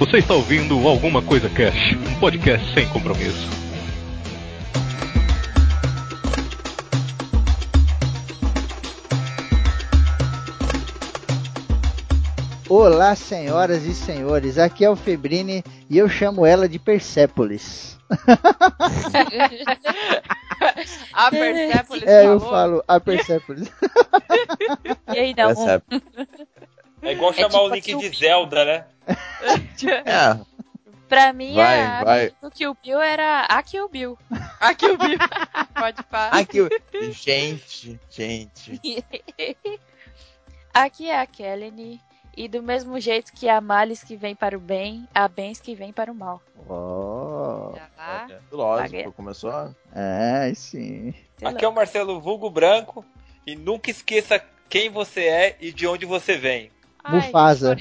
Você 0.00 0.16
está 0.16 0.34
ouvindo 0.34 0.88
Alguma 0.88 1.20
Coisa 1.22 1.48
Cash, 1.50 1.92
um 1.94 2.18
podcast 2.18 2.72
sem 2.72 2.88
compromisso. 2.88 3.48
Olá, 12.68 13.14
senhoras 13.14 13.84
e 13.84 13.94
senhores, 13.94 14.56
aqui 14.56 14.84
é 14.84 14.90
o 14.90 14.96
Febrini 14.96 15.62
e 15.88 15.98
eu 15.98 16.08
chamo 16.08 16.46
ela 16.46 16.68
de 16.68 16.78
Persépolis. 16.78 17.98
a 21.12 21.30
Persépolis 21.30 22.06
É, 22.06 22.26
eu 22.26 22.40
falou? 22.40 22.50
falo 22.50 22.84
a 22.88 23.00
Persépolis. 23.00 23.70
E 25.12 25.18
aí, 25.18 25.34
não. 25.36 25.50
É 27.02 27.12
igual 27.12 27.30
É 27.30 27.34
chamar 27.34 27.48
tipo 27.48 27.68
o 27.68 27.72
assim, 27.74 28.10
de 28.10 28.16
Zelda, 28.16 28.64
né? 28.64 28.84
É, 30.04 30.38
Pra 31.08 31.32
mim, 31.32 31.54
Vai, 31.54 31.82
a 31.82 32.04
vai. 32.04 32.32
do 32.40 32.50
Kill 32.52 32.76
Bill 32.80 33.00
era 33.00 33.40
a 33.42 33.62
Kill 33.64 33.88
Bill. 33.88 34.16
Aqui 34.60 34.86
o 34.86 34.96
Bill. 34.96 35.18
Pode 35.74 36.02
parar. 36.04 36.36
aqui, 36.36 36.60
o- 36.60 36.68
gente, 37.10 37.98
gente. 38.08 38.80
Aqui 40.72 41.10
é 41.10 41.18
a 41.20 41.26
Kelly. 41.26 42.00
E 42.36 42.46
do 42.46 42.62
mesmo 42.62 42.98
jeito 43.00 43.32
que 43.32 43.48
há 43.48 43.60
males 43.60 44.04
que 44.04 44.14
vem 44.16 44.36
para 44.36 44.56
o 44.56 44.60
bem, 44.60 45.06
há 45.12 45.26
bens 45.26 45.60
que 45.60 45.74
vem 45.74 45.92
para 45.92 46.12
o 46.12 46.14
mal. 46.14 46.40
Oh, 46.68 47.72
tá. 47.96 48.28
Lógico, 48.52 48.90
Paguei. 48.96 49.12
começou. 49.12 49.74
é, 49.92 50.52
sim. 50.54 51.12
Sei 51.36 51.48
Aqui 51.48 51.64
é 51.64 51.68
o 51.68 51.74
Marcelo 51.74 52.20
Vulgo 52.20 52.48
Branco. 52.48 53.04
E 53.44 53.56
nunca 53.56 53.90
esqueça 53.90 54.40
quem 54.68 54.88
você 54.90 55.22
é 55.24 55.56
e 55.60 55.72
de 55.72 55.88
onde 55.88 56.06
você 56.06 56.36
vem. 56.36 56.70
Ai, 57.04 57.14
Mufasa. 57.16 57.76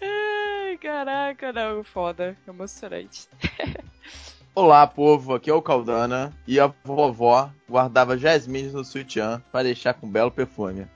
Ai, 0.00 0.76
caraca, 0.78 1.52
não, 1.52 1.84
foda. 1.84 2.36
Emocionante. 2.46 3.28
Olá, 4.54 4.86
povo, 4.86 5.34
aqui 5.34 5.50
é 5.50 5.54
o 5.54 5.62
Caldana. 5.62 6.32
E 6.46 6.58
a 6.58 6.72
vovó 6.84 7.50
guardava 7.68 8.18
jasmins 8.18 8.72
no 8.72 8.84
sutiã 8.84 9.42
para 9.52 9.64
deixar 9.64 9.94
com 9.94 10.10
belo 10.10 10.30
perfume. 10.30 10.86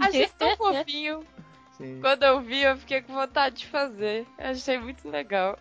Achei 0.00 0.28
tão 0.38 0.56
fofinho. 0.56 1.24
sim. 1.76 1.98
Quando 2.00 2.22
eu 2.22 2.40
vi, 2.40 2.62
eu 2.62 2.76
fiquei 2.78 3.02
com 3.02 3.12
vontade 3.12 3.56
de 3.56 3.66
fazer. 3.66 4.26
Achei 4.38 4.78
muito 4.78 5.08
legal. 5.10 5.58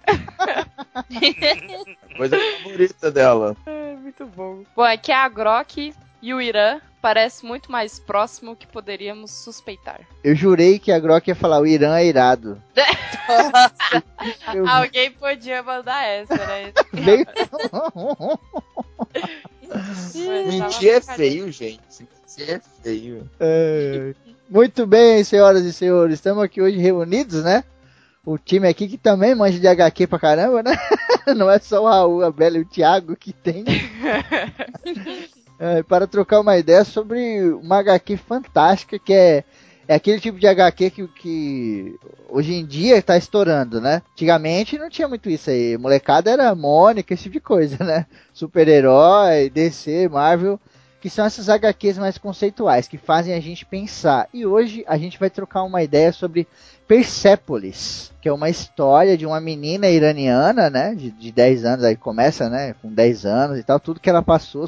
Coisa 2.16 2.38
favorita 2.38 3.12
dela. 3.12 3.58
É, 3.66 3.96
muito 3.96 4.26
bom. 4.28 4.64
Bom, 4.76 4.84
aqui 4.84 5.12
é 5.12 5.16
a 5.16 5.28
Grok 5.28 5.94
e 6.26 6.34
o 6.34 6.42
Irã 6.42 6.82
parece 7.04 7.46
muito 7.46 7.72
mais 7.72 8.00
próximo 8.00 8.56
que 8.56 8.66
poderíamos 8.66 9.30
suspeitar. 9.30 10.02
Eu 10.24 10.34
jurei 10.34 10.80
que 10.80 10.92
a 10.92 10.98
Grok 10.98 11.28
ia 11.28 11.36
falar 11.36 11.60
o 11.60 11.68
Irã 11.68 11.96
é 11.98 12.08
irado. 12.08 12.60
Eu 14.52 14.68
Alguém 14.68 15.12
podia 15.12 15.62
mandar 15.62 16.04
essa, 16.04 16.34
né? 16.36 16.74
veio... 16.92 17.28
Mentir 20.50 20.90
é 20.90 21.02
feio, 21.02 21.52
gente. 21.52 21.80
Mentir 22.00 22.56
é 22.56 22.62
feio. 22.82 23.30
É, 23.40 24.16
Muito 24.50 24.88
bem, 24.88 25.24
senhoras 25.24 25.64
e 25.64 25.72
senhores, 25.72 26.16
estamos 26.16 26.44
aqui 26.44 26.60
hoje 26.60 26.80
reunidos, 26.80 27.44
né? 27.44 27.64
O 28.26 28.40
time 28.40 28.68
aqui 28.68 28.88
que 28.88 28.98
também 28.98 29.36
manja 29.36 29.60
de 29.60 29.68
HQ 29.68 30.08
pra 30.08 30.18
caramba, 30.18 30.64
né? 30.64 30.76
Não 31.38 31.52
é 31.52 31.60
só 31.60 31.84
o 31.84 31.88
Raul, 31.88 32.24
a 32.24 32.32
Bela 32.32 32.58
e 32.58 32.62
o 32.62 32.66
Thiago 32.66 33.16
que 33.16 33.32
tem. 33.32 33.64
É, 35.58 35.84
para 35.84 36.06
trocar 36.08 36.42
uma 36.42 36.58
ideia 36.58 36.84
sobre 36.84 37.42
uma 37.54 37.78
HQ 37.80 38.18
fantástica 38.18 39.00
que 39.00 39.14
é, 39.14 39.44
é 39.88 39.96
aquele 39.96 40.20
tipo 40.20 40.38
de 40.38 40.48
HQ 40.48 40.90
que, 40.90 41.08
que 41.08 42.00
hoje 42.30 42.54
em 42.54 42.66
dia 42.66 42.98
está 42.98 43.18
estourando, 43.18 43.80
né? 43.80 44.02
Antigamente 44.12 44.78
não 44.78 44.90
tinha 44.90 45.08
muito 45.08 45.30
isso 45.30 45.50
aí. 45.50 45.78
Molecada 45.78 46.30
era 46.30 46.54
Mônica, 46.54 47.14
esse 47.14 47.24
tipo 47.24 47.34
de 47.34 47.40
coisa, 47.40 47.84
né? 47.84 48.06
Super-herói, 48.34 49.50
DC, 49.50 50.10
Marvel 50.10 50.60
que 51.06 51.10
são 51.12 51.24
essas 51.24 51.50
HQs 51.50 52.00
mais 52.00 52.18
conceituais, 52.18 52.88
que 52.88 52.98
fazem 52.98 53.36
a 53.36 53.40
gente 53.40 53.64
pensar. 53.64 54.28
E 54.34 54.44
hoje 54.44 54.84
a 54.88 54.98
gente 54.98 55.20
vai 55.20 55.30
trocar 55.30 55.62
uma 55.62 55.84
ideia 55.84 56.12
sobre 56.12 56.48
Persepolis, 56.88 58.12
que 58.20 58.28
é 58.28 58.34
uma 58.34 58.50
história 58.50 59.16
de 59.16 59.24
uma 59.24 59.40
menina 59.40 59.88
iraniana, 59.88 60.68
né, 60.68 60.96
de, 60.96 61.12
de 61.12 61.32
10 61.32 61.64
anos, 61.64 61.86
aí 61.86 61.96
começa, 61.96 62.50
né, 62.50 62.74
com 62.82 62.92
10 62.92 63.24
anos 63.24 63.60
e 63.60 63.64
tal, 63.64 63.80
tudo 63.80 64.00
que 64.00 64.10
ela 64.10 64.24
passou 64.24 64.68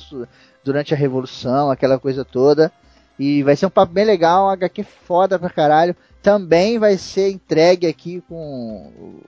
durante 0.68 0.94
a 0.94 0.98
Revolução, 0.98 1.72
aquela 1.72 1.98
coisa 1.98 2.24
toda. 2.24 2.72
E 3.18 3.42
vai 3.42 3.56
ser 3.56 3.66
um 3.66 3.70
papo 3.70 3.94
bem 3.94 4.06
legal, 4.06 4.46
um 4.46 4.50
HQ 4.50 4.86
foda 5.06 5.40
pra 5.40 5.50
caralho. 5.50 5.96
Também 6.22 6.78
vai 6.78 6.98
ser 6.98 7.32
entregue 7.32 7.88
aqui 7.88 8.22
com 8.28 9.22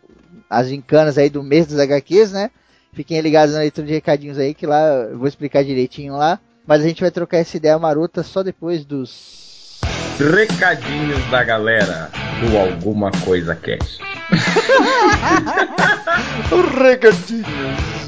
as 0.50 0.67
encanas 0.67 1.17
aí 1.17 1.29
do 1.29 1.41
mês 1.41 1.67
das 1.67 1.79
HQs, 1.79 2.33
né? 2.33 2.51
Fiquem 2.94 3.22
ligados 3.22 3.55
na 3.55 3.61
leitura 3.61 3.88
de 3.88 3.94
recadinhos 3.94 4.38
aí, 4.38 4.53
que 4.53 4.67
lá 4.67 4.85
eu 5.09 5.17
vou 5.17 5.27
explicar 5.27 5.63
direitinho 5.63 6.16
lá. 6.16 6.39
Mas 6.67 6.83
a 6.83 6.88
gente 6.88 7.01
vai 7.01 7.09
trocar 7.09 7.38
essa 7.38 7.57
ideia 7.57 7.79
marota 7.79 8.21
só 8.21 8.44
depois 8.44 8.85
dos. 8.85 9.79
Recadinhos 10.19 11.23
da 11.31 11.44
galera 11.44 12.11
do 12.41 12.57
Alguma 12.57 13.09
Coisa 13.23 13.56
Cast. 13.56 14.00
Recadinhos! 16.83 17.99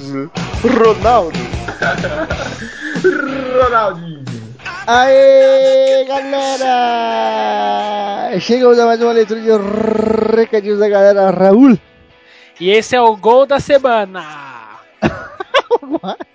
Ronaldo! 0.64 1.38
Ronaldinho. 3.64 4.24
Aê, 4.88 6.06
galera! 6.06 7.52
Chegamos 8.40 8.80
a 8.80 8.86
mais 8.88 9.00
uma 9.00 9.12
leitura 9.12 9.40
de 9.42 9.50
recadinhos 10.36 10.80
da 10.80 10.90
galera. 10.90 11.30
Raul! 11.30 11.78
E 12.60 12.72
esse 12.72 12.96
é 12.96 13.02
o 13.02 13.16
gol 13.16 13.46
da 13.46 13.60
semana. 13.60 14.26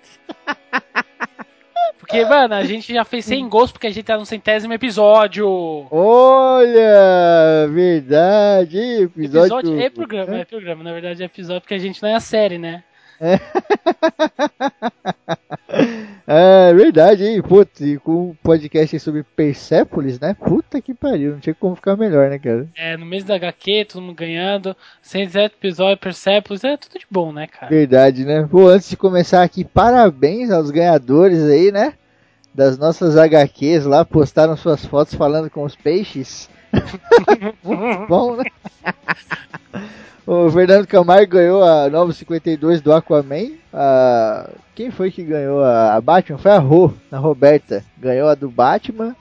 Porque, 1.99 2.23
mano, 2.23 2.53
a 2.53 2.63
gente 2.63 2.93
já 2.93 3.03
fez 3.03 3.25
100 3.25 3.49
gols 3.49 3.69
porque 3.69 3.87
a 3.87 3.89
gente 3.89 4.05
tá 4.05 4.17
no 4.17 4.25
centésimo 4.25 4.71
episódio. 4.71 5.85
Olha! 5.91 7.67
Verdade! 7.69 9.03
Episódio. 9.03 9.41
Episódio 9.41 9.81
é 9.81 9.89
programa, 9.89 10.37
é 10.37 10.45
programa. 10.45 10.85
Na 10.85 10.93
verdade 10.93 11.21
é 11.21 11.25
episódio 11.25 11.59
porque 11.59 11.73
a 11.73 11.79
gente 11.79 12.01
não 12.01 12.07
é 12.07 12.15
a 12.15 12.21
série, 12.21 12.57
né? 12.57 12.81
É 16.29 16.73
verdade, 16.73 17.25
hein? 17.25 17.41
Putz, 17.41 17.79
e 17.79 17.97
com 17.97 18.31
um 18.31 18.35
podcast 18.43 18.99
sobre 18.99 19.23
Persepolis, 19.23 20.19
né? 20.19 20.33
Puta 20.33 20.81
que 20.81 20.93
pariu, 20.93 21.31
não 21.31 21.39
tinha 21.39 21.55
como 21.55 21.73
ficar 21.73 21.95
melhor, 21.95 22.29
né, 22.29 22.37
cara? 22.37 22.67
É, 22.75 22.97
no 22.97 23.05
mês 23.05 23.23
da 23.23 23.35
HQ, 23.35 23.85
todo 23.85 24.01
mundo 24.01 24.15
ganhando. 24.15 24.75
107 25.01 25.55
episódio, 25.55 25.97
Persepolis, 25.97 26.65
é 26.65 26.75
tudo 26.75 26.99
de 26.99 27.05
bom, 27.09 27.31
né, 27.31 27.47
cara? 27.47 27.69
Verdade, 27.69 28.25
né? 28.25 28.45
Pô, 28.51 28.67
antes 28.67 28.89
de 28.89 28.97
começar 28.97 29.41
aqui, 29.41 29.63
parabéns 29.63 30.51
aos 30.51 30.69
ganhadores 30.69 31.43
aí, 31.43 31.71
né? 31.71 31.93
Das 32.53 32.77
nossas 32.77 33.15
HQs 33.15 33.85
lá, 33.85 34.03
postaram 34.03 34.57
suas 34.57 34.85
fotos 34.85 35.13
falando 35.13 35.49
com 35.49 35.63
os 35.63 35.77
peixes. 35.77 36.49
Muito 37.63 38.07
bom, 38.07 38.35
né? 38.35 38.43
O 40.27 40.51
Fernando 40.51 40.85
Camargo 40.85 41.31
ganhou 41.31 41.63
a 41.63 41.89
952 41.89 42.81
do 42.81 42.91
Aquaman. 42.93 43.51
A... 43.73 44.49
Quem 44.75 44.91
foi 44.91 45.09
que 45.09 45.23
ganhou 45.23 45.63
a, 45.63 45.99
Batman? 46.01 46.37
Foi 46.37 46.51
a 46.51 46.59
Rô, 46.59 46.91
a 47.09 47.17
Roberta. 47.17 47.81
Ganhou 47.97 48.27
a 48.27 48.35
do 48.35 48.49
Batman. 48.49 49.15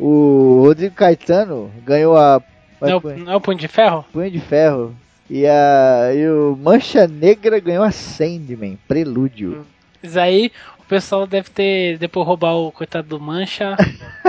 O 0.00 0.62
Rodrigo 0.64 0.94
Caetano 0.94 1.70
ganhou 1.84 2.16
a. 2.16 2.40
Não, 2.80 2.88
é 2.88 2.96
o- 2.96 3.18
não 3.18 3.32
é 3.32 3.36
o 3.36 3.40
Punho 3.40 3.58
de 3.58 3.68
Ferro? 3.68 4.04
Punho 4.12 4.30
de 4.30 4.40
Ferro. 4.40 4.94
E, 5.28 5.46
a, 5.46 6.12
e 6.14 6.26
o 6.26 6.56
Mancha 6.56 7.06
Negra 7.06 7.60
ganhou 7.60 7.84
a 7.84 7.90
Sandman, 7.90 8.78
Prelúdio. 8.88 9.66
Isso 10.02 10.18
aí, 10.18 10.50
o 10.78 10.84
pessoal 10.84 11.26
deve 11.26 11.50
ter 11.50 11.98
depois 11.98 12.26
roubar 12.26 12.54
o 12.54 12.72
coitado 12.72 13.08
do 13.08 13.20
Mancha. 13.20 13.76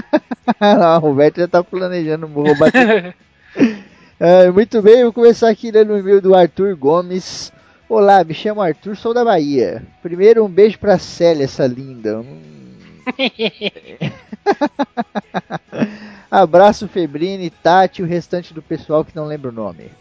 a 0.59 0.97
Roberto 0.97 1.38
já 1.38 1.47
tá 1.47 1.63
planejando 1.63 2.27
roubar. 2.27 2.71
É, 4.19 4.49
muito 4.49 4.81
bem, 4.81 5.03
vou 5.03 5.13
começar 5.13 5.47
aqui 5.47 5.69
lendo 5.69 5.93
o 5.93 5.97
e-mail 5.99 6.19
do 6.19 6.33
Arthur 6.33 6.75
Gomes. 6.75 7.53
Olá, 7.87 8.23
me 8.23 8.33
chamo 8.33 8.59
Arthur, 8.59 8.97
sou 8.97 9.13
da 9.13 9.23
Bahia. 9.23 9.83
Primeiro, 10.01 10.43
um 10.43 10.49
beijo 10.49 10.79
pra 10.79 10.97
Célia, 10.97 11.43
essa 11.43 11.67
linda. 11.67 12.21
Hum. 12.21 12.41
Abraço 16.31 16.87
Febrini, 16.87 17.51
Tati 17.51 18.01
e 18.01 18.03
o 18.03 18.07
restante 18.07 18.55
do 18.55 18.61
pessoal 18.61 19.05
que 19.05 19.15
não 19.15 19.27
lembra 19.27 19.51
o 19.51 19.53
nome. 19.53 19.91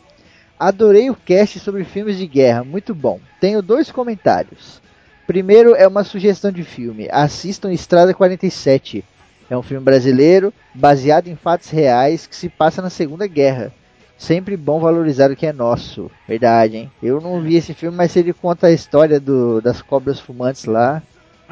Adorei 0.58 1.10
o 1.10 1.14
cast 1.14 1.60
sobre 1.60 1.84
filmes 1.84 2.16
de 2.16 2.26
guerra, 2.26 2.64
muito 2.64 2.94
bom. 2.94 3.20
Tenho 3.38 3.60
dois 3.60 3.92
comentários. 3.92 4.80
Primeiro 5.26 5.74
é 5.74 5.86
uma 5.86 6.04
sugestão 6.04 6.50
de 6.50 6.64
filme. 6.64 7.06
Assistam 7.12 7.70
Estrada 7.70 8.14
47. 8.14 9.04
É 9.50 9.58
um 9.58 9.62
filme 9.62 9.84
brasileiro 9.84 10.54
baseado 10.74 11.28
em 11.28 11.36
fatos 11.36 11.68
reais 11.68 12.26
que 12.26 12.34
se 12.34 12.48
passa 12.48 12.80
na 12.80 12.88
Segunda 12.88 13.26
Guerra. 13.26 13.70
Sempre 14.18 14.56
bom 14.56 14.80
valorizar 14.80 15.30
o 15.30 15.36
que 15.36 15.46
é 15.46 15.52
nosso. 15.52 16.10
Verdade, 16.26 16.76
hein? 16.76 16.92
Eu 17.02 17.20
não 17.20 17.40
vi 17.40 17.56
esse 17.56 17.74
filme, 17.74 17.96
mas 17.96 18.16
ele 18.16 18.32
conta 18.32 18.68
a 18.68 18.72
história 18.72 19.20
do, 19.20 19.60
das 19.60 19.82
cobras 19.82 20.18
fumantes 20.18 20.64
lá. 20.64 21.02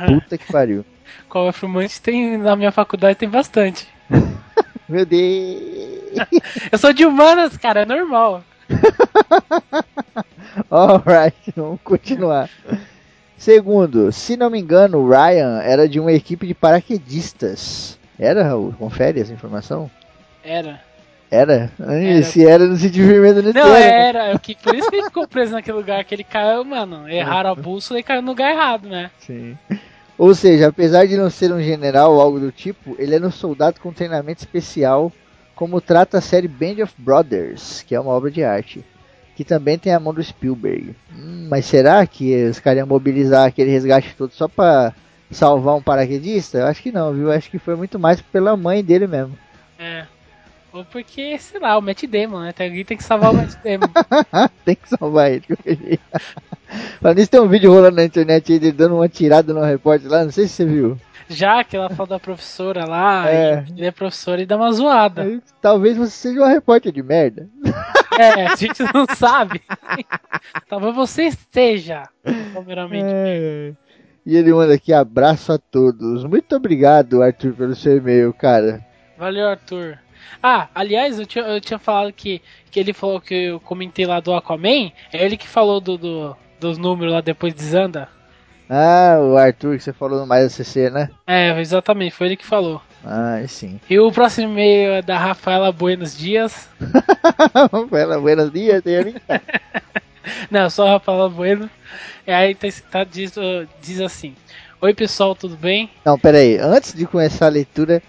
Puta 0.07 0.39
que 0.39 0.51
pariu. 0.51 0.85
Cobra 1.29 1.53
fumante 1.53 2.01
tem 2.01 2.39
na 2.39 2.57
minha 2.57 2.73
faculdade 2.73 3.19
tem 3.19 3.29
bastante. 3.29 3.87
Meu 4.89 5.05
Deus. 5.05 6.15
Eu 6.71 6.79
sou 6.79 6.93
de 6.93 7.05
humanas, 7.05 7.57
cara, 7.57 7.83
é 7.83 7.87
normal. 7.87 8.43
Alright, 10.71 11.53
vamos 11.57 11.81
continuar. 11.83 12.49
Segundo, 13.37 14.13
se 14.13 14.37
não 14.37 14.49
me 14.49 14.61
engano, 14.61 14.99
o 14.99 15.09
Ryan 15.09 15.61
era 15.63 15.89
de 15.89 16.01
uma 16.01 16.13
equipe 16.13 16.47
de 16.47 16.55
paraquedistas. 16.55 17.99
Era, 18.19 18.43
Raul? 18.43 18.75
Confere 18.79 19.21
essa 19.21 19.33
informação? 19.33 19.91
Era. 20.43 20.81
Era? 21.35 21.73
Era. 21.81 22.23
Se 22.23 22.47
era, 22.47 22.67
não 22.67 22.77
senti 22.77 23.03
firmeza 23.03 23.43
nesse 23.43 23.59
Não, 23.59 23.75
era. 23.75 23.95
era. 23.95 24.25
é 24.31 24.35
o 24.35 24.39
que, 24.39 24.55
por 24.55 24.75
isso 24.75 24.89
que 24.89 24.97
ele 24.97 25.05
ficou 25.07 25.27
preso 25.27 25.53
naquele 25.53 25.77
lugar 25.77 26.05
que 26.05 26.15
ele 26.15 26.23
caiu, 26.23 26.65
mano. 26.65 27.09
Erraram 27.09 27.51
a 27.51 27.55
bússola 27.55 27.99
e 27.99 28.03
caiu 28.05 28.23
no 28.23 28.29
lugar 28.29 28.53
errado, 28.53 28.89
né? 28.89 29.11
Sim. 29.19 29.57
Ou 30.17 30.33
seja, 30.33 30.69
apesar 30.69 31.07
de 31.07 31.17
não 31.17 31.29
ser 31.29 31.53
um 31.53 31.61
general 31.61 32.15
ou 32.15 32.21
algo 32.21 32.39
do 32.39 32.53
tipo, 32.53 32.95
ele 33.01 33.17
era 33.17 33.27
um 33.27 33.33
soldado 33.33 33.81
com 33.81 33.93
treinamento 33.93 34.41
especial, 34.43 35.11
como 35.57 35.81
trata 35.81 36.19
a 36.19 36.21
série 36.21 36.47
Band 36.47 36.83
of 36.85 36.95
Brothers, 36.97 37.83
que 37.83 37.97
é 37.97 38.01
uma 38.01 38.13
obra 38.13 38.31
de 38.31 38.45
arte, 38.45 38.85
que 39.35 39.45
também 39.45 39.77
tem 39.77 39.93
a 39.93 39.99
mão 39.99 40.15
do 40.15 40.23
Spielberg. 40.23 40.95
Hum, 41.13 41.49
mas 41.51 41.67
será 41.67 42.07
que 42.07 42.45
os 42.45 42.61
caras 42.61 42.79
iam 42.79 42.87
mobilizar 42.87 43.49
aquele 43.49 43.73
resgate 43.73 44.15
todo 44.17 44.31
só 44.33 44.47
pra 44.47 44.93
salvar 45.33 45.75
um 45.75 45.83
paraquedista? 45.83 46.59
Eu 46.59 46.67
acho 46.67 46.81
que 46.81 46.93
não, 46.93 47.13
viu? 47.13 47.25
Eu 47.25 47.33
acho 47.33 47.51
que 47.51 47.59
foi 47.59 47.75
muito 47.75 47.99
mais 47.99 48.21
pela 48.21 48.57
mãe 48.57 48.85
dele 48.85 49.09
mesmo. 49.09 49.37
É. 49.81 50.07
Ou 50.75 50.85
porque, 50.85 51.39
sei 51.39 51.61
lá, 51.61 51.79
o 51.79 51.81
Matt 51.81 52.03
Damon, 52.05 52.41
né? 52.41 52.53
Tem- 52.53 52.67
Alguém 52.69 52.85
tem 52.85 52.97
que 52.97 53.05
salvar 53.05 53.31
o 53.33 53.35
Matt 53.37 53.55
Damon. 53.63 53.87
tem 54.65 54.75
que 54.75 54.89
salvar 54.89 55.31
ele. 55.31 55.45
Falando 57.01 57.17
nisso, 57.19 57.31
tem 57.31 57.41
um 57.41 57.47
vídeo 57.49 57.73
rolando 57.73 57.97
na 57.97 58.05
internet 58.05 58.53
aí 58.53 58.59
dele 58.59 58.73
dando 58.73 58.97
uma 58.97 59.09
tirada 59.09 59.55
no 59.55 59.63
repórter 59.63 60.11
lá, 60.11 60.25
não 60.25 60.33
sei 60.33 60.49
se 60.49 60.55
você 60.55 60.65
viu. 60.65 60.99
Já 61.29 61.63
que 61.63 61.77
ela 61.77 61.89
fala 61.91 62.09
da 62.11 62.19
professora 62.21 62.85
lá, 62.87 63.31
É. 63.31 63.65
ele 63.71 63.87
é 63.87 63.91
professor 63.93 64.39
e 64.41 64.45
dá 64.45 64.57
uma 64.57 64.73
zoada. 64.73 65.41
Talvez 65.63 65.97
você 65.97 66.11
seja 66.11 66.41
uma 66.41 66.49
repórter 66.49 66.93
de 66.93 67.03
merda. 67.03 67.49
É, 68.17 68.47
a 68.47 68.55
gente 68.55 68.81
não 68.95 69.07
sabe. 69.17 69.61
Talvez 70.69 70.95
você 70.95 71.25
esteja, 71.25 72.05
primeiramente. 72.23 73.07
É. 73.09 73.73
E 74.25 74.37
ele 74.37 74.53
manda 74.55 74.73
aqui 74.75 74.93
abraço 74.93 75.51
a 75.53 75.59
todos. 75.59 76.23
Muito 76.23 76.55
obrigado, 76.55 77.21
Arthur, 77.25 77.55
pelo 77.55 77.75
seu 77.75 77.97
e-mail, 77.97 78.33
cara. 78.33 78.81
Valeu, 79.19 79.49
Arthur. 79.49 79.99
Ah, 80.43 80.69
aliás, 80.75 81.19
eu 81.19 81.27
tinha, 81.27 81.45
eu 81.45 81.61
tinha 81.61 81.79
falado 81.79 82.13
que, 82.13 82.41
que 82.71 82.79
ele 82.81 82.93
falou 82.93 83.21
que 83.21 83.35
eu 83.35 83.61
comentei 83.61 84.07
lá 84.07 84.21
do 84.21 84.35
Aquaman. 84.35 84.91
É 85.13 85.25
ele 85.25 85.37
que 85.37 85.49
falou 85.49 85.81
do, 85.81 85.97
do- 85.99 86.37
dos 86.61 86.79
números 86.79 87.13
lá 87.15 87.21
depois 87.21 87.55
de 87.55 87.63
Zanda. 87.65 88.09
Ah, 88.69 89.19
o 89.21 89.37
Arthur 89.37 89.77
que 89.77 89.85
você 89.85 89.93
falou 89.93 90.21
no 90.21 90.27
Mais 90.27 90.59
ACC, 90.59 90.91
né? 90.91 91.11
É, 91.27 91.59
exatamente, 91.61 92.15
foi 92.15 92.29
ele 92.29 92.37
que 92.37 92.47
falou. 92.47 92.81
Ah, 93.05 93.43
sim. 93.47 93.79
E 93.91 93.99
o 93.99 94.11
próximo 94.11 94.53
e-mail 94.53 94.93
é 94.95 95.03
da 95.03 95.19
Rafaela 95.19 95.71
Buenos 95.71 96.17
Dias. 96.17 96.67
Fala, 97.91 98.19
buenos 98.21 98.51
dias, 98.51 98.83
tem 98.83 98.97
ali. 98.97 99.15
Não, 100.51 100.71
só 100.71 100.87
Rafaela 100.87 101.29
Bueno. 101.29 101.69
E 102.27 102.33
aí 102.33 102.55
tá, 102.55 102.67
tá- 102.91 103.05
diz, 103.05 103.35
diz 103.83 104.01
assim: 104.01 104.35
Oi 104.81 104.95
pessoal, 104.95 105.35
tudo 105.35 105.57
bem? 105.57 105.91
Não, 106.05 106.19
pera 106.19 106.39
aí. 106.39 106.57
Antes 106.59 106.95
de 106.95 107.07
começar 107.07 107.47
a 107.47 107.51
leitura, 107.51 108.03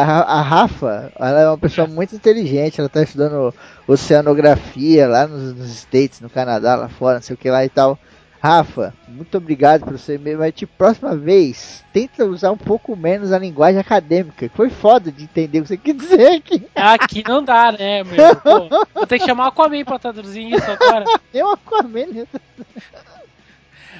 a, 0.00 0.04
Ra- 0.04 0.22
a 0.24 0.40
Rafa, 0.42 1.12
ela 1.18 1.40
é 1.40 1.48
uma 1.48 1.58
pessoa 1.58 1.86
muito 1.86 2.14
inteligente. 2.14 2.80
Ela 2.80 2.88
tá 2.88 3.02
estudando 3.02 3.54
oceanografia 3.86 5.06
lá 5.08 5.26
nos, 5.26 5.54
nos 5.54 5.70
States, 5.70 6.20
no 6.20 6.30
Canadá, 6.30 6.74
lá 6.76 6.88
fora, 6.88 7.16
não 7.16 7.22
sei 7.22 7.34
o 7.34 7.36
que 7.38 7.50
lá 7.50 7.64
e 7.64 7.68
tal. 7.68 7.98
Rafa, 8.40 8.92
muito 9.06 9.38
obrigado 9.38 9.84
pelo 9.84 9.96
seu 9.98 10.16
e-mail, 10.16 10.38
mas 10.40 10.52
de 10.52 10.66
próxima 10.66 11.14
vez, 11.14 11.84
tenta 11.92 12.24
usar 12.24 12.50
um 12.50 12.56
pouco 12.56 12.96
menos 12.96 13.30
a 13.32 13.38
linguagem 13.38 13.80
acadêmica. 13.80 14.48
que 14.48 14.56
Foi 14.56 14.68
foda 14.68 15.12
de 15.12 15.22
entender 15.22 15.60
o 15.60 15.62
que 15.62 15.68
você 15.68 15.76
quer 15.76 15.94
dizer 15.94 16.26
aqui. 16.38 16.66
Aqui 16.74 17.22
não 17.28 17.44
dá, 17.44 17.70
né, 17.70 18.02
meu? 18.02 18.34
Pô, 18.42 18.68
vou 18.92 19.06
ter 19.06 19.20
que 19.20 19.26
chamar 19.26 19.44
o 19.44 19.48
Aquaman 19.48 19.84
pra 19.84 19.98
traduzir 19.98 20.52
isso 20.52 20.68
agora. 20.68 21.04
Eu 21.32 21.50
Aquaman, 21.50 22.06
né? 22.06 22.26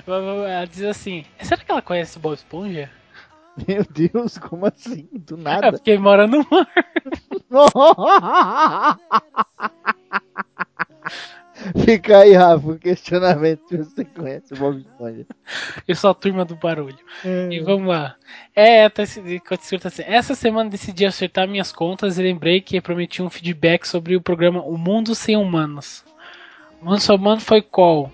Ela 0.07 0.67
diz 0.67 0.83
assim: 0.85 1.25
Será 1.41 1.63
que 1.63 1.71
ela 1.71 1.83
conhece 1.83 2.17
o 2.17 2.21
Bob 2.21 2.35
Esponja? 2.35 2.91
Meu 3.69 3.85
Deus, 3.85 4.39
como 4.39 4.67
assim? 4.67 5.09
Do 5.13 5.37
É 5.37 5.41
nada. 5.41 5.73
porque 5.73 5.91
ele 5.91 6.01
mora 6.01 6.27
no 6.27 6.47
mar. 6.51 6.69
Fica 11.85 12.19
aí, 12.19 12.33
Rafa, 12.33 12.73
o 12.73 12.79
questionamento 12.79 13.69
se 13.69 13.77
você 13.77 14.05
conhece 14.05 14.53
o 14.55 14.57
Bob 14.57 14.79
Esponja. 14.81 15.27
Eu 15.87 15.95
sou 15.95 16.11
a 16.11 16.15
turma 16.15 16.45
do 16.45 16.57
barulho. 16.57 16.99
É. 17.25 17.49
E 17.53 17.61
vamos 17.61 17.87
lá. 17.89 18.17
É, 18.55 18.89
tá 18.89 19.03
assim. 19.03 19.23
Essa 20.07 20.35
semana 20.35 20.69
decidi 20.71 21.07
acertar 21.07 21.47
minhas 21.47 21.71
contas 21.71 22.19
e 22.19 22.23
lembrei 22.23 22.61
que 22.61 22.81
prometi 22.81 23.23
um 23.23 23.31
feedback 23.31 23.87
sobre 23.87 24.17
o 24.17 24.21
programa 24.21 24.61
O 24.63 24.77
Mundo 24.77 25.15
Sem 25.15 25.37
Humanos. 25.37 26.05
O 26.81 26.87
Mundo 26.87 26.99
Sem 27.01 27.15
Humanos 27.15 27.45
foi 27.45 27.63
qual? 27.63 28.11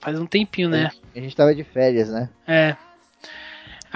Faz 0.00 0.18
um 0.18 0.26
tempinho, 0.26 0.70
né? 0.70 0.90
A 1.14 1.18
gente 1.18 1.36
tava 1.36 1.54
de 1.54 1.64
férias, 1.64 2.08
né? 2.10 2.30
É. 2.46 2.76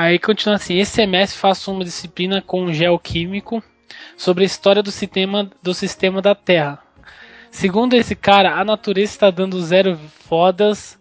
Aí 0.01 0.19
continua 0.19 0.57
assim: 0.57 0.79
esse 0.79 0.93
semestre 0.93 1.39
faço 1.39 1.71
uma 1.71 1.85
disciplina 1.85 2.41
com 2.41 2.73
geoquímico 2.73 3.63
sobre 4.17 4.45
a 4.45 4.47
história 4.47 4.83
do 4.83 4.91
sistema, 4.91 5.51
do 5.63 5.75
sistema 5.75 6.23
da 6.23 6.35
Terra. 6.35 6.79
Segundo 7.51 7.93
esse 7.93 8.17
cara, 8.17 8.55
a 8.55 8.65
natureza 8.65 9.13
está 9.13 9.31
dando 9.31 9.61
zero 9.61 9.99
fodas. 10.27 10.99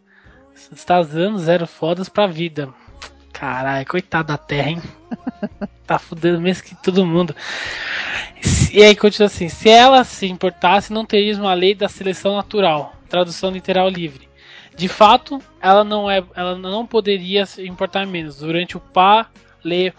Está 0.69 1.01
dando 1.01 1.40
zero 1.40 1.66
fodas 1.66 2.10
pra 2.10 2.28
vida. 2.28 2.74
Caralho, 3.31 3.88
coitado 3.88 4.28
da 4.28 4.38
Terra, 4.38 4.72
hein? 4.72 4.81
tá 5.88 5.98
fudendo 5.98 6.42
mesmo 6.42 6.66
que 6.66 6.75
todo 6.75 7.06
mundo. 7.06 7.34
E 8.74 8.84
aí 8.84 8.98
continua 8.98 9.28
assim: 9.28 9.48
se 9.48 9.69
ela 9.69 10.04
se 10.04 10.28
importasse, 10.28 10.92
não 10.92 11.06
teríamos 11.06 11.40
uma 11.40 11.54
lei 11.54 11.74
da 11.74 11.88
seleção 11.88 12.36
natural. 12.36 12.94
Tradução 13.07 13.50
literal 13.50 13.88
livre. 13.88 14.29
De 14.80 14.88
fato, 14.88 15.40
ela 15.62 15.84
não 15.84 16.10
é, 16.10 16.24
ela 16.34 16.58
não 16.58 16.88
poderia 16.88 17.46
se 17.46 17.68
importar 17.68 18.08
menos. 18.08 18.38
Durante 18.38 18.78
o 18.78 18.80
Paleozoico, 18.80 19.92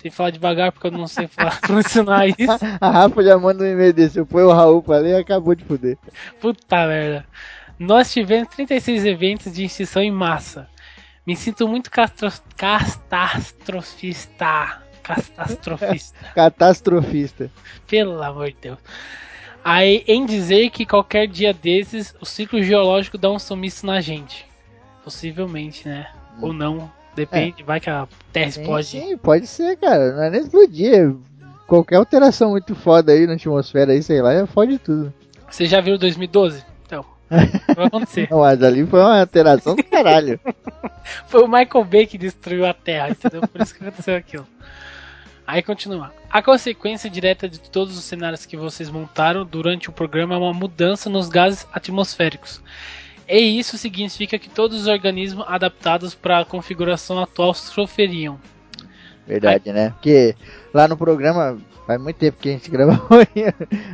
tem 0.00 0.10
que 0.10 0.16
falar 0.16 0.30
devagar 0.30 0.72
porque 0.72 0.88
eu 0.88 0.90
não 0.90 1.06
sei 1.06 1.28
falar, 1.30 1.60
pronunciar 1.60 2.28
isso. 2.30 2.58
A 2.80 2.90
Rafa 2.90 3.22
já 3.22 3.38
manda 3.38 3.62
um 3.62 3.66
e-mail 3.68 3.92
desse. 3.92 4.18
Eu 4.18 4.26
ponho 4.26 4.48
o 4.48 4.52
Raul 4.52 4.82
pra 4.82 4.98
ler 4.98 5.10
e 5.10 5.20
acabou 5.20 5.54
de 5.54 5.62
fuder. 5.62 5.96
Puta 6.40 6.84
merda. 6.88 7.24
Nós 7.78 8.12
tivemos 8.12 8.48
36 8.48 9.04
eventos 9.04 9.52
de 9.52 9.66
extinção 9.66 10.02
em 10.02 10.10
massa. 10.10 10.68
Me 11.24 11.36
sinto 11.36 11.68
muito 11.68 11.92
catastrofista. 11.92 14.80
Catastrofista. 15.00 16.18
Catastrofista. 16.34 17.48
Pelo 17.86 18.20
amor 18.20 18.50
de 18.50 18.56
Deus. 18.62 18.78
Aí, 19.64 20.02
em 20.08 20.26
dizer 20.26 20.70
que 20.70 20.84
qualquer 20.84 21.26
dia 21.28 21.52
desses, 21.52 22.14
o 22.20 22.26
ciclo 22.26 22.62
geológico 22.62 23.16
dá 23.16 23.30
um 23.30 23.38
sumiço 23.38 23.86
na 23.86 24.00
gente. 24.00 24.46
Possivelmente, 25.04 25.88
né? 25.88 26.08
Ou 26.40 26.52
não. 26.52 26.90
Depende, 27.14 27.62
vai 27.62 27.78
que 27.78 27.90
a 27.90 28.08
Terra 28.32 28.48
explode. 28.48 28.86
sim, 28.86 29.16
pode 29.18 29.46
ser, 29.46 29.76
cara. 29.76 30.12
Não 30.12 30.22
é 30.22 30.30
nem 30.30 30.40
explodir. 30.40 31.14
Qualquer 31.66 31.96
alteração 31.96 32.50
muito 32.50 32.74
foda 32.74 33.12
aí 33.12 33.26
na 33.26 33.34
atmosfera 33.34 33.92
aí, 33.92 34.02
sei 34.02 34.20
lá, 34.22 34.46
fode 34.46 34.78
tudo. 34.78 35.12
Você 35.48 35.66
já 35.66 35.80
viu 35.80 35.98
2012? 35.98 36.64
Então, 36.86 37.04
vai 37.28 37.86
acontecer. 37.86 38.28
Não, 38.30 38.40
mas 38.40 38.62
ali 38.62 38.86
foi 38.86 39.00
uma 39.00 39.20
alteração 39.20 39.76
do 39.76 39.84
caralho. 39.84 40.40
Foi 41.26 41.42
o 41.42 41.48
Michael 41.48 41.84
Bay 41.84 42.06
que 42.06 42.16
destruiu 42.16 42.64
a 42.64 42.72
Terra, 42.72 43.10
entendeu? 43.10 43.40
Por 43.48 43.60
isso 43.60 43.74
que 43.74 43.82
aconteceu 43.82 44.14
aquilo. 44.14 44.46
Aí 45.46 45.62
continua. 45.62 46.12
A 46.30 46.40
consequência 46.40 47.10
direta 47.10 47.48
de 47.48 47.58
todos 47.58 47.96
os 47.98 48.04
cenários 48.04 48.46
que 48.46 48.56
vocês 48.56 48.88
montaram 48.88 49.44
durante 49.44 49.88
o 49.88 49.92
programa 49.92 50.34
é 50.34 50.38
uma 50.38 50.54
mudança 50.54 51.10
nos 51.10 51.28
gases 51.28 51.66
atmosféricos. 51.72 52.62
E 53.28 53.58
isso 53.58 53.78
significa 53.78 54.38
que 54.38 54.48
todos 54.48 54.82
os 54.82 54.86
organismos 54.86 55.44
adaptados 55.48 56.14
para 56.14 56.40
a 56.40 56.44
configuração 56.44 57.20
atual 57.20 57.54
sofreriam. 57.54 58.38
Verdade, 59.26 59.72
né? 59.72 59.90
Porque 59.90 60.34
lá 60.72 60.88
no 60.88 60.96
programa, 60.96 61.58
faz 61.86 62.00
muito 62.00 62.16
tempo 62.16 62.38
que 62.40 62.48
a 62.48 62.52
gente 62.52 62.68
gravou. 62.70 62.98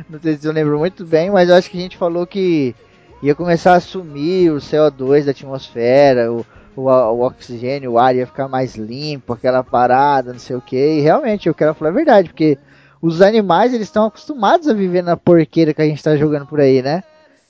Não 0.09 0.19
sei 0.19 0.37
se 0.37 0.47
eu 0.47 0.53
lembro 0.53 0.77
muito 0.79 1.05
bem, 1.05 1.29
mas 1.29 1.49
eu 1.49 1.55
acho 1.55 1.69
que 1.69 1.77
a 1.77 1.81
gente 1.81 1.97
falou 1.97 2.25
que 2.25 2.75
ia 3.21 3.35
começar 3.35 3.73
a 3.73 3.79
sumir 3.79 4.51
o 4.51 4.57
CO2 4.57 5.25
da 5.25 5.31
atmosfera, 5.31 6.31
o, 6.31 6.45
o, 6.79 6.87
o 6.87 7.25
oxigênio, 7.25 7.93
o 7.93 7.99
ar 7.99 8.15
ia 8.15 8.25
ficar 8.27 8.47
mais 8.47 8.75
limpo, 8.75 9.33
aquela 9.33 9.63
parada, 9.63 10.31
não 10.31 10.39
sei 10.39 10.55
o 10.55 10.61
que. 10.61 10.75
E 10.75 11.01
realmente, 11.01 11.47
eu 11.47 11.53
quero 11.55 11.73
falar 11.73 11.91
a 11.91 11.93
verdade, 11.93 12.29
porque 12.29 12.57
os 13.01 13.21
animais 13.21 13.73
eles 13.73 13.87
estão 13.87 14.05
acostumados 14.05 14.67
a 14.67 14.73
viver 14.73 15.01
na 15.01 15.15
porqueira 15.15 15.73
que 15.73 15.81
a 15.81 15.85
gente 15.85 16.03
tá 16.03 16.15
jogando 16.15 16.45
por 16.45 16.59
aí, 16.59 16.81
né? 16.81 17.03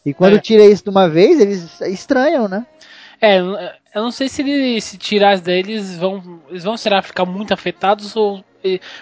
E 0.05 0.13
quando 0.13 0.37
É. 0.37 0.41
tira 0.41 0.63
isso 0.63 0.83
de 0.83 0.89
uma 0.89 1.09
vez, 1.09 1.39
eles 1.39 1.81
estranham, 1.81 2.47
né? 2.47 2.65
É, 3.21 3.39
eu 3.39 4.01
não 4.01 4.11
sei 4.11 4.29
se 4.29 4.41
ele 4.41 4.79
se 4.79 4.97
tirar 4.97 5.35
isso 5.35 5.43
daí, 5.43 5.59
eles 5.59 5.97
vão, 5.97 6.41
eles 6.49 6.63
vão 6.63 6.77
será 6.77 7.01
ficar 7.01 7.25
muito 7.25 7.53
afetados 7.53 8.15
ou 8.15 8.43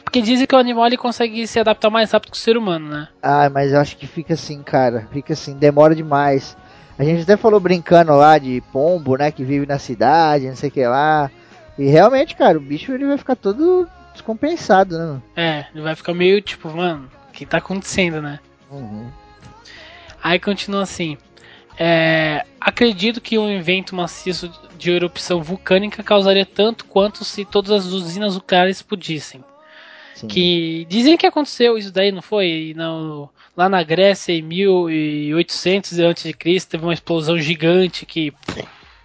porque 0.04 0.22
dizem 0.22 0.46
que 0.46 0.56
o 0.56 0.60
animal 0.60 0.86
ele 0.86 0.98
consegue 0.98 1.48
se 1.48 1.60
adaptar 1.60 1.90
mais 1.90 2.12
rápido 2.12 2.32
que 2.32 2.38
o 2.38 2.40
ser 2.40 2.58
humano, 2.58 2.90
né? 2.90 3.08
Ah, 3.22 3.50
mas 3.50 3.74
eu 3.74 3.80
acho 3.80 3.98
que 3.98 4.06
fica 4.06 4.36
assim, 4.36 4.62
cara. 4.62 5.08
Fica 5.12 5.34
assim, 5.34 5.58
demora 5.58 5.96
demais. 5.96 6.56
A 6.98 7.04
gente 7.04 7.22
até 7.24 7.38
falou 7.38 7.60
brincando 7.60 8.16
lá 8.16 8.38
de 8.38 8.62
pombo, 8.72 9.16
né? 9.18 9.32
Que 9.32 9.44
vive 9.44 9.66
na 9.66 9.78
cidade, 9.78 10.48
não 10.48 10.56
sei 10.56 10.70
o 10.70 10.72
que 10.72 10.86
lá. 10.86 11.30
E 11.78 11.86
realmente, 11.88 12.36
cara, 12.36 12.58
o 12.58 12.62
bicho 12.62 12.92
ele 12.92 13.06
vai 13.06 13.18
ficar 13.18 13.36
todo 13.36 13.88
descompensado, 14.14 14.98
né? 14.98 15.22
É, 15.36 15.66
ele 15.74 15.84
vai 15.84 15.96
ficar 15.96 16.14
meio 16.14 16.42
tipo, 16.42 16.70
mano, 16.70 17.08
o 17.30 17.32
que 17.32 17.46
tá 17.46 17.60
acontecendo, 17.60 18.20
né? 18.22 18.40
Uhum. 18.72 19.08
Aí 20.24 20.40
continua 20.40 20.82
assim. 20.82 21.18
é, 21.78 22.44
acredito 22.60 23.22
que 23.22 23.38
um 23.38 23.50
evento 23.50 23.96
maciço 23.96 24.52
de 24.78 24.92
erupção 24.92 25.42
vulcânica 25.44 26.02
causaria 26.04 26.46
tanto 26.46 26.86
quanto 26.86 27.24
se 27.24 27.46
todas 27.46 27.72
as 27.72 27.86
usinas 27.86 28.34
nucleares 28.36 28.78
explodissem. 28.78 29.44
Sim. 30.16 30.28
Que 30.28 30.86
dizem 30.90 31.16
que 31.16 31.28
aconteceu 31.28 31.78
isso 31.78 31.92
daí, 31.92 32.12
não 32.12 32.24
foi? 32.24 32.74
Não, 32.76 33.30
lá 33.58 33.68
na 33.68 33.82
Grécia 33.82 34.32
em 34.32 34.44
1800 34.44 36.00
a.C. 36.00 36.34
teve 36.70 36.84
uma 36.84 36.94
explosão 36.94 37.38
gigante 37.40 38.06
que 38.06 38.32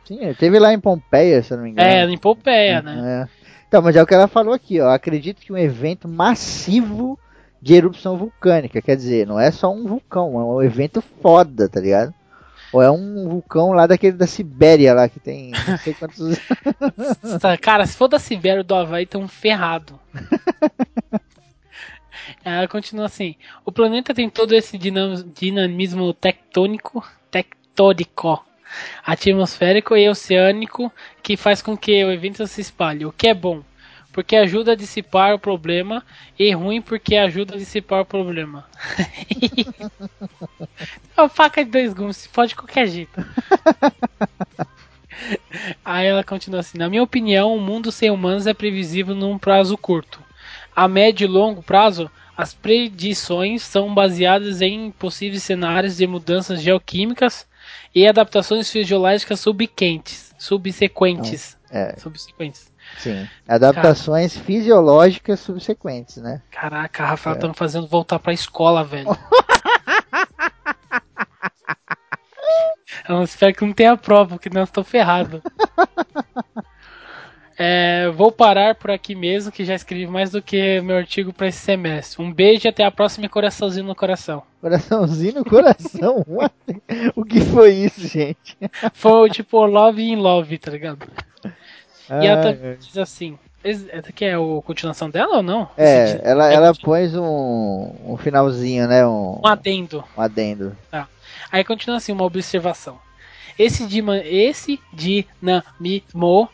Sim, 0.04 0.34
teve 0.38 0.58
lá 0.58 0.74
em 0.74 0.78
Pompeia, 0.78 1.42
se 1.42 1.52
eu 1.52 1.56
não 1.56 1.64
me 1.64 1.70
engano. 1.70 1.88
é 1.88 2.04
em 2.04 2.18
Pompeia, 2.18 2.82
né? 2.82 3.28
É. 3.28 3.42
Então, 3.66 3.80
mas 3.80 3.96
é 3.96 4.02
o 4.02 4.06
que 4.06 4.12
ela 4.12 4.28
falou 4.28 4.52
aqui, 4.52 4.78
ó. 4.80 4.90
Acredito 4.90 5.40
que 5.40 5.52
um 5.52 5.56
evento 5.56 6.06
massivo 6.06 7.18
de 7.62 7.72
erupção 7.74 8.18
vulcânica, 8.18 8.82
quer 8.82 8.96
dizer, 8.96 9.26
não 9.26 9.40
é 9.40 9.50
só 9.50 9.72
um 9.72 9.86
vulcão, 9.86 10.38
é 10.38 10.44
um 10.44 10.62
evento 10.62 11.02
foda, 11.22 11.68
tá 11.68 11.80
ligado? 11.80 12.12
Ou 12.72 12.82
é 12.82 12.90
um 12.90 13.28
vulcão 13.28 13.72
lá 13.72 13.86
daquele 13.86 14.16
da 14.16 14.26
Sibéria 14.26 14.92
lá 14.92 15.08
que 15.08 15.20
tem 15.20 15.52
não 15.66 15.78
sei 15.78 15.94
quantos. 15.94 16.38
Cara, 17.60 17.86
se 17.86 17.96
for 17.96 18.08
da 18.08 18.18
Sibéria 18.18 18.64
do 18.64 18.74
Havaí, 18.74 19.06
tão 19.06 19.28
ferrado. 19.28 19.98
Ela 22.44 22.68
continua 22.68 23.06
assim: 23.06 23.34
o 23.64 23.72
planeta 23.72 24.14
tem 24.14 24.28
todo 24.28 24.54
esse 24.54 24.76
dinam- 24.78 25.24
dinamismo 25.34 26.12
tectônico, 26.12 27.04
tectônico, 27.30 28.44
atmosférico 29.04 29.96
e 29.96 30.08
oceânico 30.08 30.92
que 31.22 31.36
faz 31.36 31.62
com 31.62 31.76
que 31.76 32.04
o 32.04 32.10
evento 32.10 32.46
se 32.46 32.60
espalhe, 32.60 33.04
o 33.04 33.12
que 33.12 33.28
é 33.28 33.34
bom, 33.34 33.62
porque 34.12 34.36
ajuda 34.36 34.72
a 34.72 34.76
dissipar 34.76 35.34
o 35.34 35.38
problema, 35.38 36.04
e 36.38 36.52
ruim 36.52 36.80
porque 36.82 37.16
ajuda 37.16 37.54
a 37.54 37.58
dissipar 37.58 38.00
o 38.02 38.06
problema. 38.06 38.66
é 41.16 41.20
uma 41.20 41.28
faca 41.28 41.64
de 41.64 41.70
dois 41.70 41.92
gumes, 41.92 42.16
se 42.18 42.28
pode 42.28 42.50
de 42.50 42.56
qualquer 42.56 42.86
jeito. 42.86 43.20
Aí 45.84 46.06
ela 46.06 46.24
continua 46.24 46.60
assim: 46.60 46.78
Na 46.78 46.88
minha 46.88 47.02
opinião, 47.02 47.54
o 47.54 47.60
mundo 47.60 47.92
sem 47.92 48.10
humanos 48.10 48.46
é 48.46 48.54
previsível 48.54 49.14
num 49.14 49.38
prazo 49.38 49.76
curto. 49.76 50.21
A 50.74 50.88
médio 50.88 51.26
e 51.26 51.28
longo 51.28 51.62
prazo, 51.62 52.10
as 52.36 52.54
predições 52.54 53.62
são 53.62 53.92
baseadas 53.94 54.62
em 54.62 54.90
possíveis 54.90 55.42
cenários 55.42 55.96
de 55.96 56.06
mudanças 56.06 56.62
geoquímicas 56.62 57.46
e 57.94 58.06
adaptações 58.06 58.70
fisiológicas 58.70 59.40
subsequentes. 59.40 60.34
Subsequentes. 60.38 61.58
É, 61.70 61.94
Subsequentes. 61.98 62.72
sim. 62.98 63.28
Adaptações 63.46 64.36
fisiológicas 64.36 65.40
subsequentes, 65.40 66.16
né? 66.16 66.42
Caraca, 66.50 67.04
a 67.04 67.06
Rafael 67.06 67.38
tá 67.38 67.48
me 67.48 67.54
fazendo 67.54 67.86
voltar 67.86 68.18
pra 68.18 68.32
escola, 68.32 68.84
velho. 68.84 69.08
Eu 73.08 73.22
espero 73.22 73.54
que 73.54 73.64
não 73.64 73.72
tenha 73.72 73.96
prova, 73.96 74.36
porque 74.36 74.50
não 74.50 74.64
estou 74.64 74.84
ferrado. 74.84 75.42
É, 77.58 78.08
vou 78.16 78.32
parar 78.32 78.74
por 78.74 78.90
aqui 78.90 79.14
mesmo, 79.14 79.52
que 79.52 79.64
já 79.64 79.74
escrevi 79.74 80.06
mais 80.06 80.30
do 80.30 80.40
que 80.42 80.80
meu 80.80 80.96
artigo 80.96 81.32
para 81.32 81.48
esse 81.48 81.58
semestre. 81.58 82.22
Um 82.22 82.32
beijo 82.32 82.66
e 82.66 82.68
até 82.68 82.84
a 82.84 82.90
próxima 82.90 83.26
e 83.26 83.28
coraçãozinho 83.28 83.86
no 83.86 83.94
coração. 83.94 84.42
Coraçãozinho 84.60 85.34
no 85.34 85.44
coração. 85.44 86.24
O 87.14 87.24
que 87.24 87.40
foi 87.40 87.72
isso, 87.74 88.06
gente? 88.08 88.56
Foi 88.94 89.28
tipo 89.30 89.64
Love 89.66 90.02
in 90.02 90.16
Love, 90.16 90.58
tá 90.58 90.70
ligado? 90.70 91.06
E 91.44 92.26
ela 92.26 92.42
também 92.42 92.76
diz 92.78 92.96
assim: 92.98 93.38
esse 93.62 93.88
aqui 93.94 94.24
é 94.24 94.34
a 94.34 94.38
continuação 94.64 95.08
dela 95.10 95.36
ou 95.36 95.42
não? 95.42 95.68
É, 95.76 96.04
Esse- 96.04 96.20
ela, 96.22 96.52
ela 96.52 96.72
pôs 96.74 97.14
um, 97.14 97.92
um 98.06 98.16
finalzinho, 98.16 98.86
né? 98.88 99.06
Um, 99.06 99.40
Um 99.42 99.46
adendo. 99.46 100.04
um 100.16 100.20
adendo. 100.20 100.76
Aí 101.50 101.62
continua 101.64 101.98
assim, 101.98 102.12
uma 102.12 102.24
observação. 102.24 102.98
Esse, 103.58 103.86
dima- 103.86 104.18
esse 104.18 104.80
dinamismo 104.92 106.48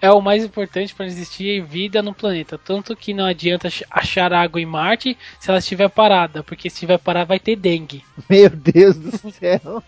é 0.00 0.10
o 0.10 0.20
mais 0.20 0.44
importante 0.44 0.94
para 0.94 1.06
existir 1.06 1.62
vida 1.64 2.02
no 2.02 2.14
planeta. 2.14 2.58
Tanto 2.58 2.96
que 2.96 3.14
não 3.14 3.24
adianta 3.24 3.68
ach- 3.68 3.84
achar 3.90 4.32
água 4.32 4.60
em 4.60 4.66
Marte 4.66 5.16
se 5.40 5.50
ela 5.50 5.58
estiver 5.58 5.88
parada, 5.88 6.42
porque 6.42 6.68
se 6.70 6.76
estiver 6.76 6.98
parada 6.98 7.26
vai 7.26 7.38
ter 7.40 7.56
dengue. 7.56 8.04
Meu 8.28 8.50
Deus 8.50 8.96
do 8.96 9.30
céu. 9.32 9.82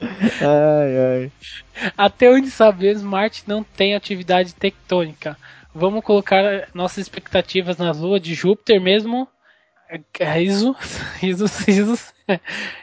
ai, 0.40 0.98
ai. 0.98 1.32
Até 1.96 2.30
onde 2.30 2.50
sabemos, 2.50 3.02
Marte 3.02 3.44
não 3.46 3.62
tem 3.62 3.94
atividade 3.94 4.54
tectônica. 4.54 5.36
Vamos 5.74 6.04
colocar 6.04 6.68
nossas 6.74 6.98
expectativas 6.98 7.76
na 7.76 7.92
Lua 7.92 8.18
de 8.20 8.34
Júpiter 8.34 8.80
mesmo. 8.80 9.28
Risos, 10.20 10.76
risos, 11.20 11.58
risos. 11.60 12.12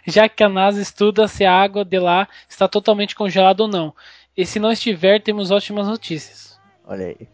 Já 0.07 0.29
que 0.29 0.43
a 0.43 0.49
NASA 0.49 0.81
estuda 0.81 1.27
se 1.27 1.43
a 1.43 1.53
água 1.53 1.83
de 1.83 1.99
lá 1.99 2.27
está 2.47 2.67
totalmente 2.67 3.13
congelada 3.15 3.63
ou 3.63 3.69
não. 3.69 3.93
E 4.35 4.45
se 4.45 4.59
não 4.59 4.71
estiver, 4.71 5.21
temos 5.21 5.51
ótimas 5.51 5.87
notícias. 5.87 6.59
Olha 6.85 7.07
aí. 7.07 7.27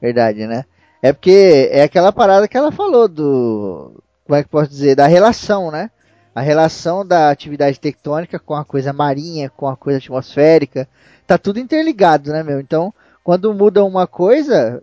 Verdade, 0.00 0.46
né? 0.46 0.64
É 1.00 1.12
porque 1.12 1.68
é 1.72 1.82
aquela 1.82 2.12
parada 2.12 2.46
que 2.46 2.56
ela 2.56 2.70
falou 2.70 3.08
do. 3.08 4.02
Como 4.24 4.36
é 4.36 4.42
que 4.42 4.48
posso 4.48 4.70
dizer? 4.70 4.94
Da 4.94 5.06
relação, 5.06 5.70
né? 5.70 5.90
A 6.34 6.40
relação 6.40 7.06
da 7.06 7.30
atividade 7.30 7.80
tectônica 7.80 8.38
com 8.38 8.54
a 8.54 8.64
coisa 8.64 8.92
marinha, 8.92 9.50
com 9.50 9.66
a 9.68 9.76
coisa 9.76 9.98
atmosférica. 9.98 10.88
Tá 11.26 11.36
tudo 11.36 11.58
interligado, 11.58 12.30
né, 12.30 12.42
meu? 12.42 12.60
Então, 12.60 12.92
quando 13.24 13.52
muda 13.52 13.84
uma 13.84 14.06
coisa, 14.06 14.82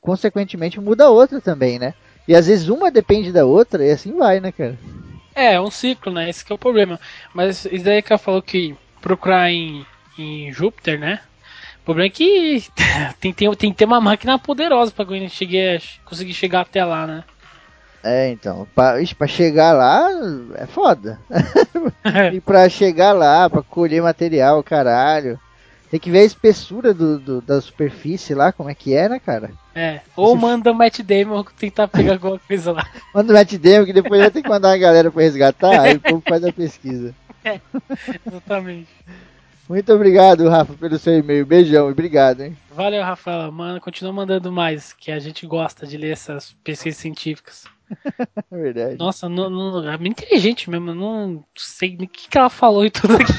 consequentemente 0.00 0.80
muda 0.80 1.10
outra 1.10 1.40
também, 1.40 1.78
né? 1.78 1.94
E 2.28 2.34
às 2.34 2.46
vezes 2.46 2.68
uma 2.68 2.90
depende 2.90 3.32
da 3.32 3.44
outra 3.44 3.84
e 3.84 3.90
assim 3.90 4.16
vai, 4.16 4.40
né, 4.40 4.52
cara? 4.52 4.78
É, 5.34 5.54
é 5.54 5.60
um 5.60 5.70
ciclo, 5.70 6.12
né? 6.12 6.28
Esse 6.28 6.44
que 6.44 6.52
é 6.52 6.54
o 6.54 6.58
problema. 6.58 6.98
Mas 7.34 7.64
isso 7.66 7.84
daí 7.84 8.02
que 8.02 8.12
ela 8.12 8.18
falou 8.18 8.42
que 8.42 8.76
procurar 9.00 9.50
em, 9.50 9.84
em 10.18 10.52
Júpiter, 10.52 10.98
né? 10.98 11.20
O 11.82 11.84
problema 11.86 12.06
é 12.06 12.10
que 12.10 12.64
tem, 13.20 13.32
tem, 13.32 13.54
tem 13.54 13.70
que 13.72 13.76
ter 13.78 13.84
uma 13.84 14.00
máquina 14.00 14.38
poderosa 14.38 14.90
pra 14.92 15.04
conseguir 16.04 16.34
chegar 16.34 16.62
até 16.62 16.84
lá, 16.84 17.06
né? 17.06 17.24
É, 18.04 18.30
então, 18.30 18.68
pra, 18.74 19.00
ixi, 19.00 19.14
pra 19.14 19.26
chegar 19.26 19.72
lá 19.72 20.08
é 20.56 20.66
foda. 20.66 21.18
e 22.32 22.40
pra 22.40 22.68
chegar 22.68 23.12
lá, 23.12 23.50
pra 23.50 23.62
colher 23.62 24.00
material, 24.02 24.62
caralho. 24.62 25.40
Tem 25.90 25.98
que 26.00 26.10
ver 26.10 26.20
a 26.20 26.24
espessura 26.24 26.92
do, 26.94 27.18
do- 27.18 27.40
da 27.40 27.60
superfície 27.60 28.34
lá, 28.34 28.52
como 28.52 28.68
é 28.70 28.74
que 28.74 28.94
é, 28.94 29.08
né, 29.08 29.18
cara? 29.20 29.50
É. 29.74 30.00
Ou 30.16 30.36
manda 30.36 30.70
o 30.70 30.74
Matt 30.74 31.00
Damon 31.00 31.44
tentar 31.58 31.86
pegar 31.88 32.14
alguma 32.22 32.38
coisa 32.40 32.72
lá. 32.72 32.86
Manda 33.14 33.32
o 33.32 33.36
Matt 33.36 33.54
Damon 33.54 33.84
que 33.86 33.92
depois 33.92 34.20
vai 34.20 34.30
ter 34.30 34.42
que 34.42 34.48
mandar 34.48 34.68
uma 34.70 34.78
galera 34.78 35.10
pra 35.10 35.22
resgatar, 35.22 35.80
aí 35.80 35.94
o 35.96 36.00
povo 36.00 36.22
faz 36.28 36.44
a 36.44 36.52
pesquisa. 36.52 37.14
Exatamente. 38.26 38.88
Muito 39.68 39.92
obrigado, 39.92 40.48
Rafa, 40.48 40.74
pelo 40.74 40.98
seu 40.98 41.18
e-mail. 41.18 41.44
Beijão 41.44 41.88
e 41.88 41.92
obrigado, 41.92 42.42
hein? 42.42 42.56
Valeu, 42.70 43.02
Rafaela. 43.02 43.50
Mano, 43.50 43.80
continua 43.80 44.12
mandando 44.12 44.52
mais, 44.52 44.92
que 44.92 45.10
a 45.10 45.18
gente 45.18 45.46
gosta 45.46 45.86
de 45.86 45.96
ler 45.96 46.12
essas 46.12 46.52
pesquisas 46.64 47.00
científicas. 47.00 47.64
É 48.50 48.56
verdade. 48.56 48.98
Nossa, 48.98 49.28
não, 49.28 49.48
não, 49.48 49.88
é 49.88 49.96
muito 49.96 50.22
inteligente 50.22 50.68
mesmo. 50.68 50.90
eu 50.90 50.94
Não 50.94 51.44
sei 51.56 51.96
nem 51.96 52.06
o 52.06 52.10
que, 52.10 52.28
que 52.28 52.38
ela 52.38 52.50
falou 52.50 52.84
e 52.84 52.90
tudo 52.90 53.14
aqui. 53.14 53.32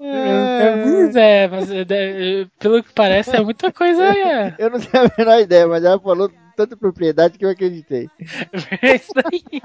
É, 0.00 1.42
é, 1.42 1.48
mas 1.48 1.70
é, 1.70 1.82
é, 1.82 2.46
pelo 2.58 2.82
que 2.82 2.92
parece 2.92 3.36
é 3.36 3.42
muita 3.42 3.72
coisa. 3.72 4.00
É, 4.10 4.54
Eu 4.58 4.70
não 4.70 4.80
tenho 4.80 5.04
a 5.04 5.12
menor 5.16 5.40
ideia, 5.40 5.66
mas 5.66 5.84
ela 5.84 5.98
falou 5.98 6.30
tanta 6.56 6.76
propriedade 6.76 7.38
que 7.38 7.44
eu 7.44 7.50
acreditei. 7.50 8.08
é 8.82 8.96
isso 8.96 9.12
daí. 9.14 9.62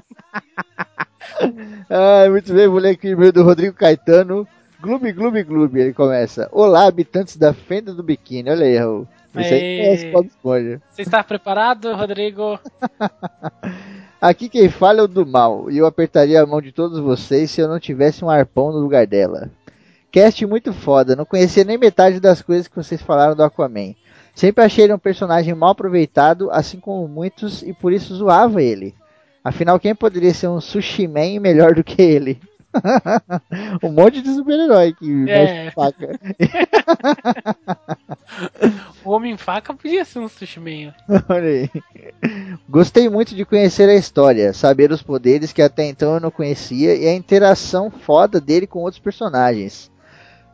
Ah, 1.90 2.30
muito 2.30 2.54
bem, 2.54 2.68
vou 2.68 2.80
ler 2.80 2.92
aqui 2.92 3.08
o 3.08 3.12
e-mail 3.12 3.32
do 3.32 3.44
Rodrigo 3.44 3.76
Caetano. 3.76 4.48
Gloob, 4.82 5.12
gloob, 5.14 5.44
gloob. 5.44 5.80
Ele 5.80 5.94
começa. 5.94 6.50
Olá, 6.52 6.86
habitantes 6.86 7.38
da 7.38 7.54
fenda 7.54 7.94
do 7.94 8.04
biquíni. 8.04 8.50
Olha 8.50 8.66
aí, 8.66 8.78
Raul. 8.78 9.08
Você 9.34 9.54
aí 9.54 10.12
Bob 10.12 10.28
Esponja. 10.28 10.82
Você 10.90 11.02
está 11.02 11.24
preparado, 11.24 11.94
Rodrigo? 11.94 12.60
Aqui 14.22 14.50
quem 14.50 14.70
fala 14.70 15.02
é 15.02 15.04
o 15.04 15.08
do 15.08 15.26
mal, 15.26 15.70
e 15.70 15.78
eu 15.78 15.86
apertaria 15.86 16.42
a 16.42 16.46
mão 16.46 16.62
de 16.62 16.72
todos 16.72 17.00
vocês 17.00 17.52
se 17.52 17.62
eu 17.62 17.68
não 17.68 17.80
tivesse 17.80 18.24
um 18.24 18.30
arpão 18.30 18.72
no 18.72 18.80
lugar 18.80 19.06
dela. 19.06 19.52
Cast 20.12 20.44
muito 20.46 20.74
foda, 20.74 21.16
não 21.16 21.26
conhecia 21.26 21.66
nem 21.66 21.78
metade 21.78 22.20
das 22.20 22.42
coisas 22.42 22.68
que 22.68 22.76
vocês 22.76 23.02
falaram 23.02 23.36
do 23.36 23.44
Aquaman. 23.44 23.94
Sempre 24.34 24.64
achei 24.64 24.86
ele 24.86 24.94
um 24.94 25.00
personagem 25.00 25.54
mal 25.54 25.72
aproveitado, 25.72 26.50
assim 26.50 26.80
como 26.80 27.08
muitos, 27.08 27.62
e 27.62 27.74
por 27.74 27.94
isso 27.94 28.16
zoava 28.16 28.64
ele. 28.64 28.96
Afinal, 29.46 29.80
quem 29.80 29.94
poderia 29.94 30.34
ser 30.34 30.48
um 30.48 30.60
sushi 30.60 31.08
man 31.08 31.40
melhor 31.40 31.76
do 31.76 31.84
que 31.84 32.02
ele? 32.02 32.40
um 33.82 33.92
monte 33.92 34.22
de 34.22 34.34
super-herói 34.34 34.94
que 34.94 35.30
É. 35.30 35.72
faca. 35.72 36.20
O 39.06 39.12
Homem-Faca 39.12 39.74
podia 39.74 40.04
ser 40.04 40.20
um 40.20 40.28
sushi 40.28 40.60
man. 40.60 40.94
Olha 41.30 41.48
aí. 41.48 41.70
Gostei 42.68 43.08
muito 43.08 43.36
de 43.36 43.46
conhecer 43.46 43.88
a 43.88 43.94
história, 43.96 44.52
saber 44.52 44.92
os 44.92 45.02
poderes 45.04 45.54
que 45.54 45.62
até 45.62 45.86
então 45.86 46.16
eu 46.16 46.20
não 46.20 46.32
conhecia 46.32 46.96
e 46.96 47.08
a 47.08 47.14
interação 47.14 47.92
foda 47.92 48.42
dele 48.42 48.66
com 48.68 48.80
outros 48.80 49.00
personagens. 49.00 49.92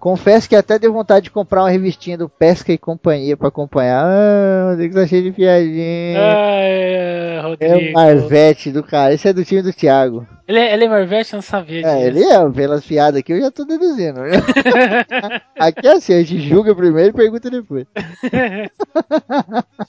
Confesso 0.01 0.49
que 0.49 0.55
até 0.55 0.79
deu 0.79 0.91
vontade 0.91 1.25
de 1.25 1.31
comprar 1.31 1.61
uma 1.61 1.69
revistinha 1.69 2.17
do 2.17 2.27
Pesca 2.27 2.73
e 2.73 2.77
Companhia 2.77 3.37
pra 3.37 3.49
acompanhar. 3.49 4.03
Ah, 4.03 4.65
o 4.65 4.69
Rodrigo 4.71 4.95
tá 4.95 5.05
cheio 5.05 5.21
de 5.21 5.31
piadinha. 5.31 6.19
Ai, 6.19 6.71
É 6.73 7.41
o 7.45 7.49
Rodrigo. 7.49 7.93
Marvete 7.93 8.71
do 8.71 8.81
cara. 8.83 9.13
Esse 9.13 9.27
é 9.29 9.33
do 9.33 9.45
time 9.45 9.61
do 9.61 9.71
Thiago. 9.71 10.27
Ele, 10.47 10.57
é- 10.59 10.73
ele 10.73 10.85
é 10.85 10.89
Marvete, 10.89 11.33
eu 11.33 11.37
não 11.37 11.41
sabia 11.43 11.85
É, 11.85 11.95
disso. 11.95 12.07
ele 12.07 12.23
é, 12.23 12.49
pelas 12.49 12.83
piadas 12.83 13.19
aqui 13.19 13.31
eu 13.31 13.39
já 13.39 13.51
tô 13.51 13.63
deduzindo. 13.63 14.19
aqui 15.57 15.87
é 15.87 15.91
assim, 15.93 16.13
a 16.15 16.23
gente 16.23 16.39
julga 16.41 16.75
primeiro 16.75 17.11
e 17.11 17.13
pergunta 17.13 17.49
depois. 17.49 17.85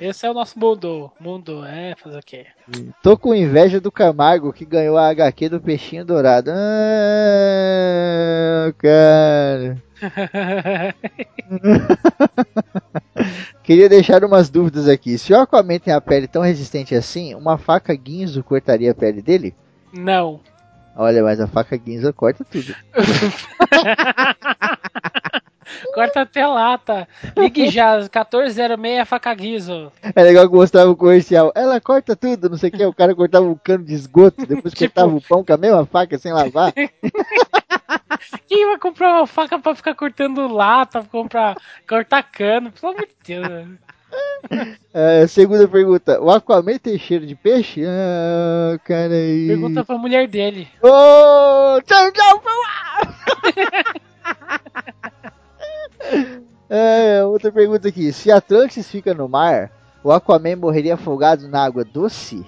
Esse 0.00 0.26
é 0.26 0.30
o 0.30 0.34
nosso 0.34 0.58
mundo. 0.58 1.10
Mundo, 1.20 1.64
é, 1.64 1.94
fazer 2.02 2.18
o 2.18 2.22
quê? 2.24 2.46
Tô 3.02 3.16
com 3.16 3.34
inveja 3.34 3.80
do 3.80 3.90
Camargo 3.92 4.52
que 4.52 4.64
ganhou 4.64 4.96
a 4.96 5.08
HQ 5.08 5.48
do 5.48 5.60
Peixinho 5.60 6.04
Dourado. 6.04 6.50
Ah, 6.50 6.54
cara. 8.78 9.33
Queria 13.62 13.88
deixar 13.88 14.24
umas 14.24 14.50
dúvidas 14.50 14.88
aqui. 14.88 15.16
Se 15.18 15.32
o 15.32 15.40
Aquaman 15.40 15.78
tem 15.78 15.94
a 15.94 16.00
pele 16.00 16.26
tão 16.28 16.42
resistente 16.42 16.94
assim, 16.94 17.34
uma 17.34 17.56
faca 17.56 17.94
Guinzo 17.94 18.42
cortaria 18.42 18.90
a 18.90 18.94
pele 18.94 19.22
dele? 19.22 19.54
não. 19.92 20.40
Olha, 20.96 21.24
mas 21.24 21.40
a 21.40 21.48
faca 21.48 21.76
Guinzo 21.76 22.12
corta 22.12 22.44
tudo. 22.44 22.72
Corta 25.92 26.20
até 26.20 26.46
lá, 26.46 26.76
tá? 26.78 27.06
Ligue 27.36 27.68
já, 27.68 27.96
1406 27.98 29.08
faca 29.08 29.34
guizo. 29.34 29.90
É 30.14 30.22
legal 30.22 30.48
que 30.48 30.54
mostrava 30.54 30.90
o 30.90 30.96
comercial. 30.96 31.50
Ela 31.54 31.80
corta 31.80 32.14
tudo, 32.14 32.48
não 32.50 32.56
sei 32.56 32.68
o 32.68 32.72
que. 32.72 32.84
O 32.84 32.92
cara 32.92 33.14
cortava 33.14 33.46
um 33.46 33.54
cano 33.56 33.84
de 33.84 33.94
esgoto, 33.94 34.44
depois 34.46 34.72
Tipo- 34.74 34.94
cortava 34.94 35.16
o 35.16 35.20
pão 35.22 35.44
com 35.44 35.52
a 35.52 35.56
mesma 35.56 35.84
faca 35.86 36.18
sem 36.18 36.32
lavar. 36.32 36.72
Quem 38.46 38.66
vai 38.66 38.78
comprar 38.78 39.14
uma 39.16 39.26
faca 39.26 39.58
pra 39.58 39.74
ficar 39.74 39.94
cortando 39.94 40.46
lata, 40.46 41.00
pra 41.00 41.10
comprar, 41.10 41.56
cortar 41.88 42.22
cano? 42.22 42.70
Pelo 42.72 42.92
amor 42.92 43.06
de 43.06 43.14
Deus. 43.26 43.48
né? 43.48 43.68
É, 44.92 45.26
segunda 45.26 45.66
pergunta. 45.66 46.20
O 46.20 46.30
Aquaman 46.30 46.78
tem 46.78 46.98
cheiro 46.98 47.26
de 47.26 47.34
peixe? 47.34 47.82
Ah, 47.84 48.78
cara 48.84 49.14
aí. 49.14 49.48
Pergunta 49.48 49.84
pra 49.84 49.96
mulher 49.98 50.28
dele. 50.28 50.68
Ô, 50.82 51.80
tchau, 51.82 52.12
tchau, 52.12 52.42
é, 56.70 57.24
outra 57.24 57.50
pergunta 57.50 57.88
aqui. 57.88 58.12
Se 58.12 58.30
Atlantis 58.30 58.88
fica 58.90 59.14
no 59.14 59.28
mar, 59.28 59.70
o 60.02 60.12
Aquaman 60.12 60.56
morreria 60.56 60.94
afogado 60.94 61.48
na 61.48 61.64
água 61.64 61.84
doce? 61.84 62.44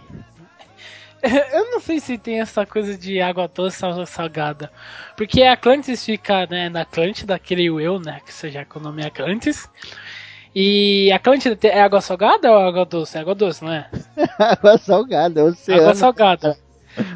Eu 1.53 1.71
não 1.71 1.81
sei 1.81 2.01
se 2.01 2.19
tem 2.19 2.41
essa 2.41 2.65
coisa 2.67 2.97
de 2.97 3.21
água 3.21 3.49
doce 3.53 3.85
ou 3.85 4.07
salgada. 4.07 4.71
Porque 5.17 5.43
a 5.43 5.53
Atlantis 5.53 6.05
fica 6.05 6.47
né, 6.47 6.69
na 6.69 6.83
Atlântida, 6.83 7.39
creio 7.39 7.81
eu, 7.81 7.99
né? 7.99 8.21
Que 8.25 8.33
seja 8.33 8.65
com 8.65 8.79
o 8.79 8.83
nome 8.83 9.05
Atlantis. 9.05 9.69
E 10.55 11.11
a 11.13 11.17
Atlântida 11.17 11.59
é 11.69 11.81
água 11.81 12.01
salgada 12.01 12.51
ou 12.51 12.59
água 12.59 12.85
doce? 12.85 13.17
É 13.17 13.21
água 13.21 13.35
doce, 13.35 13.65
não 13.65 13.73
é? 13.73 13.89
água 14.39 14.79
salgada, 14.79 15.45
oceano. 15.45 15.83
Água 15.83 15.95
salgada. 15.95 16.59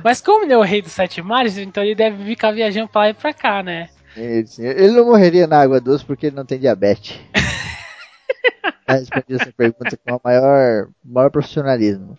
Mas 0.05 0.21
como 0.21 0.45
ele 0.45 0.53
é 0.53 0.59
o 0.59 0.63
rei 0.63 0.83
dos 0.83 0.93
sete 0.93 1.23
mares, 1.23 1.57
então 1.57 1.83
ele 1.83 1.95
deve 1.95 2.23
ficar 2.25 2.53
viajando 2.53 2.89
pra 2.89 3.03
lá 3.03 3.09
e 3.11 3.15
pra 3.15 3.33
cá, 3.33 3.63
né? 3.63 3.89
Ele. 4.17 4.47
Ele 4.59 4.93
não 4.93 5.07
morreria 5.07 5.47
na 5.47 5.61
água 5.61 5.81
doce 5.81 6.05
porque 6.05 6.27
ele 6.27 6.37
não 6.37 6.45
tem 6.45 6.59
diabetes. 6.59 7.19
Respondi 8.89 9.35
essa 9.35 9.53
pergunta 9.57 9.97
com 9.97 10.17
o 10.17 10.21
maior, 10.25 10.89
maior 11.05 11.31
profissionalismo. 11.31 12.19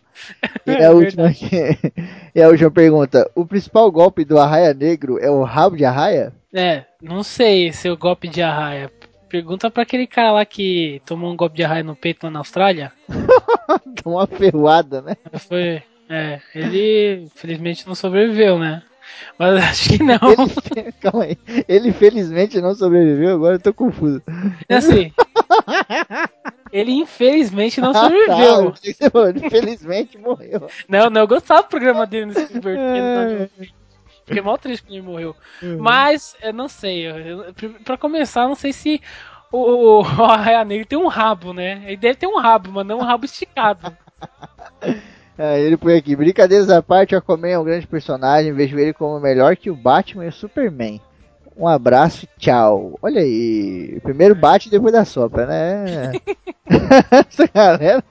E 0.65 0.71
a, 0.71 0.79
É 0.83 0.89
última, 0.89 1.31
e 2.33 2.41
a 2.41 2.47
última 2.47 2.71
pergunta: 2.71 3.29
O 3.35 3.45
principal 3.45 3.91
golpe 3.91 4.23
do 4.23 4.39
Arraia 4.39 4.73
Negro 4.73 5.19
é 5.19 5.29
o 5.29 5.43
rabo 5.43 5.75
de 5.75 5.85
arraia? 5.85 6.33
É, 6.53 6.85
não 7.01 7.23
sei 7.23 7.71
se 7.71 7.87
é 7.87 7.91
o 7.91 7.97
golpe 7.97 8.27
de 8.27 8.41
arraia. 8.41 8.91
Pergunta 9.29 9.71
pra 9.71 9.83
aquele 9.83 10.05
cara 10.05 10.33
lá 10.33 10.45
que 10.45 11.01
tomou 11.05 11.31
um 11.31 11.37
golpe 11.37 11.55
de 11.55 11.63
arraia 11.63 11.83
no 11.83 11.95
peito 11.95 12.25
lá 12.25 12.31
na 12.31 12.39
Austrália. 12.39 12.91
Dá 13.07 14.03
uma 14.05 14.27
ferroada, 14.27 15.01
né? 15.01 15.15
Foi. 15.47 15.81
É, 16.09 16.41
ele 16.53 17.29
felizmente 17.35 17.87
não 17.87 17.95
sobreviveu, 17.95 18.59
né? 18.59 18.83
Mas 19.39 19.63
acho 19.63 19.89
que 19.89 20.03
não. 20.03 20.19
Ele, 20.75 20.91
calma 20.99 21.23
aí. 21.23 21.37
Ele 21.67 21.93
felizmente 21.93 22.59
não 22.59 22.75
sobreviveu, 22.75 23.35
agora 23.35 23.55
eu 23.55 23.59
tô 23.59 23.73
confuso. 23.73 24.21
Assim. 24.69 25.11
Ele 26.71 26.91
infelizmente 26.93 27.81
não 27.81 27.89
Ah, 27.89 27.93
tá, 27.93 28.01
sobreviveu. 28.03 28.35
eu 28.65 28.71
pensei 28.71 28.93
que 28.93 29.03
você 29.03 29.09
falou, 29.09 29.29
ele 29.29 29.49
felizmente 29.49 30.17
morreu. 30.17 30.67
Não, 30.87 31.09
não, 31.09 31.21
eu 31.21 31.27
gostava 31.27 31.63
do 31.63 31.69
programa 31.69 32.05
dele 32.07 32.27
nesse 32.27 32.53
divertido. 32.53 33.49
Fiquei 34.25 34.41
mal 34.41 34.57
triste 34.57 34.83
quando 34.83 34.93
ele 34.93 35.01
morreu. 35.01 35.35
Mas, 35.79 36.35
eu 36.41 36.53
não 36.53 36.67
sei. 36.69 37.07
eu- 37.07 37.17
eu- 37.19 37.53
pra 37.83 37.97
começar, 37.97 38.47
não 38.47 38.55
sei 38.55 38.71
se 38.71 39.01
o, 39.51 39.99
o 40.01 40.23
Arraia 40.23 40.63
Negro 40.65 40.85
tem 40.87 40.97
um 40.97 41.07
rabo, 41.07 41.53
né? 41.53 41.81
Ele 41.85 41.97
deve 41.97 42.15
ter 42.15 42.27
um 42.27 42.37
rabo, 42.39 42.71
mas 42.71 42.85
não 42.87 42.99
um 42.99 43.03
rabo 43.03 43.25
esticado. 43.25 43.91
Ah, 45.37 45.57
ele 45.59 45.75
põe 45.75 45.97
aqui, 45.97 46.15
brincadeiras 46.15 46.69
à 46.69 46.81
parte, 46.81 47.15
Aquaman 47.15 47.49
é 47.49 47.59
um 47.59 47.63
grande 47.65 47.87
personagem, 47.87 48.53
vejo 48.53 48.77
ele 48.79 48.93
como 48.93 49.19
melhor 49.19 49.57
que 49.57 49.69
o 49.69 49.75
Batman 49.75 50.25
e 50.25 50.29
o 50.29 50.31
Superman. 50.33 51.01
Um 51.61 51.67
abraço 51.67 52.25
e 52.25 52.39
tchau. 52.39 52.97
Olha 53.03 53.21
aí, 53.21 53.99
primeiro 54.01 54.33
bate 54.33 54.67
depois 54.67 54.91
da 54.91 55.05
sopa, 55.05 55.45
né? 55.45 56.11
Essa 57.11 57.47
galera. 57.53 58.03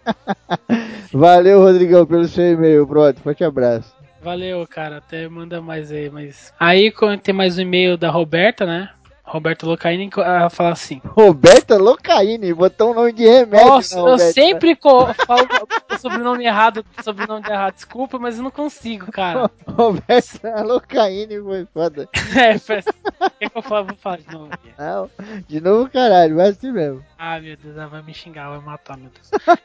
Valeu, 1.13 1.59
Rodrigão, 1.61 2.07
pelo 2.07 2.29
seu 2.29 2.53
e-mail. 2.53 2.87
Pronto, 2.87 3.21
forte 3.21 3.43
abraço. 3.43 3.93
Valeu, 4.23 4.65
cara. 4.69 4.99
Até 4.99 5.29
manda 5.29 5.61
mais 5.61 5.91
aí, 5.91 6.09
mas. 6.09 6.55
Aí 6.61 6.93
tem 7.25 7.35
mais 7.35 7.59
um 7.59 7.63
e-mail 7.63 7.97
da 7.97 8.09
Roberta, 8.09 8.65
né? 8.65 8.91
Roberta 9.31 9.64
Locaine, 9.64 10.11
ela 10.16 10.51
fala 10.51 10.73
assim. 10.73 11.01
Roberta 11.05 11.77
Locaine, 11.77 12.53
botou 12.53 12.90
um 12.90 12.95
nome 12.95 13.12
de 13.12 13.25
remédio. 13.25 13.69
Nossa, 13.69 13.97
eu 13.97 14.03
Roberta. 14.03 14.33
sempre 14.33 14.77
falo 15.25 15.47
o 15.88 15.99
sobrenome 15.99 16.45
errado, 16.45 16.85
sobrenome 17.01 17.47
errado. 17.49 17.75
Desculpa, 17.75 18.19
mas 18.19 18.38
eu 18.38 18.43
não 18.43 18.51
consigo, 18.51 19.12
cara. 19.12 19.49
Roberta 19.69 20.62
Locaine 20.64 21.40
foi 21.40 21.64
foda. 21.73 22.09
É, 22.40 22.59
quer 22.59 23.51
que 23.51 23.59
eu 23.59 23.62
fale? 23.62 23.87
Vou 23.87 23.97
falar 23.97 24.19
de 24.19 24.33
novo 24.33 24.53
aqui. 24.53 24.73
Não, 24.79 25.11
de 25.47 25.61
novo, 25.61 25.90
caralho, 25.90 26.37
vai 26.37 26.49
assim 26.49 26.73
mesmo. 26.73 27.05
Ah, 27.19 27.38
meu 27.40 27.57
Deus, 27.57 27.77
ela 27.77 27.87
vai 27.87 28.03
me 28.03 28.14
xingar, 28.14 28.49
vai 28.49 28.61
matar, 28.61 28.97
meu 28.97 29.11
Deus. 29.11 29.31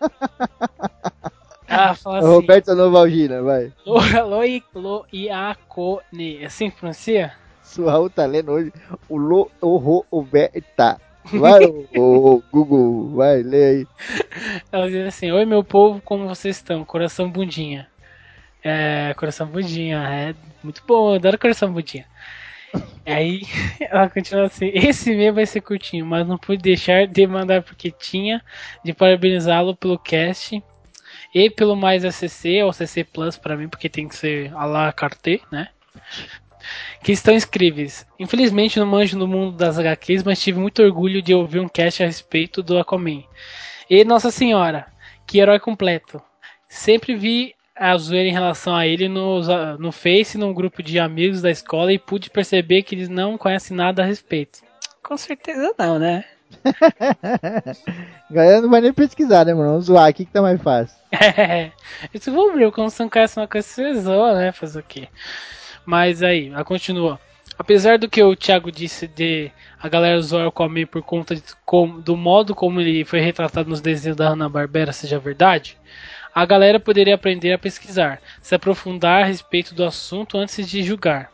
Ela 1.67 1.95
fala 1.95 2.19
assim. 2.19 2.27
Roberta 2.27 2.75
Novalgina, 2.75 3.41
vai. 3.41 3.73
Lo, 3.85 3.95
Loi, 4.27 4.63
lo. 4.75 5.05
É 5.11 6.45
assim 6.45 6.69
que 6.69 6.77
pronuncia? 6.77 7.33
Sual 7.65 8.09
tá 8.09 8.25
lendo 8.25 8.51
hoje 8.51 8.71
o 9.09 9.17
Lo 9.17 9.51
o 9.59 9.77
Ro 9.77 10.05
o 10.11 10.21
Bé 10.21 10.49
tá. 10.77 10.97
Vai, 11.33 11.65
o, 11.97 12.43
Google, 12.51 13.15
vai, 13.15 13.41
lê 13.41 13.65
aí. 13.65 13.87
Ela 14.71 14.87
diz 14.87 15.07
assim: 15.07 15.31
Oi, 15.31 15.43
meu 15.43 15.63
povo, 15.63 15.99
como 16.01 16.27
vocês 16.27 16.57
estão? 16.57 16.85
Coração 16.85 17.29
bundinha. 17.29 17.87
É, 18.63 19.13
coração 19.17 19.47
bundinha, 19.47 19.97
é 20.07 20.35
muito 20.63 20.83
bom, 20.87 21.09
eu 21.09 21.15
adoro 21.15 21.39
coração 21.39 21.73
bundinha. 21.73 22.05
Aí 23.05 23.41
ela 23.81 24.07
continua 24.07 24.45
assim: 24.45 24.69
Esse 24.73 25.13
e-mail 25.13 25.33
vai 25.33 25.47
ser 25.47 25.61
curtinho, 25.61 26.05
mas 26.05 26.27
não 26.27 26.37
pude 26.37 26.61
deixar 26.61 27.07
de 27.07 27.25
mandar 27.25 27.63
porque 27.63 27.89
tinha 27.89 28.41
de 28.83 28.93
parabenizá-lo 28.93 29.75
pelo 29.75 29.97
cast 29.97 30.63
e 31.33 31.49
pelo 31.49 31.75
mais 31.75 32.05
ACC 32.05 32.63
ou 32.63 32.71
CC 32.71 33.03
Plus 33.03 33.37
pra 33.37 33.57
mim, 33.57 33.67
porque 33.67 33.89
tem 33.89 34.07
que 34.07 34.15
ser 34.15 34.53
a 34.55 34.65
la 34.65 34.93
carte, 34.93 35.41
né? 35.51 35.69
Que 37.03 37.11
estão 37.11 37.33
incríveis. 37.33 38.05
Infelizmente 38.19 38.79
não 38.79 38.87
manjo 38.87 39.17
no 39.17 39.27
mundo 39.27 39.55
das 39.55 39.77
HQs, 39.77 40.23
mas 40.23 40.41
tive 40.41 40.59
muito 40.59 40.81
orgulho 40.81 41.21
de 41.21 41.33
ouvir 41.33 41.59
um 41.59 41.67
cast 41.67 42.03
a 42.03 42.05
respeito 42.05 42.63
do 42.63 42.77
Aquaman. 42.77 43.23
E 43.89 44.03
Nossa 44.03 44.31
Senhora, 44.31 44.87
que 45.27 45.39
herói 45.39 45.59
completo. 45.59 46.21
Sempre 46.67 47.15
vi 47.15 47.55
a 47.75 47.95
zoeira 47.97 48.29
em 48.29 48.33
relação 48.33 48.75
a 48.75 48.87
ele 48.87 49.09
no, 49.09 49.41
no 49.77 49.91
Face, 49.91 50.37
num 50.37 50.53
grupo 50.53 50.81
de 50.81 50.99
amigos 50.99 51.41
da 51.41 51.51
escola, 51.51 51.91
e 51.91 51.99
pude 51.99 52.29
perceber 52.29 52.83
que 52.83 52.95
eles 52.95 53.09
não 53.09 53.37
conhecem 53.37 53.75
nada 53.75 54.01
a 54.01 54.05
respeito. 54.05 54.59
Com 55.03 55.17
certeza 55.17 55.73
não, 55.77 55.99
né? 55.99 56.23
Galera 58.31 58.61
não 58.61 58.69
vai 58.69 58.81
nem 58.81 58.93
pesquisar, 58.93 59.45
né, 59.45 59.53
mano? 59.53 59.69
Vamos 59.69 59.85
zoar 59.85 60.07
aqui 60.07 60.25
que 60.25 60.31
tá 60.31 60.41
mais 60.41 60.61
fácil. 60.61 60.97
É, 61.11 61.71
isso 62.13 62.31
vou 62.31 62.49
abrir, 62.49 62.71
como 62.71 62.89
você 62.89 63.03
não 63.03 63.09
conhece 63.09 63.39
uma 63.39 63.47
coisa, 63.47 63.67
você 63.67 63.93
zoa, 63.95 64.35
né? 64.35 64.51
Fazer 64.51 64.79
o 64.79 64.83
quê? 64.83 65.07
Mas 65.85 66.23
aí, 66.23 66.49
ela 66.49 66.63
continua. 66.63 67.19
Apesar 67.57 67.97
do 67.97 68.09
que 68.09 68.21
o 68.21 68.35
Thiago 68.35 68.71
disse 68.71 69.07
de 69.07 69.49
a 69.81 69.87
galera 69.87 70.21
zoar 70.21 70.45
o 70.45 70.49
Aquaman 70.49 70.85
por 70.85 71.01
conta 71.01 71.35
de, 71.35 71.43
com, 71.65 71.99
do 72.01 72.17
modo 72.17 72.53
como 72.53 72.81
ele 72.81 73.05
foi 73.05 73.21
retratado 73.21 73.69
nos 73.69 73.79
desenhos 73.79 74.17
da 74.17 74.29
Hanna-Barbera 74.29 74.91
seja 74.91 75.17
verdade, 75.17 75.77
a 76.33 76.45
galera 76.45 76.81
poderia 76.81 77.15
aprender 77.15 77.53
a 77.53 77.57
pesquisar, 77.57 78.21
se 78.41 78.53
aprofundar 78.53 79.23
a 79.23 79.25
respeito 79.25 79.73
do 79.73 79.85
assunto 79.85 80.37
antes 80.37 80.67
de 80.67 80.83
julgar. 80.83 81.31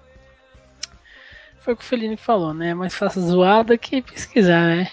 Foi 1.61 1.73
o 1.73 1.77
que 1.77 1.83
o 1.83 1.87
Fellini 1.87 2.17
falou, 2.17 2.53
né? 2.53 2.69
É 2.69 2.73
mais 2.73 2.93
fácil 2.93 3.21
zoar 3.21 3.63
do 3.63 3.77
que 3.77 4.01
pesquisar, 4.01 4.67
né? 4.67 4.91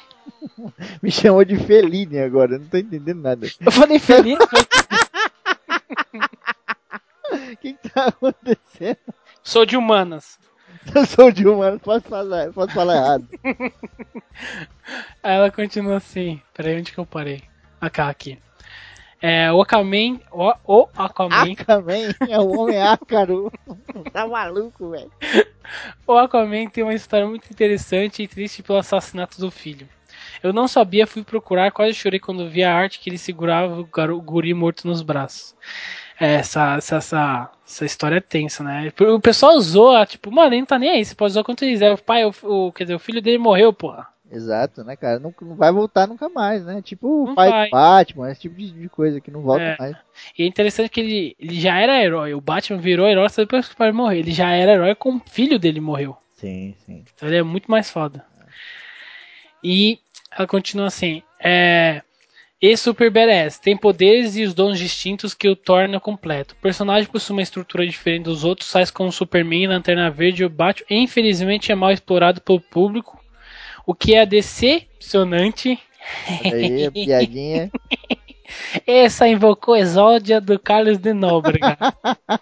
Me 1.02 1.10
chamou 1.10 1.44
de 1.44 1.56
Feline 1.56 2.20
agora, 2.20 2.58
não 2.58 2.66
tô 2.66 2.78
entendendo 2.78 3.20
nada. 3.20 3.46
Eu 3.60 3.72
falei 3.72 3.98
Fellini, 3.98 4.38
mas 4.50 4.66
O 7.52 7.56
que, 7.56 7.74
que 7.74 7.88
tá 7.90 8.06
acontecendo? 8.06 8.98
Sou 9.48 9.64
de 9.64 9.76
humanas. 9.76 10.38
Eu 10.94 11.06
sou 11.06 11.32
de 11.32 11.46
humano, 11.46 11.80
posso 11.80 12.06
falar, 12.06 12.52
posso 12.52 12.72
falar 12.72 12.96
errado. 12.96 13.28
Aí 15.22 15.36
ela 15.36 15.50
continua 15.50 15.96
assim. 15.96 16.40
Peraí, 16.54 16.78
onde 16.78 16.92
que 16.92 16.98
eu 16.98 17.06
parei? 17.06 17.42
Ah, 17.80 17.90
cá, 17.90 18.08
aqui. 18.08 18.38
É, 19.20 19.50
o 19.50 19.60
Aquaman. 19.60 20.20
O, 20.30 20.52
o 20.64 20.88
Aquaman. 20.96 21.54
É 22.28 22.38
o 22.38 22.58
homem 22.58 22.80
ácaro. 22.80 23.50
tá 24.12 24.26
maluco, 24.26 24.90
velho. 24.90 25.10
O 26.06 26.12
Aquaman 26.12 26.68
tem 26.68 26.84
uma 26.84 26.94
história 26.94 27.26
muito 27.26 27.50
interessante 27.50 28.22
e 28.22 28.28
triste 28.28 28.62
pelo 28.62 28.78
assassinato 28.78 29.40
do 29.40 29.50
filho. 29.50 29.88
Eu 30.42 30.52
não 30.52 30.68
sabia, 30.68 31.06
fui 31.06 31.24
procurar, 31.24 31.72
quase 31.72 31.94
chorei 31.94 32.20
quando 32.20 32.48
vi 32.48 32.62
a 32.62 32.74
arte 32.74 33.00
que 33.00 33.10
ele 33.10 33.18
segurava 33.18 33.80
o 33.80 34.20
guri 34.20 34.54
morto 34.54 34.86
nos 34.86 35.02
braços. 35.02 35.54
É, 36.20 36.34
Essa, 36.34 36.76
essa, 36.76 36.96
essa, 36.96 37.50
essa 37.66 37.84
história 37.84 38.16
é 38.16 38.20
tensa, 38.20 38.62
né? 38.64 38.92
O 39.14 39.20
pessoal 39.20 39.54
usou, 39.54 40.04
tipo, 40.06 40.30
mano, 40.32 40.48
ele 40.52 40.60
não 40.60 40.66
tá 40.66 40.78
nem 40.78 40.90
aí, 40.90 41.04
você 41.04 41.14
pode 41.14 41.30
usar 41.32 41.44
quanto 41.44 41.60
quiser. 41.60 41.92
O 41.92 41.98
pai, 41.98 42.24
o, 42.24 42.32
o- 42.42 42.72
quer 42.72 42.84
dizer, 42.84 42.94
o 42.96 42.98
filho 42.98 43.22
dele 43.22 43.38
morreu, 43.38 43.72
porra. 43.72 44.08
Exato, 44.30 44.84
né, 44.84 44.94
cara? 44.94 45.18
Não, 45.18 45.32
não 45.40 45.54
vai 45.54 45.72
voltar 45.72 46.06
nunca 46.06 46.28
mais, 46.28 46.62
né? 46.64 46.82
Tipo 46.82 47.22
o 47.22 47.26
Não 47.28 47.34
pai 47.34 47.48
vai. 47.50 47.66
do 47.66 47.70
Batman, 47.70 48.30
esse 48.30 48.42
tipo 48.42 48.56
de, 48.56 48.70
de 48.72 48.88
coisa 48.90 49.20
que 49.22 49.30
não 49.30 49.40
volta 49.40 49.62
É. 49.64 49.76
mais. 49.78 49.96
E 50.36 50.42
é 50.42 50.46
interessante 50.46 50.90
que 50.90 51.00
ele, 51.00 51.36
ele 51.38 51.58
já 51.58 51.78
era 51.78 52.02
herói. 52.02 52.34
O 52.34 52.40
Batman 52.40 52.78
virou 52.78 53.08
herói 53.08 53.26
só 53.30 53.40
depois 53.40 53.66
que 53.66 53.74
o 53.74 53.76
pai 53.78 53.90
morreu. 53.90 54.18
Ele 54.18 54.30
já 54.32 54.50
era 54.50 54.72
herói 54.72 54.94
como 54.94 55.22
o 55.24 55.30
filho 55.30 55.58
dele 55.58 55.80
morreu. 55.80 56.14
Sim, 56.34 56.74
sim. 56.84 57.04
Então 57.14 57.26
ele 57.28 57.38
é 57.38 57.42
muito 57.42 57.70
mais 57.70 57.88
foda. 57.90 58.22
E 59.64 59.98
ela 60.36 60.46
continua 60.46 60.86
assim: 60.86 61.22
é. 61.42 62.02
E 62.60 62.76
Super 62.76 63.08
Badass 63.08 63.60
tem 63.60 63.76
poderes 63.76 64.36
e 64.36 64.42
os 64.42 64.52
dons 64.52 64.80
distintos 64.80 65.32
que 65.32 65.48
o 65.48 65.54
tornam 65.54 66.00
completo. 66.00 66.54
O 66.54 66.60
personagem 66.60 67.08
possui 67.08 67.34
uma 67.34 67.42
estrutura 67.42 67.86
diferente 67.86 68.24
dos 68.24 68.42
outros, 68.42 68.72
tais 68.72 68.90
como 68.90 69.12
Superman, 69.12 69.68
Lanterna 69.68 70.10
Verde 70.10 70.42
e 70.42 70.46
o 70.46 70.50
Batman. 70.50 70.86
E, 70.90 70.96
infelizmente 70.96 71.70
é 71.70 71.76
mal 71.76 71.92
explorado 71.92 72.40
pelo 72.40 72.60
público, 72.60 73.22
o 73.86 73.94
que 73.94 74.16
é 74.16 74.26
decepcionante. 74.26 75.78
Aí, 76.44 76.90
piadinha. 76.90 77.70
Essa 78.84 79.28
invocou 79.28 79.76
exódia 79.76 80.40
do 80.40 80.58
Carlos 80.58 80.98
de 80.98 81.12
Nóbrega. 81.12 81.78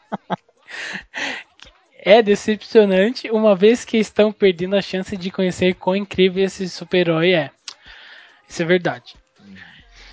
é 1.99 2.23
decepcionante, 2.23 3.31
uma 3.31 3.55
vez 3.55 3.85
que 3.85 3.99
estão 3.99 4.33
perdendo 4.33 4.77
a 4.77 4.83
chance 4.83 5.15
de 5.15 5.31
conhecer 5.31 5.75
quão 5.75 5.95
incrível 5.95 6.43
esse 6.43 6.67
super-herói 6.71 7.35
é. 7.35 7.51
Isso 8.49 8.63
é 8.63 8.65
verdade. 8.65 9.15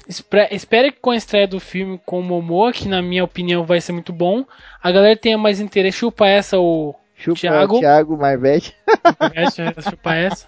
Espero 0.08 0.92
que 0.92 1.00
com 1.00 1.12
a 1.12 1.16
estreia 1.16 1.48
do 1.48 1.60
filme 1.60 2.00
com 2.06 2.20
o 2.20 2.24
Momoa, 2.24 2.74
que 2.74 2.88
na 2.88 3.02
minha 3.02 3.24
opinião 3.24 3.64
vai 3.64 3.80
ser 3.80 3.94
muito 3.94 4.12
bom, 4.12 4.46
a 4.82 4.92
galera 4.92 5.16
tenha 5.16 5.38
mais 5.38 5.60
interesse. 5.60 6.00
Chupa 6.00 6.28
essa, 6.28 6.60
o 6.60 6.96
Chupa 7.16 7.40
Thiago. 7.40 7.80
Thiago 7.80 8.18
Marvete. 8.18 8.76
chupa 9.90 10.16
essa. 10.16 10.48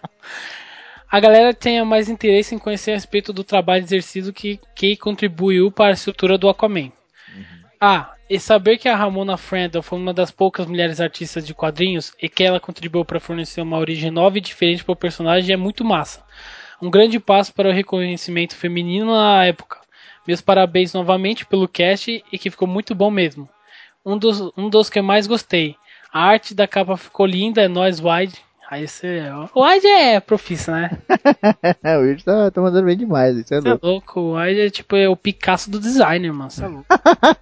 A 1.10 1.20
galera 1.20 1.54
tenha 1.54 1.86
mais 1.86 2.10
interesse 2.10 2.54
em 2.54 2.60
conhecer 2.60 2.92
a 2.92 2.96
respeito 2.96 3.32
do 3.32 3.44
trabalho 3.44 3.84
exercido 3.84 4.34
que, 4.34 4.60
que 4.76 4.98
contribuiu 4.98 5.72
para 5.72 5.92
a 5.92 5.94
estrutura 5.94 6.38
do 6.38 6.50
Aquaman. 6.50 6.92
Ah, 7.80 8.14
e 8.30 8.40
saber 8.40 8.78
que 8.78 8.90
a 8.90 8.96
Ramona 8.96 9.38
Frandle 9.38 9.84
foi 9.84 10.00
uma 10.00 10.14
das 10.14 10.32
poucas 10.32 10.66
mulheres 10.66 11.00
artistas 11.00 11.46
de 11.46 11.54
quadrinhos 11.54 12.12
e 12.22 12.28
que 12.28 12.44
ela 12.44 12.60
contribuiu 12.60 13.06
para 13.06 13.20
fornecer 13.20 13.62
uma 13.62 13.78
origem 13.78 14.10
nova 14.10 14.38
e 14.38 14.42
diferente 14.42 14.84
para 14.84 14.94
o 14.94 14.98
personagem 14.98 15.54
é 15.54 15.58
muito 15.58 15.86
massa. 15.86 16.24
Um 16.82 16.90
grande 16.90 17.20
passo 17.20 17.54
para 17.54 17.70
o 17.70 17.74
reconhecimento 17.74 18.56
feminino 18.56 19.14
na 19.14 19.46
época. 19.46 19.80
Meus 20.28 20.42
parabéns 20.42 20.94
novamente 20.94 21.46
pelo 21.46 21.68
cast 21.68 22.24
e 22.32 22.38
que 22.38 22.50
ficou 22.50 22.68
muito 22.68 22.96
bom 22.96 23.12
mesmo. 23.12 23.48
Um 24.06 24.18
dos, 24.18 24.52
um 24.58 24.70
dos 24.70 24.90
que 24.90 25.00
eu 25.00 25.04
mais 25.04 25.28
gostei. 25.28 25.76
A 26.12 26.22
arte 26.22 26.54
da 26.54 26.68
capa 26.68 26.96
ficou 26.98 27.26
linda, 27.26 27.62
é 27.62 27.68
nóis, 27.68 28.00
Wide. 28.00 28.40
Aí 28.70 28.88
você. 28.88 29.22
O 29.54 29.64
Wide 29.64 29.86
é 29.86 30.20
profissa, 30.20 30.72
né? 30.72 30.90
o 31.98 32.02
Will 32.02 32.18
tá, 32.24 32.50
tá 32.50 32.62
mandando 32.62 32.88
bem 32.88 32.98
demais, 32.98 33.38
isso 33.38 33.54
é 33.54 33.62
Você 33.62 33.68
é 33.68 33.72
louco. 33.72 33.88
louco, 33.88 34.20
o 34.20 34.38
Wide 34.38 34.60
é 34.60 34.70
tipo 34.70 34.96
é 34.96 35.08
o 35.08 35.16
Picasso 35.16 35.70
do 35.70 35.80
designer, 35.80 36.34
mano. 36.34 36.50
Você 36.50 36.64
é 36.64 36.68
louco. 36.68 36.86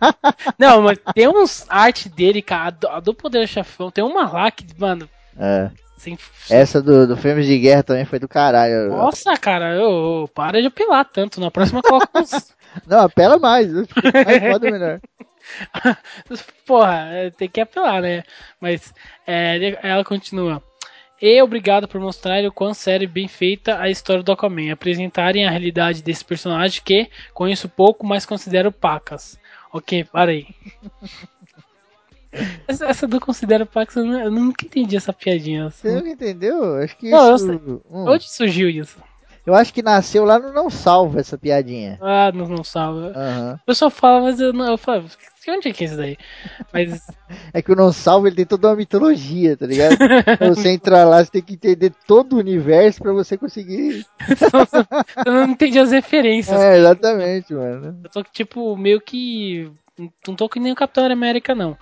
Não, 0.60 0.82
mas 0.82 1.00
tem 1.14 1.28
uns 1.30 1.66
arte 1.70 2.10
dele, 2.10 2.42
cara. 2.42 2.68
A 2.68 2.70
do, 2.72 2.88
a 2.90 3.00
do 3.00 3.14
Poder 3.14 3.48
Chefão. 3.48 3.90
Tem 3.90 4.04
uma 4.04 4.30
lá 4.30 4.52
que, 4.52 4.66
mano. 4.78 5.10
É. 5.38 5.72
Sem, 6.04 6.18
Essa 6.50 6.82
do, 6.82 7.08
do 7.08 7.16
filme 7.16 7.44
de 7.44 7.58
guerra 7.60 7.84
também 7.84 8.04
foi 8.04 8.20
do 8.20 8.28
caralho. 8.28 8.90
Nossa, 8.90 9.38
cara, 9.38 9.76
eu, 9.76 10.30
para 10.34 10.60
de 10.62 10.68
apelar 10.68 11.06
tanto. 11.06 11.40
Na 11.40 11.50
próxima 11.50 11.82
coloca 11.82 12.20
uns. 12.20 12.54
Não, 12.88 13.02
apela 13.02 13.38
mais. 13.40 13.72
Mais 13.72 14.52
foda 14.52 14.72
melhor. 14.72 15.00
Porra, 16.66 17.10
é, 17.12 17.30
tem 17.30 17.50
que 17.50 17.62
apelar, 17.62 18.02
né? 18.02 18.24
Mas 18.60 18.94
é, 19.28 19.78
ela 19.82 20.04
continua. 20.04 20.62
E 21.22 21.42
obrigado 21.42 21.88
por 21.88 22.02
mostrarem 22.02 22.48
o 22.48 22.52
quão 22.52 22.74
séria 22.74 23.06
e 23.06 23.08
bem 23.08 23.28
feita 23.28 23.80
a 23.80 23.90
história 23.90 24.24
do 24.24 24.32
Aquaman. 24.32 24.74
Apresentarem 24.74 25.46
a 25.46 25.50
realidade 25.50 26.04
desse 26.04 26.26
personagem 26.26 26.82
que 26.84 27.10
conheço 27.34 27.70
pouco, 27.70 28.06
mas 28.06 28.26
considero 28.26 28.72
pacas. 28.72 29.40
Ok, 29.72 30.04
parei. 30.06 30.48
Essa, 32.68 32.86
essa 32.86 33.08
do 33.08 33.20
considero 33.20 33.66
pacas, 33.66 33.96
eu, 33.96 34.06
nu- 34.06 34.20
eu 34.20 34.32
nunca 34.32 34.66
entendi 34.66 34.96
essa 34.96 35.14
piadinha. 35.14 35.70
Você 35.70 35.94
nunca 35.96 36.10
entendeu? 36.10 36.76
Acho 36.76 36.98
que 36.98 37.10
Não, 37.10 37.30
eu 37.30 37.36
isso. 37.36 37.52
hum, 37.90 38.06
Onde 38.08 38.30
surgiu 38.30 38.70
isso? 38.70 38.98
eu 39.46 39.54
acho 39.54 39.74
que 39.74 39.82
nasceu 39.84 40.24
lá 40.24 40.40
no 40.40 40.54
Não 40.54 40.70
Salva 40.70 41.20
essa 41.20 41.38
piadinha. 41.38 41.98
Ah, 42.02 42.32
não, 42.34 42.48
não 42.48 42.64
salva. 42.64 43.12
Aham. 43.16 43.60
O 43.62 43.66
pessoal 43.66 43.92
fala, 43.92 44.22
mas 44.22 44.40
eu 44.40 44.54
não. 44.54 44.66
Eu 44.72 44.78
falo, 44.78 45.06
onde 45.50 45.68
é 45.68 45.74
que 45.74 45.84
é 45.84 45.88
isso 45.88 45.98
daí? 45.98 46.18
Mas 46.72 47.06
É 47.54 47.62
que 47.62 47.72
o 47.72 47.76
Não 47.76 47.92
Salva 47.92 48.28
ele 48.28 48.38
tem 48.38 48.46
toda 48.46 48.70
uma 48.70 48.76
mitologia, 48.76 49.58
tá 49.58 49.66
ligado? 49.66 49.98
você 50.56 50.70
entrar 50.70 51.04
lá, 51.04 51.24
você 51.24 51.30
tem 51.32 51.42
que 51.42 51.54
entender 51.56 51.92
todo 52.08 52.34
o 52.34 52.40
universo 52.40 53.02
pra 53.02 53.12
você 53.12 53.38
conseguir. 53.38 54.06
eu 55.26 55.32
não 55.34 55.50
entendi 55.50 55.78
as 55.78 55.92
referências. 55.92 56.60
É, 56.60 56.78
exatamente, 56.78 57.54
mano. 57.54 58.00
Eu 58.04 58.10
tô 58.10 58.24
tipo 58.24 58.78
meio 58.78 59.02
que. 59.02 59.70
Não 60.28 60.36
tô 60.36 60.48
que 60.50 60.60
nem 60.60 60.72
o 60.72 60.76
Capitão 60.76 61.06
América, 61.06 61.54
não. 61.54 61.78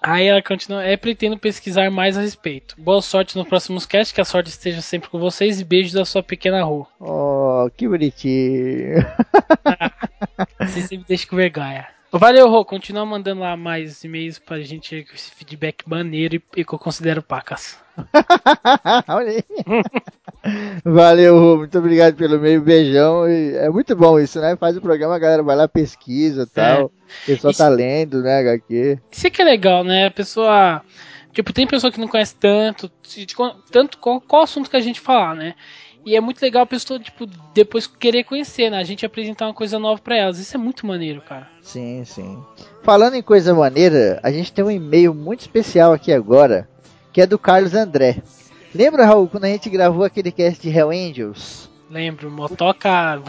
Aí 0.00 0.26
ela 0.26 0.42
continua. 0.42 0.82
É, 0.84 0.96
pretendo 0.96 1.38
pesquisar 1.38 1.90
mais 1.90 2.16
a 2.16 2.22
respeito. 2.22 2.74
Boa 2.78 3.02
sorte 3.02 3.36
nos 3.36 3.46
próximos 3.46 3.84
casts, 3.84 4.12
que 4.12 4.20
a 4.20 4.24
sorte 4.24 4.48
esteja 4.48 4.80
sempre 4.80 5.10
com 5.10 5.18
vocês 5.18 5.60
e 5.60 5.64
beijos 5.64 5.92
da 5.92 6.04
sua 6.04 6.22
pequena 6.22 6.62
rua. 6.62 6.86
Oh, 7.00 7.68
que 7.76 7.88
bonitinho. 7.88 9.04
Você 10.60 10.82
sempre 10.82 11.06
deixa 11.08 11.26
com 11.26 11.36
vergonha. 11.36 11.97
Valeu, 12.10 12.48
Rô. 12.48 12.64
Continua 12.64 13.04
mandando 13.04 13.42
lá 13.42 13.56
mais 13.56 14.02
e-mails 14.02 14.38
pra 14.38 14.60
gente 14.60 15.04
com 15.04 15.14
esse 15.14 15.30
feedback 15.30 15.88
maneiro 15.88 16.36
e, 16.36 16.42
e 16.56 16.64
que 16.64 16.72
eu 16.72 16.78
considero 16.78 17.22
pacas. 17.22 17.78
Olha 19.08 19.30
aí. 19.30 19.42
Valeu, 20.84 21.38
Rô. 21.38 21.56
Muito 21.58 21.78
obrigado 21.78 22.14
pelo 22.16 22.38
meio. 22.38 22.62
Beijão. 22.62 23.28
E 23.28 23.54
é 23.56 23.68
muito 23.68 23.94
bom 23.94 24.18
isso, 24.18 24.40
né? 24.40 24.56
Faz 24.56 24.76
o 24.76 24.80
programa, 24.80 25.16
a 25.16 25.18
galera 25.18 25.42
vai 25.42 25.54
lá, 25.56 25.68
pesquisa 25.68 26.44
e 26.44 26.46
tal. 26.46 26.86
O 26.86 26.92
pessoal 27.26 27.50
Isso- 27.50 27.58
tá 27.62 27.68
lendo, 27.68 28.22
né, 28.22 28.38
HQ. 28.38 28.98
Isso 29.10 29.26
é 29.26 29.30
que 29.30 29.42
é 29.42 29.44
legal, 29.44 29.84
né? 29.84 30.06
A 30.06 30.10
pessoa. 30.10 30.82
Tipo, 31.32 31.52
tem 31.52 31.66
pessoa 31.66 31.92
que 31.92 32.00
não 32.00 32.08
conhece 32.08 32.34
tanto, 32.34 32.90
tanto 33.70 33.98
qual, 33.98 34.20
qual 34.20 34.42
assunto 34.42 34.68
que 34.70 34.76
a 34.76 34.80
gente 34.80 34.98
falar, 34.98 35.36
né? 35.36 35.54
E 36.04 36.16
é 36.16 36.20
muito 36.20 36.40
legal 36.40 36.62
a 36.62 36.66
pessoa, 36.66 36.98
tipo, 36.98 37.26
depois 37.52 37.86
querer 37.86 38.24
conhecer, 38.24 38.70
né? 38.70 38.78
A 38.78 38.84
gente 38.84 39.04
apresentar 39.04 39.46
uma 39.46 39.54
coisa 39.54 39.78
nova 39.78 40.00
pra 40.00 40.16
elas. 40.16 40.38
Isso 40.38 40.56
é 40.56 40.58
muito 40.58 40.86
maneiro, 40.86 41.20
cara. 41.20 41.48
Sim, 41.60 42.04
sim. 42.04 42.42
Falando 42.82 43.14
em 43.14 43.22
coisa 43.22 43.54
maneira, 43.54 44.18
a 44.22 44.30
gente 44.30 44.52
tem 44.52 44.64
um 44.64 44.70
e-mail 44.70 45.12
muito 45.12 45.40
especial 45.40 45.92
aqui 45.92 46.12
agora, 46.12 46.68
que 47.12 47.20
é 47.20 47.26
do 47.26 47.38
Carlos 47.38 47.74
André. 47.74 48.22
Lembra, 48.74 49.06
Raul, 49.06 49.28
quando 49.28 49.44
a 49.44 49.48
gente 49.48 49.68
gravou 49.68 50.04
aquele 50.04 50.30
cast 50.30 50.62
de 50.62 50.74
Hell 50.74 50.90
Angels? 50.90 51.68
Lembro, 51.90 52.30
motoca. 52.30 53.22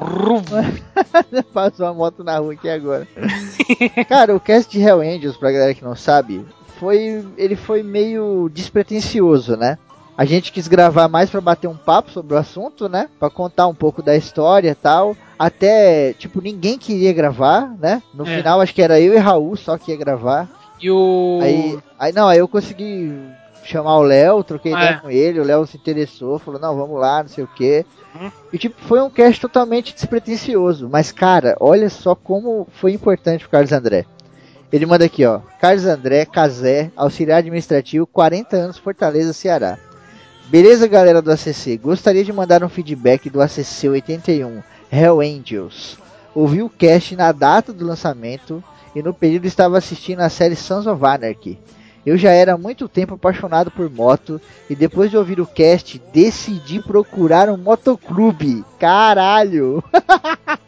Passou 1.53 1.85
a 1.85 1.93
moto 1.93 2.23
na 2.23 2.37
rua 2.37 2.53
aqui 2.53 2.69
agora. 2.69 3.07
Cara, 4.07 4.35
o 4.35 4.39
cast 4.39 4.69
de 4.69 4.83
Hell 4.83 4.99
Angels, 4.99 5.37
pra 5.37 5.51
galera 5.51 5.73
que 5.73 5.83
não 5.83 5.95
sabe, 5.95 6.45
foi 6.77 7.25
ele 7.37 7.55
foi 7.55 7.83
meio 7.83 8.49
despretensioso, 8.49 9.55
né? 9.55 9.77
A 10.19 10.25
gente 10.25 10.51
quis 10.51 10.67
gravar 10.67 11.07
mais 11.07 11.29
pra 11.29 11.39
bater 11.39 11.69
um 11.69 11.77
papo 11.77 12.11
sobre 12.11 12.33
o 12.33 12.37
assunto, 12.37 12.89
né? 12.89 13.07
Pra 13.17 13.29
contar 13.29 13.67
um 13.67 13.73
pouco 13.73 14.03
da 14.03 14.17
história 14.17 14.71
e 14.71 14.75
tal. 14.75 15.15
Até, 15.39 16.11
tipo, 16.11 16.41
ninguém 16.41 16.77
queria 16.77 17.13
gravar, 17.13 17.73
né? 17.79 18.03
No 18.13 18.27
É. 18.27 18.35
final, 18.35 18.59
acho 18.59 18.75
que 18.75 18.81
era 18.81 18.99
eu 18.99 19.13
e 19.13 19.17
Raul 19.17 19.55
só 19.55 19.77
que 19.77 19.91
ia 19.91 19.97
gravar. 19.97 20.49
E 20.77 20.91
o. 20.91 21.39
Aí, 21.41 21.79
aí 21.97 22.11
não, 22.11 22.27
aí 22.27 22.37
eu 22.37 22.49
consegui 22.49 23.17
chamar 23.63 23.95
o 23.95 24.01
Léo, 24.01 24.43
troquei 24.43 24.73
Ah, 24.73 24.75
ideia 24.77 24.95
é. 24.97 24.99
com 24.99 25.09
ele, 25.09 25.39
o 25.39 25.43
Léo 25.45 25.65
se 25.65 25.77
interessou, 25.77 26.37
falou, 26.37 26.59
não, 26.59 26.75
vamos 26.75 26.99
lá, 26.99 27.23
não 27.23 27.29
sei 27.29 27.45
o 27.45 27.49
quê. 27.55 27.85
Uhum. 28.13 28.29
E 28.51 28.57
tipo, 28.57 28.75
foi 28.81 29.01
um 29.01 29.09
cast 29.09 29.39
totalmente 29.39 29.93
despretensioso. 29.93 30.89
Mas, 30.91 31.13
cara, 31.13 31.55
olha 31.61 31.89
só 31.89 32.13
como 32.13 32.67
foi 32.73 32.91
importante 32.91 33.43
pro 33.43 33.51
Carlos 33.51 33.71
André. 33.71 34.05
Ele 34.69 34.85
manda 34.85 35.05
aqui, 35.05 35.25
ó. 35.25 35.39
Carlos 35.61 35.85
André, 35.85 36.25
Casé, 36.25 36.91
auxiliar 36.97 37.37
administrativo, 37.39 38.05
40 38.05 38.57
anos, 38.57 38.77
Fortaleza, 38.77 39.31
Ceará. 39.31 39.77
Beleza, 40.49 40.87
galera 40.87 41.21
do 41.21 41.31
ACC? 41.31 41.77
Gostaria 41.77 42.23
de 42.23 42.33
mandar 42.33 42.63
um 42.63 42.69
feedback 42.69 43.29
do 43.29 43.41
ACC 43.41 43.87
81, 43.87 44.63
Hell 44.91 45.21
Angels. 45.21 45.97
Ouvi 46.33 46.61
o 46.63 46.69
cast 46.69 47.15
na 47.15 47.31
data 47.31 47.71
do 47.71 47.85
lançamento 47.85 48.63
e 48.95 49.03
no 49.03 49.13
período 49.13 49.45
estava 49.45 49.77
assistindo 49.77 50.21
a 50.21 50.29
série 50.29 50.55
Sons 50.55 50.87
of 50.87 51.03
Anarchy. 51.05 51.59
Eu 52.05 52.17
já 52.17 52.31
era 52.31 52.53
há 52.53 52.57
muito 52.57 52.87
tempo 52.87 53.13
apaixonado 53.15 53.69
por 53.69 53.89
moto 53.91 54.41
e 54.69 54.75
depois 54.75 55.11
de 55.11 55.17
ouvir 55.17 55.39
o 55.39 55.45
cast 55.45 56.01
decidi 56.11 56.81
procurar 56.81 57.49
um 57.49 57.57
motoclube. 57.57 58.63
Caralho! 58.79 59.83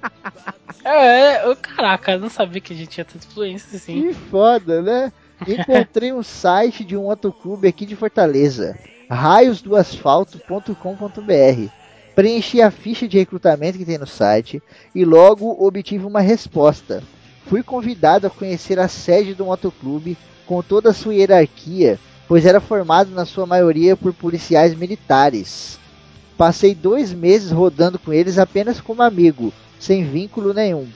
É, 0.84 1.36
é, 1.36 1.46
eu- 1.48 1.56
caraca, 1.56 2.14
eu 2.14 2.20
não 2.20 2.28
sabia 2.30 2.60
que 2.60 2.74
a 2.74 2.76
gente 2.76 2.90
tinha 2.90 3.06
tanta 3.06 3.24
influência 3.28 3.78
assim. 3.78 4.02
Que 4.02 4.14
foda, 4.16 4.82
né? 4.82 5.14
Encontrei 5.48 6.12
um 6.12 6.24
site 6.24 6.84
de 6.84 6.98
um 6.98 7.04
motoclube 7.04 7.68
aqui 7.68 7.86
de 7.86 7.96
Fortaleza, 7.96 8.76
raiosdoasfalto.com.br. 9.12 11.70
Preenchi 12.16 12.62
a 12.62 12.72
ficha 12.72 13.10
de 13.10 13.18
recrutamento 13.18 13.78
que 13.78 13.84
tem 13.84 13.98
no 13.98 14.08
site 14.08 14.64
e 14.96 15.04
logo 15.04 15.52
obtive 15.66 16.06
uma 16.06 16.22
resposta. 16.22 17.04
Fui 17.46 17.62
convidado 17.62 18.28
a 18.28 18.30
conhecer 18.30 18.80
a 18.80 18.88
sede 18.88 19.34
do 19.34 19.44
motoclube 19.46 20.18
com 20.46 20.62
toda 20.62 20.92
a 20.92 20.94
sua 20.94 21.14
hierarquia, 21.14 22.00
pois 22.28 22.46
era 22.46 22.62
formado 22.62 23.12
na 23.12 23.26
sua 23.26 23.46
maioria 23.46 23.98
por 23.98 24.14
policiais 24.14 24.74
militares. 24.74 25.78
Passei 26.38 26.74
dois 26.74 27.14
meses 27.14 27.52
rodando 27.52 28.00
com 28.00 28.14
eles 28.14 28.38
apenas 28.38 28.80
como 28.80 29.02
amigo, 29.02 29.52
sem 29.78 30.06
vínculo 30.06 30.54
nenhum. 30.54 30.88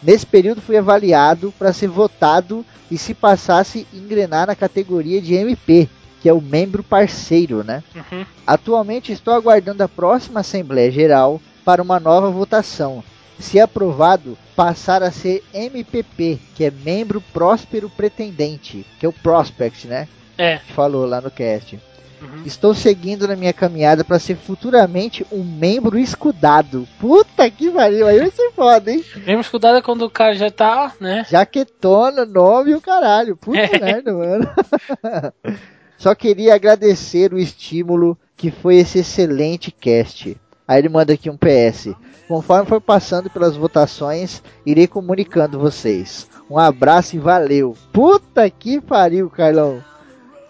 Nesse 0.00 0.24
período 0.24 0.60
fui 0.60 0.76
avaliado 0.76 1.52
para 1.58 1.72
ser 1.72 1.88
votado 1.88 2.64
e 2.90 2.96
se 2.96 3.14
passasse 3.14 3.84
engrenar 3.92 4.46
na 4.46 4.54
categoria 4.54 5.20
de 5.20 5.34
MP, 5.34 5.88
que 6.24 6.28
é 6.30 6.32
o 6.32 6.40
membro 6.40 6.82
parceiro, 6.82 7.62
né? 7.62 7.84
Uhum. 7.94 8.24
Atualmente 8.46 9.12
estou 9.12 9.34
aguardando 9.34 9.82
a 9.82 9.88
próxima 9.88 10.40
Assembleia 10.40 10.90
Geral 10.90 11.38
para 11.66 11.82
uma 11.82 12.00
nova 12.00 12.30
votação. 12.30 13.04
Se 13.38 13.60
aprovado, 13.60 14.38
passar 14.56 15.02
a 15.02 15.10
ser 15.10 15.44
MPP, 15.52 16.38
que 16.54 16.64
é 16.64 16.70
membro 16.70 17.20
próspero 17.20 17.90
pretendente, 17.90 18.86
que 18.98 19.04
é 19.04 19.08
o 19.08 19.12
Prospect, 19.12 19.86
né? 19.86 20.08
É. 20.38 20.60
Falou 20.74 21.04
lá 21.04 21.20
no 21.20 21.30
cast. 21.30 21.78
Uhum. 22.22 22.42
Estou 22.46 22.72
seguindo 22.72 23.28
na 23.28 23.36
minha 23.36 23.52
caminhada 23.52 24.02
para 24.02 24.18
ser 24.18 24.36
futuramente 24.36 25.26
um 25.30 25.44
membro 25.44 25.98
escudado. 25.98 26.88
Puta 26.98 27.50
que 27.50 27.70
pariu, 27.70 28.06
aí 28.06 28.18
vai 28.18 28.30
ser 28.30 28.50
foda, 28.52 28.90
hein? 28.90 29.04
Mesmo 29.26 29.44
cuidado 29.50 29.82
quando 29.82 30.06
o 30.06 30.10
cara 30.10 30.34
já 30.34 30.50
tá, 30.50 30.94
né? 30.98 31.26
Jaquetona, 31.28 32.24
nome 32.24 32.70
e 32.70 32.74
o 32.74 32.80
caralho. 32.80 33.36
Puta 33.36 33.58
É. 33.58 33.78
merda, 33.78 34.14
mano. 34.14 34.48
Só 36.04 36.14
queria 36.14 36.54
agradecer 36.54 37.32
o 37.32 37.38
estímulo 37.38 38.14
que 38.36 38.50
foi 38.50 38.76
esse 38.76 38.98
excelente 38.98 39.70
cast. 39.70 40.36
Aí 40.68 40.78
ele 40.78 40.90
manda 40.90 41.14
aqui 41.14 41.30
um 41.30 41.36
PS. 41.38 41.94
Conforme 42.28 42.68
for 42.68 42.78
passando 42.78 43.30
pelas 43.30 43.56
votações, 43.56 44.42
irei 44.66 44.86
comunicando 44.86 45.58
vocês. 45.58 46.28
Um 46.50 46.58
abraço 46.58 47.16
e 47.16 47.18
valeu. 47.18 47.74
Puta 47.90 48.50
que 48.50 48.82
pariu, 48.82 49.30
Carlão. 49.30 49.82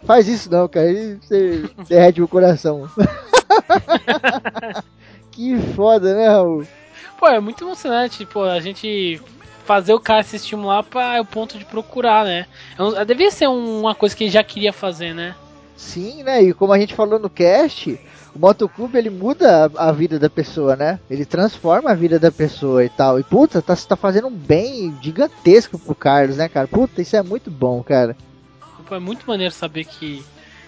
Faz 0.03 0.27
isso 0.27 0.51
não, 0.51 0.67
cara. 0.67 0.88
Você 1.21 1.71
derrete 1.88 2.21
o 2.21 2.27
coração. 2.27 2.90
que 5.31 5.57
foda, 5.77 6.17
né, 6.17 6.31
Raul? 6.31 6.67
Pô, 7.17 7.29
é 7.29 7.38
muito 7.38 7.62
emocionante, 7.62 8.27
pô, 8.27 8.43
a 8.43 8.59
gente 8.59 9.23
fazer 9.64 9.95
o 9.95 10.01
cara 10.01 10.25
se 10.25 10.35
estimular 10.35 10.83
para 10.83 11.21
o 11.23 11.25
ponto 11.25 11.57
de 11.57 11.64
procurar, 11.64 12.25
né? 12.25 12.45
É 12.97 13.05
Devia 13.05 13.31
ser 13.31 13.47
um- 13.49 13.83
uma 13.83 13.95
coisa 13.95 14.17
que 14.17 14.25
ele 14.25 14.33
já 14.33 14.43
queria 14.43 14.73
fazer, 14.73 15.14
né? 15.14 15.33
Sim, 15.85 16.23
né? 16.23 16.42
E 16.42 16.53
como 16.55 16.73
a 16.73 16.79
gente 16.79 16.94
falou 16.94 17.18
no 17.18 17.29
cast, 17.29 17.99
o 18.35 18.38
motoclube 18.38 18.97
ele 18.99 19.11
muda 19.11 19.70
a, 19.77 19.88
a 19.88 19.92
vida 19.92 20.18
da 20.18 20.31
pessoa, 20.31 20.75
né? 20.75 20.99
Ele 21.11 21.25
transforma 21.25 21.90
a 21.90 21.94
vida 21.94 22.18
da 22.18 22.33
pessoa 22.33 22.83
e 22.85 22.88
tal. 22.88 23.20
E 23.20 23.23
puta, 23.23 23.61
tá, 23.61 23.77
tá 23.77 23.94
fazendo 23.94 24.29
um 24.29 24.35
bem 24.35 24.97
gigantesco 25.03 25.79
pro 25.79 25.94
Carlos, 25.94 26.38
né, 26.38 26.49
cara? 26.49 26.66
Puta, 26.66 27.03
isso 27.03 27.14
é 27.14 27.23
muito 27.23 27.51
bom, 27.51 27.83
cara. 27.83 28.16
É 28.90 28.99
muito 28.99 29.27
maneiro 29.27 29.53
saber 29.53 29.85
que, 29.85 30.25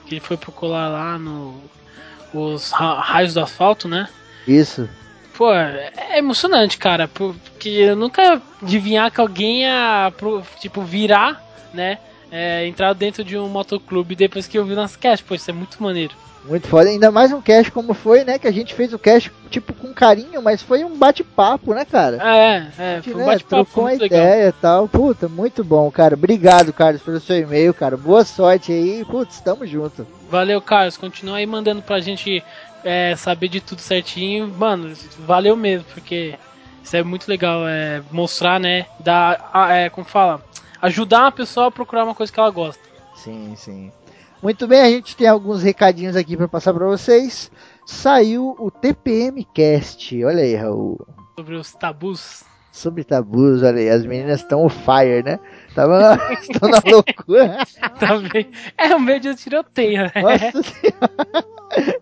que 0.07 0.15
ele 0.15 0.21
foi 0.21 0.37
procurar 0.37 0.89
lá 0.89 1.19
no 1.19 1.61
os 2.35 2.71
ra- 2.71 3.01
raios 3.01 3.35
do 3.35 3.41
asfalto, 3.41 3.89
né? 3.89 4.09
Isso. 4.47 4.89
Pô, 5.37 5.53
é 5.53 5.93
é 5.97 6.19
emocionante, 6.19 6.77
cara, 6.79 7.09
porque 7.09 7.69
eu 7.69 7.97
nunca 7.97 8.41
adivinhar 8.63 9.11
que 9.11 9.21
alguém 9.21 9.63
ia, 9.63 10.13
pro- 10.17 10.43
tipo, 10.61 10.83
virar, 10.83 11.43
né? 11.75 11.99
É, 12.31 12.67
entrar 12.67 12.93
dentro 12.93 13.23
de 13.25 13.39
um 13.39 13.49
motoclube 13.49 14.17
depois 14.17 14.47
que 14.47 14.59
eu 14.59 14.65
vi 14.65 14.75
nas 14.75 14.97
cast, 14.97 15.25
pô, 15.25 15.35
isso 15.35 15.51
é 15.51 15.55
muito 15.55 15.83
maneiro. 15.83 16.15
Muito 16.45 16.69
foda. 16.69 16.89
Ainda 16.89 17.11
mais 17.11 17.33
um 17.33 17.41
cast 17.43 17.73
como 17.73 17.93
foi, 17.93 18.23
né? 18.25 18.39
Que 18.39 18.47
a 18.47 18.53
gente 18.53 18.73
fez 18.75 18.93
o 18.93 18.99
cast, 18.99 19.33
tipo, 19.51 19.73
com 19.75 19.93
carinho, 19.93 20.41
mas 20.41 20.63
foi 20.63 20.85
um 20.85 20.97
bate-papo, 20.97 21.75
né, 21.75 21.85
cara? 21.85 22.19
É, 22.23 22.69
é, 22.79 22.95
gente, 22.97 23.05
foi 23.11 23.15
um 23.15 23.19
né, 23.19 23.33
bate-papo 23.33 23.85
legal. 23.85 24.07
ideia 24.07 24.49
e 24.49 24.53
tal. 24.53 24.89
Puta, 24.89 25.29
muito 25.29 25.65
bom, 25.65 25.91
cara. 25.91 26.15
Obrigado, 26.15 26.73
Carlos, 26.73 27.03
pelo 27.03 27.19
seu 27.19 27.37
e-mail, 27.37 27.75
cara. 27.75 27.97
Boa 27.97 28.25
sorte 28.25 28.71
aí. 28.71 29.05
Putz, 29.05 29.41
tamo 29.41 29.67
junto. 29.67 30.07
Valeu, 30.31 30.61
Carlos. 30.61 30.97
Continua 30.97 31.39
aí 31.39 31.47
mandando 31.47 31.83
pra 31.83 31.99
gente 31.99 32.43
é, 32.85 33.17
saber 33.17 33.49
de 33.49 33.61
tudo 33.61 33.81
certinho. 33.81 34.47
Mano, 34.47 34.93
valeu 35.19 35.57
mesmo, 35.57 35.87
porque 35.93 36.35
isso 36.81 36.97
é 36.97 37.03
muito 37.03 37.27
legal. 37.29 37.67
É, 37.67 38.03
mostrar, 38.13 38.61
né? 38.61 38.87
Dar, 39.01 39.51
a- 39.53 39.73
é, 39.75 39.91
como 39.91 40.07
fala? 40.07 40.41
Ajudar 40.83 41.27
a 41.27 41.33
pessoa 41.33 41.69
a 41.69 41.71
procurar 41.71 42.05
uma 42.05 42.15
coisa 42.15 42.33
que 42.33 42.39
ela 42.39 42.51
gosta. 42.51 42.83
Sim, 43.15 43.55
sim. 43.57 43.93
Muito 44.43 44.67
bem, 44.67 44.81
a 44.81 44.91
gente 44.91 45.17
tem 45.17 45.27
alguns 45.27 45.63
recadinhos 45.63 46.15
aqui 46.15 46.37
pra 46.37 46.47
passar 46.47 46.75
pra 46.75 46.87
vocês. 46.87 47.51
Saiu 47.87 48.55
o 48.59 48.71
TPM 48.71 49.45
Cast. 49.55 50.25
Olha 50.25 50.43
aí, 50.43 50.55
Raul. 50.55 50.99
Sobre 51.39 51.55
os 51.57 51.73
tabus. 51.73 52.45
Sobre 52.71 53.05
tabus, 53.05 53.63
olha 53.63 53.79
aí. 53.79 53.89
As 53.89 54.05
meninas 54.05 54.41
estão 54.41 54.69
fire, 54.69 55.23
né? 55.25 55.39
Tava 55.75 56.19
estão 56.41 56.69
na 56.69 56.81
loucura. 56.85 57.59
Também. 57.99 58.51
É 58.77 58.95
o 58.95 59.01
meio 59.01 59.19
de 59.21 59.35
tiroteio, 59.35 60.03
né? 60.03 60.13
Nossa 60.17 60.63
senhora. 60.63 61.47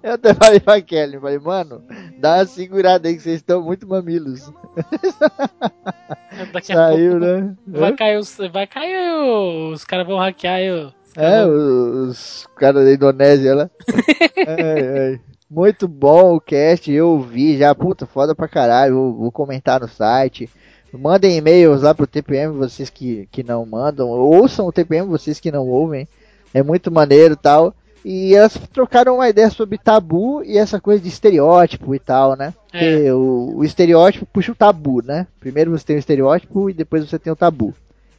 Eu 0.02 0.14
até 0.14 0.34
falei 0.34 0.60
pra 0.60 0.82
Kelly, 0.82 1.18
falei, 1.18 1.38
mano, 1.38 1.82
dá 2.24 2.36
uma 2.36 2.46
segurada 2.46 3.06
aí 3.06 3.14
que 3.16 3.22
vocês 3.22 3.36
estão 3.36 3.62
muito 3.62 3.86
mamilos. 3.86 4.50
Daqui 6.52 6.72
a 6.72 6.76
Saiu, 6.76 7.10
pouco 7.12 7.24
né? 7.26 7.54
vai 7.66 7.92
cair 7.94 8.18
os. 8.18 8.36
Vai 8.50 8.66
cair 8.66 8.96
os. 8.96 9.80
Os 9.80 9.84
caras 9.84 10.06
vão 10.06 10.18
hackear 10.18 10.60
caras 10.60 10.92
É, 11.16 11.44
vão- 11.44 12.08
os, 12.08 12.46
caras 12.56 12.84
da 12.84 12.92
Indonésia 12.92 13.54
lá. 13.54 13.70
Ai, 14.48 14.98
ai. 15.12 15.20
Muito 15.50 15.86
bom 15.86 16.34
o 16.34 16.40
cast, 16.40 16.90
eu 16.90 17.10
ouvi 17.10 17.56
já, 17.58 17.72
puta, 17.74 18.06
foda 18.06 18.34
pra 18.34 18.48
caralho, 18.48 18.94
vou, 18.94 19.14
vou 19.14 19.30
comentar 19.32 19.80
no 19.80 19.86
site. 19.88 20.48
Mandem 20.92 21.36
e-mails 21.36 21.82
lá 21.82 21.94
pro 21.94 22.06
TPM, 22.06 22.56
vocês 22.56 22.88
que, 22.90 23.28
que 23.30 23.42
não 23.44 23.64
mandam, 23.66 24.08
ouçam 24.08 24.66
o 24.66 24.72
TPM, 24.72 25.06
vocês 25.08 25.38
que 25.38 25.52
não 25.52 25.68
ouvem, 25.68 26.08
é 26.52 26.62
muito 26.62 26.90
maneiro 26.90 27.34
e 27.34 27.36
tal. 27.36 27.74
E 28.04 28.34
elas 28.34 28.58
trocaram 28.72 29.14
uma 29.14 29.28
ideia 29.28 29.48
sobre 29.48 29.78
tabu 29.78 30.42
e 30.44 30.58
essa 30.58 30.78
coisa 30.78 31.02
de 31.02 31.08
estereótipo 31.08 31.94
e 31.94 31.98
tal, 31.98 32.36
né? 32.36 32.52
Porque 32.70 33.10
o, 33.10 33.54
o 33.56 33.64
estereótipo 33.64 34.26
puxa 34.26 34.52
o 34.52 34.54
tabu, 34.54 35.02
né? 35.02 35.26
Primeiro 35.40 35.70
você 35.70 35.86
tem 35.86 35.96
o 35.96 35.98
estereótipo 35.98 36.68
e 36.68 36.74
depois 36.74 37.08
você 37.08 37.18
tem 37.18 37.32
o 37.32 37.36
tabu. 37.36 37.74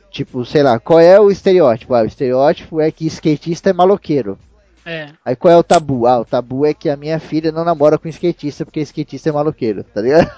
Tipo, 0.10 0.44
sei 0.46 0.64
lá, 0.64 0.80
qual 0.80 1.00
é 1.00 1.20
o 1.20 1.30
estereótipo? 1.30 1.94
Ah, 1.94 2.02
o 2.02 2.06
estereótipo 2.06 2.82
é 2.82 2.90
que 2.90 3.06
skatista 3.06 3.70
é 3.70 3.74
maloqueiro. 3.74 4.40
É. 4.86 5.10
Aí 5.26 5.36
qual 5.36 5.52
é 5.52 5.58
o 5.58 5.64
tabu? 5.64 6.08
Ah, 6.08 6.20
o 6.20 6.26
tabu 6.26 6.66
é 6.66 6.74
que 6.74 6.90
a 6.90 6.96
minha 6.96 7.20
filha 7.20 7.52
não 7.52 7.66
namora 7.66 7.98
com 7.98 8.08
skatista 8.08 8.64
porque 8.64 8.80
skatista 8.82 9.30
é 9.30 9.32
maloqueiro, 9.32 9.84
tá 9.84 10.02
ligado? 10.02 10.30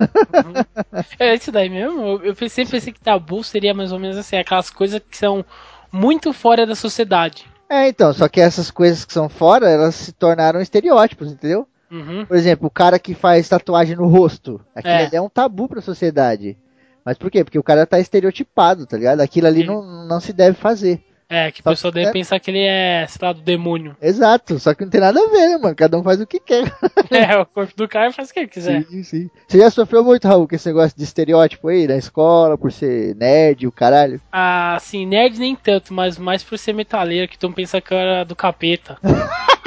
É 1.20 1.36
isso 1.36 1.52
daí 1.52 1.70
mesmo. 1.70 2.20
Eu, 2.24 2.36
pensei, 2.36 2.66
pensei 2.66 2.92
que 2.92 3.00
tabu 3.00 3.44
seria 3.44 3.74
mais 3.74 3.92
ou 3.92 4.00
menos 4.00 4.18
assim, 4.18 4.38
aquelas 4.38 4.70
coisas 4.70 5.00
que 5.00 5.18
são 5.18 5.46
muito 5.92 6.34
fora 6.34 6.66
da 6.66 6.76
sociedade. 6.76 7.46
É, 7.70 7.88
então, 7.90 8.14
só 8.14 8.28
que 8.28 8.40
essas 8.40 8.72
coisas 8.72 9.04
que 9.04 9.12
são 9.14 9.28
fora, 9.28 9.70
elas 9.70 9.96
se 9.96 10.12
tornaram 10.14 10.62
estereótipos, 10.62 11.32
entendeu? 11.32 11.68
Uhum. 11.92 12.26
Por 12.26 12.36
exemplo, 12.38 12.68
o 12.68 12.72
cara 12.72 12.98
que 13.00 13.14
faz 13.14 13.48
tatuagem 13.50 13.96
no 13.96 14.08
rosto, 14.08 14.60
aquilo 14.76 14.94
É. 14.94 15.06
ali 15.06 15.16
é 15.16 15.22
um 15.22 15.30
tabu 15.30 15.68
pra 15.68 15.82
sociedade. 15.82 16.58
Mas 17.04 17.18
por 17.18 17.32
quê? 17.32 17.44
Porque 17.44 17.60
o 17.60 17.64
cara 17.64 17.86
tá 17.86 18.00
estereotipado, 18.00 18.86
tá 18.86 18.98
ligado? 18.98 19.22
Aquilo 19.22 19.48
ali 19.48 19.62
Sim. 19.62 19.68
não, 19.68 20.06
não 20.06 20.20
se 20.20 20.34
deve 20.34 20.58
fazer. 20.58 21.02
É, 21.30 21.52
que 21.52 21.60
o 21.60 21.64
pessoal 21.64 21.92
deve 21.92 22.08
é. 22.08 22.14
pensar 22.14 22.40
que 22.40 22.50
ele 22.50 22.62
é, 22.62 23.06
sei 23.08 23.20
lá, 23.22 23.34
do 23.34 23.42
demônio. 23.42 23.98
Exato, 24.02 24.58
só 24.60 24.74
que 24.74 24.84
não 24.84 24.90
tem 24.90 25.02
nada 25.02 25.20
a 25.20 25.30
ver, 25.30 25.50
né, 25.50 25.58
mano? 25.58 25.76
Cada 25.76 25.98
um 25.98 26.04
faz 26.04 26.22
o 26.22 26.28
que 26.28 26.40
quer. 26.40 26.64
É, 27.10 27.38
o 27.38 27.46
corpo 27.46 27.74
do 27.76 27.88
cara 27.88 28.12
faz 28.12 28.30
o 28.30 28.34
que 28.34 28.40
ele 28.40 28.48
quiser. 28.48 28.84
Sim, 28.86 29.04
sim. 29.04 29.30
Você 29.48 29.60
já 29.60 29.70
sofreu 29.70 30.04
muito, 30.04 30.28
Raul, 30.28 30.48
com 30.48 30.56
esse 30.56 30.68
negócio 30.68 30.96
de 30.98 31.04
estereótipo 31.04 31.68
aí 31.68 31.88
na 31.88 31.96
escola, 31.96 32.58
por 32.58 32.72
ser 32.72 33.16
nerd, 33.16 33.66
o 33.66 33.72
caralho? 33.72 34.22
Ah, 34.32 34.76
assim, 34.76 35.06
nerd 35.06 35.40
nem 35.40 35.56
tanto, 35.56 35.94
mas 35.94 36.18
mais 36.18 36.44
por 36.44 36.58
ser 36.58 36.74
metaleiro, 36.74 37.28
que 37.28 37.38
tu 37.38 37.52
pensa 37.52 37.82
que 37.82 37.94
eu 37.94 37.98
era 37.98 38.24
do 38.24 38.36
capeta. 38.36 38.98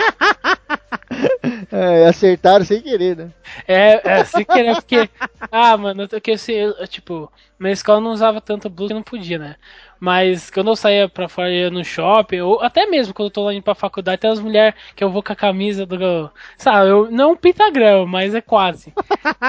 É, 1.72 2.06
acertaram 2.06 2.64
sem 2.64 2.80
querer, 2.80 3.16
né? 3.16 3.30
É, 3.66 4.18
é 4.18 4.24
sem 4.24 4.44
querer, 4.44 4.74
porque 4.74 5.08
Ah, 5.50 5.76
mano, 5.76 6.08
eu, 6.10 6.20
que, 6.20 6.32
assim, 6.32 6.52
eu, 6.52 6.86
tipo, 6.88 7.30
na 7.58 7.70
escola 7.70 7.98
eu 7.98 8.02
não 8.02 8.10
usava 8.10 8.40
tanta 8.40 8.68
blusa 8.68 8.88
que 8.88 8.94
não 8.94 9.02
podia, 9.02 9.38
né? 9.38 9.56
Mas 10.00 10.50
quando 10.50 10.68
eu 10.68 10.76
saía 10.76 11.08
pra 11.10 11.28
fora 11.28 11.52
ia 11.52 11.70
no 11.70 11.84
shopping, 11.84 12.40
ou 12.40 12.60
até 12.62 12.86
mesmo 12.86 13.12
quando 13.12 13.26
eu 13.26 13.32
tô 13.32 13.44
lá 13.44 13.52
indo 13.52 13.62
pra 13.62 13.74
faculdade, 13.74 14.22
tem 14.22 14.30
as 14.30 14.40
mulheres 14.40 14.74
que 14.96 15.04
eu 15.04 15.10
vou 15.10 15.22
com 15.22 15.34
a 15.34 15.36
camisa 15.36 15.84
do. 15.84 16.30
Sabe, 16.56 16.88
eu, 16.88 17.10
não 17.10 17.36
pentagrama, 17.36 18.06
mas 18.06 18.34
é 18.34 18.40
quase. 18.40 18.94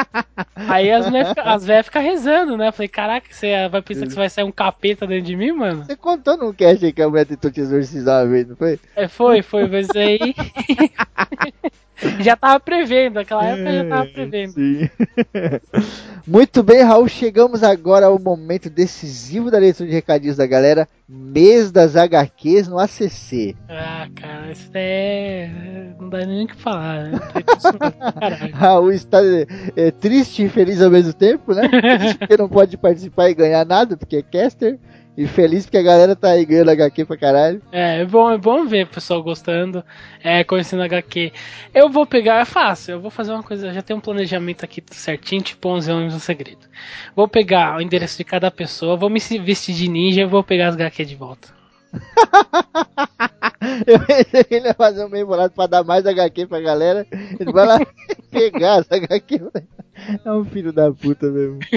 Aí 0.68 0.92
as, 0.92 1.08
mulheres, 1.08 1.34
as 1.38 1.66
velhas 1.66 1.86
ficam 1.86 2.02
rezando, 2.02 2.58
né? 2.58 2.68
Eu 2.68 2.74
falei, 2.74 2.90
caraca, 2.90 3.28
você 3.32 3.70
vai 3.70 3.82
pensar 3.82 4.06
que 4.06 4.12
você 4.12 4.20
vai 4.20 4.30
sair 4.30 4.44
um 4.44 4.52
capeta 4.52 5.08
dentro 5.08 5.26
de 5.26 5.38
mim, 5.38 5.54
mano? 5.54 5.86
Você 5.86 5.96
contou 5.96 6.36
no 6.36 6.54
cast 6.54 6.86
aí 6.86 6.92
que 6.92 7.02
a 7.02 7.10
mulher 7.10 7.26
tentou 7.26 7.50
te 7.50 7.62
exorcizar 7.62 8.24
uma 8.24 8.32
vez, 8.32 8.48
não 8.48 8.56
foi? 8.58 8.78
É, 8.96 9.08
foi, 9.08 9.42
foi, 9.42 9.68
mas 9.68 9.90
aí. 9.92 10.36
já 12.20 12.36
tava 12.36 12.60
prevendo, 12.60 13.16
naquela 13.16 13.46
época 13.46 13.72
já 13.72 13.86
tava 13.86 14.06
prevendo. 14.08 14.54
Sim. 14.54 14.90
Muito 16.28 16.62
bem, 16.62 16.84
Raul, 16.84 17.08
chegamos 17.08 17.64
agora 17.64 18.06
ao 18.06 18.20
momento 18.20 18.70
decisivo 18.70 19.50
da 19.50 19.58
leitura 19.58 19.90
de 19.90 19.96
recadinhos 19.96 20.38
da 20.38 20.46
galera, 20.46 20.88
mês 21.08 21.72
das 21.72 21.96
HQs 21.96 22.68
no 22.68 22.80
ACC. 22.80 23.56
Ah, 23.68 24.08
cara, 24.16 24.52
isso 24.52 24.70
é... 24.74 25.50
não 26.00 26.10
dá 26.10 26.26
nem 26.26 26.46
o 26.46 26.48
que 26.48 26.56
falar, 26.56 27.06
né? 27.06 27.20
Raul 28.54 28.92
está 28.92 29.20
é, 29.76 29.92
triste 29.92 30.46
e 30.46 30.50
feliz 30.50 30.82
ao 30.82 30.92
mesmo 30.92 31.14
tempo, 31.14 31.54
né? 31.54 31.70
Porque 32.20 32.38
não 32.38 32.48
pode 32.48 32.78
participar 32.78 33.30
e 33.30 33.36
ganhar 33.36 33.66
nada, 33.66 33.98
porque 33.98 34.18
é 34.18 34.22
caster. 34.22 34.80
E 35.17 35.28
feliz 35.28 35.65
porque 35.65 35.78
a 35.78 35.84
galera 35.84 36.15
tá 36.15 36.30
aí 36.30 36.45
ganhando 36.45 36.71
HQ 36.71 37.06
pra 37.06 37.17
caralho. 37.17 37.62
É, 37.71 38.02
é 38.02 38.06
bom, 38.06 38.32
é 38.32 38.38
bom 38.38 38.65
ver 38.65 38.86
o 38.86 38.89
pessoal 38.89 39.21
gostando, 39.21 39.84
é, 40.24 40.43
conhecendo 40.43 40.84
HQ. 40.84 41.34
Eu 41.74 41.89
vou 41.89 42.06
pegar, 42.06 42.39
é 42.41 42.45
fácil, 42.45 42.93
eu 42.93 43.02
vou 43.02 43.12
fazer 43.12 43.34
uma 43.34 43.43
coisa, 43.43 43.74
já 43.74 43.82
tem 43.82 43.95
um 43.95 44.00
planejamento 44.00 44.63
aqui 44.63 44.82
certinho, 44.91 45.41
tipo 45.41 45.67
11 45.67 45.91
homens 45.91 46.13
no 46.13 46.19
segredo. 46.19 46.65
Vou 47.13 47.28
pegar 47.28 47.78
o 47.78 47.82
endereço 47.82 48.17
de 48.17 48.24
cada 48.24 48.50
pessoa, 48.50 48.95
vou 48.95 49.10
me 49.10 49.19
vestir 49.19 49.76
de 49.76 49.89
ninja 49.89 50.21
e 50.21 50.26
vou 50.26 50.43
pegar 50.43 50.69
as 50.69 50.76
HQ 50.76 51.04
de 51.04 51.15
volta. 51.15 51.50
eu 53.86 54.00
pensei 54.00 54.43
que 54.45 54.56
ele 54.56 54.67
ia 54.67 54.74
fazer 54.74 55.04
um 55.04 55.10
memorado 55.10 55.54
pra 55.54 55.67
dar 55.67 55.84
mais 55.84 56.06
HQ 56.06 56.47
pra 56.47 56.62
galera. 56.62 57.06
Ele 57.38 57.52
vai 57.52 57.65
lá 57.65 57.80
pegar 58.32 58.76
as 58.76 58.89
HQ. 58.89 59.41
É 60.24 60.32
um 60.32 60.45
filho 60.45 60.71
da 60.71 60.89
puta 60.91 61.30
mesmo. 61.30 61.60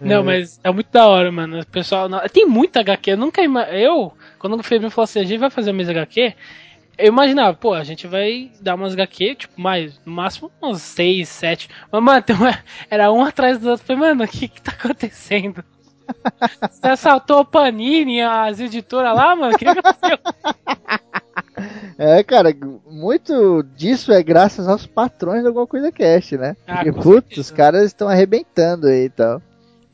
Não, 0.00 0.22
mas 0.22 0.60
é 0.62 0.70
muito 0.70 0.90
da 0.90 1.06
hora, 1.06 1.30
mano. 1.30 1.60
O 1.60 1.66
pessoal. 1.66 2.08
Não, 2.08 2.20
tem 2.28 2.46
muita 2.46 2.80
HQ. 2.80 3.12
Eu 3.12 3.16
nunca. 3.16 3.42
Eu, 3.42 4.12
quando 4.38 4.58
o 4.58 4.62
Febrinho 4.62 4.90
falou 4.90 5.04
assim, 5.04 5.20
a 5.20 5.24
gente 5.24 5.38
vai 5.38 5.50
fazer 5.50 5.70
a 5.70 5.72
mesa 5.72 5.90
HQ. 5.90 6.34
Eu 6.96 7.06
imaginava, 7.06 7.56
pô, 7.56 7.74
a 7.74 7.84
gente 7.84 8.08
vai 8.08 8.50
dar 8.60 8.74
umas 8.74 8.92
HQ, 8.92 9.36
tipo, 9.36 9.60
mais, 9.60 10.00
no 10.04 10.12
máximo 10.12 10.50
uns 10.60 10.82
6, 10.82 11.28
7. 11.28 11.68
Mas, 11.92 12.02
mano, 12.02 12.24
uma, 12.30 12.58
era 12.90 13.12
um 13.12 13.22
atrás 13.22 13.58
do 13.58 13.70
outro. 13.70 13.86
Falei, 13.86 14.00
mano, 14.00 14.24
o 14.24 14.28
que 14.28 14.48
que 14.48 14.60
tá 14.60 14.72
acontecendo? 14.72 15.64
Você 16.70 16.88
assaltou 16.88 17.38
a 17.38 17.44
Panini, 17.44 18.20
as 18.20 18.58
editoras 18.58 19.14
lá, 19.14 19.36
mano? 19.36 19.54
O 19.54 19.58
que 19.58 19.66
aconteceu? 19.66 20.18
É, 21.98 22.22
cara, 22.22 22.50
muito 22.86 23.64
disso 23.74 24.12
é 24.12 24.22
graças 24.22 24.68
aos 24.68 24.86
patrões 24.86 25.40
de 25.40 25.48
alguma 25.48 25.66
coisa 25.66 25.90
cast, 25.90 26.36
né? 26.36 26.56
Ah, 26.64 26.76
Porque, 26.76 26.92
putz, 26.92 27.36
os 27.36 27.50
caras 27.50 27.84
estão 27.86 28.08
arrebentando 28.08 28.86
aí 28.86 29.06
e 29.06 29.10
tal. 29.10 29.42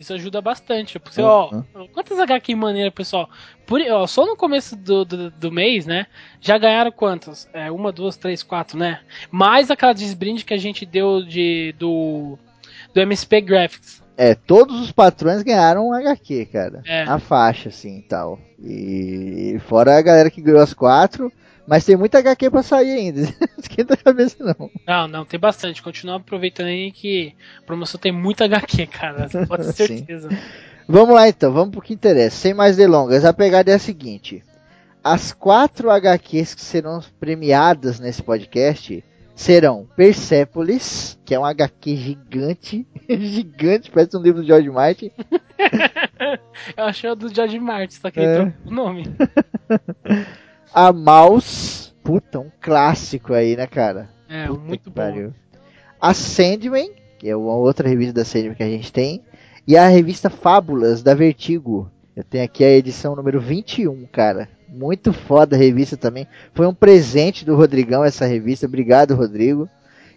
Isso 0.04 0.12
ajuda 0.12 0.42
bastante. 0.42 0.98
Porque, 0.98 1.22
uhum. 1.22 1.64
ó, 1.74 1.86
quantas 1.92 2.20
HQ 2.20 2.54
maneira, 2.54 2.90
pessoal? 2.90 3.28
Por, 3.66 3.80
ó, 3.80 4.06
só 4.06 4.26
no 4.26 4.36
começo 4.36 4.76
do, 4.76 5.02
do, 5.02 5.30
do, 5.30 5.50
mês, 5.50 5.86
né? 5.86 6.06
Já 6.42 6.58
ganharam 6.58 6.92
quantas? 6.92 7.48
É, 7.54 7.70
uma, 7.70 7.90
duas, 7.90 8.14
três, 8.14 8.42
quatro, 8.42 8.78
né? 8.78 9.00
Mais 9.30 9.70
aquela 9.70 9.94
desbrinde 9.94 10.44
que 10.44 10.52
a 10.52 10.58
gente 10.58 10.84
deu 10.84 11.22
de, 11.22 11.74
do, 11.78 12.38
do 12.92 13.00
MSP 13.00 13.40
Graphics. 13.40 14.02
É, 14.14 14.34
todos 14.34 14.78
os 14.78 14.92
patrões 14.92 15.42
ganharam 15.42 15.88
um 15.88 15.94
HQ, 15.94 16.46
cara. 16.52 16.82
É. 16.86 17.04
A 17.04 17.18
faixa, 17.18 17.70
assim 17.70 17.98
e 17.98 18.02
tal. 18.02 18.38
E 18.62 19.58
fora 19.66 19.96
a 19.96 20.02
galera 20.02 20.30
que 20.30 20.42
ganhou 20.42 20.60
as 20.60 20.74
quatro. 20.74 21.32
Mas 21.66 21.84
tem 21.84 21.96
muita 21.96 22.18
HQ 22.18 22.50
pra 22.50 22.62
sair 22.62 22.90
ainda. 22.90 23.20
Esquenta 23.58 23.94
a 23.94 23.96
cabeça, 23.96 24.36
não. 24.40 24.70
Não, 24.86 25.08
não, 25.08 25.24
tem 25.24 25.40
bastante. 25.40 25.82
Continua 25.82 26.16
aproveitando 26.16 26.66
aí 26.66 26.92
que 26.92 27.34
a 27.58 27.62
promoção 27.62 27.98
tem 27.98 28.12
muita 28.12 28.44
HQ, 28.44 28.86
cara. 28.86 29.28
Pode 29.48 29.72
ter 29.72 29.86
certeza. 29.86 30.28
vamos 30.86 31.14
lá 31.14 31.28
então, 31.28 31.52
vamos 31.52 31.70
pro 31.70 31.80
que 31.80 31.94
interessa. 31.94 32.36
Sem 32.36 32.52
mais 32.52 32.76
delongas, 32.76 33.24
a 33.24 33.32
pegada 33.32 33.70
é 33.70 33.74
a 33.74 33.78
seguinte: 33.78 34.42
as 35.02 35.32
quatro 35.32 35.90
HQs 35.90 36.54
que 36.54 36.60
serão 36.60 37.02
premiadas 37.18 37.98
nesse 37.98 38.22
podcast 38.22 39.02
serão 39.34 39.88
Persepolis, 39.96 41.18
que 41.24 41.34
é 41.34 41.38
um 41.38 41.44
HQ 41.44 41.96
gigante, 41.96 42.86
gigante, 43.08 43.90
parece 43.90 44.16
um 44.16 44.22
livro 44.22 44.42
do 44.42 44.46
George 44.46 44.70
Martin. 44.70 45.10
Eu 46.76 46.84
achei 46.84 47.10
o 47.10 47.14
do 47.14 47.34
George 47.34 47.58
Martin, 47.58 47.96
só 47.96 48.10
que 48.10 48.20
é. 48.20 48.52
o 48.64 48.70
nome. 48.70 49.04
A 50.72 50.92
Mouse, 50.92 51.92
puta, 52.02 52.40
um 52.40 52.50
clássico 52.60 53.32
aí, 53.34 53.56
né, 53.56 53.66
cara? 53.66 54.08
É, 54.28 54.46
puta 54.46 54.60
muito 54.60 54.90
bom. 54.90 54.96
Pariu. 54.96 55.34
A 56.00 56.12
Sandman, 56.12 56.90
que 57.18 57.28
é 57.28 57.36
uma 57.36 57.54
outra 57.54 57.88
revista 57.88 58.12
da 58.12 58.24
Sandman 58.24 58.54
que 58.54 58.62
a 58.62 58.68
gente 58.68 58.92
tem, 58.92 59.22
e 59.66 59.76
a 59.76 59.88
revista 59.88 60.28
Fábulas 60.28 61.02
da 61.02 61.14
Vertigo. 61.14 61.90
Eu 62.14 62.22
tenho 62.22 62.44
aqui 62.44 62.62
a 62.62 62.70
edição 62.70 63.16
número 63.16 63.40
21, 63.40 64.06
cara. 64.12 64.48
Muito 64.68 65.12
foda 65.12 65.56
a 65.56 65.58
revista 65.58 65.96
também. 65.96 66.26
Foi 66.52 66.66
um 66.66 66.74
presente 66.74 67.44
do 67.44 67.56
Rodrigão 67.56 68.04
essa 68.04 68.26
revista. 68.26 68.66
Obrigado, 68.66 69.14
Rodrigo. 69.14 69.68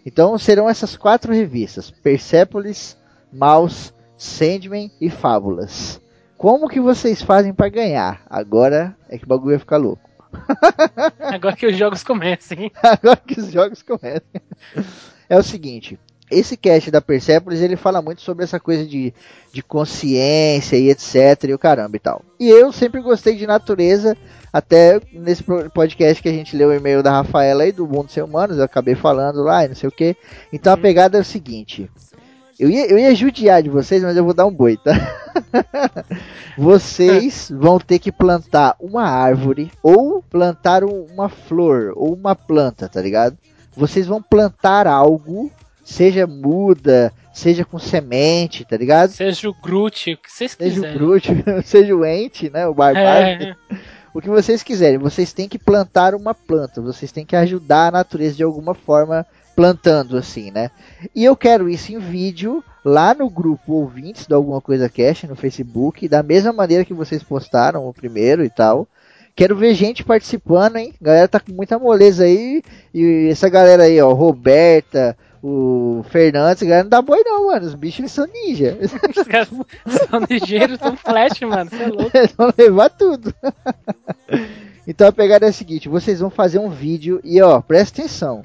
Então 0.06 0.38
serão 0.38 0.70
essas 0.70 0.96
quatro 0.96 1.34
revistas: 1.34 1.90
Persepolis, 1.92 2.98
Mouse, 3.32 3.94
Sandman 4.18 4.92
e 5.00 5.10
Fábulas. 5.10 6.02
Como 6.38 6.70
que 6.70 6.80
vocês 6.80 7.22
fazem 7.22 7.54
para 7.54 7.70
ganhar? 7.70 8.22
Agora 8.30 8.96
é 9.10 9.18
que 9.18 9.26
o 9.26 9.28
bagulho 9.28 9.52
vai 9.52 9.60
ficar 9.60 9.78
louco. 9.78 10.07
Agora 11.20 11.56
que 11.56 11.68
os 11.68 11.78
jogos 11.78 12.04
comecem. 12.04 12.72
Agora 12.82 13.18
que 13.18 13.40
os 13.40 13.52
jogos 13.52 13.82
comecem. 13.82 14.42
É 15.30 15.38
o 15.38 15.44
seguinte, 15.44 16.00
esse 16.30 16.58
cast 16.58 16.92
da 16.92 17.02
Persepolis, 17.02 17.62
ele 17.62 17.76
fala 17.76 18.02
muito 18.02 18.22
sobre 18.22 18.44
essa 18.44 18.60
coisa 18.60 18.86
de, 18.86 19.14
de 19.52 19.62
consciência 19.62 20.76
e 20.76 20.90
etc 20.90 21.44
e 21.48 21.54
o 21.54 21.60
caramba 21.60 21.96
e 21.96 22.00
tal. 22.00 22.24
E 22.40 22.50
eu 22.50 22.72
sempre 22.72 23.02
gostei 23.02 23.36
de 23.36 23.48
natureza, 23.48 24.16
até 24.52 25.00
nesse 25.12 25.44
podcast 25.74 26.22
que 26.22 26.30
a 26.30 26.34
gente 26.34 26.56
leu 26.56 26.70
o 26.70 26.74
e-mail 26.74 27.02
da 27.02 27.12
Rafaela 27.12 27.64
aí 27.64 27.72
do 27.72 27.88
Mundo 27.88 28.12
Ser 28.12 28.24
Humanos, 28.24 28.58
eu 28.58 28.64
acabei 28.64 28.96
falando 28.96 29.42
lá 29.42 29.64
e 29.64 29.70
não 29.70 29.76
sei 29.76 29.88
o 29.88 29.92
que. 29.92 30.16
Então 30.52 30.74
a 30.74 30.76
uhum. 30.76 30.82
pegada 30.82 31.18
é 31.18 31.22
o 31.22 31.26
seguinte, 31.26 31.90
eu 32.60 32.70
ia, 32.70 32.88
eu 32.88 32.98
ia 32.98 33.14
judiar 33.14 33.62
de 33.62 33.70
vocês, 33.70 34.02
mas 34.02 34.18
eu 34.18 34.24
vou 34.24 34.34
dar 34.34 34.46
um 34.46 34.52
boi, 34.52 34.78
tá? 34.78 34.94
vocês 36.58 37.52
vão 37.56 37.80
ter 37.80 38.00
que 38.00 38.12
plantar 38.12 38.76
uma 38.80 39.04
árvore 39.04 39.72
ou 39.84 40.24
plantar 40.24 40.84
uma 40.84 41.30
flor 41.30 41.94
ou 41.96 42.14
uma 42.14 42.36
planta, 42.36 42.90
tá 42.90 43.02
ligado? 43.02 43.38
Vocês 43.76 44.08
vão 44.08 44.22
plantar 44.22 44.88
algo, 44.88 45.52
seja 45.84 46.26
muda, 46.26 47.14
seja 47.32 47.64
com 47.64 47.78
semente, 47.78 48.66
tá 48.66 48.76
ligado? 48.76 49.12
Seja 49.12 49.48
o 49.48 49.54
Groot, 49.54 50.14
o 50.14 50.18
que 50.18 50.32
vocês 50.32 50.56
quiserem. 50.56 50.82
Seja 50.82 50.96
o 50.96 50.98
Groot, 50.98 51.30
seja 51.64 51.96
o 51.96 52.04
Ent, 52.04 52.44
né? 52.52 52.68
O 52.68 52.74
barbário. 52.74 53.56
É. 53.70 53.78
O 54.16 54.20
que 54.20 54.30
vocês 54.30 54.64
quiserem. 54.64 54.98
Vocês 54.98 55.32
têm 55.32 55.48
que 55.48 55.60
plantar 55.60 56.16
uma 56.16 56.34
planta. 56.34 56.82
Vocês 56.82 57.12
têm 57.12 57.24
que 57.24 57.36
ajudar 57.36 57.90
a 57.90 57.92
natureza 57.92 58.36
de 58.36 58.42
alguma 58.42 58.74
forma 58.74 59.24
plantando 59.58 60.16
assim, 60.16 60.52
né? 60.52 60.70
E 61.16 61.26
eu 61.26 61.36
quero 61.36 61.68
isso 61.68 61.92
em 61.92 61.98
vídeo 61.98 62.64
lá 62.86 63.16
no 63.16 63.28
grupo 63.28 63.74
ouvintes 63.74 64.28
do 64.28 64.36
Alguma 64.36 64.62
Coisa 64.62 64.88
Cash 64.88 65.24
no 65.24 65.36
Facebook, 65.36 66.08
da 66.08 66.22
mesma 66.22 66.54
maneira 66.54 66.86
que 66.86 66.94
vocês 66.94 67.24
postaram 67.24 67.88
o 67.88 67.92
primeiro 67.92 68.46
e 68.46 68.52
tal. 68.52 68.88
Quero 69.36 69.56
ver 69.56 69.74
gente 69.74 70.04
participando, 70.04 70.76
hein? 70.76 70.94
A 71.02 71.04
galera 71.04 71.28
tá 71.28 71.40
com 71.40 71.52
muita 71.54 71.80
moleza 71.80 72.26
aí. 72.26 72.62
E 72.94 73.30
essa 73.32 73.50
galera 73.50 73.84
aí, 73.84 74.00
ó, 74.00 74.14
Roberta, 74.14 75.18
o 75.42 76.06
Fernandes, 76.08 76.62
galera 76.62 76.84
não 76.84 76.90
dá 76.92 77.02
boi 77.02 77.24
não, 77.24 77.48
mano. 77.48 77.66
Os 77.66 77.74
bichos 77.74 78.00
eles 78.00 78.12
são 78.12 78.28
ninja. 78.28 78.78
Os 78.80 79.24
caras 79.26 79.48
são 79.48 80.20
ligeiros, 80.30 80.78
são 80.78 80.96
flash, 80.96 81.42
mano. 81.42 81.72
Você 81.72 81.82
é 81.82 81.88
louco. 81.88 82.12
Eles 82.16 82.32
vão 82.38 82.54
levar 82.56 82.90
tudo. 82.90 83.34
então 84.88 85.08
a 85.08 85.12
pegada 85.12 85.48
é 85.48 85.50
a 85.50 85.54
seguinte, 85.54 85.90
vocês 85.90 86.20
vão 86.20 86.30
fazer 86.30 86.60
um 86.60 86.70
vídeo 86.70 87.20
e 87.24 87.42
ó, 87.42 87.60
presta 87.60 88.02
atenção 88.02 88.44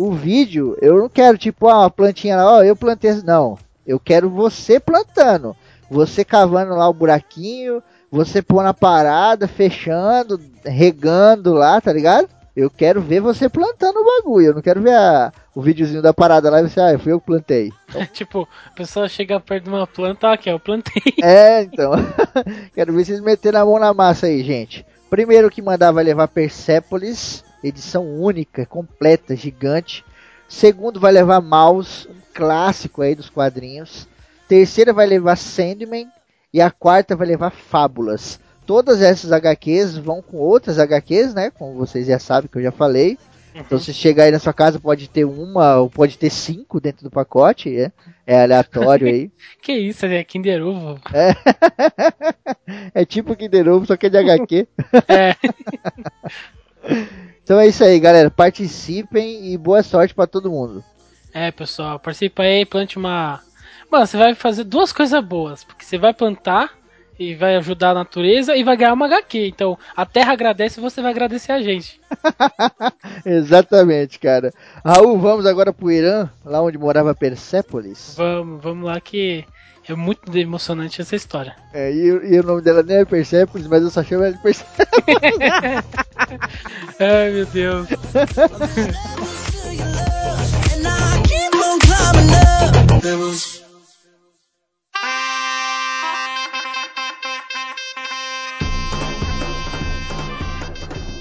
o 0.00 0.12
vídeo, 0.12 0.78
eu 0.80 0.98
não 0.98 1.10
quero 1.10 1.36
tipo, 1.36 1.68
ah, 1.68 1.80
uma 1.80 1.90
plantinha 1.90 2.34
lá, 2.34 2.56
ó, 2.56 2.62
eu 2.62 2.74
plantei. 2.74 3.12
Não, 3.22 3.58
eu 3.86 4.00
quero 4.00 4.30
você 4.30 4.80
plantando. 4.80 5.54
Você 5.90 6.24
cavando 6.24 6.74
lá 6.74 6.88
o 6.88 6.94
buraquinho, 6.94 7.82
você 8.10 8.40
pôr 8.40 8.62
na 8.62 8.72
parada, 8.72 9.46
fechando, 9.46 10.40
regando 10.64 11.52
lá, 11.52 11.78
tá 11.82 11.92
ligado? 11.92 12.30
Eu 12.56 12.70
quero 12.70 13.02
ver 13.02 13.20
você 13.20 13.46
plantando 13.46 13.98
o 13.98 14.04
bagulho. 14.04 14.46
Eu 14.46 14.54
não 14.54 14.62
quero 14.62 14.80
ver 14.80 14.94
a, 14.94 15.30
o 15.54 15.60
videozinho 15.60 16.00
da 16.00 16.14
parada 16.14 16.48
lá 16.48 16.60
e 16.62 16.68
você, 16.68 16.80
ah, 16.80 16.98
fui 16.98 17.12
eu 17.12 17.20
que 17.20 17.26
plantei. 17.26 17.70
Então... 17.90 18.06
tipo, 18.06 18.48
a 18.68 18.70
pessoa 18.70 19.06
chega 19.06 19.38
perto 19.38 19.64
de 19.64 19.70
uma 19.70 19.86
planta, 19.86 20.28
ó, 20.28 20.32
aqui, 20.32 20.48
eu 20.48 20.58
plantei. 20.58 21.02
É, 21.22 21.60
então. 21.60 21.92
quero 22.74 22.94
ver 22.94 23.04
vocês 23.04 23.20
meterem 23.20 23.60
a 23.60 23.66
mão 23.66 23.78
na 23.78 23.92
massa 23.92 24.28
aí, 24.28 24.42
gente. 24.42 24.86
Primeiro 25.10 25.50
que 25.50 25.60
mandar 25.60 25.92
vai 25.92 26.04
levar 26.04 26.26
Persepolis 26.28 27.44
edição 27.62 28.06
única, 28.06 28.66
completa, 28.66 29.36
gigante. 29.36 30.04
Segundo 30.48 30.98
vai 30.98 31.12
levar 31.12 31.40
Mouse, 31.40 32.08
um 32.08 32.20
clássico 32.34 33.02
aí 33.02 33.14
dos 33.14 33.30
quadrinhos. 33.30 34.08
Terceira 34.48 34.92
vai 34.92 35.06
levar 35.06 35.36
Sandman. 35.36 36.08
E 36.52 36.60
a 36.60 36.70
quarta 36.70 37.14
vai 37.14 37.28
levar 37.28 37.50
Fábulas. 37.50 38.40
Todas 38.66 39.00
essas 39.00 39.30
HQs 39.30 39.96
vão 39.96 40.20
com 40.20 40.36
outras 40.36 40.78
HQs, 40.78 41.32
né? 41.32 41.50
Como 41.50 41.74
vocês 41.74 42.06
já 42.06 42.18
sabem 42.18 42.50
que 42.50 42.58
eu 42.58 42.62
já 42.62 42.72
falei. 42.72 43.16
Então 43.54 43.78
se 43.78 43.92
chegar 43.92 44.24
aí 44.24 44.30
na 44.30 44.38
sua 44.38 44.52
casa 44.52 44.78
pode 44.78 45.08
ter 45.08 45.24
uma 45.24 45.76
ou 45.76 45.90
pode 45.90 46.16
ter 46.16 46.30
cinco 46.30 46.80
dentro 46.80 47.02
do 47.02 47.10
pacote, 47.10 47.76
é, 47.76 47.90
é 48.26 48.42
aleatório 48.42 49.08
aí. 49.08 49.30
Que 49.60 49.72
isso, 49.72 50.06
é 50.06 50.24
Kinder 50.24 50.62
Ovo. 50.62 51.00
É, 51.12 51.34
é 53.02 53.04
tipo 53.04 53.36
Kinder 53.36 53.68
Ovo, 53.68 53.86
só 53.86 53.96
que 53.96 54.06
é 54.06 54.08
de 54.08 54.18
HQ. 54.18 54.68
É. 55.08 55.34
Então 57.50 57.58
é 57.58 57.66
isso 57.66 57.82
aí, 57.82 57.98
galera. 57.98 58.30
Participem 58.30 59.52
e 59.52 59.58
boa 59.58 59.82
sorte 59.82 60.14
pra 60.14 60.24
todo 60.24 60.52
mundo. 60.52 60.84
É, 61.34 61.50
pessoal, 61.50 61.98
participa 61.98 62.44
aí, 62.44 62.64
plante 62.64 62.96
uma. 62.96 63.40
Mano, 63.90 64.06
você 64.06 64.16
vai 64.16 64.36
fazer 64.36 64.62
duas 64.62 64.92
coisas 64.92 65.20
boas, 65.24 65.64
porque 65.64 65.84
você 65.84 65.98
vai 65.98 66.14
plantar 66.14 66.70
e 67.18 67.34
vai 67.34 67.56
ajudar 67.56 67.90
a 67.90 67.94
natureza 67.94 68.54
e 68.54 68.62
vai 68.62 68.76
ganhar 68.76 68.92
uma 68.92 69.06
HQ. 69.06 69.48
Então, 69.48 69.76
a 69.96 70.06
terra 70.06 70.32
agradece 70.32 70.78
e 70.78 70.80
você 70.80 71.02
vai 71.02 71.10
agradecer 71.10 71.50
a 71.50 71.60
gente. 71.60 72.00
Exatamente, 73.26 74.20
cara. 74.20 74.52
Raul, 74.84 75.18
vamos 75.18 75.44
agora 75.44 75.72
pro 75.72 75.90
Irã, 75.90 76.30
lá 76.44 76.62
onde 76.62 76.78
morava 76.78 77.16
Persépolis. 77.16 78.14
Vamos, 78.16 78.62
vamos 78.62 78.86
lá 78.86 79.00
que 79.00 79.44
é 79.92 79.96
muito 79.96 80.36
emocionante 80.36 81.00
essa 81.00 81.16
história. 81.16 81.56
É, 81.72 81.92
e, 81.92 82.06
e 82.06 82.40
o 82.40 82.42
nome 82.42 82.62
dela 82.62 82.82
nem 82.82 82.96
é 82.96 83.04
Persépolis, 83.04 83.68
mas 83.68 83.82
eu 83.82 83.90
só 83.90 84.02
chamo 84.02 84.24
ela 84.24 84.32
de 84.32 84.42
Persépolis. 84.42 84.98
Ai, 86.98 87.30
meu 87.30 87.46
Deus. 87.46 87.86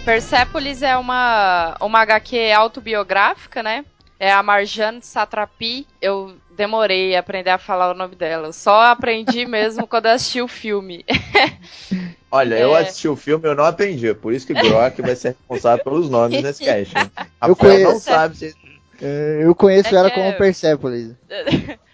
Persepolis 0.03 0.81
é 0.81 0.97
uma, 0.97 1.77
uma 1.79 2.01
HQ 2.01 2.51
autobiográfica, 2.51 3.61
né? 3.61 3.85
É 4.19 4.31
a 4.31 4.41
Marjane 4.41 5.03
Satrapi. 5.03 5.85
Eu 6.01 6.35
demorei 6.59 7.15
a 7.15 7.21
aprender 7.21 7.49
a 7.51 7.57
falar 7.57 7.89
o 7.89 7.93
nome 7.97 8.15
dela. 8.15 8.47
Eu 8.49 8.53
só 8.53 8.81
aprendi 8.91 9.45
mesmo 9.47 9.87
quando 9.87 10.05
eu 10.07 10.11
assisti 10.11 10.41
o 10.41 10.47
filme. 10.47 11.05
Olha, 12.31 12.55
eu 12.59 12.75
É. 12.75 12.81
assisti 12.81 13.07
o 13.07 13.15
filme 13.15 13.47
e 13.47 13.49
eu 13.49 13.55
não 13.55 13.63
aprendi. 13.63 14.13
Por 14.13 14.33
isso 14.33 14.45
que 14.45 14.53
Brock 14.53 14.99
vai 15.01 15.15
ser 15.15 15.29
responsável 15.29 15.83
pelos 15.83 16.09
nomes 16.09 16.43
nesse 16.43 16.63
cast. 16.63 16.93
Eu 17.41 17.53
Rafael 17.55 17.79
não 17.79 17.85
conheço. 17.87 17.99
sabe 18.01 18.37
se. 18.37 18.55
É, 19.01 19.39
eu 19.43 19.55
conheço 19.55 19.95
É 19.95 19.97
ela 19.97 20.11
como 20.11 20.25
é- 20.25 20.33
Persépolis. 20.33 21.15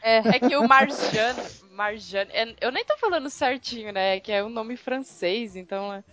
É 0.01 0.39
que 0.39 0.55
o 0.57 0.67
Marjane. 0.67 1.39
Marjane. 1.71 2.31
é- 2.33 2.55
Eu 2.59 2.71
nem 2.71 2.83
tô 2.83 2.97
falando 2.97 3.29
certinho, 3.29 3.93
né? 3.93 4.19
Que 4.19 4.31
é 4.31 4.43
um 4.43 4.49
nome 4.49 4.75
francês, 4.75 5.55
então. 5.55 5.93
é- 5.93 6.03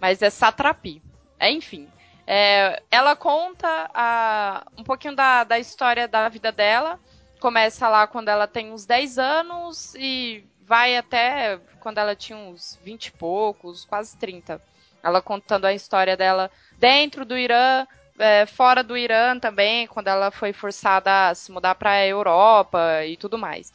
Mas 0.00 0.22
é 0.22 0.30
Satrapi. 0.30 1.02
É, 1.38 1.50
enfim. 1.50 1.88
É, 2.26 2.80
ela 2.92 3.16
conta 3.16 3.90
a- 3.92 4.64
um 4.78 4.84
pouquinho 4.84 5.16
da, 5.16 5.42
da 5.42 5.58
história 5.58 6.06
da 6.06 6.28
vida 6.28 6.52
dela. 6.52 6.98
Começa 7.40 7.88
lá 7.88 8.06
quando 8.06 8.28
ela 8.28 8.46
tem 8.46 8.70
uns 8.72 8.84
10 8.84 9.18
anos 9.18 9.94
e 9.94 10.44
vai 10.62 10.96
até 10.96 11.58
quando 11.80 11.98
ela 11.98 12.14
tinha 12.14 12.38
uns 12.38 12.78
20 12.84 13.06
e 13.06 13.12
poucos, 13.12 13.84
quase 13.84 14.16
30. 14.18 14.60
Ela 15.02 15.22
contando 15.22 15.64
a 15.64 15.72
história 15.72 16.16
dela 16.16 16.50
dentro 16.78 17.24
do 17.24 17.36
Irã, 17.36 17.86
é, 18.18 18.44
fora 18.44 18.84
do 18.84 18.96
Irã 18.96 19.38
também, 19.38 19.86
quando 19.86 20.08
ela 20.08 20.30
foi 20.30 20.52
forçada 20.52 21.28
a 21.30 21.34
se 21.34 21.50
mudar 21.50 21.74
para 21.74 21.92
a 21.92 22.06
Europa 22.06 23.04
e 23.06 23.16
tudo 23.16 23.38
mais. 23.38 23.72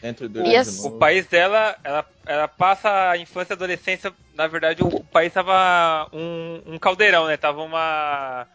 Dentro 0.00 0.28
do 0.28 0.46
Irã 0.46 0.60
assim- 0.60 0.86
O 0.88 0.98
país 0.98 1.26
dela, 1.26 1.76
ela, 1.82 2.06
ela 2.24 2.46
passa 2.46 3.10
a 3.10 3.18
infância 3.18 3.54
e 3.54 3.56
adolescência. 3.56 4.12
Na 4.34 4.46
verdade, 4.46 4.84
o 4.84 5.02
país 5.02 5.32
tava 5.32 6.08
um, 6.12 6.62
um 6.66 6.78
caldeirão, 6.78 7.26
né? 7.26 7.36
Tava 7.36 7.62
uma. 7.62 8.46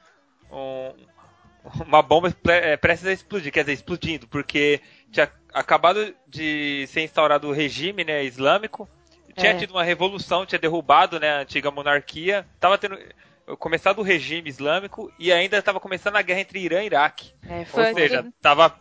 um- 0.49 1.10
uma 1.85 2.01
bomba 2.01 2.31
pre- 2.31 2.53
é, 2.53 2.77
prestes 2.77 3.07
a 3.07 3.13
explodir, 3.13 3.51
quer 3.51 3.61
dizer, 3.61 3.73
explodindo, 3.73 4.27
porque 4.27 4.81
tinha 5.11 5.31
acabado 5.53 6.13
de 6.27 6.85
ser 6.87 7.01
instaurado 7.03 7.47
o 7.47 7.51
regime 7.53 8.03
né, 8.03 8.23
islâmico, 8.23 8.87
tinha 9.35 9.51
É. 9.51 9.57
tido 9.57 9.71
uma 9.71 9.83
revolução, 9.83 10.45
tinha 10.45 10.59
derrubado 10.59 11.19
né, 11.19 11.29
a 11.29 11.39
antiga 11.41 11.71
monarquia, 11.71 12.45
tava 12.59 12.77
tendo 12.77 12.97
começado 13.57 13.99
o 13.99 14.03
regime 14.03 14.49
islâmico 14.49 15.11
e 15.19 15.31
ainda 15.31 15.57
estava 15.57 15.79
começando 15.79 16.15
a 16.15 16.21
guerra 16.21 16.41
entre 16.41 16.59
Irã 16.59 16.81
e 16.83 16.85
Iraque. 16.87 17.33
É, 17.47 17.59
Ou 17.59 17.65
foi 17.65 17.93
seja, 17.93 18.25
tava, 18.41 18.77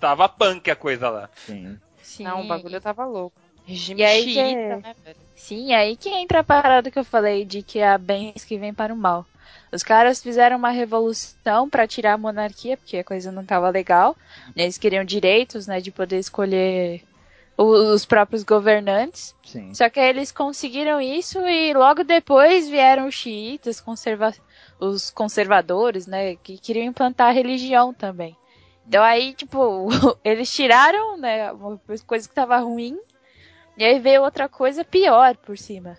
tava 0.00 0.28
punk 0.28 0.70
a 0.70 0.76
coisa 0.76 1.10
lá. 1.10 1.30
Sim. 1.34 1.78
Sim. 2.02 2.24
Não, 2.24 2.42
o 2.42 2.46
bagulho 2.46 2.80
tava 2.80 3.04
louco. 3.04 3.38
Regime 3.66 4.02
E 4.02 4.04
aí 4.04 4.24
que 4.24 4.32
xiita, 4.34 4.40
é- 4.58 4.76
né, 4.76 4.94
velho? 5.04 5.16
Sim, 5.34 5.72
aí 5.74 5.96
que 5.96 6.08
entra 6.10 6.40
a 6.40 6.44
parada 6.44 6.90
que 6.90 6.98
eu 6.98 7.04
falei 7.04 7.44
de 7.44 7.62
que 7.62 7.80
há 7.82 7.96
bens 7.98 8.44
que 8.44 8.58
vem 8.58 8.72
para 8.74 8.92
o 8.92 8.96
mal. 8.96 9.26
Os 9.74 9.82
caras 9.82 10.22
fizeram 10.22 10.56
uma 10.56 10.70
revolução 10.70 11.68
para 11.68 11.86
tirar 11.86 12.12
a 12.12 12.18
monarquia, 12.18 12.76
porque 12.76 12.98
a 12.98 13.04
coisa 13.04 13.32
não 13.32 13.44
tava 13.44 13.68
legal. 13.70 14.16
Eles 14.54 14.78
queriam 14.78 15.04
direitos, 15.04 15.66
né, 15.66 15.80
de 15.80 15.90
poder 15.90 16.20
escolher 16.20 17.02
os 17.56 18.04
próprios 18.04 18.44
governantes. 18.44 19.34
Sim. 19.44 19.74
Só 19.74 19.90
que 19.90 19.98
aí 19.98 20.10
eles 20.10 20.30
conseguiram 20.30 21.00
isso 21.00 21.40
e 21.40 21.74
logo 21.74 22.04
depois 22.04 22.68
vieram 22.68 23.08
os 23.08 23.14
xiitas, 23.14 23.80
conserva 23.80 24.32
os 24.78 25.10
conservadores, 25.10 26.06
né, 26.06 26.36
que 26.36 26.56
queriam 26.56 26.86
implantar 26.86 27.30
a 27.30 27.32
religião 27.32 27.92
também. 27.92 28.36
Então 28.86 29.02
aí, 29.02 29.34
tipo, 29.34 29.88
eles 30.22 30.54
tiraram, 30.54 31.16
né, 31.16 31.50
uma 31.52 31.80
coisa 32.06 32.28
que 32.28 32.34
tava 32.34 32.56
ruim, 32.58 32.96
e 33.76 33.84
aí 33.84 33.98
veio 33.98 34.22
outra 34.22 34.48
coisa 34.48 34.84
pior 34.84 35.36
por 35.36 35.58
cima. 35.58 35.96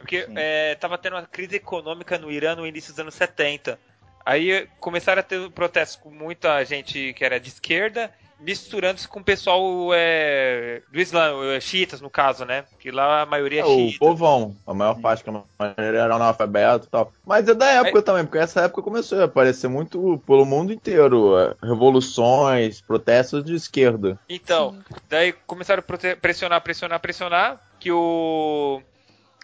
Porque 0.00 0.24
Sim. 0.24 0.32
é, 0.36 0.74
tava 0.74 0.98
tendo 0.98 1.14
uma 1.16 1.26
crise 1.26 1.56
econômica 1.56 2.18
no 2.18 2.30
Irã 2.32 2.56
no 2.56 2.66
início 2.66 2.90
dos 2.92 2.98
anos 3.00 3.14
70. 3.14 3.78
Aí 4.24 4.66
começaram 4.80 5.20
a 5.20 5.22
ter 5.22 5.50
protestos 5.50 5.96
com 5.96 6.10
muita 6.10 6.64
gente 6.64 7.12
que 7.14 7.24
era 7.24 7.38
de 7.38 7.48
esquerda, 7.48 8.10
misturando-se 8.38 9.06
com 9.06 9.20
o 9.20 9.24
pessoal 9.24 9.90
é, 9.92 10.82
do 10.90 10.98
Islã, 11.00 11.32
eh, 11.54 11.60
xiitas 11.60 12.00
no 12.00 12.08
caso, 12.08 12.44
né? 12.46 12.64
Que 12.78 12.90
lá 12.90 13.22
a 13.22 13.26
maioria 13.26 13.60
é 13.60 13.62
É, 13.62 13.66
o 13.66 13.88
xiita. 13.88 13.98
povão, 13.98 14.56
a 14.66 14.72
maior 14.72 14.98
parte 15.00 15.22
que 15.22 15.28
a 15.30 15.42
maioria 15.58 16.00
era 16.00 16.14
analfabeto 16.14 16.86
e 16.86 16.90
tal. 16.90 17.12
Mas 17.26 17.48
é 17.48 17.54
da 17.54 17.66
época 17.66 18.00
também, 18.02 18.24
porque 18.24 18.38
essa 18.38 18.62
época 18.62 18.82
começou 18.82 19.20
a 19.20 19.24
aparecer 19.24 19.68
muito 19.68 20.22
pelo 20.26 20.46
mundo 20.46 20.72
inteiro. 20.72 21.38
é, 21.38 21.54
Revoluções, 21.62 22.80
protestos 22.80 23.44
de 23.44 23.54
esquerda. 23.54 24.18
Então, 24.28 24.78
daí 25.08 25.32
começaram 25.46 25.80
a 25.80 25.82
prote- 25.82 26.16
pressionar, 26.16 26.60
pressionar, 26.62 27.00
pressionar, 27.00 27.60
que 27.78 27.90
o, 27.92 28.80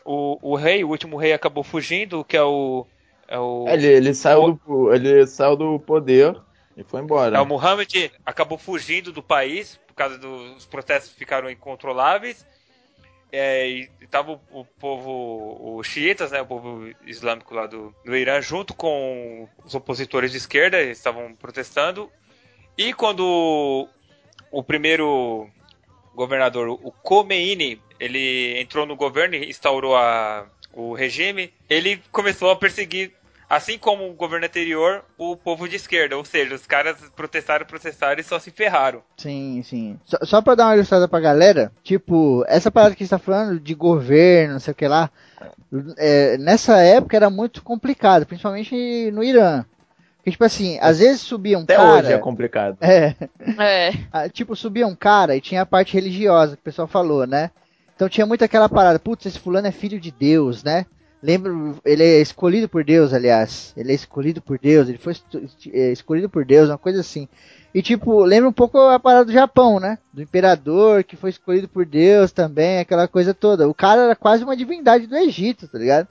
o, 0.06 0.38
o 0.40 0.54
rei, 0.56 0.84
o 0.84 0.88
último 0.88 1.16
rei 1.16 1.32
acabou 1.32 1.64
fugindo, 1.64 2.24
que 2.24 2.36
é 2.36 2.42
o... 2.42 2.86
É 3.28 3.38
o, 3.38 3.66
Ele, 3.68 3.86
ele, 3.86 4.14
saiu 4.14 4.58
do, 4.64 4.94
ele 4.94 5.26
saiu 5.26 5.56
do 5.56 5.80
poder 5.80 6.40
e 6.76 6.84
foi 6.84 7.00
embora. 7.00 7.36
É, 7.36 7.40
o 7.40 7.46
Mohammed 7.46 8.12
acabou 8.24 8.56
fugindo 8.56 9.10
do 9.12 9.22
país 9.22 9.80
por 9.88 9.94
causa 9.94 10.18
dos 10.18 10.66
protestos 10.66 11.12
ficaram 11.12 11.50
incontroláveis. 11.50 12.46
É, 13.32 13.68
e 13.68 13.90
estava 14.00 14.32
o, 14.32 14.40
o 14.60 14.64
povo, 14.64 15.78
os 15.78 15.86
xiitas, 15.86 16.30
né, 16.30 16.40
o 16.42 16.46
povo 16.46 16.88
islâmico 17.04 17.54
lá 17.54 17.66
do, 17.66 17.92
do 18.04 18.14
Irã, 18.14 18.40
junto 18.40 18.72
com 18.74 19.48
os 19.64 19.74
opositores 19.74 20.30
de 20.30 20.36
esquerda, 20.36 20.78
eles 20.78 20.98
estavam 20.98 21.34
protestando. 21.34 22.10
E 22.78 22.92
quando 22.92 23.88
o 24.50 24.62
primeiro 24.62 25.50
governador, 26.16 26.68
o 26.68 26.90
Khomeini, 26.90 27.80
ele 28.00 28.58
entrou 28.60 28.84
no 28.86 28.96
governo 28.96 29.36
e 29.36 29.48
instaurou 29.48 29.94
a, 29.94 30.46
o 30.72 30.94
regime, 30.94 31.52
ele 31.70 32.02
começou 32.10 32.50
a 32.50 32.56
perseguir 32.56 33.12
Assim 33.48 33.78
como 33.78 34.08
o 34.10 34.12
governo 34.12 34.44
anterior, 34.44 35.04
o 35.16 35.36
povo 35.36 35.68
de 35.68 35.76
esquerda, 35.76 36.16
ou 36.16 36.24
seja, 36.24 36.52
os 36.56 36.66
caras 36.66 36.96
protestaram, 37.14 37.64
protestaram 37.64 38.20
e 38.20 38.24
só 38.24 38.40
se 38.40 38.50
ferraram. 38.50 39.02
Sim, 39.16 39.62
sim. 39.64 40.00
Só, 40.04 40.18
só 40.22 40.42
pra 40.42 40.56
dar 40.56 40.66
uma 40.66 40.74
ilustrada 40.74 41.06
pra 41.06 41.20
galera, 41.20 41.70
tipo, 41.84 42.44
essa 42.48 42.72
parada 42.72 42.96
que 42.96 43.04
a 43.04 43.06
gente 43.06 43.10
tá 43.10 43.20
falando 43.20 43.60
de 43.60 43.72
governo, 43.72 44.54
não 44.54 44.60
sei 44.60 44.72
o 44.72 44.74
que 44.74 44.88
lá, 44.88 45.08
é, 45.96 46.36
nessa 46.38 46.78
época 46.78 47.16
era 47.16 47.30
muito 47.30 47.62
complicado, 47.62 48.26
principalmente 48.26 49.10
no 49.12 49.22
Irã. 49.22 49.64
Porque, 50.26 50.32
tipo 50.32 50.44
assim, 50.44 50.76
às 50.82 50.98
vezes 50.98 51.20
subia 51.20 51.56
um 51.56 51.62
Até 51.62 51.76
cara. 51.76 51.92
hoje 52.00 52.12
é 52.12 52.18
complicado. 52.18 52.76
É, 52.80 53.14
É. 53.60 53.92
ah, 54.12 54.28
tipo, 54.28 54.56
subia 54.56 54.84
um 54.84 54.94
cara 54.96 55.36
e 55.36 55.40
tinha 55.40 55.62
a 55.62 55.66
parte 55.66 55.94
religiosa 55.94 56.56
que 56.56 56.60
o 56.62 56.64
pessoal 56.64 56.88
falou, 56.88 57.28
né? 57.28 57.52
Então 57.94 58.08
tinha 58.08 58.26
muito 58.26 58.42
aquela 58.44 58.68
parada, 58.68 58.98
putz, 58.98 59.24
esse 59.24 59.38
fulano 59.38 59.68
é 59.68 59.70
filho 59.70 60.00
de 60.00 60.10
Deus, 60.10 60.64
né? 60.64 60.84
Lembro, 61.22 61.78
ele 61.84 62.02
é 62.02 62.20
escolhido 62.20 62.68
por 62.68 62.82
Deus, 62.82 63.14
aliás. 63.14 63.72
Ele 63.76 63.92
é 63.92 63.94
escolhido 63.94 64.42
por 64.42 64.58
Deus, 64.58 64.88
ele 64.88 64.98
foi 64.98 65.14
é, 65.72 65.92
escolhido 65.92 66.28
por 66.28 66.44
Deus, 66.44 66.68
uma 66.68 66.76
coisa 66.76 67.00
assim. 67.00 67.28
E 67.72 67.80
tipo, 67.80 68.24
lembra 68.24 68.48
um 68.48 68.52
pouco 68.52 68.78
a 68.80 68.98
parada 68.98 69.26
do 69.26 69.32
Japão, 69.32 69.78
né? 69.78 69.96
Do 70.12 70.22
imperador 70.22 71.04
que 71.04 71.14
foi 71.14 71.30
escolhido 71.30 71.68
por 71.68 71.86
Deus 71.86 72.32
também, 72.32 72.80
aquela 72.80 73.06
coisa 73.06 73.32
toda. 73.32 73.68
O 73.68 73.74
cara 73.74 74.02
era 74.02 74.16
quase 74.16 74.42
uma 74.42 74.56
divindade 74.56 75.06
do 75.06 75.16
Egito, 75.16 75.68
tá 75.68 75.78
ligado? 75.78 76.08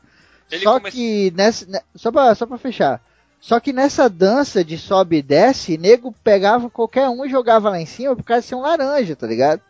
Ele 0.49 0.63
só 0.63 0.79
come- 0.79 0.89
que 0.91 1.33
nessa, 1.35 1.65
né, 1.69 1.81
só 1.93 2.11
pra, 2.13 2.33
só 2.33 2.45
pra 2.45 2.57
fechar. 2.57 3.01
Só 3.45 3.59
que 3.59 3.71
nessa 3.71 4.09
dança 4.09 4.63
de 4.65 4.75
sobe 4.75 5.17
e 5.17 5.21
desce, 5.21 5.77
nego 5.77 6.11
pegava 6.23 6.67
qualquer 6.67 7.07
um 7.09 7.23
e 7.23 7.29
jogava 7.29 7.69
lá 7.69 7.79
em 7.79 7.85
cima 7.85 8.15
por 8.15 8.23
causa 8.23 8.41
de 8.41 8.47
ser 8.47 8.55
um 8.55 8.61
laranja, 8.61 9.15
tá 9.15 9.27
ligado? 9.27 9.61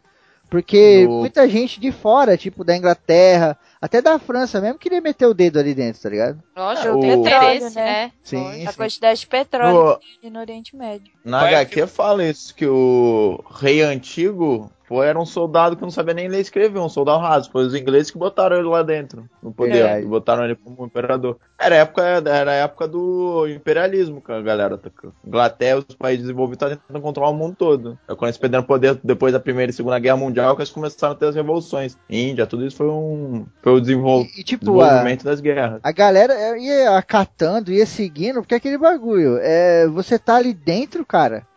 Porque 0.49 1.03
No- 1.05 1.19
muita 1.19 1.49
gente 1.49 1.77
de 1.77 1.91
fora, 1.91 2.37
tipo 2.37 2.63
da 2.63 2.77
Inglaterra, 2.77 3.57
até 3.81 4.01
da 4.01 4.17
França 4.17 4.61
mesmo, 4.61 4.79
queria 4.79 5.01
meter 5.01 5.25
o 5.25 5.33
dedo 5.33 5.59
ali 5.59 5.73
dentro, 5.73 6.01
tá 6.01 6.07
ligado? 6.09 6.41
Lógico, 6.55 6.87
É, 6.87 7.01
tem 7.01 7.11
o- 7.11 7.15
interesse, 7.19 7.75
né? 7.75 7.83
né? 7.83 8.11
Sim, 8.23 8.65
A 8.65 8.71
sim. 8.71 8.77
quantidade 8.77 9.19
de 9.19 9.27
petróleo 9.27 9.83
No- 9.91 9.99
que 9.99 10.19
tem 10.21 10.29
no 10.31 10.39
Oriente 10.39 10.73
Médio. 10.73 11.11
Na 11.25 11.41
Vai, 11.41 11.55
HQ 11.55 11.85
fala 11.87 12.23
isso, 12.23 12.55
que 12.55 12.65
o 12.65 13.43
rei 13.59 13.81
antigo 13.81 14.71
pô, 14.87 15.03
era 15.03 15.19
um 15.19 15.25
soldado 15.25 15.75
que 15.75 15.81
não 15.81 15.91
sabia 15.91 16.13
nem 16.13 16.27
ler 16.27 16.37
e 16.37 16.41
escrever, 16.41 16.79
um 16.79 16.89
soldado 16.89 17.19
raso. 17.19 17.51
Foi 17.51 17.65
os 17.65 17.73
ingleses 17.75 18.11
que 18.11 18.17
botaram 18.17 18.57
ele 18.57 18.67
lá 18.67 18.83
dentro, 18.83 19.29
no 19.41 19.53
poder, 19.53 19.83
e 20.01 20.05
botaram 20.05 20.45
ele 20.45 20.55
como 20.55 20.85
imperador. 20.85 21.37
Era 21.59 21.75
a 21.75 21.77
época, 21.79 22.01
era 22.03 22.51
a 22.51 22.55
época 22.55 22.87
do 22.87 23.47
imperialismo, 23.47 24.21
que 24.21 24.31
a 24.31 24.41
galera 24.41 24.77
tá. 24.77 24.89
Inglaterra, 25.25 25.83
os 25.87 25.95
países 25.95 26.23
desenvolvidos 26.23 26.57
estavam 26.57 26.75
tentando 26.77 27.01
controlar 27.01 27.29
o 27.31 27.33
mundo 27.33 27.55
todo. 27.57 27.97
É 28.07 28.13
quando 28.15 28.29
eles 28.29 28.37
perderam 28.37 28.63
poder 28.63 28.99
depois 29.03 29.33
da 29.33 29.39
Primeira 29.39 29.69
e 29.69 29.73
Segunda 29.73 29.99
Guerra 29.99 30.17
Mundial, 30.17 30.55
que 30.55 30.61
eles 30.61 30.71
começaram 30.71 31.13
a 31.13 31.15
ter 31.17 31.27
as 31.27 31.35
revoluções. 31.35 31.97
Índia, 32.09 32.45
tudo 32.45 32.65
isso 32.65 32.77
foi 32.77 32.89
um. 32.89 33.45
Foi 33.61 33.73
o 33.73 33.79
desenvol- 33.81 34.21
E, 34.37 34.43
tipo, 34.43 34.79
a, 34.79 34.83
desenvolvimento 34.85 35.23
das 35.23 35.39
guerras. 35.39 35.79
a 35.83 35.91
galera 35.91 36.57
ia 36.57 36.97
acatando, 36.97 37.71
ia 37.71 37.85
seguindo, 37.85 38.41
porque 38.41 38.53
é 38.53 38.57
aquele 38.57 38.77
bagulho. 38.77 39.37
É, 39.41 39.87
você 39.87 40.19
tá 40.19 40.35
ali 40.35 40.53
dentro, 40.53 41.05
cara. 41.05 41.47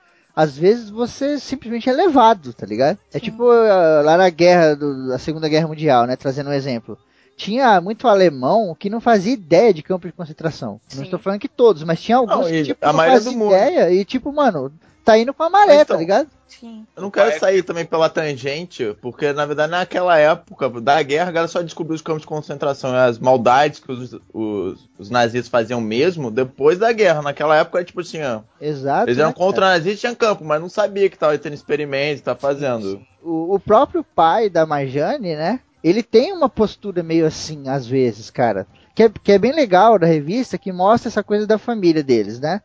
Às 0.41 0.57
vezes 0.57 0.89
você 0.89 1.37
simplesmente 1.41 1.91
é 1.91 1.93
levado, 1.93 2.53
tá 2.53 2.65
ligado? 2.65 2.97
É 3.13 3.19
tipo 3.19 3.51
ah, 3.51 4.03
lá 4.05 4.17
na 4.17 4.31
guerra 4.31 4.75
do- 4.77 5.09
da 5.09 5.19
Segunda 5.19 5.49
Guerra 5.49 5.67
Mundial, 5.67 6.07
né? 6.07 6.15
Trazendo 6.15 6.49
um 6.51 6.53
exemplo. 6.53 6.97
Tinha 7.37 7.81
muito 7.81 8.07
alemão 8.07 8.73
que 8.79 8.89
não 8.89 9.01
fazia 9.01 9.33
ideia 9.33 9.75
de 9.75 9.83
campo 9.83 10.07
de 10.07 10.13
concentração. 10.13 10.81
Não 10.93 10.99
Sim. 10.99 11.03
estou 11.03 11.19
falando 11.19 11.41
que 11.41 11.49
todos, 11.49 11.83
mas 11.83 12.01
tinha 12.01 12.17
alguns 12.19 12.37
Não, 12.37 12.45
que 12.45 12.63
tipo, 12.63 12.85
a 12.85 12.89
não 12.89 12.95
maioria 12.97 13.19
fazia 13.19 13.33
do 13.33 13.37
mundo. 13.39 13.53
ideia 13.53 13.93
e 13.93 14.05
tipo, 14.05 14.33
mano, 14.33 14.73
tá 15.09 15.19
indo 15.19 15.33
com 15.33 15.43
a 15.43 15.49
maré, 15.49 15.81
Então, 15.81 15.97
tá 15.97 16.01
ligado? 16.01 16.29
Sim. 16.47 16.87
Eu 16.95 17.03
não 17.03 17.11
quero 17.11 17.31
Vai- 17.31 17.39
sair 17.39 17.63
também 17.63 17.87
pela 17.87 18.11
tangente, 18.11 18.95
porque 19.01 19.33
na 19.33 19.47
verdade 19.47 19.71
naquela 19.71 20.19
época 20.19 20.69
da 20.81 21.03
guerra 21.03 21.29
a 21.29 21.33
galera 21.33 21.49
só 21.49 21.63
descobriu 21.63 21.95
os 21.95 22.03
campos 22.03 22.23
de 22.23 22.29
concentração 22.29 22.93
e 22.93 22.97
as 22.99 23.19
maldades 23.19 23.81
que 23.81 23.91
os, 23.91 24.15
os, 24.35 24.89
os 24.99 25.09
nazistas 25.09 25.49
faziam 25.49 25.81
mesmo 25.81 26.31
depois 26.31 26.79
da 26.79 26.93
guerra. 26.93 27.23
Naquela 27.23 27.57
época 27.57 27.79
era 27.79 27.85
tipo 27.87 28.01
assim, 28.03 28.23
ó, 28.23 28.41
Exato. 28.61 29.09
eles 29.09 29.19
eram 29.19 29.29
né, 29.31 29.35
contra 29.35 29.63
cara? 29.63 29.73
nazistas 29.79 30.01
tinha 30.01 30.15
campo, 30.15 30.45
mas 30.45 30.61
não 30.61 30.69
sabia 30.69 31.09
que 31.09 31.17
tava 31.19 31.39
tendo 31.39 31.55
experimentos, 31.55 32.23
tá 32.23 32.35
fazendo. 32.35 33.01
o, 33.23 33.55
o 33.55 33.59
próprio 33.59 34.05
pai 34.05 34.51
da 34.51 34.67
Marjane, 34.67 35.37
né? 35.37 35.61
Ele 35.83 36.03
tem 36.03 36.33
uma 36.33 36.49
postura 36.51 37.03
meio 37.03 37.25
assim, 37.25 37.69
às 37.69 37.87
vezes, 37.87 38.31
cara. 38.31 38.67
Que 38.95 39.05
é, 39.05 39.11
que 39.23 39.33
é 39.33 39.39
bem 39.39 39.53
legal 39.55 39.99
da 39.99 40.07
revista, 40.07 40.59
que 40.59 40.73
mostra 40.73 41.09
essa 41.09 41.23
coisa 41.23 41.47
da 41.47 41.57
família 41.57 42.03
deles, 42.03 42.41
né? 42.41 42.61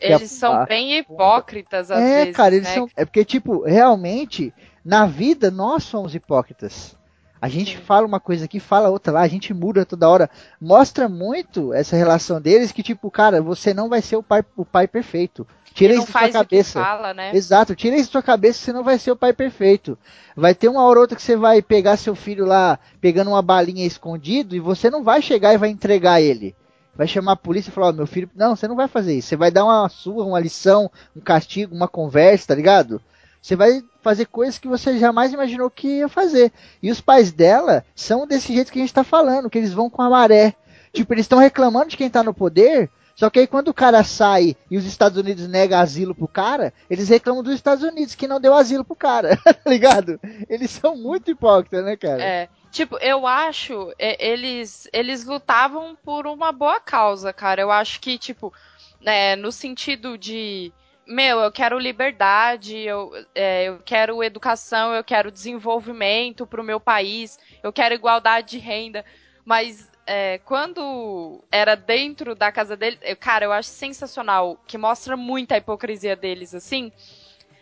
Eles 0.00 0.30
são 0.30 0.64
bem 0.64 0.98
hipócritas 0.98 1.90
às 1.90 2.00
é, 2.00 2.18
vezes, 2.20 2.36
cara, 2.36 2.54
eles 2.54 2.68
né? 2.68 2.74
são. 2.74 2.88
É 2.96 3.04
porque, 3.04 3.24
tipo, 3.24 3.62
realmente, 3.64 4.52
na 4.84 5.06
vida 5.06 5.50
nós 5.50 5.84
somos 5.84 6.14
hipócritas. 6.14 6.96
A 7.40 7.48
gente 7.48 7.76
Sim. 7.76 7.82
fala 7.82 8.06
uma 8.06 8.20
coisa 8.20 8.44
aqui, 8.44 8.60
fala 8.60 8.90
outra 8.90 9.14
lá, 9.14 9.20
a 9.22 9.28
gente 9.28 9.54
muda 9.54 9.86
toda 9.86 10.08
hora. 10.08 10.30
Mostra 10.60 11.08
muito 11.08 11.72
essa 11.72 11.96
relação 11.96 12.40
deles 12.40 12.70
que, 12.70 12.82
tipo, 12.82 13.10
cara, 13.10 13.40
você 13.40 13.72
não 13.72 13.88
vai 13.88 14.02
ser 14.02 14.16
o 14.16 14.22
pai, 14.22 14.44
o 14.56 14.64
pai 14.64 14.86
perfeito. 14.86 15.46
Tira 15.72 15.94
isso 15.94 16.12
da 16.12 16.20
sua 16.20 16.28
cabeça. 16.30 16.82
fala, 16.82 17.14
né? 17.14 17.34
Exato, 17.34 17.74
tira 17.74 17.96
isso 17.96 18.08
da 18.08 18.12
sua 18.12 18.22
cabeça, 18.22 18.58
você 18.58 18.72
não 18.72 18.82
vai 18.82 18.98
ser 18.98 19.12
o 19.12 19.16
pai 19.16 19.32
perfeito. 19.32 19.96
Vai 20.36 20.54
ter 20.54 20.68
uma 20.68 20.84
hora 20.84 20.98
ou 20.98 21.02
outra 21.02 21.16
que 21.16 21.22
você 21.22 21.36
vai 21.36 21.62
pegar 21.62 21.96
seu 21.96 22.14
filho 22.14 22.44
lá, 22.44 22.78
pegando 23.00 23.30
uma 23.30 23.40
balinha 23.40 23.86
escondido, 23.86 24.54
e 24.54 24.60
você 24.60 24.90
não 24.90 25.02
vai 25.02 25.22
chegar 25.22 25.54
e 25.54 25.58
vai 25.58 25.70
entregar 25.70 26.20
ele. 26.20 26.54
Vai 27.00 27.08
chamar 27.08 27.32
a 27.32 27.36
polícia 27.36 27.70
e 27.70 27.72
falar, 27.72 27.86
ó, 27.86 27.92
meu 27.92 28.06
filho, 28.06 28.28
não, 28.36 28.54
você 28.54 28.68
não 28.68 28.76
vai 28.76 28.86
fazer 28.86 29.14
isso. 29.14 29.28
Você 29.28 29.34
vai 29.34 29.50
dar 29.50 29.64
uma 29.64 29.88
sua, 29.88 30.22
uma 30.22 30.38
lição, 30.38 30.90
um 31.16 31.20
castigo, 31.22 31.74
uma 31.74 31.88
conversa, 31.88 32.48
tá 32.48 32.54
ligado? 32.54 33.00
Você 33.40 33.56
vai 33.56 33.82
fazer 34.02 34.26
coisas 34.26 34.58
que 34.58 34.68
você 34.68 34.98
jamais 34.98 35.32
imaginou 35.32 35.70
que 35.70 35.88
ia 36.00 36.10
fazer. 36.10 36.52
E 36.82 36.90
os 36.90 37.00
pais 37.00 37.32
dela 37.32 37.86
são 37.96 38.26
desse 38.26 38.52
jeito 38.52 38.70
que 38.70 38.78
a 38.78 38.82
gente 38.82 38.92
tá 38.92 39.02
falando, 39.02 39.48
que 39.48 39.56
eles 39.56 39.72
vão 39.72 39.88
com 39.88 40.02
a 40.02 40.10
maré. 40.10 40.54
Tipo, 40.92 41.14
eles 41.14 41.24
estão 41.24 41.38
reclamando 41.38 41.88
de 41.88 41.96
quem 41.96 42.10
tá 42.10 42.22
no 42.22 42.34
poder, 42.34 42.90
só 43.16 43.30
que 43.30 43.38
aí 43.38 43.46
quando 43.46 43.68
o 43.68 43.74
cara 43.74 44.04
sai 44.04 44.54
e 44.70 44.76
os 44.76 44.84
Estados 44.84 45.16
Unidos 45.16 45.48
negam 45.48 45.80
asilo 45.80 46.14
pro 46.14 46.28
cara, 46.28 46.70
eles 46.90 47.08
reclamam 47.08 47.42
dos 47.42 47.54
Estados 47.54 47.82
Unidos 47.82 48.14
que 48.14 48.28
não 48.28 48.38
deu 48.38 48.52
asilo 48.52 48.84
pro 48.84 48.94
cara, 48.94 49.38
tá 49.42 49.70
ligado? 49.70 50.20
Eles 50.50 50.70
são 50.70 50.96
muito 50.96 51.30
hipócritas, 51.30 51.82
né, 51.82 51.96
cara? 51.96 52.22
É. 52.22 52.48
Tipo, 52.70 52.96
eu 52.98 53.26
acho, 53.26 53.92
é, 53.98 54.24
eles, 54.24 54.88
eles 54.92 55.24
lutavam 55.24 55.96
por 56.04 56.26
uma 56.26 56.52
boa 56.52 56.80
causa, 56.80 57.32
cara. 57.32 57.60
Eu 57.60 57.70
acho 57.70 58.00
que, 58.00 58.16
tipo, 58.16 58.52
né, 59.00 59.34
no 59.34 59.50
sentido 59.50 60.16
de, 60.16 60.72
meu, 61.06 61.40
eu 61.40 61.50
quero 61.50 61.78
liberdade, 61.78 62.76
eu, 62.78 63.10
é, 63.34 63.64
eu 63.64 63.80
quero 63.80 64.22
educação, 64.22 64.94
eu 64.94 65.02
quero 65.02 65.32
desenvolvimento 65.32 66.46
pro 66.46 66.62
meu 66.62 66.78
país, 66.78 67.38
eu 67.62 67.72
quero 67.72 67.94
igualdade 67.94 68.50
de 68.50 68.58
renda. 68.58 69.04
Mas 69.44 69.90
é, 70.06 70.38
quando 70.38 71.42
era 71.50 71.74
dentro 71.74 72.34
da 72.36 72.52
casa 72.52 72.76
dele, 72.76 72.98
eu- 73.02 73.16
cara, 73.16 73.44
eu 73.46 73.52
acho 73.52 73.68
sensacional, 73.68 74.56
que 74.66 74.78
mostra 74.78 75.16
muito 75.16 75.52
a 75.52 75.58
hipocrisia 75.58 76.14
deles, 76.14 76.54
assim. 76.54 76.92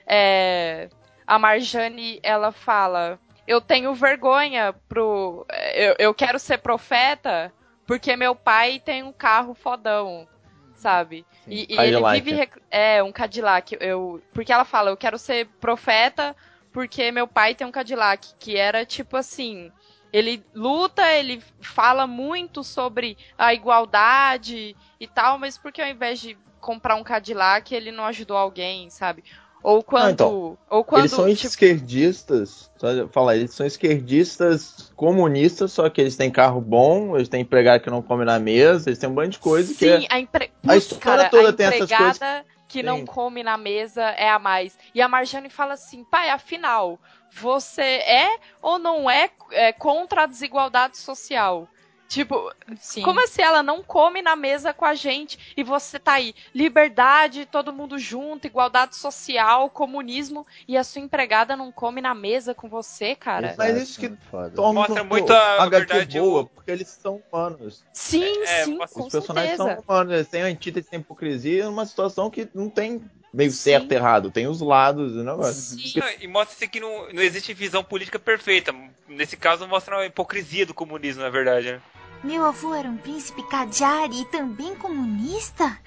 É, 0.06 0.88
a 1.26 1.38
Marjane, 1.38 2.20
ela 2.22 2.52
fala 2.52 3.18
eu 3.48 3.60
tenho 3.60 3.94
vergonha 3.94 4.74
pro. 4.88 5.46
Eu, 5.74 5.94
eu 5.98 6.14
quero 6.14 6.38
ser 6.38 6.58
profeta 6.58 7.52
porque 7.86 8.14
meu 8.16 8.36
pai 8.36 8.78
tem 8.78 9.02
um 9.02 9.12
carro 9.12 9.54
fodão, 9.54 10.28
sabe? 10.74 11.26
E, 11.46 11.66
e 11.68 11.76
ele 11.86 12.02
vive. 12.20 12.30
rec- 12.36 12.62
É, 12.70 13.02
um 13.02 13.10
Cadillac. 13.10 13.76
Eu, 13.80 14.22
porque 14.34 14.52
ela 14.52 14.66
fala, 14.66 14.90
eu 14.90 14.96
quero 14.96 15.18
ser 15.18 15.46
profeta 15.60 16.36
porque 16.72 17.10
meu 17.10 17.26
pai 17.26 17.54
tem 17.54 17.66
um 17.66 17.72
Cadillac, 17.72 18.34
que 18.38 18.56
era 18.56 18.84
tipo 18.84 19.16
assim. 19.16 19.72
Ele 20.12 20.44
luta, 20.54 21.10
ele 21.12 21.42
fala 21.60 22.06
muito 22.06 22.62
sobre 22.64 23.16
a 23.36 23.52
igualdade 23.54 24.76
e 25.00 25.06
tal, 25.06 25.38
mas 25.38 25.58
porque 25.58 25.82
ao 25.82 25.88
invés 25.88 26.18
de 26.20 26.36
comprar 26.60 26.96
um 26.96 27.04
Cadillac, 27.04 27.74
ele 27.74 27.90
não 27.92 28.04
ajudou 28.04 28.36
alguém, 28.36 28.90
sabe? 28.90 29.22
Ou 29.62 29.82
quando. 29.82 30.12
então, 30.12 30.58
ou 30.70 30.84
quando 30.84 31.02
eles 31.02 31.10
são 31.10 31.26
tipo, 31.34 31.46
esquerdistas, 31.46 32.70
só 32.76 33.08
falar, 33.08 33.36
eles 33.36 33.52
são 33.52 33.66
esquerdistas 33.66 34.92
comunistas, 34.94 35.72
só 35.72 35.90
que 35.90 36.00
eles 36.00 36.16
têm 36.16 36.30
carro 36.30 36.60
bom, 36.60 37.16
eles 37.16 37.28
têm 37.28 37.42
empregado 37.42 37.82
que 37.82 37.90
não 37.90 38.00
come 38.00 38.24
na 38.24 38.38
mesa, 38.38 38.88
eles 38.88 38.98
têm 38.98 39.08
um 39.08 39.14
bando 39.14 39.30
de 39.30 39.38
coisa 39.38 39.74
que 39.74 39.88
é 39.88 40.00
Sim, 40.00 40.06
a, 40.10 40.20
empre... 40.20 40.50
a 40.66 40.76
história 40.76 41.00
cara, 41.00 41.28
toda 41.28 41.48
a 41.48 41.52
tem 41.52 41.66
essas 41.66 41.82
empregada 41.90 42.44
que 42.68 42.80
Sim. 42.80 42.84
não 42.86 43.04
come 43.04 43.42
na 43.42 43.56
mesa 43.56 44.02
é 44.02 44.28
a 44.28 44.38
mais. 44.38 44.78
E 44.94 45.00
a 45.00 45.08
Marjane 45.08 45.48
fala 45.48 45.74
assim, 45.74 46.04
pai, 46.04 46.28
afinal, 46.28 46.98
você 47.32 47.82
é 47.82 48.38
ou 48.60 48.78
não 48.78 49.10
é, 49.10 49.30
é 49.50 49.72
contra 49.72 50.22
a 50.22 50.26
desigualdade 50.26 50.98
social? 50.98 51.66
Tipo, 52.08 52.50
Sim. 52.80 53.02
como 53.02 53.22
assim 53.22 53.42
ela 53.42 53.62
não 53.62 53.82
come 53.82 54.22
na 54.22 54.34
mesa 54.34 54.72
com 54.72 54.86
a 54.86 54.94
gente 54.94 55.52
e 55.54 55.62
você 55.62 55.98
tá 55.98 56.14
aí, 56.14 56.34
liberdade, 56.54 57.44
todo 57.44 57.72
mundo 57.72 57.98
junto, 57.98 58.46
igualdade 58.46 58.96
social, 58.96 59.68
comunismo 59.68 60.46
e 60.66 60.78
a 60.78 60.82
sua 60.82 61.02
empregada 61.02 61.54
não 61.54 61.70
come 61.70 62.00
na 62.00 62.14
mesa 62.14 62.54
com 62.54 62.66
você, 62.66 63.14
cara? 63.14 63.54
Mas 63.58 63.76
isso 63.76 64.00
que 64.00 64.08
torna 64.56 64.72
Mostra 64.72 65.04
muito 65.04 65.32
a 65.32 65.68
verdade, 65.68 66.18
boa, 66.18 66.46
porque 66.46 66.70
eles 66.70 66.88
são 66.88 67.22
humanos. 67.30 67.84
Sim, 67.92 68.42
É, 68.42 68.64
sim, 68.64 68.78
Os 68.80 69.08
personagens 69.08 69.56
certeza. 69.56 69.56
são 69.56 69.84
humanos, 69.86 70.14
eles 70.14 70.28
têm 70.28 70.42
antítese, 70.42 70.88
têm 70.88 71.00
hipocrisia, 71.00 71.66
numa 71.66 71.84
situação 71.84 72.30
que 72.30 72.48
não 72.54 72.70
tem 72.70 73.02
meio 73.38 73.52
Sim. 73.52 73.56
certo 73.56 73.92
e 73.92 73.94
errado, 73.94 74.32
tem 74.32 74.48
os 74.48 74.60
lados 74.60 75.12
do 75.12 75.22
negócio. 75.22 75.78
Sim. 75.78 76.00
E 76.20 76.26
mostra 76.26 76.66
que 76.66 76.80
não, 76.80 77.12
não 77.12 77.22
existe 77.22 77.54
visão 77.54 77.84
política 77.84 78.18
perfeita. 78.18 78.74
Nesse 79.08 79.36
caso, 79.36 79.68
mostra 79.68 79.96
a 79.96 80.06
hipocrisia 80.06 80.66
do 80.66 80.74
comunismo, 80.74 81.22
na 81.22 81.30
verdade. 81.30 81.70
Né? 81.70 81.80
Meu 82.24 82.44
avô 82.44 82.74
era 82.74 82.88
um 82.88 82.96
príncipe 82.96 83.44
Kadiari 83.44 84.22
e 84.22 84.24
também 84.24 84.74
comunista? 84.74 85.78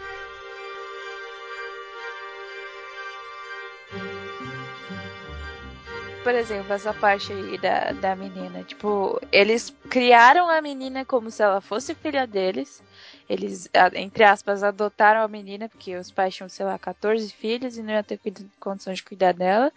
Por 6.24 6.34
exemplo, 6.34 6.72
essa 6.72 6.94
parte 6.94 7.34
aí 7.34 7.58
da, 7.58 7.92
da 7.92 8.16
menina. 8.16 8.64
Tipo, 8.64 9.20
eles 9.30 9.76
criaram 9.90 10.50
a 10.50 10.62
menina 10.62 11.04
como 11.04 11.30
se 11.30 11.44
ela 11.44 11.60
fosse 11.60 11.94
filha 11.96 12.26
deles. 12.26 12.82
Eles, 13.30 13.70
entre 13.96 14.24
aspas, 14.24 14.64
adotaram 14.64 15.22
a 15.22 15.28
menina, 15.28 15.70
porque 15.70 15.96
os 15.96 16.12
pais 16.12 16.36
tinham, 16.36 16.50
sei 16.50 16.66
lá, 16.66 16.78
14 16.78 17.32
filhos 17.34 17.78
e 17.78 17.84
não 17.84 17.94
iam 17.94 18.04
ter 18.04 18.20
condições 18.60 18.98
de 18.98 19.04
cuidar 19.04 19.34
dela. 19.34 19.72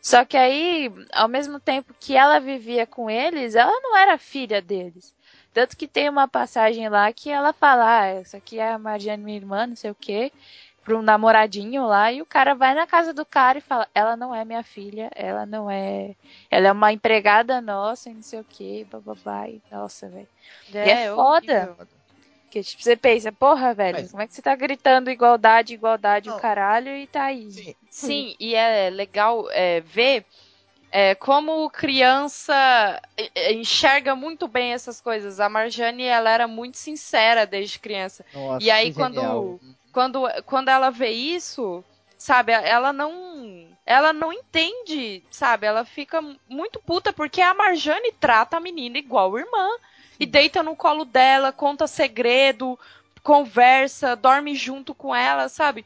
Só 0.00 0.24
que 0.24 0.36
aí, 0.36 0.92
ao 1.12 1.28
mesmo 1.28 1.60
tempo 1.60 1.94
que 1.98 2.16
ela 2.16 2.38
vivia 2.38 2.86
com 2.86 3.10
eles, 3.10 3.54
ela 3.54 3.80
não 3.80 3.96
era 3.96 4.18
filha 4.18 4.62
deles. 4.62 5.14
Tanto 5.52 5.76
que 5.76 5.88
tem 5.88 6.08
uma 6.08 6.28
passagem 6.28 6.88
lá 6.88 7.12
que 7.12 7.30
ela 7.30 7.52
fala, 7.52 8.00
ah, 8.00 8.06
essa 8.06 8.36
aqui 8.36 8.58
é 8.58 8.72
a 8.72 8.78
Mariane, 8.78 9.22
minha 9.22 9.36
irmã, 9.36 9.66
não 9.66 9.76
sei 9.76 9.90
o 9.90 9.94
quê, 9.94 10.30
pra 10.84 10.96
um 10.96 11.02
namoradinho 11.02 11.86
lá, 11.86 12.12
e 12.12 12.22
o 12.22 12.26
cara 12.26 12.54
vai 12.54 12.74
na 12.74 12.86
casa 12.86 13.12
do 13.12 13.24
cara 13.24 13.58
e 13.58 13.60
fala, 13.60 13.88
ela 13.94 14.16
não 14.16 14.34
é 14.34 14.44
minha 14.44 14.62
filha, 14.62 15.10
ela 15.14 15.44
não 15.44 15.70
é. 15.70 16.14
Ela 16.50 16.68
é 16.68 16.72
uma 16.72 16.92
empregada 16.92 17.60
nossa 17.60 18.08
e 18.08 18.14
não 18.14 18.22
sei 18.22 18.40
o 18.40 18.44
quê, 18.44 18.86
bababá. 18.90 19.48
E, 19.48 19.60
nossa, 19.70 20.08
velho. 20.08 20.28
E 20.72 20.78
é 20.78 21.08
foda. 21.14 21.70
horrível. 21.70 21.97
Porque, 22.48 22.62
tipo, 22.62 22.82
você 22.82 22.96
pensa, 22.96 23.30
porra, 23.30 23.74
velho, 23.74 23.98
Mas- 24.00 24.10
como 24.10 24.22
é 24.22 24.26
que 24.26 24.32
você 24.34 24.40
tá 24.40 24.54
gritando 24.56 25.10
igualdade, 25.10 25.74
igualdade, 25.74 26.30
o 26.30 26.36
caralho, 26.38 26.96
e 26.96 27.06
tá 27.06 27.24
aí. 27.24 27.76
Sim, 27.90 28.34
e 28.40 28.54
é 28.54 28.88
legal 28.88 29.46
é, 29.50 29.80
ver 29.82 30.24
é, 30.90 31.14
como 31.14 31.68
criança 31.68 32.98
enxerga 33.52 34.14
muito 34.14 34.48
bem 34.48 34.72
essas 34.72 34.98
coisas. 35.00 35.40
A 35.40 35.48
Marjane, 35.50 36.04
ela 36.04 36.30
era 36.30 36.48
muito 36.48 36.78
sincera 36.78 37.46
desde 37.46 37.78
criança. 37.78 38.24
Nossa, 38.32 38.64
E 38.64 38.70
aí, 38.70 38.88
que 38.90 38.94
quando- 38.96 39.14
genial. 39.20 39.60
Quando, 39.92 40.22
quando 40.46 40.68
ela 40.70 40.90
vê 40.90 41.10
isso, 41.10 41.84
sabe, 42.16 42.52
ela 42.52 42.92
não. 42.92 43.66
Ela 43.84 44.12
não 44.12 44.32
entende, 44.32 45.22
sabe? 45.30 45.66
Ela 45.66 45.84
fica 45.84 46.22
muito 46.48 46.78
puta 46.80 47.12
porque 47.12 47.40
a 47.40 47.52
Marjane 47.54 48.12
trata 48.12 48.56
a 48.56 48.60
menina 48.60 48.96
igual 48.98 49.38
irmã. 49.38 49.68
E 50.18 50.26
deita 50.26 50.62
no 50.62 50.74
colo 50.74 51.04
dela, 51.04 51.52
conta 51.52 51.86
segredo, 51.86 52.78
conversa, 53.22 54.16
dorme 54.16 54.54
junto 54.54 54.94
com 54.94 55.14
ela, 55.14 55.48
sabe? 55.48 55.84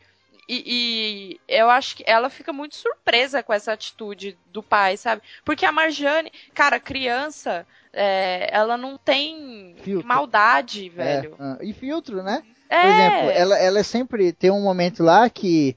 E, 0.49 0.63
e 0.67 1.41
eu 1.49 1.71
acho 1.71 1.97
que 1.97 2.05
ela 2.07 2.29
fica 2.29 2.53
muito 2.53 2.75
surpresa 2.77 3.43
com 3.43 3.53
essa 3.53 3.73
atitude 3.73 4.37
do 4.53 4.63
pai, 4.63 4.97
sabe? 4.97 5.23
Porque 5.45 5.65
a 5.65 5.73
Marjane, 5.73 6.33
cara, 6.53 6.81
criança, 6.81 7.67
é, 7.93 8.49
ela 8.51 8.77
não 8.77 8.97
tem 8.99 9.77
Filtro. 9.83 10.07
maldade, 10.07 10.89
É, 10.89 10.91
velho. 10.91 11.37
ah, 11.39 11.59
e 11.61 11.73
filtro, 11.73 12.23
né? 12.23 12.43
É, 12.69 12.81
Por 12.83 12.91
exemplo, 12.91 13.31
ela, 13.31 13.59
ela 13.59 13.85
sempre 13.85 14.33
tem 14.33 14.51
um 14.51 14.63
momento 14.63 15.03
lá 15.03 15.29
que 15.31 15.77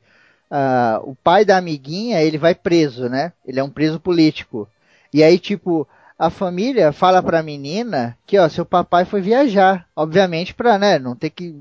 ah, 0.49 0.99
o 1.03 1.15
pai 1.15 1.45
da 1.45 1.57
amiguinha, 1.57 2.21
ele 2.21 2.37
vai 2.37 2.55
preso, 2.55 3.07
né? 3.09 3.33
Ele 3.45 3.59
é 3.59 3.63
um 3.63 3.69
preso 3.69 3.99
político. 3.99 4.67
E 5.13 5.23
aí, 5.23 5.37
tipo, 5.39 5.87
a 6.17 6.29
família 6.29 6.91
fala 6.91 7.21
pra 7.21 7.43
menina 7.43 8.17
que, 8.25 8.37
ó, 8.37 8.47
seu 8.47 8.65
papai 8.65 9.05
foi 9.05 9.21
viajar. 9.21 9.87
Obviamente 9.95 10.53
pra, 10.53 10.77
né, 10.77 10.97
não 10.97 11.15
ter 11.15 11.29
que 11.29 11.55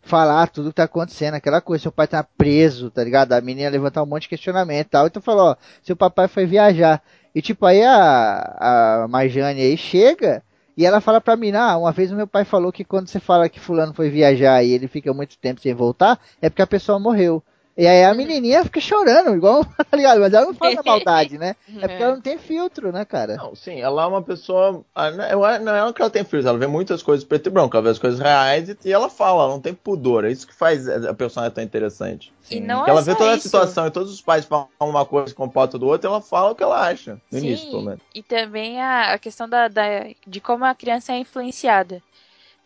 falar 0.00 0.46
tudo 0.48 0.68
que 0.68 0.76
tá 0.76 0.84
acontecendo, 0.84 1.34
aquela 1.34 1.60
coisa, 1.60 1.82
seu 1.82 1.92
pai 1.92 2.06
tá 2.06 2.22
preso, 2.22 2.90
tá 2.90 3.02
ligado? 3.02 3.32
A 3.32 3.40
menina 3.40 3.68
levantar 3.68 4.02
um 4.02 4.06
monte 4.06 4.22
de 4.22 4.28
questionamento 4.28 4.86
e 4.86 4.90
tal. 4.90 5.06
Então 5.06 5.20
falou, 5.20 5.50
ó, 5.50 5.56
seu 5.82 5.96
papai 5.96 6.28
foi 6.28 6.46
viajar. 6.46 7.02
E 7.34 7.42
tipo, 7.42 7.66
aí 7.66 7.82
a, 7.82 9.02
a 9.04 9.08
Marjane 9.08 9.60
aí 9.60 9.76
chega 9.76 10.42
e 10.76 10.86
ela 10.86 11.00
fala 11.00 11.20
pra 11.20 11.36
mim, 11.36 11.52
ah, 11.52 11.76
uma 11.76 11.90
vez 11.90 12.12
o 12.12 12.16
meu 12.16 12.26
pai 12.26 12.44
falou 12.44 12.70
que 12.70 12.84
quando 12.84 13.08
você 13.08 13.18
fala 13.18 13.48
que 13.48 13.58
fulano 13.58 13.92
foi 13.94 14.08
viajar 14.10 14.62
e 14.62 14.72
ele 14.72 14.86
fica 14.86 15.12
muito 15.12 15.38
tempo 15.38 15.60
sem 15.60 15.74
voltar, 15.74 16.20
é 16.40 16.48
porque 16.48 16.62
a 16.62 16.66
pessoa 16.66 16.98
morreu. 16.98 17.42
E 17.76 17.86
aí 17.86 18.04
a 18.04 18.14
menininha 18.14 18.64
fica 18.64 18.80
chorando, 18.80 19.34
igual, 19.34 19.64
tá 19.90 19.96
ligado? 19.96 20.20
Mas 20.20 20.32
ela 20.32 20.46
não 20.46 20.54
fala 20.54 20.74
da 20.74 20.82
maldade, 20.82 21.38
né? 21.38 21.54
É 21.80 21.88
porque 21.88 22.02
ela 22.02 22.14
não 22.14 22.22
tem 22.22 22.38
filtro, 22.38 22.90
né, 22.92 23.04
cara? 23.04 23.42
Não, 23.42 23.54
sim, 23.54 23.80
ela 23.80 24.02
é 24.04 24.06
uma 24.06 24.22
pessoa. 24.22 24.82
ah, 24.94 25.10
não- 25.10 25.24
Eu, 25.26 25.60
não 25.60 25.88
é 25.88 25.92
que 25.92 26.00
ela 26.00 26.10
tem 26.10 26.22
filtros, 26.24 26.46
ela 26.46 26.58
vê 26.58 26.66
muitas 26.66 27.02
coisas 27.02 27.22
preto 27.24 27.48
e 27.48 27.50
branco, 27.50 27.76
ela 27.76 27.84
vê 27.84 27.90
as 27.90 27.98
coisas 27.98 28.18
reais 28.18 28.68
e, 28.82 28.92
ela 28.92 29.10
fala, 29.10 29.42
ela 29.44 29.52
não 29.52 29.60
tem 29.60 29.74
pudor. 29.74 30.24
É 30.24 30.30
isso 30.30 30.46
que 30.46 30.54
faz 30.54 30.88
a 30.88 31.12
personagem 31.12 31.54
tão 31.54 31.62
interessante. 31.62 32.32
E 32.50 32.60
não 32.60 32.86
é 32.86 32.90
ela 32.90 33.02
vê 33.02 33.14
toda 33.14 33.34
a 33.34 33.38
isso. 33.38 33.38
situação 33.38 33.86
e 33.86 33.90
todos 33.90 34.10
os 34.12 34.22
pais 34.22 34.46
falam 34.46 34.68
uma 34.80 35.04
coisa 35.04 35.34
com 35.34 35.44
comporta 35.44 35.78
do 35.78 35.86
outro, 35.86 36.08
ela 36.08 36.22
fala 36.22 36.52
o 36.52 36.54
que 36.54 36.62
ela 36.62 36.80
acha. 36.88 37.20
No 37.30 37.38
Sim, 37.38 37.38
início, 37.38 37.68
pelo 37.68 37.82
menos. 37.82 38.02
E 38.14 38.22
também 38.22 38.80
a, 38.80 39.12
a 39.14 39.18
questão 39.18 39.48
da, 39.48 39.68
da- 39.68 40.04
de 40.26 40.40
como 40.40 40.64
a 40.64 40.74
criança 40.74 41.12
é 41.12 41.18
influenciada. 41.18 42.02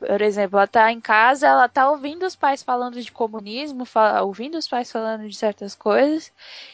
Por 0.01 0.23
exemplo, 0.23 0.59
ela 0.59 0.67
tá 0.67 0.91
em 0.91 1.01
casa, 1.01 1.47
ela 1.47 1.69
tá 1.69 1.91
ouvindo 1.91 2.25
os 2.27 2.35
pais 2.35 2.63
falando 2.63 3.01
de 3.01 3.13
comunismo, 3.13 3.85
fa- 3.85 4.23
ouvindo 4.23 4.57
os 4.59 4.67
pais 4.67 4.91
falando 4.91 5.29
de 5.29 5.37
certas 5.37 5.75
coisas. 5.75 6.33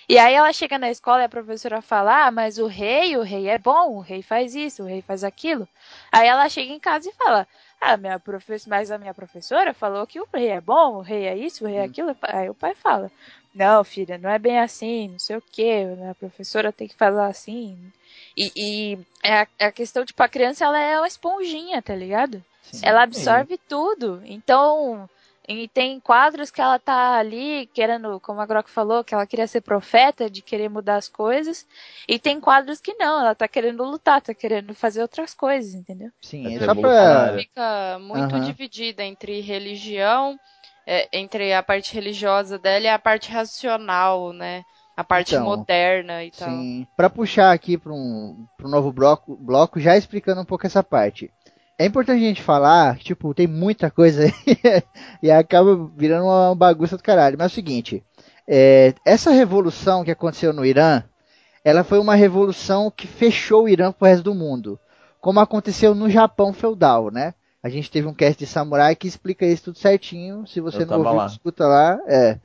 E 0.08 0.16
aí 0.18 0.32
ela 0.34 0.52
chega 0.52 0.78
na 0.78 0.90
escola 0.90 1.22
e 1.22 1.24
a 1.24 1.28
professora 1.28 1.82
fala: 1.82 2.26
Ah, 2.26 2.30
mas 2.30 2.58
o 2.58 2.66
rei, 2.68 3.16
o 3.16 3.22
rei 3.22 3.48
é 3.48 3.58
bom, 3.58 3.96
o 3.96 4.00
rei 4.00 4.22
faz 4.22 4.54
isso, 4.54 4.82
o 4.84 4.86
rei 4.86 5.02
faz 5.02 5.24
aquilo. 5.24 5.68
Aí 6.12 6.26
ela 6.28 6.48
chega 6.48 6.72
em 6.72 6.78
casa 6.80 7.08
e 7.10 7.12
fala: 7.14 7.46
Ah, 7.80 7.96
minha 7.96 8.18
professora, 8.20 8.76
mas 8.78 8.90
a 8.92 8.98
minha 8.98 9.12
professora 9.14 9.74
falou 9.74 10.06
que 10.06 10.20
o 10.20 10.28
rei 10.32 10.48
é 10.48 10.60
bom, 10.60 10.96
o 10.96 11.00
rei 11.02 11.26
é 11.26 11.36
isso, 11.36 11.64
o 11.64 11.68
rei 11.68 11.78
é 11.78 11.82
aquilo. 11.84 12.16
Aí 12.22 12.48
o 12.48 12.54
pai 12.54 12.74
fala: 12.76 13.10
Não, 13.54 13.82
filha, 13.84 14.18
não 14.18 14.30
é 14.30 14.38
bem 14.38 14.58
assim, 14.60 15.08
não 15.08 15.18
sei 15.18 15.36
o 15.36 15.42
que, 15.42 15.82
a 16.10 16.14
professora 16.14 16.72
tem 16.72 16.86
que 16.88 16.94
falar 16.96 17.26
assim. 17.28 17.92
E, 18.36 18.52
e 18.56 18.98
é 19.22 19.40
a, 19.42 19.46
é 19.58 19.64
a 19.66 19.72
questão, 19.72 20.04
tipo, 20.04 20.22
a 20.22 20.28
criança 20.28 20.64
ela 20.64 20.78
é 20.78 20.98
uma 20.98 21.08
esponjinha, 21.08 21.80
tá 21.82 21.94
ligado? 21.94 22.44
Ela 22.82 23.02
absorve 23.02 23.58
tudo. 23.68 24.20
Então, 24.24 25.08
e 25.48 25.68
tem 25.68 26.00
quadros 26.00 26.50
que 26.50 26.60
ela 26.60 26.78
tá 26.78 27.16
ali 27.18 27.66
querendo, 27.68 28.20
como 28.20 28.40
a 28.40 28.46
Grok 28.46 28.68
falou, 28.68 29.04
que 29.04 29.14
ela 29.14 29.26
queria 29.26 29.46
ser 29.46 29.60
profeta, 29.62 30.28
de 30.28 30.42
querer 30.42 30.68
mudar 30.68 30.96
as 30.96 31.08
coisas. 31.08 31.66
E 32.08 32.18
tem 32.18 32.40
quadros 32.40 32.80
que 32.80 32.94
não, 32.94 33.20
ela 33.20 33.34
tá 33.34 33.46
querendo 33.48 33.84
lutar, 33.84 34.20
tá 34.20 34.34
querendo 34.34 34.74
fazer 34.74 35.02
outras 35.02 35.32
coisas, 35.34 35.74
entendeu? 35.74 36.10
Sim, 36.20 36.44
É 36.46 36.56
é 36.56 36.58
só 36.60 36.74
pra. 36.74 36.78
revolucionário. 36.82 37.38
fica 37.38 37.98
muito 38.00 38.34
Aham. 38.34 38.40
dividida 38.40 39.02
entre 39.04 39.40
religião, 39.40 40.38
é, 40.86 41.08
entre 41.12 41.52
a 41.54 41.62
parte 41.62 41.94
religiosa 41.94 42.58
dela 42.58 42.84
e 42.84 42.88
a 42.88 42.98
parte 42.98 43.30
racional, 43.30 44.32
né? 44.32 44.64
A 44.96 45.04
parte 45.04 45.34
Então, 45.34 45.44
moderna 45.44 46.24
e 46.24 46.30
tal. 46.30 46.48
Sim. 46.48 46.86
Pra 46.96 47.10
puxar 47.10 47.52
aqui 47.52 47.76
para 47.76 47.92
um, 47.92 48.46
um 48.64 48.68
novo 48.68 48.90
bloco, 48.92 49.36
bloco, 49.36 49.78
já 49.78 49.96
explicando 49.96 50.40
um 50.40 50.44
pouco 50.44 50.66
essa 50.66 50.82
parte. 50.82 51.30
É 51.78 51.84
importante 51.84 52.24
a 52.24 52.26
gente 52.26 52.42
falar, 52.42 52.96
que, 52.96 53.04
tipo, 53.04 53.34
tem 53.34 53.46
muita 53.46 53.90
coisa 53.90 54.22
aí 54.24 54.32
e 55.22 55.30
acaba 55.30 55.90
virando 55.94 56.24
uma 56.24 56.54
bagunça 56.54 56.96
do 56.96 57.02
caralho. 57.02 57.36
Mas 57.38 57.50
é 57.50 57.52
o 57.52 57.54
seguinte, 57.54 58.02
é, 58.48 58.94
essa 59.04 59.30
revolução 59.30 60.02
que 60.02 60.10
aconteceu 60.10 60.54
no 60.54 60.64
Irã, 60.64 61.02
ela 61.62 61.84
foi 61.84 61.98
uma 61.98 62.14
revolução 62.14 62.90
que 62.90 63.06
fechou 63.06 63.64
o 63.64 63.68
Irã 63.68 63.92
pro 63.92 64.08
resto 64.08 64.22
do 64.24 64.34
mundo. 64.34 64.80
Como 65.20 65.40
aconteceu 65.40 65.94
no 65.94 66.08
Japão 66.08 66.52
feudal, 66.54 67.10
né? 67.10 67.34
A 67.62 67.68
gente 67.68 67.90
teve 67.90 68.06
um 68.06 68.14
cast 68.14 68.38
de 68.38 68.46
samurai 68.48 68.94
que 68.94 69.08
explica 69.08 69.44
isso 69.44 69.64
tudo 69.64 69.78
certinho. 69.78 70.46
Se 70.46 70.60
você 70.60 70.82
Eu 70.82 70.86
não 70.86 70.98
ouviu, 70.98 71.12
lá. 71.14 71.26
escuta 71.26 71.66
lá. 71.66 71.98
É. 72.06 72.38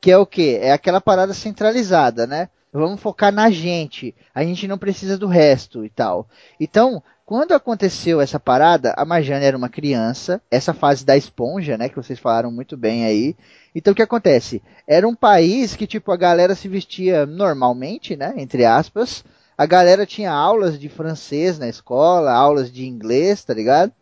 Que 0.00 0.10
é 0.10 0.18
o 0.18 0.26
quê? 0.26 0.58
É 0.60 0.72
aquela 0.72 1.00
parada 1.00 1.34
centralizada, 1.34 2.26
né? 2.26 2.48
Vamos 2.72 3.00
focar 3.00 3.32
na 3.32 3.50
gente. 3.50 4.14
A 4.34 4.44
gente 4.44 4.68
não 4.68 4.78
precisa 4.78 5.16
do 5.16 5.26
resto 5.26 5.84
e 5.84 5.88
tal. 5.88 6.28
Então, 6.60 7.02
quando 7.28 7.52
aconteceu 7.52 8.22
essa 8.22 8.40
parada, 8.40 8.94
a 8.96 9.04
Marjane 9.04 9.44
era 9.44 9.54
uma 9.54 9.68
criança, 9.68 10.40
essa 10.50 10.72
fase 10.72 11.04
da 11.04 11.14
esponja, 11.14 11.76
né, 11.76 11.88
que 11.88 11.96
vocês 11.96 12.18
falaram 12.18 12.50
muito 12.50 12.74
bem 12.74 13.04
aí. 13.04 13.36
Então 13.74 13.92
o 13.92 13.94
que 13.94 14.00
acontece? 14.00 14.62
Era 14.86 15.06
um 15.06 15.14
país 15.14 15.76
que 15.76 15.86
tipo 15.86 16.10
a 16.10 16.16
galera 16.16 16.54
se 16.54 16.68
vestia 16.68 17.26
normalmente, 17.26 18.16
né, 18.16 18.32
entre 18.38 18.64
aspas. 18.64 19.22
A 19.58 19.66
galera 19.66 20.06
tinha 20.06 20.32
aulas 20.32 20.78
de 20.78 20.88
francês 20.88 21.58
na 21.58 21.68
escola, 21.68 22.32
aulas 22.32 22.72
de 22.72 22.86
inglês, 22.86 23.44
tá 23.44 23.52
ligado? 23.52 23.92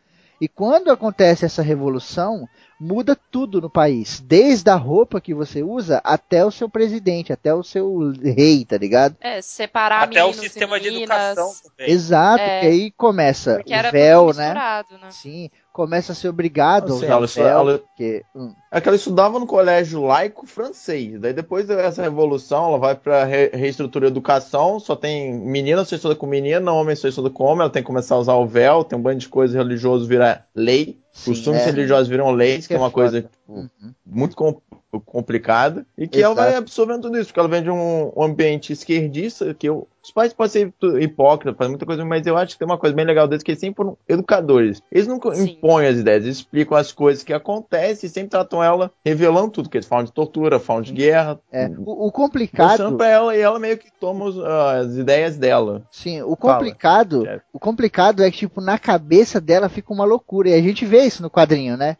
E 0.40 0.46
quando 0.46 0.92
acontece 0.92 1.44
essa 1.44 1.62
revolução, 1.62 2.48
muda 2.78 3.16
tudo 3.30 3.60
no 3.60 3.70
país, 3.70 4.20
desde 4.20 4.70
a 4.70 4.74
roupa 4.74 5.20
que 5.20 5.34
você 5.34 5.62
usa 5.62 6.00
até 6.04 6.44
o 6.44 6.50
seu 6.50 6.68
presidente, 6.68 7.32
até 7.32 7.54
o 7.54 7.62
seu 7.62 8.12
rei, 8.22 8.64
tá 8.64 8.76
ligado? 8.76 9.16
É, 9.20 9.40
separar 9.40 10.04
Até 10.04 10.22
o 10.22 10.28
meninos 10.28 10.36
e 10.36 10.48
sistema 10.48 10.78
de 10.78 10.88
educação 10.88 11.52
também. 11.62 11.92
Exato, 11.92 12.42
É. 12.42 12.60
que 12.60 12.66
aí 12.66 12.90
começa 12.90 13.56
Porque 13.56 13.72
o 13.72 13.76
era 13.76 13.90
véu, 13.90 14.32
né? 14.34 14.54
né? 14.54 15.10
Sim, 15.10 15.50
começa 15.76 16.12
a 16.12 16.14
ser 16.14 16.28
obrigado 16.30 16.94
a 16.94 16.96
Assim, 16.96 17.04
ela- 17.06 17.26
o 17.26 17.40
ela- 17.70 17.78
porque, 17.78 18.22
hum, 18.34 18.54
É 18.72 18.80
que 18.80 18.88
ela 18.88 18.96
estudava 18.96 19.38
no 19.38 19.46
colégio 19.46 20.02
laico 20.02 20.46
francês. 20.46 21.20
Daí 21.20 21.34
depois 21.34 21.66
dessa 21.66 22.02
revolução, 22.02 22.68
ela 22.68 22.78
vai 22.78 22.94
pra 22.94 23.24
re 23.24 23.50
reestrutura 23.52 24.06
educação. 24.06 24.80
Só 24.80 24.96
tem 24.96 25.34
menina 25.34 25.84
só 25.84 25.94
estuda 25.94 26.14
com 26.14 26.26
menina, 26.26 26.72
homem 26.72 26.96
só 26.96 27.06
estuda 27.08 27.28
com 27.28 27.44
homem. 27.44 27.60
Ela 27.60 27.70
tem 27.70 27.82
que 27.82 27.86
começar 27.86 28.14
a 28.14 28.18
usar 28.18 28.34
o 28.34 28.46
véu. 28.46 28.84
Tem 28.84 28.98
um 28.98 29.02
bando 29.02 29.18
de 29.18 29.28
coisas 29.28 29.54
religiosas 29.54 30.06
virar 30.08 30.46
lei. 30.54 30.98
Sim, 31.12 31.30
Costumes 31.30 31.62
é. 31.62 31.66
religiosos 31.66 32.08
viram 32.08 32.30
leis, 32.30 32.66
que 32.66 32.74
é 32.74 32.76
uma 32.78 32.88
é 32.88 32.90
foda. 32.90 32.94
coisa 33.10 33.22
tipo, 33.22 33.34
Uhum. 33.48 33.68
muito 34.04 34.34
com- 34.36 34.60
complicada. 35.04 35.86
E 35.96 36.06
que 36.08 36.20
ela 36.22 36.34
Exato. 36.34 36.48
vai 36.48 36.56
absorvendo 36.56 37.02
tudo 37.02 37.18
isso. 37.18 37.26
Porque 37.28 37.40
ela 37.40 37.48
vem 37.48 37.62
de 37.62 37.70
um 37.70 38.12
um 38.16 38.22
ambiente 38.22 38.72
esquerdista. 38.72 39.52
Que 39.54 39.68
eu, 39.68 39.86
os 40.02 40.10
pais 40.12 40.32
podem 40.32 40.50
ser 40.50 40.72
hipócritas, 41.02 41.56
fazem 41.56 41.70
muita 41.72 41.84
coisa, 41.86 42.04
mas 42.04 42.26
eu 42.26 42.36
acho 42.36 42.52
que 42.52 42.58
tem 42.58 42.66
uma 42.66 42.78
coisa 42.78 42.94
bem 42.94 43.04
legal 43.04 43.26
deles, 43.26 43.42
que 43.42 43.50
eles 43.50 43.60
sempre 43.60 43.76
foram 43.76 43.98
educadores. 44.08 44.80
Eles 44.90 45.06
nunca 45.06 45.34
Sim. 45.34 45.50
impõem 45.50 45.86
as 45.86 45.98
ideias, 45.98 46.24
eles 46.24 46.36
explicam 46.36 46.76
as 46.76 46.92
coisas 46.92 47.24
que 47.24 47.32
acontecem 47.32 48.06
e 48.06 48.10
sempre 48.10 48.30
tratam 48.30 48.62
ela 48.62 48.90
revelando 49.04 49.50
tudo, 49.50 49.68
que 49.68 49.76
eles 49.76 49.86
falam 49.88 50.04
de 50.04 50.12
tortura, 50.12 50.60
falam 50.60 50.82
de 50.82 50.92
guerra. 50.92 51.38
é, 51.52 51.68
o, 51.78 52.06
o 52.06 52.12
complicado, 52.12 52.96
pra 52.96 53.08
ela 53.08 53.36
e 53.36 53.40
ela 53.40 53.58
meio 53.58 53.76
que 53.78 53.90
toma 53.98 54.24
os- 54.26 54.38
as 54.38 54.94
ideias 54.96 55.36
dela. 55.36 55.82
sim, 55.90 56.22
o 56.22 56.36
complicado, 56.36 57.24
chefe. 57.24 57.44
o 57.52 57.58
complicado 57.58 58.22
é 58.22 58.30
que 58.30 58.38
tipo 58.38 58.60
na 58.60 58.78
cabeça 58.78 59.40
dela 59.40 59.68
fica 59.68 59.92
uma 59.92 60.04
loucura 60.04 60.48
e 60.50 60.54
a 60.54 60.62
gente 60.62 60.84
vê 60.86 61.04
isso 61.04 61.22
no 61.22 61.30
quadrinho, 61.30 61.76
né? 61.76 61.96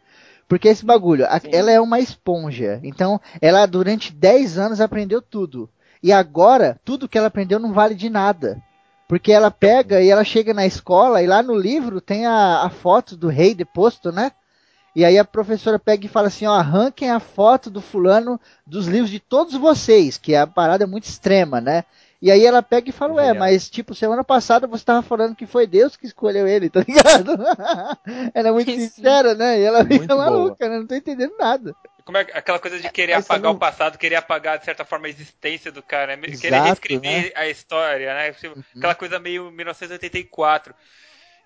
Porque 0.47 0.67
esse 0.69 0.85
bagulho, 0.85 1.25
a- 1.25 1.41
ela 1.51 1.71
é 1.71 1.79
uma 1.79 1.99
esponja. 1.99 2.79
Então, 2.83 3.19
ela 3.41 3.65
durante 3.65 4.13
10 4.13 4.57
anos 4.57 4.79
aprendeu 4.79 5.21
tudo. 5.21 5.69
E 6.01 6.11
agora, 6.11 6.79
tudo 6.85 7.07
que 7.07 7.17
ela 7.17 7.27
aprendeu 7.27 7.59
não 7.59 7.73
vale 7.73 7.95
de 7.95 8.09
nada. 8.09 8.61
Porque 9.07 9.31
ela 9.31 9.49
pega 9.49 10.01
e 10.01 10.09
ela 10.09 10.23
chega 10.23 10.53
na 10.53 10.65
escola 10.65 11.21
e 11.21 11.27
lá 11.27 11.41
no 11.41 11.55
livro 11.55 12.01
tem 12.01 12.25
a, 12.25 12.63
a 12.63 12.69
foto 12.69 13.15
do 13.15 13.27
rei 13.29 13.53
deposto, 13.55 14.11
né? 14.11 14.31
E 14.95 15.05
aí 15.05 15.17
a 15.17 15.23
professora 15.23 15.77
pega 15.77 16.05
e 16.05 16.09
fala 16.09 16.27
assim, 16.27 16.45
ó, 16.45 16.53
arranquem 16.53 17.09
a 17.11 17.19
foto 17.19 17.69
do 17.69 17.81
fulano 17.81 18.39
dos 18.65 18.87
livros 18.87 19.09
de 19.11 19.19
todos 19.19 19.53
vocês, 19.53 20.17
que 20.17 20.35
a 20.35 20.47
parada 20.47 20.83
é 20.83 20.87
muito 20.87 21.05
extrema, 21.05 21.61
né? 21.61 21.83
E 22.21 22.31
aí 22.31 22.45
ela 22.45 22.63
pega 22.63 22.89
e 22.89 22.93
fala, 22.93 23.13
ué, 23.13 23.25
Genial. 23.27 23.39
mas 23.39 23.69
tipo, 23.69 23.93
semana 23.93 24.23
passada 24.23 24.65
você 24.65 24.83
tava 24.83 25.03
falando 25.03 25.35
que 25.35 25.45
foi 25.45 25.67
Deus 25.67 25.95
que 25.95 26.07
escolheu 26.07 26.47
ele, 26.47 26.67
tá 26.71 26.79
ligado? 26.79 27.31
ela 28.33 28.47
é 28.49 28.51
muito 28.51 28.71
Sim. 28.71 28.79
sincera, 28.89 29.35
né? 29.35 29.59
E 29.59 29.63
ela 29.63 29.83
Muito 29.83 30.01
fica 30.01 30.15
boa. 30.15 30.25
maluca, 30.25 30.67
né? 30.67 30.79
Não 30.79 30.87
tô 30.87 30.95
entendendo 30.95 31.35
nada. 31.37 31.75
Como 32.03 32.17
é 32.17 32.25
que- 32.25 32.31
aquela 32.31 32.57
coisa 32.57 32.79
de 32.79 32.89
querer 32.89 33.15
Mas 33.15 33.25
apagar 33.25 33.41
também- 33.43 33.55
o 33.55 33.59
passado, 33.59 33.97
querer 33.97 34.15
apagar, 34.15 34.57
de 34.57 34.65
certa 34.65 34.85
forma, 34.85 35.07
a 35.07 35.09
existência 35.09 35.71
do 35.71 35.83
cara, 35.83 36.15
né? 36.15 36.21
querer 36.27 36.47
Exato, 36.47 36.63
reescrever 36.65 37.33
a 37.35 37.47
história, 37.49 38.13
né? 38.13 38.31
Tipo, 38.31 38.63
Aquela 38.77 38.95
coisa 38.95 39.19
meio 39.19 39.51
1984. 39.51 40.73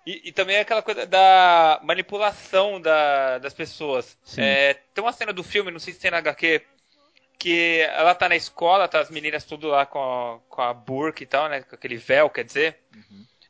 E, 0.05 0.29
e 0.29 0.31
também 0.31 0.57
aquela 0.57 0.81
coisa 0.81 1.05
da 1.05 1.79
manipulação 1.83 2.79
da- 2.79 3.39
das 3.39 3.53
pessoas. 3.53 4.17
É, 4.37 4.75
tem 4.93 5.03
uma 5.03 5.11
cena 5.13 5.33
do 5.33 5.43
filme, 5.43 5.69
não 5.71 5.79
sei 5.79 5.93
se 5.93 5.99
tem 5.99 6.11
na 6.11 6.17
HQ, 6.17 6.61
que 7.41 7.79
ela 7.89 8.13
tá 8.13 8.29
na 8.29 8.35
escola, 8.35 8.87
tá 8.87 8.99
as 8.99 9.09
meninas 9.09 9.43
tudo 9.43 9.67
lá 9.67 9.83
com 9.83 9.99
a, 9.99 10.39
com 10.47 10.61
a 10.61 10.71
burca 10.71 11.23
e 11.23 11.25
tal, 11.25 11.49
né? 11.49 11.63
Com 11.63 11.73
aquele 11.73 11.97
véu, 11.97 12.29
quer 12.29 12.43
dizer. 12.43 12.77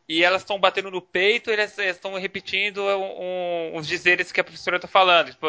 E 0.07 0.23
elas 0.23 0.43
estão 0.43 0.57
batendo 0.57 0.89
no 0.89 1.01
peito 1.01 1.49
e 1.49 1.53
elas 1.53 1.77
estão 1.77 2.13
repetindo 2.15 2.81
um- 2.83 3.75
uns 3.75 3.85
dizeres 3.85 4.31
que 4.31 4.39
a 4.39 4.43
professora 4.45 4.79
tá 4.79 4.87
falando. 4.87 5.31
Tipo, 5.31 5.45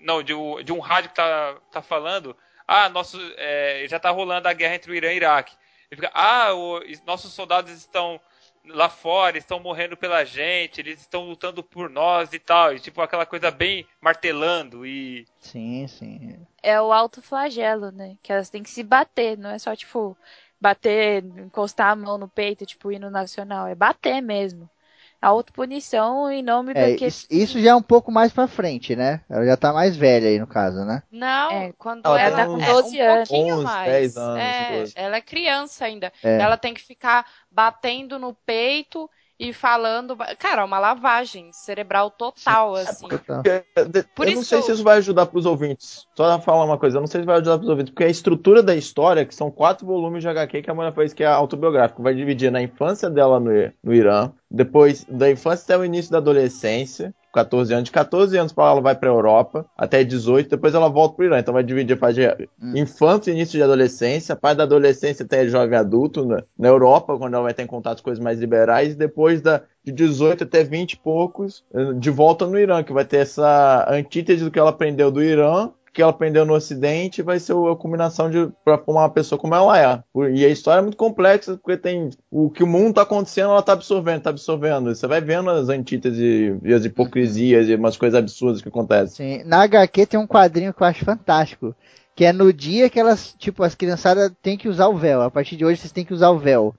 não, 0.00 0.20
de, 0.20 0.34
um- 0.34 0.62
de 0.64 0.72
um 0.72 0.80
rádio 0.80 1.10
que 1.10 1.16
tá, 1.16 1.56
tá 1.70 1.80
falando. 1.80 2.36
Ah, 2.66 2.88
nosso, 2.88 3.20
é, 3.36 3.84
já 3.88 4.00
tá 4.00 4.10
rolando 4.10 4.48
a 4.48 4.52
guerra 4.52 4.74
entre 4.74 4.90
o 4.90 4.94
Irã 4.94 5.12
e 5.12 5.14
o 5.14 5.16
Iraque. 5.18 5.54
Ele 5.90 6.00
fica, 6.00 6.10
ah, 6.12 6.52
o- 6.54 6.80
nossos 7.06 7.32
soldados 7.32 7.70
estão 7.72 8.20
lá 8.66 8.88
fora, 8.88 9.36
estão 9.36 9.60
morrendo 9.60 9.96
pela 9.96 10.24
gente, 10.24 10.80
eles 10.80 11.00
estão 11.00 11.24
lutando 11.24 11.62
por 11.62 11.90
nós 11.90 12.32
e 12.32 12.38
tal. 12.38 12.74
E 12.74 12.80
tipo, 12.80 13.00
aquela 13.00 13.26
coisa 13.26 13.50
bem 13.50 13.86
martelando 14.00 14.86
e. 14.86 15.26
Sim, 15.38 15.86
sim. 15.86 16.46
É 16.62 16.80
o 16.80 16.92
alto 16.92 17.20
flagelo, 17.20 17.90
né? 17.90 18.16
Que 18.22 18.32
elas 18.32 18.50
têm 18.50 18.62
que 18.62 18.70
se 18.70 18.82
bater, 18.82 19.36
não 19.36 19.50
é 19.50 19.58
só, 19.58 19.74
tipo, 19.76 20.16
bater, 20.60 21.22
encostar 21.24 21.90
a 21.90 21.96
mão 21.96 22.16
no 22.16 22.28
peito, 22.28 22.64
tipo, 22.64 22.90
hino 22.90 23.10
nacional. 23.10 23.66
É 23.66 23.74
bater 23.74 24.22
mesmo. 24.22 24.68
A 25.24 25.28
autopunição 25.28 26.30
em 26.30 26.42
nome 26.42 26.72
É, 26.74 26.90
do 26.92 26.98
que. 26.98 27.06
isso, 27.06 27.58
já 27.58 27.70
é 27.70 27.74
um 27.74 27.82
pouco 27.82 28.12
mais 28.12 28.30
pra 28.32 28.46
frente, 28.46 28.94
né? 28.94 29.22
Ela 29.30 29.46
já 29.46 29.56
tá 29.56 29.72
mais 29.72 29.96
velha 29.96 30.28
aí 30.28 30.38
no 30.38 30.46
caso, 30.46 30.84
né? 30.84 31.02
Não, 31.10 31.50
É, 31.50 31.72
quando 31.72 32.04
ela 32.06 32.20
ela 32.20 32.36
tá 32.36 32.42
é 32.42 32.46
com 32.46 32.52
um 32.52 32.58
12 32.58 33.00
anos. 33.00 33.28
pouquinho 33.28 33.54
11, 33.54 33.64
mais. 33.64 33.90
10 33.92 34.16
anos, 34.18 34.40
é, 34.40 34.78
12. 34.80 34.92
ela 34.96 35.16
é 35.16 35.20
criança 35.20 35.84
ainda. 35.86 36.12
É. 36.22 36.40
Ela 36.40 36.56
tem 36.56 36.74
que 36.74 36.82
ficar 36.82 37.26
batendo 37.50 38.18
no 38.18 38.34
peito 38.34 39.08
e 39.38 39.52
falando. 39.52 40.16
Cara, 40.38 40.62
é 40.62 40.64
uma 40.64 40.78
lavagem 40.78 41.50
cerebral 41.52 42.10
total, 42.10 42.74
assim. 42.74 43.08
Total. 43.08 43.42
Por 44.14 44.26
eu 44.26 44.32
isso 44.32 44.36
não 44.36 44.44
sei 44.44 44.62
se 44.62 44.72
isso 44.72 44.84
vai 44.84 44.98
ajudar 44.98 45.26
pros 45.26 45.46
ouvintes. 45.46 46.06
Só 46.16 46.38
falar 46.40 46.64
uma 46.64 46.78
coisa, 46.78 46.96
eu 46.98 47.00
não 47.00 47.06
sei 47.08 47.20
se 47.20 47.26
vai 47.26 47.36
ajudar 47.36 47.58
pros 47.58 47.68
ouvintes, 47.68 47.90
porque 47.92 48.04
a 48.04 48.08
estrutura 48.08 48.62
da 48.62 48.74
história, 48.76 49.24
que 49.24 49.34
são 49.34 49.50
quatro 49.50 49.86
volumes 49.86 50.22
de 50.22 50.28
HQ 50.28 50.62
que 50.62 50.70
a 50.70 50.74
mulher 50.74 50.94
fez, 50.94 51.12
que 51.12 51.22
é 51.24 51.26
autobiográfico, 51.26 52.02
vai 52.02 52.14
dividir 52.14 52.50
na 52.50 52.62
infância 52.62 53.10
dela 53.10 53.40
no, 53.40 53.50
no 53.82 53.94
Irã, 53.94 54.32
depois 54.54 55.04
da 55.08 55.30
infância 55.30 55.64
até 55.64 55.76
o 55.76 55.84
início 55.84 56.12
da 56.12 56.18
adolescência, 56.18 57.12
14 57.32 57.74
anos, 57.74 57.84
de 57.86 57.90
14 57.90 58.38
anos 58.38 58.52
para 58.52 58.70
ela 58.70 58.80
vai 58.80 58.94
pra 58.94 59.08
Europa, 59.08 59.66
até 59.76 60.04
18, 60.04 60.50
depois 60.50 60.72
ela 60.74 60.88
volta 60.88 61.16
pro 61.16 61.24
Irã. 61.24 61.38
Então 61.38 61.52
vai 61.52 61.64
dividir, 61.64 61.98
faz 61.98 62.14
de 62.14 62.24
Hum. 62.62 62.76
infância 62.76 63.30
e 63.30 63.34
início 63.34 63.58
de 63.58 63.62
adolescência, 63.62 64.36
parte 64.36 64.58
da 64.58 64.62
adolescência 64.62 65.24
até 65.24 65.46
jovem 65.48 65.76
adulto, 65.76 66.24
na, 66.24 66.44
na 66.56 66.68
Europa, 66.68 67.18
quando 67.18 67.34
ela 67.34 67.42
vai 67.42 67.54
ter 67.54 67.66
contato 67.66 67.98
com 67.98 68.04
coisas 68.04 68.22
mais 68.22 68.38
liberais, 68.38 68.92
e 68.92 68.96
depois 68.96 69.40
da, 69.40 69.62
de 69.82 69.90
18 69.90 70.44
até 70.44 70.62
20 70.62 70.92
e 70.92 70.96
poucos, 70.98 71.64
eh, 71.74 71.92
de 71.94 72.10
volta 72.10 72.46
no 72.46 72.58
Irã, 72.58 72.84
que 72.84 72.92
vai 72.92 73.04
ter 73.04 73.18
essa 73.18 73.86
antítese 73.90 74.44
do 74.44 74.50
que 74.50 74.58
ela 74.58 74.70
aprendeu 74.70 75.10
do 75.10 75.22
Irã, 75.22 75.70
que 75.94 76.02
ela 76.02 76.10
aprendeu 76.10 76.44
no 76.44 76.54
Ocidente, 76.54 77.22
vai 77.22 77.38
ser 77.38 77.52
a 77.52 77.76
combinação 77.76 78.28
de 78.28 78.50
para 78.64 78.76
formar 78.76 79.02
uma 79.02 79.10
pessoa 79.10 79.38
como 79.38 79.54
ela 79.54 79.80
é. 79.80 80.02
E 80.32 80.44
a 80.44 80.48
história 80.48 80.80
é 80.80 80.82
muito 80.82 80.96
complexa, 80.96 81.56
porque 81.56 81.76
tem 81.76 82.10
o 82.28 82.50
que 82.50 82.64
o 82.64 82.66
mundo 82.66 82.94
tá 82.94 83.02
acontecendo, 83.02 83.50
ela 83.50 83.62
tá 83.62 83.72
absorvendo, 83.74 84.22
tá 84.22 84.30
absorvendo. 84.30 84.92
Você 84.92 85.06
vai 85.06 85.20
vendo 85.20 85.48
as 85.50 85.68
antíteses 85.68 86.58
e 86.62 86.74
as 86.74 86.84
hipocrisias 86.84 87.68
e 87.68 87.74
umas 87.76 87.96
coisas 87.96 88.18
absurdas 88.18 88.60
que 88.60 88.68
acontecem. 88.68 89.38
Sim. 89.38 89.44
Na 89.46 89.62
HQ 89.62 90.06
tem 90.06 90.18
um 90.18 90.26
quadrinho 90.26 90.74
que 90.74 90.82
eu 90.82 90.86
acho 90.86 91.04
fantástico. 91.04 91.74
Que 92.16 92.24
é 92.24 92.32
no 92.32 92.52
dia 92.52 92.90
que 92.90 92.98
elas, 92.98 93.34
tipo, 93.38 93.62
as 93.62 93.74
criançadas 93.76 94.32
têm 94.42 94.58
que 94.58 94.68
usar 94.68 94.88
o 94.88 94.96
véu. 94.96 95.22
A 95.22 95.30
partir 95.30 95.56
de 95.56 95.64
hoje 95.64 95.80
vocês 95.80 95.92
têm 95.92 96.04
que 96.04 96.14
usar 96.14 96.30
o 96.30 96.38
véu. 96.38 96.74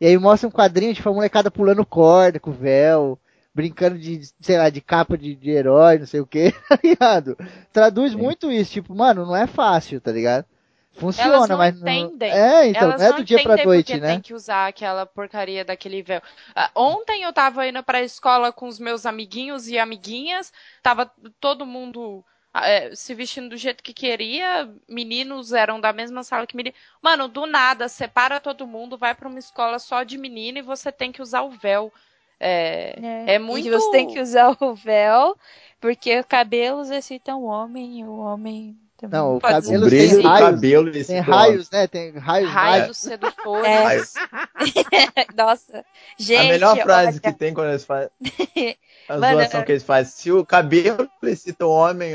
E 0.00 0.06
aí 0.06 0.18
mostra 0.18 0.48
um 0.48 0.52
quadrinho, 0.52 0.92
tipo, 0.92 1.08
a 1.08 1.12
molecada 1.12 1.50
pulando 1.50 1.86
corda 1.86 2.40
com 2.40 2.50
o 2.50 2.52
véu, 2.52 3.18
brincando 3.56 3.98
de, 3.98 4.20
sei 4.38 4.58
lá, 4.58 4.68
de 4.68 4.82
capa 4.82 5.16
de, 5.16 5.34
de 5.34 5.50
herói, 5.50 5.98
não 5.98 6.06
sei 6.06 6.20
o 6.20 6.26
que, 6.26 6.52
tá 6.68 6.78
ligado? 6.84 7.38
Traduz 7.72 8.14
muito 8.14 8.52
isso, 8.52 8.70
tipo, 8.70 8.94
mano, 8.94 9.24
não 9.24 9.34
é 9.34 9.46
fácil, 9.46 9.98
tá 9.98 10.12
ligado? 10.12 10.44
Funciona, 10.92 11.34
Elas 11.34 11.48
não 11.48 11.56
mas 11.56 11.80
entendem. 11.80 12.30
não. 12.30 12.36
É, 12.36 12.68
então, 12.68 12.82
Elas 12.82 13.00
não 13.00 13.08
é 13.08 13.12
do 13.14 13.24
dia 13.24 13.42
pra 13.42 13.54
entendem 13.54 13.66
noite, 13.66 13.98
né? 13.98 14.12
tem 14.12 14.20
que 14.20 14.34
usar 14.34 14.66
aquela 14.66 15.06
porcaria 15.06 15.64
daquele 15.64 16.02
véu. 16.02 16.20
Ah, 16.54 16.70
ontem 16.74 17.22
eu 17.22 17.32
tava 17.32 17.66
indo 17.66 17.82
pra 17.82 18.02
escola 18.02 18.52
com 18.52 18.66
os 18.66 18.78
meus 18.78 19.06
amiguinhos 19.06 19.68
e 19.68 19.78
amiguinhas, 19.78 20.52
tava 20.82 21.10
todo 21.40 21.64
mundo 21.64 22.22
é, 22.54 22.94
se 22.94 23.14
vestindo 23.14 23.50
do 23.50 23.56
jeito 23.56 23.82
que 23.82 23.92
queria, 23.92 24.70
meninos 24.88 25.52
eram 25.52 25.80
da 25.80 25.92
mesma 25.92 26.22
sala 26.22 26.46
que 26.46 26.56
menino. 26.56 26.74
Mano, 27.02 27.26
do 27.28 27.46
nada, 27.46 27.88
separa 27.88 28.38
todo 28.38 28.66
mundo, 28.66 28.98
vai 28.98 29.14
pra 29.14 29.28
uma 29.28 29.38
escola 29.38 29.78
só 29.78 30.02
de 30.02 30.18
menino 30.18 30.58
e 30.58 30.62
você 30.62 30.92
tem 30.92 31.10
que 31.10 31.22
usar 31.22 31.42
o 31.42 31.50
véu. 31.50 31.92
É, 32.38 33.34
é 33.34 33.38
muito. 33.38 33.66
E 33.66 33.70
você 33.70 33.90
tem 33.90 34.06
que 34.08 34.20
usar 34.20 34.56
o 34.60 34.74
véu, 34.74 35.36
porque 35.80 36.22
cabelos 36.22 36.90
excitam 36.90 37.42
o 37.42 37.46
homem 37.46 38.00
e 38.00 38.04
o 38.04 38.18
homem 38.18 38.76
também. 38.96 39.20
Não, 39.20 39.36
o 39.36 39.40
Pode 39.40 39.66
cabelo 39.66 39.90
tem 39.90 40.22
raios, 40.22 40.50
cabelo 40.50 40.92
tem 40.92 41.20
raios, 41.20 41.70
né? 41.70 41.86
Tem 41.86 42.18
raios, 42.18 42.50
Raios 42.50 42.98
sedutores. 42.98 44.14
Nossa, 45.36 45.84
gente. 46.18 46.40
a 46.40 46.52
melhor 46.52 46.76
frase 46.78 47.08
olha, 47.08 47.20
que 47.20 47.32
tem 47.32 47.54
quando 47.54 47.70
eles 47.70 47.84
fazem. 47.84 48.10
A 49.08 49.18
Mano, 49.18 49.38
zoação 49.38 49.62
que 49.62 49.70
eles 49.70 49.84
fazem. 49.84 50.12
Se 50.12 50.32
o 50.32 50.44
cabelo 50.44 51.08
excita 51.22 51.64
o 51.64 51.70
homem, 51.70 52.14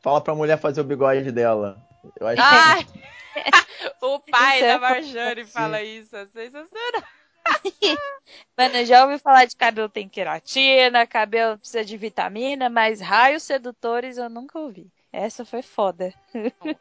fala 0.00 0.20
pra 0.20 0.36
mulher 0.36 0.56
fazer 0.56 0.80
o 0.80 0.84
bigode 0.84 1.32
dela. 1.32 1.76
Eu 2.20 2.26
acho 2.28 2.40
Ai! 2.40 2.86
o 4.00 4.20
pai 4.20 4.62
é 4.62 4.68
da 4.68 4.78
Marjane 4.78 5.44
fala 5.44 5.82
isso, 5.82 6.14
é 6.14 6.26
sensacional. 6.26 7.02
Mano, 8.56 8.76
eu 8.76 8.86
já 8.86 9.04
ouvi 9.04 9.18
falar 9.18 9.44
de 9.46 9.56
cabelo 9.56 9.88
tem 9.88 10.08
queratina, 10.08 11.06
cabelo 11.06 11.58
precisa 11.58 11.84
de 11.84 11.96
vitamina, 11.96 12.68
mas 12.68 13.00
raios 13.00 13.42
sedutores 13.42 14.18
eu 14.18 14.28
nunca 14.28 14.58
ouvi. 14.58 14.90
Essa 15.12 15.44
foi 15.44 15.60
foda. 15.60 16.14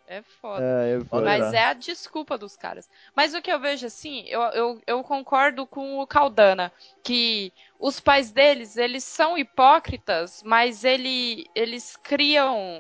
É 0.07 0.22
foda. 0.22 0.64
É, 0.64 0.97
Mas 1.26 1.53
é 1.53 1.66
a 1.66 1.74
desculpa 1.74 2.38
dos 2.38 2.55
caras. 2.55 2.89
Mas 3.14 3.34
o 3.34 3.41
que 3.41 3.51
eu 3.51 3.59
vejo 3.59 3.86
assim, 3.86 4.24
eu, 4.28 4.41
eu, 4.41 4.82
eu 4.88 5.03
concordo 5.03 5.68
com 5.68 5.99
o 5.99 6.07
Caldana, 6.07 6.72
que 7.03 7.51
os 7.78 7.99
pais 7.99 8.32
deles, 8.32 8.78
eles 8.78 9.03
são 9.03 9.38
hipócritas, 9.38 10.41
mas 10.45 10.86
ele, 10.86 11.45
eles 11.53 11.97
criam 11.97 12.80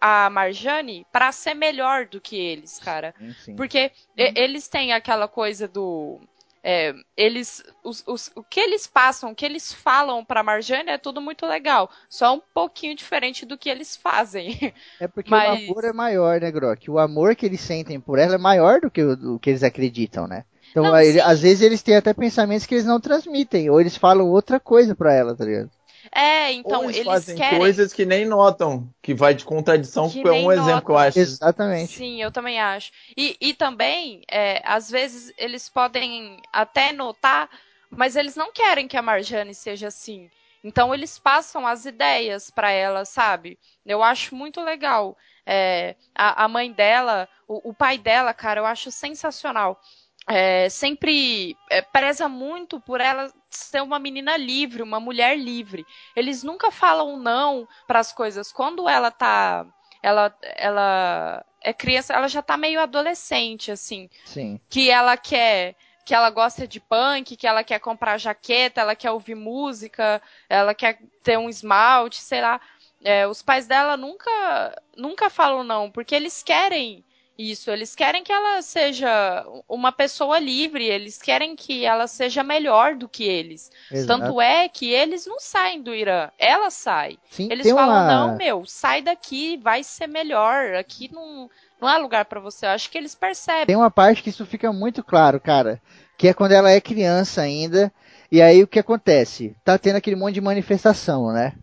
a 0.00 0.28
Marjane 0.30 1.06
pra 1.10 1.32
ser 1.32 1.54
melhor 1.54 2.06
do 2.06 2.20
que 2.20 2.36
eles, 2.36 2.78
cara. 2.78 3.14
Enfim. 3.20 3.56
Porque 3.56 3.90
e- 4.16 4.32
eles 4.36 4.68
têm 4.68 4.92
aquela 4.92 5.26
coisa 5.26 5.66
do. 5.66 6.20
É, 6.62 6.94
eles. 7.16 7.62
Os, 7.84 8.04
os- 8.06 8.30
o 8.36 8.42
que 8.42 8.60
eles 8.60 8.86
passam, 8.86 9.30
o 9.32 9.34
que 9.34 9.44
eles 9.44 9.72
falam 9.72 10.24
pra 10.24 10.42
Marjane 10.42 10.90
é 10.90 10.98
tudo 10.98 11.20
muito 11.20 11.46
legal. 11.46 11.90
Só 12.08 12.34
um 12.34 12.40
pouquinho 12.54 12.94
diferente 12.94 13.44
do 13.44 13.58
que 13.58 13.68
eles 13.68 13.96
fazem. 13.96 14.72
É 15.00 15.08
porque 15.08 15.30
Mas- 15.30 15.60
o 15.68 15.72
amor 15.72 15.84
é 15.84 15.92
maior, 15.92 16.40
né, 16.40 16.50
Grok? 16.50 16.90
O 16.90 16.98
amor 16.98 17.34
que 17.34 17.46
eles 17.46 17.60
sentem 17.60 18.00
por 18.00 18.18
ela 18.18 18.34
é 18.34 18.38
maior 18.38 18.80
do 18.80 18.90
que 18.90 19.02
o 19.02 19.16
do 19.16 19.38
que 19.38 19.50
eles 19.50 19.62
acreditam, 19.62 20.26
né? 20.26 20.44
Então, 20.70 20.84
Não, 20.84 20.94
às 20.94 21.40
vezes 21.40 21.60
eles 21.60 21.82
têm 21.82 21.96
até 21.96 22.14
pensamentos 22.14 22.64
que 22.66 22.74
eles 22.74 22.86
não 22.86 22.98
transmitem, 22.98 23.68
ou 23.68 23.78
eles 23.80 23.96
falam 23.96 24.26
outra 24.30 24.58
coisa 24.58 24.94
pra 24.94 25.12
ela, 25.12 25.36
tá 25.36 25.44
ligado? 25.44 25.70
É, 26.10 26.52
então 26.52 26.84
Ou 26.84 26.90
eles, 26.90 26.96
eles 26.96 27.04
fazem 27.04 27.34
querem. 27.34 27.58
coisas 27.58 27.92
que 27.92 28.04
nem 28.04 28.24
notam, 28.26 28.92
que 29.02 29.14
vai 29.14 29.34
de 29.34 29.44
contradição, 29.44 30.10
Que 30.10 30.18
que 30.18 30.28
é 30.28 30.32
nem 30.32 30.46
um 30.46 30.50
exemplo 30.52 30.84
que 30.86 30.90
eu 30.90 30.96
notam. 30.96 30.98
acho. 30.98 31.18
Exatamente. 31.18 31.92
Sim, 31.96 32.22
eu 32.22 32.30
também 32.30 32.60
acho. 32.60 32.92
E, 33.16 33.36
e 33.40 33.54
também, 33.54 34.22
é, 34.30 34.60
às 34.64 34.90
vezes, 34.90 35.32
eles 35.38 35.68
podem 35.68 36.40
até 36.52 36.92
notar, 36.92 37.48
mas 37.90 38.16
eles 38.16 38.36
não 38.36 38.52
querem 38.52 38.88
que 38.88 38.96
a 38.96 39.02
Marjane 39.02 39.54
seja 39.54 39.88
assim. 39.88 40.30
Então, 40.64 40.94
eles 40.94 41.18
passam 41.18 41.66
as 41.66 41.84
ideias 41.86 42.50
pra 42.50 42.70
ela, 42.70 43.04
sabe? 43.04 43.58
Eu 43.84 44.02
acho 44.02 44.34
muito 44.36 44.60
legal. 44.62 45.16
É, 45.44 45.96
a, 46.14 46.44
a 46.44 46.48
mãe 46.48 46.72
dela, 46.72 47.28
o, 47.48 47.70
o 47.70 47.74
pai 47.74 47.98
dela, 47.98 48.32
cara, 48.32 48.60
eu 48.60 48.66
acho 48.66 48.90
sensacional. 48.92 49.80
É, 50.28 50.68
sempre 50.68 51.56
é, 51.68 51.82
preza 51.82 52.28
muito 52.28 52.80
por 52.80 53.00
ela 53.00 53.32
ser 53.50 53.82
uma 53.82 53.98
menina 53.98 54.36
livre, 54.36 54.82
uma 54.82 55.00
mulher 55.00 55.36
livre. 55.36 55.84
Eles 56.14 56.42
nunca 56.42 56.70
falam 56.70 57.16
não 57.16 57.66
para 57.86 57.98
as 57.98 58.12
coisas. 58.12 58.52
Quando 58.52 58.88
ela 58.88 59.10
tá 59.10 59.66
ela, 60.02 60.36
ela 60.42 61.44
é 61.62 61.72
criança, 61.72 62.12
ela 62.12 62.28
já 62.28 62.42
tá 62.42 62.56
meio 62.56 62.80
adolescente, 62.80 63.70
assim, 63.70 64.10
Sim. 64.24 64.60
que 64.68 64.90
ela 64.90 65.16
quer, 65.16 65.76
que 66.04 66.14
ela 66.14 66.28
gosta 66.28 66.66
de 66.66 66.80
punk, 66.80 67.36
que 67.36 67.46
ela 67.46 67.62
quer 67.62 67.78
comprar 67.78 68.18
jaqueta, 68.18 68.80
ela 68.80 68.96
quer 68.96 69.12
ouvir 69.12 69.36
música, 69.36 70.20
ela 70.48 70.74
quer 70.74 70.98
ter 71.22 71.38
um 71.38 71.48
esmalte, 71.48 72.20
sei 72.20 72.40
lá. 72.40 72.60
É, 73.04 73.26
os 73.26 73.42
pais 73.42 73.66
dela 73.66 73.96
nunca, 73.96 74.82
nunca 74.96 75.30
falam 75.30 75.64
não, 75.64 75.90
porque 75.90 76.14
eles 76.14 76.42
querem 76.42 77.04
Isso, 77.50 77.70
eles 77.72 77.94
querem 77.94 78.22
que 78.22 78.30
ela 78.30 78.62
seja 78.62 79.44
uma 79.68 79.90
pessoa 79.90 80.38
livre, 80.38 80.84
eles 80.84 81.18
querem 81.18 81.56
que 81.56 81.84
ela 81.84 82.06
seja 82.06 82.44
melhor 82.44 82.94
do 82.94 83.08
que 83.08 83.24
eles. 83.24 83.68
Exato. 83.90 84.20
Tanto 84.20 84.40
é 84.40 84.68
que 84.68 84.92
eles 84.92 85.26
não 85.26 85.40
saem 85.40 85.82
do 85.82 85.92
Irã, 85.92 86.30
ela 86.38 86.70
sai. 86.70 87.18
Sim, 87.30 87.48
Eles 87.50 87.68
falam, 87.68 87.96
uma... 87.96 88.06
não, 88.06 88.36
meu, 88.36 88.64
sai 88.64 89.02
daqui, 89.02 89.56
vai 89.56 89.82
ser 89.82 90.06
melhor. 90.06 90.74
Aqui 90.74 91.10
não, 91.12 91.50
não 91.80 91.88
é 91.88 91.98
lugar 91.98 92.26
pra 92.26 92.38
você. 92.38 92.64
Eu 92.64 92.70
acho 92.70 92.88
que 92.88 92.96
eles 92.96 93.14
percebem. 93.14 93.66
Tem 93.66 93.76
uma 93.76 93.90
parte 93.90 94.22
que 94.22 94.30
isso 94.30 94.46
fica 94.46 94.72
muito 94.72 95.02
claro, 95.02 95.40
cara. 95.40 95.82
Que 96.16 96.28
é 96.28 96.34
quando 96.34 96.52
ela 96.52 96.70
é 96.70 96.80
criança 96.80 97.42
ainda. 97.42 97.92
E 98.30 98.40
aí 98.40 98.62
o 98.62 98.68
que 98.68 98.78
acontece? 98.78 99.56
Tá 99.64 99.76
tendo 99.76 99.96
aquele 99.96 100.16
monte 100.16 100.34
de 100.34 100.40
manifestação, 100.40 101.32
né? 101.32 101.54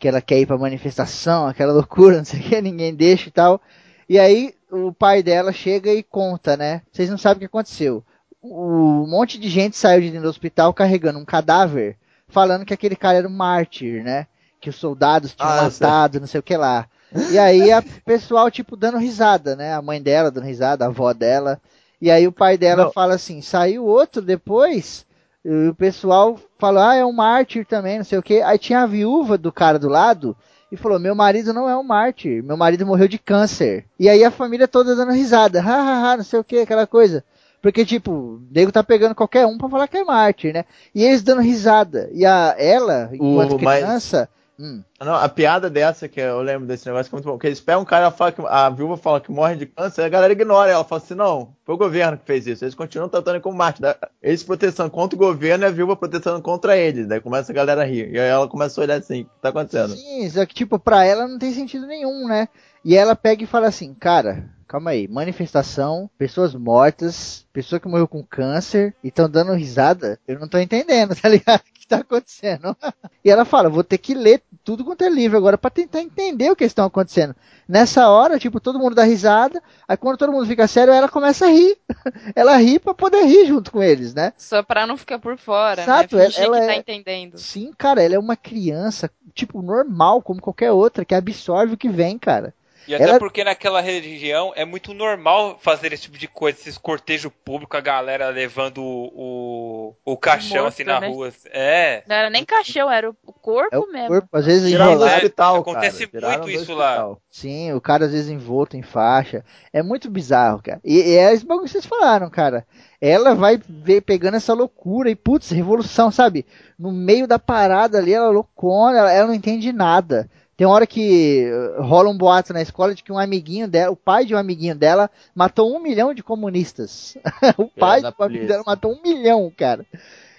Que 0.00 0.08
ela 0.08 0.20
quer 0.20 0.40
ir 0.40 0.46
pra 0.46 0.58
manifestação, 0.58 1.46
aquela 1.46 1.72
loucura, 1.72 2.16
não 2.18 2.24
sei 2.24 2.40
o 2.40 2.42
que, 2.42 2.60
ninguém 2.60 2.92
deixa 2.92 3.28
e 3.28 3.32
tal. 3.32 3.60
E 4.08 4.18
aí 4.18 4.54
o 4.70 4.92
pai 4.92 5.22
dela 5.22 5.52
chega 5.52 5.92
e 5.92 6.02
conta, 6.02 6.56
né? 6.56 6.82
Vocês 6.92 7.10
não 7.10 7.18
sabem 7.18 7.36
o 7.36 7.40
que 7.40 7.46
aconteceu. 7.46 8.02
Um 8.42 9.06
monte 9.06 9.38
de 9.38 9.48
gente 9.48 9.76
saiu 9.76 10.00
de 10.00 10.08
dentro 10.08 10.22
do 10.24 10.30
hospital 10.30 10.72
carregando 10.72 11.18
um 11.18 11.24
cadáver, 11.24 11.96
falando 12.28 12.64
que 12.64 12.72
aquele 12.74 12.96
cara 12.96 13.18
era 13.18 13.28
um 13.28 13.32
mártir, 13.32 14.02
né? 14.04 14.26
Que 14.60 14.70
os 14.70 14.76
soldados 14.76 15.34
tinham 15.34 15.50
Ah, 15.50 15.64
eu 15.64 15.70
sei. 15.70 15.86
matado, 15.86 16.20
não 16.20 16.26
sei 16.26 16.40
o 16.40 16.42
que 16.42 16.56
lá. 16.56 16.86
E 17.30 17.38
aí 17.38 17.70
a 17.72 17.82
pessoal, 18.04 18.50
tipo, 18.50 18.76
dando 18.76 18.98
risada, 18.98 19.56
né? 19.56 19.74
A 19.74 19.82
mãe 19.82 20.00
dela 20.00 20.30
dando 20.30 20.44
risada, 20.44 20.84
a 20.84 20.88
avó 20.88 21.12
dela. 21.12 21.60
E 22.00 22.10
aí 22.10 22.26
o 22.28 22.32
pai 22.32 22.56
dela 22.56 22.84
Não. 22.84 22.92
fala 22.92 23.14
assim, 23.14 23.40
saiu 23.42 23.84
outro 23.84 24.22
depois, 24.22 25.04
e 25.44 25.68
o 25.68 25.74
pessoal 25.74 26.38
falou, 26.58 26.82
ah, 26.82 26.94
é 26.94 27.04
um 27.04 27.12
mártir 27.12 27.66
também, 27.66 27.98
não 27.98 28.04
sei 28.04 28.18
o 28.18 28.22
que. 28.22 28.40
Aí 28.40 28.56
tinha 28.58 28.82
a 28.82 28.86
viúva 28.86 29.36
do 29.36 29.50
cara 29.52 29.78
do 29.80 29.88
lado 29.88 30.36
e 30.70 30.76
falou, 30.76 30.98
meu 30.98 31.14
marido 31.14 31.52
não 31.52 31.68
é 31.68 31.76
um 31.76 31.82
mártir, 31.82 32.42
meu 32.42 32.56
marido 32.56 32.86
morreu 32.86 33.08
de 33.08 33.18
câncer. 33.18 33.86
E 33.98 34.08
aí 34.08 34.22
a 34.24 34.30
família 34.30 34.68
toda 34.68 34.94
dando 34.94 35.12
risada, 35.12 35.60
ha, 35.60 35.64
ha, 35.64 36.12
ha, 36.12 36.16
não 36.18 36.24
sei 36.24 36.38
o 36.38 36.44
que, 36.44 36.58
aquela 36.58 36.86
coisa. 36.86 37.24
Porque, 37.60 37.84
tipo, 37.84 38.12
o 38.12 38.42
nego 38.52 38.70
tá 38.70 38.84
pegando 38.84 39.14
qualquer 39.14 39.44
um 39.46 39.58
pra 39.58 39.68
falar 39.68 39.88
que 39.88 39.96
é 39.96 40.04
mártir, 40.04 40.52
né? 40.54 40.64
E 40.94 41.04
eles 41.04 41.22
dando 41.22 41.40
risada. 41.42 42.08
E 42.12 42.24
a, 42.24 42.54
ela, 42.56 43.10
enquanto 43.12 43.54
O- 43.54 43.58
criança, 43.58 44.28
hum, 44.58 44.82
Não, 45.00 45.14
a 45.14 45.28
piada 45.28 45.70
dessa, 45.70 46.08
que 46.08 46.20
eu 46.20 46.40
lembro 46.42 46.66
desse 46.66 46.86
negócio, 46.86 47.08
que 47.08 47.14
é 47.14 47.16
muito 47.16 47.26
bom. 47.26 47.32
Porque 47.32 47.46
eles 47.46 47.60
pegam 47.60 47.82
um 47.82 47.84
cara 47.84 48.08
e 48.08 48.10
fala 48.10 48.32
que 48.32 48.42
a 48.46 48.68
viúva 48.70 48.96
fala 48.96 49.20
que 49.20 49.30
morre 49.30 49.56
de 49.56 49.66
câncer, 49.66 50.02
a 50.02 50.08
galera 50.08 50.32
ignora. 50.32 50.70
Ela 50.70 50.84
fala 50.84 51.00
assim: 51.02 51.14
não, 51.14 51.54
foi 51.64 51.74
o 51.74 51.78
governo 51.78 52.18
que 52.18 52.26
fez 52.26 52.46
isso. 52.46 52.64
Eles 52.64 52.74
continuam 52.74 53.08
tratando 53.08 53.40
como 53.40 53.56
né? 53.58 53.94
Eles 54.22 54.42
protestando 54.42 54.90
contra 54.90 55.16
o 55.16 55.18
governo 55.18 55.64
e 55.64 55.66
a 55.66 55.70
viúva 55.70 55.96
protestando 55.96 56.42
contra 56.42 56.76
eles. 56.76 57.06
Daí 57.06 57.20
começa 57.20 57.52
a 57.52 57.54
galera 57.54 57.82
a 57.82 57.84
rir. 57.84 58.12
E 58.12 58.18
aí 58.18 58.28
ela 58.28 58.48
começa 58.48 58.80
a 58.80 58.84
olhar 58.84 58.98
assim: 58.98 59.22
o 59.22 59.24
que 59.24 59.40
tá 59.40 59.50
acontecendo? 59.50 59.94
Sim, 59.96 60.28
só 60.30 60.44
que, 60.44 60.54
tipo, 60.54 60.78
pra 60.78 61.04
ela 61.04 61.26
não 61.26 61.38
tem 61.38 61.52
sentido 61.52 61.86
nenhum, 61.86 62.26
né? 62.26 62.48
E 62.84 62.96
ela 62.96 63.14
pega 63.14 63.42
e 63.42 63.46
fala 63.46 63.68
assim, 63.68 63.92
cara, 63.92 64.48
calma 64.66 64.90
aí, 64.90 65.08
manifestação, 65.08 66.08
pessoas 66.16 66.54
mortas, 66.54 67.46
pessoa 67.52 67.80
que 67.80 67.88
morreu 67.88 68.06
com 68.06 68.22
câncer 68.22 68.94
e 69.02 69.08
estão 69.08 69.28
dando 69.28 69.52
risada, 69.52 70.18
eu 70.28 70.38
não 70.38 70.48
tô 70.48 70.58
entendendo, 70.58 71.14
tá 71.20 71.28
ligado? 71.28 71.62
O 71.88 71.96
que 71.96 71.96
tá 71.96 71.96
acontecendo? 72.02 72.76
e 73.24 73.30
ela 73.30 73.46
fala, 73.46 73.70
vou 73.70 73.82
ter 73.82 73.96
que 73.96 74.12
ler 74.12 74.42
tudo 74.62 74.84
quanto 74.84 75.02
é 75.02 75.08
livro 75.08 75.38
agora 75.38 75.56
pra 75.56 75.70
tentar 75.70 76.02
entender 76.02 76.50
o 76.50 76.56
que 76.56 76.64
estão 76.64 76.84
acontecendo. 76.84 77.34
Nessa 77.66 78.10
hora, 78.10 78.38
tipo, 78.38 78.60
todo 78.60 78.78
mundo 78.78 78.94
dá 78.94 79.04
risada, 79.04 79.62
aí 79.88 79.96
quando 79.96 80.18
todo 80.18 80.30
mundo 80.30 80.46
fica 80.46 80.68
sério, 80.68 80.92
ela 80.92 81.08
começa 81.08 81.46
a 81.46 81.48
rir. 81.48 81.78
ela 82.36 82.56
ri 82.58 82.78
pra 82.78 82.92
poder 82.92 83.24
rir 83.24 83.46
junto 83.46 83.72
com 83.72 83.82
eles, 83.82 84.12
né? 84.12 84.34
Só 84.36 84.62
pra 84.62 84.86
não 84.86 84.98
ficar 84.98 85.18
por 85.18 85.38
fora, 85.38 85.80
Exato, 85.82 86.16
né? 86.16 86.26
Fingir 86.26 86.44
ela 86.44 86.60
que 86.60 86.66
tá 86.66 86.72
é- 86.72 86.76
entendendo. 86.76 87.38
Sim, 87.38 87.72
cara, 87.76 88.02
ela 88.02 88.14
é 88.16 88.18
uma 88.18 88.36
criança, 88.36 89.10
tipo, 89.34 89.62
normal, 89.62 90.20
como 90.20 90.42
qualquer 90.42 90.72
outra, 90.72 91.06
que 91.06 91.14
absorve 91.14 91.72
o 91.72 91.78
que 91.78 91.88
vem, 91.88 92.18
cara. 92.18 92.52
E 92.88 92.94
até 92.94 93.04
Ela- 93.04 93.18
porque 93.18 93.44
naquela 93.44 93.82
região 93.82 94.50
é 94.56 94.64
muito 94.64 94.94
normal 94.94 95.58
fazer 95.60 95.92
esse 95.92 96.04
tipo 96.04 96.16
de 96.16 96.26
coisa, 96.26 96.58
esses 96.58 96.78
cortejos 96.78 97.30
públicos, 97.44 97.78
a 97.78 97.82
galera 97.82 98.30
levando 98.30 98.78
o, 98.82 99.92
o, 100.04 100.12
o 100.12 100.16
caixão 100.16 100.62
Morto, 100.62 100.68
assim 100.68 100.84
na 100.84 100.98
né? 100.98 101.08
rua. 101.08 101.30
É. 101.50 102.02
Não 102.08 102.16
era 102.16 102.30
nem 102.30 102.46
caixão, 102.46 102.90
era 102.90 103.10
o 103.10 103.14
corpo 103.14 103.68
É 103.74 103.78
o 103.78 103.92
mesmo. 103.92 104.08
corpo, 104.08 104.28
às 104.32 104.46
vezes 104.46 104.72
enrolado. 104.72 105.14
hospital, 105.16 105.56
acontece 105.56 106.06
cara. 106.06 106.38
Muito 106.38 106.50
isso 106.50 106.74
lá. 106.74 107.14
Sim, 107.30 107.72
o 107.74 107.80
cara 107.80 108.06
às 108.06 108.12
vezes 108.12 108.30
envolto 108.30 108.74
em 108.74 108.82
faixa. 108.82 109.44
É 109.70 109.82
muito 109.82 110.08
bizarro, 110.10 110.62
cara. 110.62 110.80
E, 110.82 110.96
e 110.98 111.16
é 111.18 111.34
esse 111.34 111.44
bagulho 111.44 111.66
que 111.66 111.72
vocês 111.72 111.84
falaram, 111.84 112.30
cara. 112.30 112.66
Ela 113.00 113.34
vai 113.34 113.60
ver, 113.68 114.00
pegando 114.00 114.38
essa 114.38 114.54
loucura 114.54 115.10
e, 115.10 115.14
putz, 115.14 115.50
revolução, 115.50 116.10
sabe? 116.10 116.46
No 116.78 116.90
meio 116.90 117.28
da 117.28 117.38
parada 117.38 117.98
ali, 117.98 118.12
ela 118.14 118.26
é 118.28 118.30
loucona, 118.32 118.98
ela, 118.98 119.12
ela 119.12 119.26
não 119.28 119.34
entende 119.34 119.72
nada. 119.72 120.28
Tem 120.58 120.66
uma 120.66 120.74
hora 120.74 120.88
que 120.88 121.44
eh, 121.44 121.80
rola 121.80 122.10
um 122.10 122.18
boato 122.18 122.52
na 122.52 122.60
escola 122.60 122.92
de 122.92 123.04
que 123.04 123.12
um 123.12 123.18
amiguinho 123.18 123.68
dela, 123.68 123.92
o 123.92 123.96
pai 123.96 124.24
de 124.24 124.34
um 124.34 124.38
amiguinho 124.38 124.74
dela, 124.74 125.08
matou 125.32 125.72
um 125.72 125.78
milhão 125.78 126.12
de 126.12 126.20
comunistas. 126.20 127.16
o 127.56 127.68
pai 127.68 128.00
do 128.00 128.08
amigo 128.08 128.16
polícia. 128.16 128.48
dela 128.48 128.64
matou 128.66 128.92
um 128.92 129.00
milhão, 129.00 129.52
cara. 129.56 129.86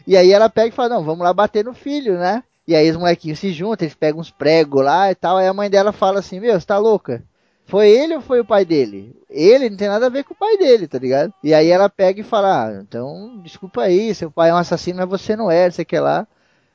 E 0.05 0.17
aí 0.17 0.34
ela 0.34 0.49
pega 0.49 0.67
e 0.67 0.72
fala, 0.76 0.89
não, 0.89 1.05
vamos 1.05 1.24
lá 1.24 1.32
bater 1.32 1.63
no 1.63 1.74
filho, 1.74 2.17
né? 2.20 2.43
E 2.67 2.76
aí 2.76 2.91
os 2.91 2.97
molequinhos 2.97 3.39
se 3.39 3.53
juntam, 3.53 3.86
eles 3.86 3.95
pegam 3.95 4.20
uns 4.20 4.30
pregos 4.30 4.84
lá 4.84 5.09
e 5.09 5.15
tal. 5.15 5.38
Aí 5.38 5.47
a 5.47 5.53
mãe 5.53 5.70
dela 5.70 5.93
fala 5.93 6.20
assim, 6.20 6.41
meu, 6.41 6.59
você 6.59 6.67
tá 6.67 6.78
louca? 6.78 7.24
Foi 7.65 7.89
ele 7.89 8.15
ou 8.15 8.22
foi 8.22 8.41
o 8.41 8.45
pai 8.45 8.65
dele? 8.65 9.15
Ele 9.30 9.70
não 9.70 9.78
tem 9.78 9.88
nada 9.88 10.07
a 10.07 10.09
ver 10.09 10.26
com 10.26 10.34
o 10.34 10.38
pai 10.38 10.57
dele, 10.57 10.86
tá 10.86 10.99
ligado? 10.99 11.34
E 11.41 11.53
aí 11.53 11.70
ela 11.70 11.88
pega 11.88 12.20
e 12.20 12.26
fala, 12.26 12.65
ah, 12.65 12.82
então, 12.82 13.39
desculpa 13.41 13.84
aí, 13.84 14.13
seu 14.13 14.30
pai 14.30 14.49
é 14.49 14.53
um 14.53 14.57
assassino, 14.57 14.97
mas 14.99 15.07
você 15.07 15.38
não 15.38 15.49
é, 15.49 15.63
não 15.63 15.72
sei 15.72 15.84
o 15.84 15.86
que 15.86 15.97
lá. 15.97 16.28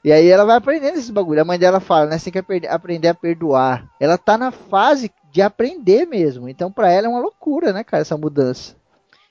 E 0.04 0.12
aí 0.12 0.28
ela 0.28 0.44
vai 0.44 0.56
aprendendo 0.56 0.98
esses 0.98 1.10
bagulho. 1.10 1.40
A 1.40 1.44
mãe 1.46 1.58
dela 1.58 1.80
fala, 1.80 2.06
né, 2.06 2.18
você 2.18 2.24
tem 2.24 2.32
que 2.34 2.38
apre- 2.38 2.68
aprender 2.68 3.08
a 3.08 3.14
perdoar. 3.14 3.88
Ela 3.98 4.18
tá 4.18 4.36
na 4.36 4.50
fase 4.52 5.10
de 5.32 5.40
aprender 5.40 6.06
mesmo. 6.06 6.48
Então 6.48 6.70
pra 6.70 6.92
ela 6.92 7.06
é 7.06 7.10
uma 7.10 7.20
loucura, 7.20 7.72
né, 7.72 7.82
cara, 7.82 8.02
essa 8.02 8.16
mudança. 8.16 8.76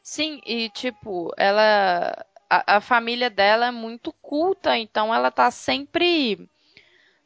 Sim, 0.02 0.42
e 0.46 0.70
tipo, 0.70 1.32
ela. 1.38 2.26
A, 2.50 2.78
a 2.78 2.82
família 2.82 3.30
dela 3.30 3.68
é 3.68 3.72
muito 3.72 4.14
culta, 4.22 4.78
então 4.78 5.14
ela 5.14 5.32
tá 5.32 5.50
sempre 5.50 6.48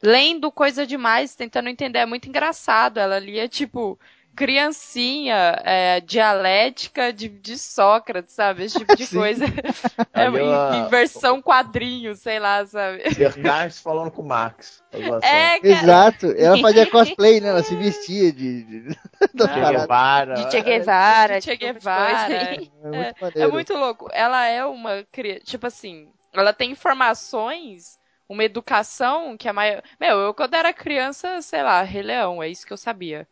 lendo 0.02 0.50
coisa 0.50 0.86
demais, 0.86 1.34
tentando 1.34 1.68
entender. 1.68 2.00
É 2.00 2.06
muito 2.06 2.28
engraçado. 2.28 2.98
Ela 2.98 3.18
lia, 3.18 3.48
tipo, 3.48 3.98
criancinha, 4.38 5.60
é, 5.64 6.00
dialética 6.00 7.12
de, 7.12 7.28
de 7.28 7.58
Sócrates, 7.58 8.34
sabe? 8.34 8.64
Esse 8.64 8.78
tipo 8.78 8.94
de 8.94 9.04
Sim. 9.06 9.16
coisa. 9.18 9.44
É, 10.14 10.26
Ali 10.26 10.38
em, 10.38 10.40
ela- 10.40 10.76
em 10.76 10.88
versão 10.88 11.40
quadrinho, 11.42 12.14
sei 12.14 12.38
lá, 12.38 12.64
sabe? 12.66 13.02
Descartes 13.14 13.80
falando 13.80 14.10
com 14.10 14.22
o 14.22 14.26
Marx. 14.26 14.82
É, 15.22 15.60
cara. 15.60 15.60
Exato. 15.62 16.26
Ela 16.36 16.58
fazia 16.58 16.86
cosplay, 16.90 17.40
né? 17.40 17.48
Ela 17.48 17.62
se 17.62 17.76
vestia 17.76 18.32
de. 18.32 18.62
de... 18.64 18.98
das 19.34 19.50
Che. 19.52 19.60
Guevara. 19.60 20.34
De 20.34 20.50
Che 20.50 20.60
Guevara, 20.62 21.40
Che 21.40 21.56
tipo 21.56 21.56
de 21.56 21.72
Guevara. 21.72 22.26
coisa 22.26 22.50
aí. 22.50 22.72
É 22.82 22.90
muito 22.90 23.14
É 23.38 23.48
maneiro. 23.48 23.52
muito 23.52 23.74
louco. 23.74 24.08
Ela 24.12 24.46
é 24.46 24.64
uma 24.64 25.04
cri- 25.12 25.40
tipo 25.40 25.66
assim, 25.66 26.10
ela 26.32 26.52
tem 26.52 26.70
informações, 26.72 27.98
uma 28.28 28.44
educação 28.44 29.36
que 29.36 29.48
a 29.48 29.52
maior. 29.52 29.82
Meu, 30.00 30.18
eu 30.18 30.34
quando 30.34 30.54
era 30.54 30.72
criança, 30.72 31.40
sei 31.42 31.62
lá, 31.62 31.82
Rei 31.82 32.02
Leão, 32.02 32.42
é 32.42 32.48
isso 32.48 32.66
que 32.66 32.72
eu 32.72 32.76
sabia. 32.76 33.28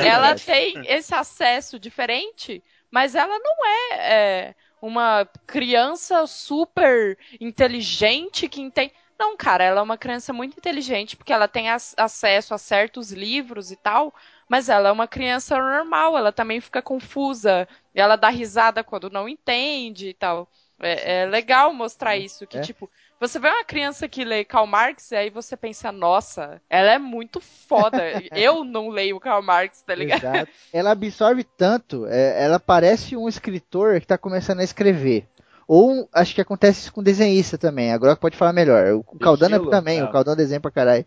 Ela 0.00 0.34
tem 0.34 0.78
esse 0.82 1.14
acesso 1.14 1.78
diferente, 1.78 2.62
mas 2.90 3.14
ela 3.14 3.38
não 3.38 3.66
é, 3.66 4.48
é, 4.50 4.54
uma 4.80 5.28
criança 5.46 6.26
super 6.26 7.18
inteligente 7.40 8.48
que 8.48 8.60
entende. 8.60 8.92
Não, 9.18 9.36
cara, 9.36 9.64
ela 9.64 9.80
é 9.80 9.82
uma 9.82 9.98
criança 9.98 10.32
muito 10.32 10.56
inteligente 10.58 11.16
porque 11.16 11.32
ela 11.32 11.48
tem 11.48 11.68
ac- 11.70 11.94
acesso 11.96 12.54
a 12.54 12.58
certos 12.58 13.10
livros 13.10 13.70
e 13.72 13.76
tal, 13.76 14.14
mas 14.48 14.68
ela 14.68 14.88
é 14.88 14.92
uma 14.92 15.08
criança 15.08 15.58
normal, 15.58 16.16
ela 16.16 16.32
também 16.32 16.60
fica 16.60 16.80
confusa, 16.80 17.68
ela 17.94 18.14
dá 18.16 18.28
risada 18.28 18.84
quando 18.84 19.10
não 19.10 19.28
entende 19.28 20.08
e 20.10 20.14
tal. 20.14 20.48
É, 20.80 21.22
é 21.22 21.26
legal 21.26 21.72
mostrar 21.74 22.16
isso, 22.16 22.46
que 22.46 22.58
É. 22.58 22.60
tipo, 22.60 22.88
você 23.20 23.38
vê 23.38 23.48
uma 23.48 23.64
criança 23.64 24.08
que 24.08 24.24
lê 24.24 24.44
Karl 24.44 24.66
Marx 24.66 25.10
e 25.10 25.16
aí 25.16 25.30
você 25.30 25.56
pensa, 25.56 25.90
nossa, 25.92 26.60
ela 26.68 26.90
é 26.92 26.98
muito 26.98 27.40
foda. 27.40 27.98
Eu 28.32 28.64
não 28.64 28.88
leio 28.88 29.18
Karl 29.20 29.42
Marx, 29.42 29.82
tá 29.82 29.94
ligado? 29.94 30.24
Exato. 30.24 30.50
Ela 30.72 30.90
absorve 30.92 31.44
tanto, 31.44 32.06
é, 32.06 32.44
ela 32.44 32.58
parece 32.60 33.16
um 33.16 33.28
escritor 33.28 34.00
que 34.00 34.06
tá 34.06 34.16
começando 34.18 34.60
a 34.60 34.64
escrever. 34.64 35.26
Ou 35.66 36.08
acho 36.14 36.34
que 36.34 36.40
acontece 36.40 36.80
isso 36.80 36.92
com 36.92 37.02
desenhista 37.02 37.58
também. 37.58 37.92
Agora 37.92 38.16
pode 38.16 38.36
falar 38.36 38.54
melhor. 38.54 38.94
O, 38.94 39.04
é 39.20 39.56
Estilo? 39.56 39.70
também, 39.70 39.98
É. 39.98 40.04
o 40.04 40.10
Caldano 40.10 40.36
desenha 40.36 40.60
pra 40.60 40.70
caralho. 40.70 41.04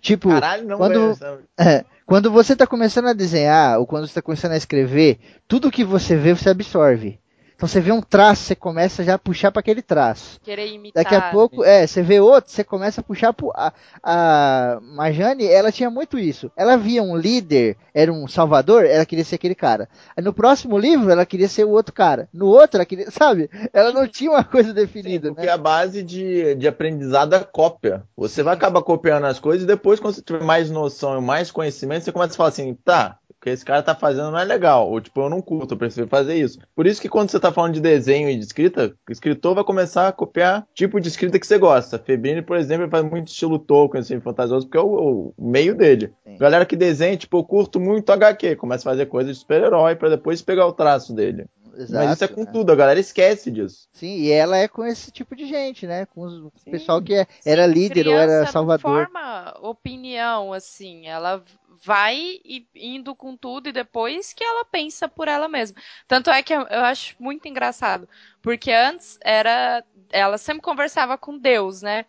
Tipo, 0.00 0.28
Caralho, 0.28 0.64
não 0.68 0.76
quando- 0.76 1.18
é, 1.58 1.76
é, 1.78 1.84
quando 2.04 2.30
você 2.30 2.54
tá 2.54 2.66
começando 2.66 3.06
a 3.08 3.12
desenhar, 3.12 3.80
ou 3.80 3.86
quando 3.86 4.06
você 4.06 4.14
tá 4.14 4.22
começando 4.22 4.52
a 4.52 4.56
escrever, 4.56 5.18
tudo 5.48 5.70
que 5.72 5.82
você 5.82 6.14
vê, 6.14 6.32
você 6.34 6.50
absorve. 6.50 7.18
Então 7.56 7.66
você 7.66 7.80
vê 7.80 7.90
um 7.90 8.02
traço, 8.02 8.42
você 8.42 8.54
começa 8.54 9.02
já 9.02 9.14
a 9.14 9.18
puxar 9.18 9.50
para 9.50 9.60
aquele 9.60 9.80
traço. 9.80 10.38
Querer 10.42 10.68
imitar. 10.68 11.02
Daqui 11.02 11.14
a 11.14 11.30
pouco, 11.30 11.64
é, 11.64 11.86
você 11.86 12.02
vê 12.02 12.20
outro, 12.20 12.50
você 12.52 12.62
começa 12.62 13.00
a 13.00 13.04
puxar 13.04 13.32
pro. 13.32 13.50
A, 13.54 13.72
a 14.02 14.78
Marjane, 14.82 15.46
ela 15.46 15.72
tinha 15.72 15.88
muito 15.88 16.18
isso. 16.18 16.52
Ela 16.54 16.76
via 16.76 17.02
um 17.02 17.16
líder, 17.16 17.78
era 17.94 18.12
um 18.12 18.28
salvador, 18.28 18.84
ela 18.84 19.06
queria 19.06 19.24
ser 19.24 19.36
aquele 19.36 19.54
cara. 19.54 19.88
Aí 20.14 20.22
no 20.22 20.34
próximo 20.34 20.76
livro, 20.78 21.10
ela 21.10 21.24
queria 21.24 21.48
ser 21.48 21.64
o 21.64 21.70
outro 21.70 21.94
cara. 21.94 22.28
No 22.32 22.46
outro, 22.46 22.76
ela 22.76 22.84
queria. 22.84 23.10
Sabe? 23.16 23.48
Ela 23.72 23.90
não 23.90 24.06
tinha 24.06 24.30
uma 24.30 24.44
coisa 24.44 24.74
definida, 24.74 25.28
Porque 25.28 25.46
né? 25.46 25.52
a 25.52 25.56
base 25.56 26.02
de, 26.02 26.54
de 26.56 26.68
aprendizado 26.68 27.34
é 27.34 27.42
cópia. 27.42 28.02
Você 28.14 28.42
vai 28.42 28.54
acabar 28.54 28.82
copiando 28.82 29.24
as 29.24 29.40
coisas 29.40 29.64
e 29.64 29.66
depois, 29.66 29.98
quando 29.98 30.14
você 30.14 30.22
tiver 30.22 30.44
mais 30.44 30.70
noção 30.70 31.18
e 31.18 31.22
mais 31.22 31.50
conhecimento, 31.50 32.04
você 32.04 32.12
começa 32.12 32.34
a 32.34 32.36
falar 32.36 32.50
assim, 32.50 32.74
tá, 32.84 33.18
que 33.46 33.50
esse 33.50 33.64
cara 33.64 33.80
tá 33.80 33.94
fazendo 33.94 34.32
não 34.32 34.38
é 34.38 34.44
legal. 34.44 34.90
Ou 34.90 35.00
tipo, 35.00 35.20
eu 35.20 35.30
não 35.30 35.40
curto, 35.40 35.74
eu 35.74 35.78
prefiro 35.78 36.08
fazer 36.08 36.34
isso. 36.34 36.58
Por 36.74 36.84
isso 36.84 37.00
que 37.00 37.08
quando 37.08 37.30
você 37.30 37.38
tá 37.38 37.52
falando 37.52 37.74
de 37.74 37.80
desenho 37.80 38.28
e 38.28 38.36
de 38.36 38.44
escrita, 38.44 38.92
o 39.08 39.12
escritor 39.12 39.54
vai 39.54 39.62
começar 39.62 40.08
a 40.08 40.12
copiar 40.12 40.66
tipo 40.74 41.00
de 41.00 41.06
escrita 41.06 41.38
que 41.38 41.46
você 41.46 41.56
gosta. 41.56 41.96
Febrini, 41.96 42.42
por 42.42 42.56
exemplo, 42.56 42.82
ele 42.84 42.90
faz 42.90 43.04
muito 43.04 43.28
estilo 43.28 43.58
Tolkien, 43.60 44.00
assim, 44.00 44.18
fantasioso, 44.18 44.66
porque 44.66 44.78
é 44.78 44.80
o, 44.80 45.32
o 45.36 45.48
meio 45.48 45.76
dele. 45.76 46.12
Sim. 46.24 46.36
Galera 46.38 46.66
que 46.66 46.74
desenha, 46.74 47.16
tipo, 47.16 47.38
eu 47.38 47.44
curto 47.44 47.78
muito 47.78 48.10
HQ, 48.10 48.56
começa 48.56 48.88
a 48.88 48.92
fazer 48.92 49.06
coisas 49.06 49.34
de 49.34 49.40
super-herói 49.40 49.94
pra 49.94 50.08
depois 50.08 50.42
pegar 50.42 50.66
o 50.66 50.72
traço 50.72 51.14
dele. 51.14 51.46
Mas 51.90 52.12
isso 52.14 52.24
é 52.24 52.28
com 52.28 52.44
né? 52.44 52.50
tudo, 52.50 52.72
a 52.72 52.74
galera 52.74 52.98
esquece 52.98 53.50
disso. 53.50 53.86
Sim, 53.92 54.16
e 54.16 54.30
ela 54.30 54.56
é 54.56 54.66
com 54.66 54.84
esse 54.84 55.10
tipo 55.10 55.36
de 55.36 55.46
gente, 55.46 55.86
né? 55.86 56.06
Com 56.06 56.26
o 56.26 56.52
pessoal 56.70 57.02
que 57.02 57.14
é- 57.14 57.26
era 57.44 57.66
líder 57.66 58.08
ou 58.08 58.14
era 58.14 58.46
salvador. 58.46 59.04
Forma 59.04 59.56
opinião, 59.60 60.52
assim. 60.52 61.06
Ela 61.06 61.44
vai 61.82 62.40
indo 62.74 63.14
com 63.14 63.36
tudo 63.36 63.68
e 63.68 63.72
depois 63.72 64.32
que 64.32 64.44
ela 64.44 64.64
pensa 64.64 65.08
por 65.08 65.28
ela 65.28 65.48
mesma. 65.48 65.76
Tanto 66.08 66.30
é 66.30 66.42
que 66.42 66.52
eu 66.54 66.62
acho 66.84 67.14
muito 67.18 67.46
engraçado. 67.48 68.08
Porque 68.42 68.72
antes 68.72 69.18
era. 69.22 69.84
Ela 70.10 70.38
sempre 70.38 70.62
conversava 70.62 71.18
com 71.18 71.38
Deus, 71.38 71.82
né? 71.82 72.04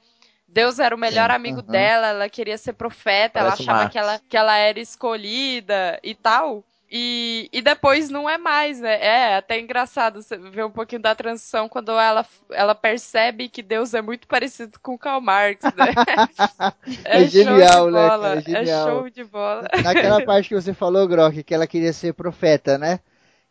Deus 0.47 0.79
era 0.79 0.95
o 0.95 0.99
melhor 0.99 1.29
Sim, 1.29 1.35
amigo 1.35 1.61
aham. 1.61 1.63
dela, 1.63 2.07
ela 2.07 2.29
queria 2.29 2.57
ser 2.57 2.73
profeta, 2.73 3.39
ela 3.39 3.51
Parece 3.51 3.61
o 3.61 3.65
achava 3.65 3.85
que 3.87 3.97
ela, 3.97 4.19
que 4.29 4.37
ela 4.37 4.57
era 4.57 4.79
escolhida 4.79 5.99
e 6.03 6.15
tal. 6.15 6.63
E, 6.89 7.49
e 7.51 7.61
depois 7.61 8.09
não 8.09 8.29
é 8.29 8.37
mais, 8.37 8.79
né? 8.79 8.97
É 9.03 9.35
até 9.35 9.59
engraçado 9.59 10.21
você 10.21 10.37
ver 10.37 10.63
um 10.63 10.71
pouquinho 10.71 11.01
da 11.01 11.13
transição 11.13 11.67
quando 11.67 11.91
ela, 11.91 12.25
ela 12.49 12.73
percebe 12.73 13.49
que 13.49 13.61
Deus 13.61 13.93
é 13.93 14.01
muito 14.01 14.25
parecido 14.25 14.79
com 14.81 14.97
Karl 14.97 15.19
Marx, 15.19 15.63
né? 15.63 15.93
É 17.03 17.19
show 17.19 17.27
genial, 17.27 17.87
de 17.87 17.91
né, 17.91 18.07
bola, 18.07 18.21
cara? 18.21 18.39
É 18.39 18.41
genial. 18.41 18.87
show 18.87 19.09
de 19.09 19.23
bola. 19.25 19.67
Naquela 19.83 20.23
parte 20.25 20.49
que 20.49 20.55
você 20.55 20.73
falou, 20.73 21.07
Grok, 21.07 21.43
que 21.43 21.53
ela 21.53 21.67
queria 21.67 21.91
ser 21.91 22.13
profeta, 22.13 22.77
né? 22.77 23.01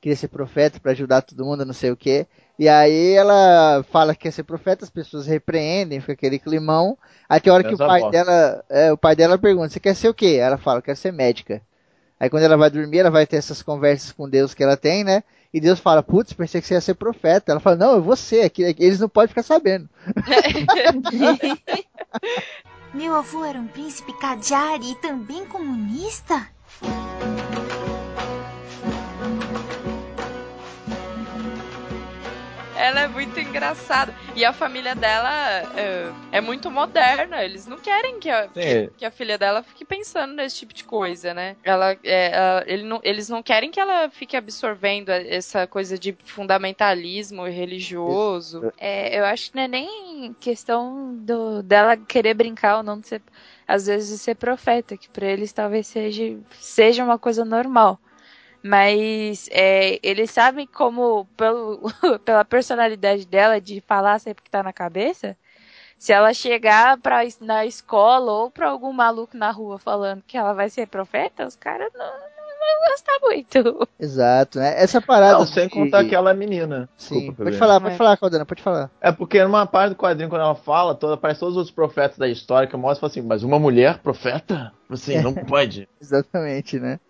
Queria 0.01 0.17
ser 0.17 0.29
profeta 0.29 0.81
pra 0.81 0.93
ajudar 0.93 1.21
todo 1.21 1.45
mundo, 1.45 1.65
não 1.65 1.75
sei 1.75 1.91
o 1.91 1.97
quê. 1.97 2.27
E 2.59 2.71
aí 2.71 3.13
ela 3.13 3.85
fala 3.91 4.15
que 4.15 4.23
quer 4.23 4.31
ser 4.31 4.45
profeta, 4.45 4.85
as 4.85 4.91
pessoas 4.91 5.27
repreendem, 5.27 6.01
fica 6.01 6.13
aquele 6.15 6.39
climão. 6.39 6.97
Aí 7.29 7.39
tem 7.39 7.53
hora 7.53 7.63
que 7.63 7.75
o 7.75 7.79
pai 7.79 8.11
dela, 8.11 8.65
é, 8.71 8.93
o 8.93 8.97
pai 8.97 9.15
dela 9.15 9.37
pergunta, 9.37 9.69
você 9.69 9.81
quer 9.81 9.95
ser 9.95 10.09
o 10.09 10.15
quê? 10.15 10.39
Ela 10.41 10.57
fala, 10.57 10.81
quero 10.81 10.97
ser 10.97 11.13
médica. 11.13 11.61
Aí 12.19 12.31
quando 12.31 12.45
ela 12.45 12.57
vai 12.57 12.71
dormir, 12.71 12.99
ela 12.99 13.11
vai 13.11 13.27
ter 13.27 13.37
essas 13.37 13.63
conversas 13.63 14.13
com 14.13 14.29
Deus 14.29 14.55
que 14.55 14.63
ela 14.63 14.77
tem, 14.77 15.05
né? 15.05 15.23
E 15.53 15.61
Deus 15.61 15.79
fala, 15.81 16.03
putz, 16.03 16.33
pensei 16.33 16.61
que 16.61 16.67
você 16.67 16.75
ia 16.75 16.81
ser 16.81 16.95
profeta. 16.95 17.53
Ela 17.53 17.61
fala, 17.61 17.77
não, 17.77 17.93
eu 17.93 18.03
vou 18.03 18.17
ser, 18.17 18.43
aqui- 18.43 18.63
eles 18.79 19.01
não 19.01 19.09
podem 19.09 19.29
ficar 19.29 19.43
sabendo. 19.43 19.89
Meu 22.93 23.15
avô 23.15 23.45
era 23.45 23.59
um 23.59 23.67
príncipe 23.67 24.13
Kajari 24.19 24.93
e 24.93 24.95
também 24.97 25.45
comunista? 25.47 26.47
Ela 32.87 33.01
é 33.01 33.09
muito 33.09 33.41
engraçada. 33.41 34.15
E 34.37 34.45
a 34.45 34.53
família 34.53 34.95
dela 34.95 35.29
é, 35.77 36.13
é 36.31 36.41
muito 36.41 36.71
moderna. 36.71 37.43
Eles 37.43 37.67
não 37.67 37.79
querem 37.79 38.21
que 38.21 38.31
a, 38.31 38.47
que, 38.47 38.63
Sim. 38.63 38.91
que 38.97 39.05
a 39.05 39.11
filha 39.11 39.37
dela 39.37 39.61
fique 39.61 39.85
pensando 39.85 40.35
nesse 40.35 40.59
tipo 40.59 40.73
de 40.73 40.85
coisa, 40.85 41.35
né? 41.35 41.57
Ela, 41.65 41.97
é, 42.05 42.31
ela- 42.33 42.65
ele 42.65 42.85
não- 42.85 43.01
eles 43.03 43.29
não 43.29 43.43
querem 43.43 43.73
que 43.73 43.81
ela 43.81 44.09
fique 44.09 44.37
absorvendo 44.37 45.09
essa 45.11 45.67
coisa 45.67 45.99
de 45.99 46.17
fundamentalismo 46.25 47.45
religioso. 47.45 48.73
É, 48.79 49.19
eu 49.19 49.25
acho 49.25 49.51
que 49.51 49.57
não 49.57 49.65
é 49.65 49.69
nem 49.69 50.33
questão 50.39 51.13
do, 51.17 51.65
dela 51.65 51.97
querer 51.97 52.35
brincar 52.35 52.77
ou 52.77 52.83
não 52.85 53.01
de 53.01 53.09
ser, 53.09 53.23
às 53.67 53.87
vezes, 53.87 54.11
de 54.11 54.19
ser 54.19 54.37
profeta, 54.37 54.97
que 54.97 55.09
pra 55.11 55.27
eles 55.27 55.53
talvez 55.53 55.89
seja, 55.89 56.39
seja 56.61 57.03
uma 57.03 57.19
coisa 57.19 57.45
normal. 57.45 57.99
Mas 58.67 59.49
é, 59.53 60.01
eles 60.03 60.31
sabem 60.31 60.67
como, 60.67 61.25
pelo, 61.37 61.81
pela 62.25 62.45
personalidade 62.45 63.25
dela 63.25 63.61
de 63.61 63.81
falar 63.81 64.19
sempre 64.19 64.43
que 64.43 64.51
tá 64.51 64.61
na 64.63 64.73
cabeça, 64.73 65.37
se 65.97 66.13
ela 66.13 66.35
chegar 66.35 66.99
pra, 66.99 67.21
na 67.41 67.65
escola 67.65 68.33
ou 68.33 68.51
pra 68.51 68.69
algum 68.69 68.93
maluco 68.93 69.37
na 69.37 69.53
rua 69.53 69.79
falando 69.79 70.23
que 70.27 70.37
ela 70.37 70.53
vai 70.53 70.69
ser 70.69 70.89
profeta, 70.89 71.47
os 71.47 71.55
caras 71.55 71.93
não, 71.95 72.05
não 72.05 72.11
vão 72.11 72.91
gostar 72.91 73.19
muito. 73.23 73.89
Exato, 74.01 74.59
né? 74.59 74.75
Essa 74.83 75.01
parada. 75.01 75.39
Não, 75.39 75.47
sem 75.47 75.69
contar 75.69 76.01
aquela 76.01 76.35
menina. 76.35 76.89
Sim, 76.99 77.21
Desculpa, 77.21 77.45
pode 77.45 77.57
falar, 77.57 77.81
pode 77.81 77.95
É. 77.95 77.99
falar, 77.99 78.17
Caldana, 78.17 78.45
pode 78.45 78.63
falar. 78.63 78.91
É 79.01 79.13
porque 79.13 79.43
numa 79.45 79.65
parte 79.65 79.91
do 79.91 79.97
quadrinho, 79.97 80.29
quando 80.29 80.43
ela 80.43 80.57
fala, 80.57 80.95
toda, 80.95 81.15
aparece 81.15 81.41
todos 81.41 81.55
os 81.55 81.59
outros 81.59 81.75
profetas 81.75 82.19
da 82.19 82.29
história 82.29 82.69
que 82.69 82.75
eu 82.75 82.81
mostro 82.81 82.99
e 82.99 83.01
falo 83.01 83.11
assim, 83.11 83.23
mas 83.23 83.43
uma 83.45 83.59
mulher 83.61 83.99
profeta? 83.99 84.73
Assim, 84.89 85.21
não 85.21 85.35
pode. 85.35 85.89
Exatamente, 86.01 86.79
né? 86.79 87.01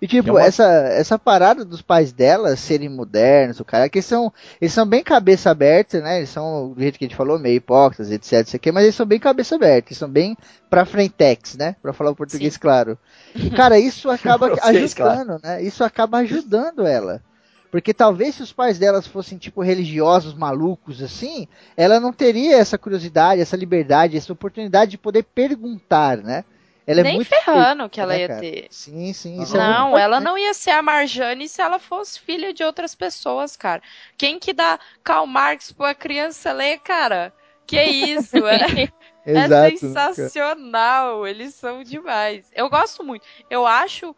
E 0.00 0.06
tipo, 0.06 0.28
É 0.28 0.32
uma- 0.32 0.42
essa, 0.42 0.64
essa 0.64 1.18
parada 1.18 1.64
dos 1.64 1.82
pais 1.82 2.12
dela 2.12 2.54
serem 2.56 2.88
modernos, 2.88 3.58
o 3.58 3.64
cara, 3.64 3.88
que 3.88 3.98
eles 3.98 4.06
são, 4.06 4.32
eles 4.60 4.72
são 4.72 4.86
bem 4.86 5.02
cabeça 5.02 5.50
aberta, 5.50 6.00
né? 6.00 6.18
Eles 6.18 6.30
são, 6.30 6.72
do 6.72 6.80
jeito 6.80 6.98
que 6.98 7.04
a 7.04 7.08
gente 7.08 7.16
falou, 7.16 7.38
meio 7.38 7.56
hipócritas, 7.56 8.10
etc, 8.10 8.46
isso 8.46 8.56
aqui, 8.56 8.70
mas 8.70 8.84
eles 8.84 8.94
são 8.94 9.04
bem 9.06 9.18
cabeça 9.18 9.56
aberta, 9.56 9.88
eles 9.88 9.98
são 9.98 10.08
bem 10.08 10.36
pra 10.70 10.84
frentex, 10.84 11.56
né? 11.56 11.74
Pra 11.82 11.92
falar 11.92 12.10
o 12.10 12.16
português 12.16 12.56
claro. 12.56 12.96
E, 13.34 13.50
cara, 13.50 13.78
isso 13.78 14.08
acaba 14.10 14.48
Português 14.50 14.94
ajudando, 14.96 15.40
né? 15.42 15.62
Isso 15.62 15.82
acaba 15.82 16.18
ajudando 16.18 16.86
ela. 16.86 17.20
Porque 17.70 17.92
talvez 17.92 18.36
se 18.36 18.42
os 18.44 18.52
pais 18.52 18.78
delas 18.78 19.04
fossem, 19.04 19.36
tipo, 19.36 19.60
religiosos, 19.60 20.32
malucos, 20.32 21.02
assim, 21.02 21.48
ela 21.76 21.98
não 21.98 22.12
teria 22.12 22.56
essa 22.58 22.78
curiosidade, 22.78 23.40
essa 23.42 23.56
liberdade, 23.56 24.16
essa 24.16 24.32
oportunidade 24.32 24.92
de 24.92 24.98
poder 24.98 25.24
perguntar, 25.24 26.18
né? 26.18 26.44
Ela 26.86 27.00
é 27.00 27.02
Nem 27.04 27.14
muito 27.16 27.28
ferrando 27.28 27.88
que 27.88 28.00
ela 28.00 28.12
né, 28.12 28.20
ia 28.20 28.28
cara? 28.28 28.40
ter. 28.40 28.66
Sim, 28.70 29.12
sim. 29.12 29.42
Isso 29.42 29.56
é 29.56 29.60
muito 29.60 29.72
Não, 29.72 29.88
ela 29.98 30.18
importante. 30.18 30.24
não 30.24 30.38
ia 30.38 30.52
ser 30.54 30.70
a 30.72 30.82
Marjane 30.82 31.48
se 31.48 31.62
ela 31.62 31.78
fosse 31.78 32.20
filha 32.20 32.52
de 32.52 32.62
outras 32.62 32.94
pessoas, 32.94 33.56
cara. 33.56 33.82
Quem 34.18 34.38
que 34.38 34.52
dá 34.52 34.78
Karl 35.02 35.26
Marx 35.26 35.72
pra 35.72 35.94
criança 35.94 36.52
ler, 36.52 36.78
cara? 36.80 37.32
Que 37.66 37.82
isso, 37.82 38.36
é, 38.46 38.90
é 39.24 39.30
Exato. 39.32 39.48
né, 39.50 39.76
sensacional. 39.76 41.26
Eles 41.26 41.54
são 41.54 41.82
demais. 41.82 42.50
Eu 42.54 42.68
gosto 42.68 43.02
muito. 43.02 43.26
Eu 43.48 43.66
acho. 43.66 44.14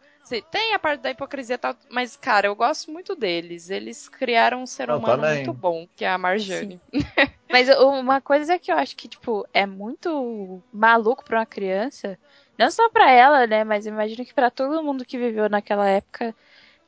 Tem 0.51 0.73
a 0.73 0.79
parte 0.79 0.99
da 0.99 1.09
hipocrisia 1.11 1.55
e 1.55 1.57
tal, 1.57 1.73
mas, 1.89 2.17
cara, 2.17 2.47
eu 2.47 2.55
gosto 2.55 2.91
muito 2.91 3.15
deles. 3.15 3.69
Eles 3.69 4.09
criaram 4.09 4.61
um 4.63 4.65
ser 4.65 4.89
Eu 4.89 4.97
humano 4.97 5.21
também. 5.23 5.35
muito 5.35 5.53
bom, 5.53 5.87
que 5.95 6.03
é 6.03 6.09
a 6.09 6.17
Marjane. 6.17 6.81
Mas 7.49 7.69
uma 7.69 8.19
coisa 8.19 8.59
que 8.59 8.69
eu 8.69 8.75
acho 8.77 8.93
que, 8.97 9.07
tipo, 9.07 9.47
é 9.53 9.65
muito 9.65 10.61
maluco 10.69 11.23
pra 11.23 11.39
uma 11.39 11.45
criança, 11.45 12.19
não 12.57 12.71
só 12.71 12.89
pra 12.89 13.11
ela, 13.11 13.45
né, 13.47 13.63
mas 13.63 13.85
eu 13.85 13.93
imagino 13.93 14.25
que 14.25 14.33
pra 14.33 14.49
todo 14.49 14.83
mundo 14.83 15.05
que 15.05 15.17
viveu 15.17 15.49
naquela 15.49 15.87
época, 15.87 16.35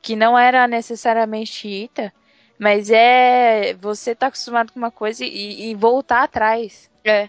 que 0.02 0.16
não 0.16 0.38
era 0.38 0.66
necessariamente 0.66 1.52
xiita, 1.52 2.12
mas 2.58 2.90
é 2.90 3.74
você 3.74 4.14
tá 4.14 4.26
acostumado 4.26 4.72
com 4.72 4.78
uma 4.78 4.90
coisa 4.90 5.24
e, 5.24 5.70
e 5.70 5.74
voltar 5.74 6.22
atrás. 6.22 6.90
É. 7.04 7.28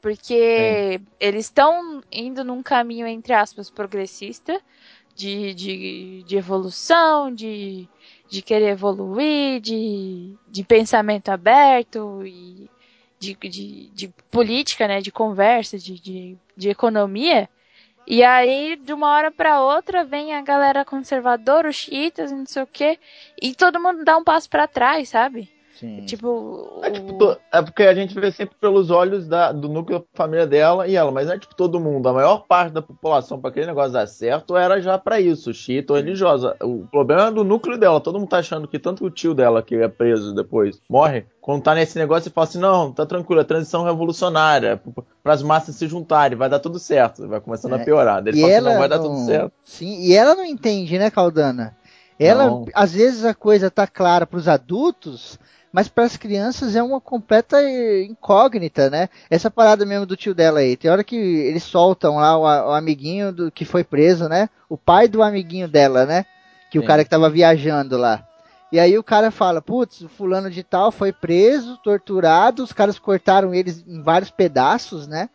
Porque 0.00 1.00
eles 1.20 1.46
estão 1.46 2.02
indo 2.10 2.44
num 2.44 2.62
caminho, 2.62 3.06
entre 3.06 3.32
aspas, 3.32 3.70
progressista, 3.70 4.60
de, 5.14 5.54
de, 5.54 6.22
de 6.24 6.36
evolução, 6.36 7.32
de, 7.32 7.88
de 8.28 8.42
querer 8.42 8.70
evoluir, 8.70 9.60
de, 9.60 10.34
de 10.48 10.64
pensamento 10.64 11.28
aberto 11.28 12.26
e 12.26 12.68
de, 13.18 13.34
de, 13.34 13.90
de 13.90 14.08
política, 14.30 14.88
né, 14.88 15.00
de 15.00 15.12
conversa, 15.12 15.78
de, 15.78 16.00
de, 16.00 16.36
de 16.56 16.68
economia. 16.68 17.48
E 18.06 18.22
aí, 18.22 18.76
de 18.76 18.92
uma 18.92 19.08
hora 19.14 19.30
pra 19.30 19.60
outra, 19.60 20.04
vem 20.04 20.34
a 20.34 20.42
galera 20.42 20.84
conservadora, 20.84 21.68
os 21.68 21.76
xiitas, 21.76 22.30
e 22.30 22.34
não 22.34 22.46
sei 22.46 22.62
o 22.62 22.66
quê, 22.66 22.98
e 23.40 23.54
todo 23.54 23.80
mundo 23.80 24.04
dá 24.04 24.16
um 24.16 24.24
passo 24.24 24.48
pra 24.48 24.66
trás, 24.66 25.08
sabe? 25.10 25.53
Sim. 25.78 26.04
Tipo, 26.06 26.78
É, 26.82 26.90
tipo, 26.90 27.14
to- 27.14 27.36
é 27.52 27.60
porque 27.60 27.82
a 27.82 27.92
gente 27.94 28.14
vê 28.14 28.30
sempre 28.30 28.54
pelos 28.60 28.90
olhos 28.90 29.26
da- 29.26 29.50
do 29.50 29.68
núcleo 29.68 29.98
da 29.98 30.04
família 30.14 30.46
dela 30.46 30.86
e 30.86 30.94
ela, 30.94 31.10
mas 31.10 31.26
não 31.26 31.34
é 31.34 31.38
tipo 31.38 31.54
todo 31.56 31.80
mundo. 31.80 32.08
A 32.08 32.12
maior 32.12 32.44
parte 32.46 32.72
da 32.72 32.80
população, 32.80 33.40
pra 33.40 33.50
aquele 33.50 33.66
negócio 33.66 33.92
dar 33.92 34.06
certo, 34.06 34.56
era 34.56 34.80
já 34.80 34.96
pra 34.98 35.20
isso, 35.20 35.52
xiita 35.52 35.92
ou 35.92 35.98
religiosa. 35.98 36.56
O 36.62 36.86
problema 36.90 37.26
é 37.26 37.30
do 37.32 37.42
núcleo 37.42 37.76
dela. 37.76 38.00
Todo 38.00 38.20
mundo 38.20 38.28
tá 38.28 38.38
achando 38.38 38.68
que 38.68 38.78
tanto 38.78 39.04
o 39.04 39.10
tio 39.10 39.34
dela, 39.34 39.62
que 39.62 39.74
é 39.74 39.88
preso 39.88 40.32
depois, 40.32 40.80
morre, 40.88 41.26
quando 41.40 41.62
tá 41.64 41.74
nesse 41.74 41.98
negócio 41.98 42.28
e 42.28 42.32
fala 42.32 42.46
assim: 42.46 42.58
não, 42.58 42.92
tá 42.92 43.04
tranquilo, 43.04 43.40
é 43.40 43.44
transição 43.44 43.82
revolucionária, 43.84 44.80
para 45.24 45.32
as 45.32 45.42
massas 45.42 45.74
se 45.74 45.88
juntarem, 45.88 46.38
vai 46.38 46.48
dar 46.48 46.60
tudo 46.60 46.78
certo. 46.78 47.26
Vai 47.26 47.40
começando 47.40 47.74
É, 47.74 47.82
a 47.82 47.84
piorar. 47.84 48.22
Daí 48.22 48.32
Ele 48.32 48.38
E 48.38 48.40
fala 48.42 48.52
assim: 48.52 48.58
ela 48.64 48.70
não, 48.72 48.78
vai 48.78 48.88
dar 48.88 48.98
não- 48.98 49.04
tudo 49.08 49.26
certo. 49.26 49.52
Sim, 49.64 50.00
e 50.02 50.14
ela 50.14 50.36
não 50.36 50.44
entende, 50.44 50.96
né, 50.98 51.10
Caldana? 51.10 51.76
Ela, 52.16 52.44
Não. 52.46 52.64
às 52.74 52.92
vezes 52.94 53.24
a 53.24 53.34
coisa 53.34 53.68
tá 53.72 53.88
clara 53.88 54.24
pros 54.24 54.46
adultos, 54.46 55.36
mas 55.74 55.88
para 55.88 56.04
as 56.04 56.16
crianças 56.16 56.76
é 56.76 56.82
uma 56.84 57.00
completa 57.00 57.60
eh, 57.60 58.04
incógnita, 58.04 58.88
né? 58.88 59.08
Essa 59.28 59.50
parada 59.50 59.84
mesmo 59.84 60.06
do 60.06 60.16
tio 60.16 60.32
dela 60.32 60.60
aí. 60.60 60.76
Tem 60.76 60.88
hora 60.88 61.02
que 61.02 61.16
eles 61.16 61.64
soltam 61.64 62.14
lá 62.14 62.38
o, 62.38 62.42
o 62.42 62.72
amiguinho 62.72 63.32
do 63.32 63.50
que 63.50 63.64
foi 63.64 63.82
preso, 63.82 64.28
né? 64.28 64.48
O 64.68 64.78
pai 64.78 65.08
do 65.08 65.20
amiguinho 65.20 65.66
dela, 65.66 66.06
né? 66.06 66.26
Que 66.70 66.78
o 66.78 66.82
Sim. 66.82 66.86
cara 66.86 67.02
que 67.02 67.10
tava 67.10 67.28
viajando 67.28 67.98
lá. 67.98 68.24
E 68.70 68.78
aí 68.78 68.96
o 68.96 69.02
cara 69.02 69.32
fala, 69.32 69.60
putz, 69.60 70.00
o 70.02 70.08
fulano 70.08 70.48
de 70.48 70.62
tal 70.62 70.92
foi 70.92 71.12
preso, 71.12 71.76
torturado, 71.78 72.62
os 72.62 72.72
caras 72.72 72.96
cortaram 72.96 73.52
eles 73.52 73.84
em 73.84 74.00
vários 74.00 74.30
pedaços, 74.30 75.08
né? 75.08 75.28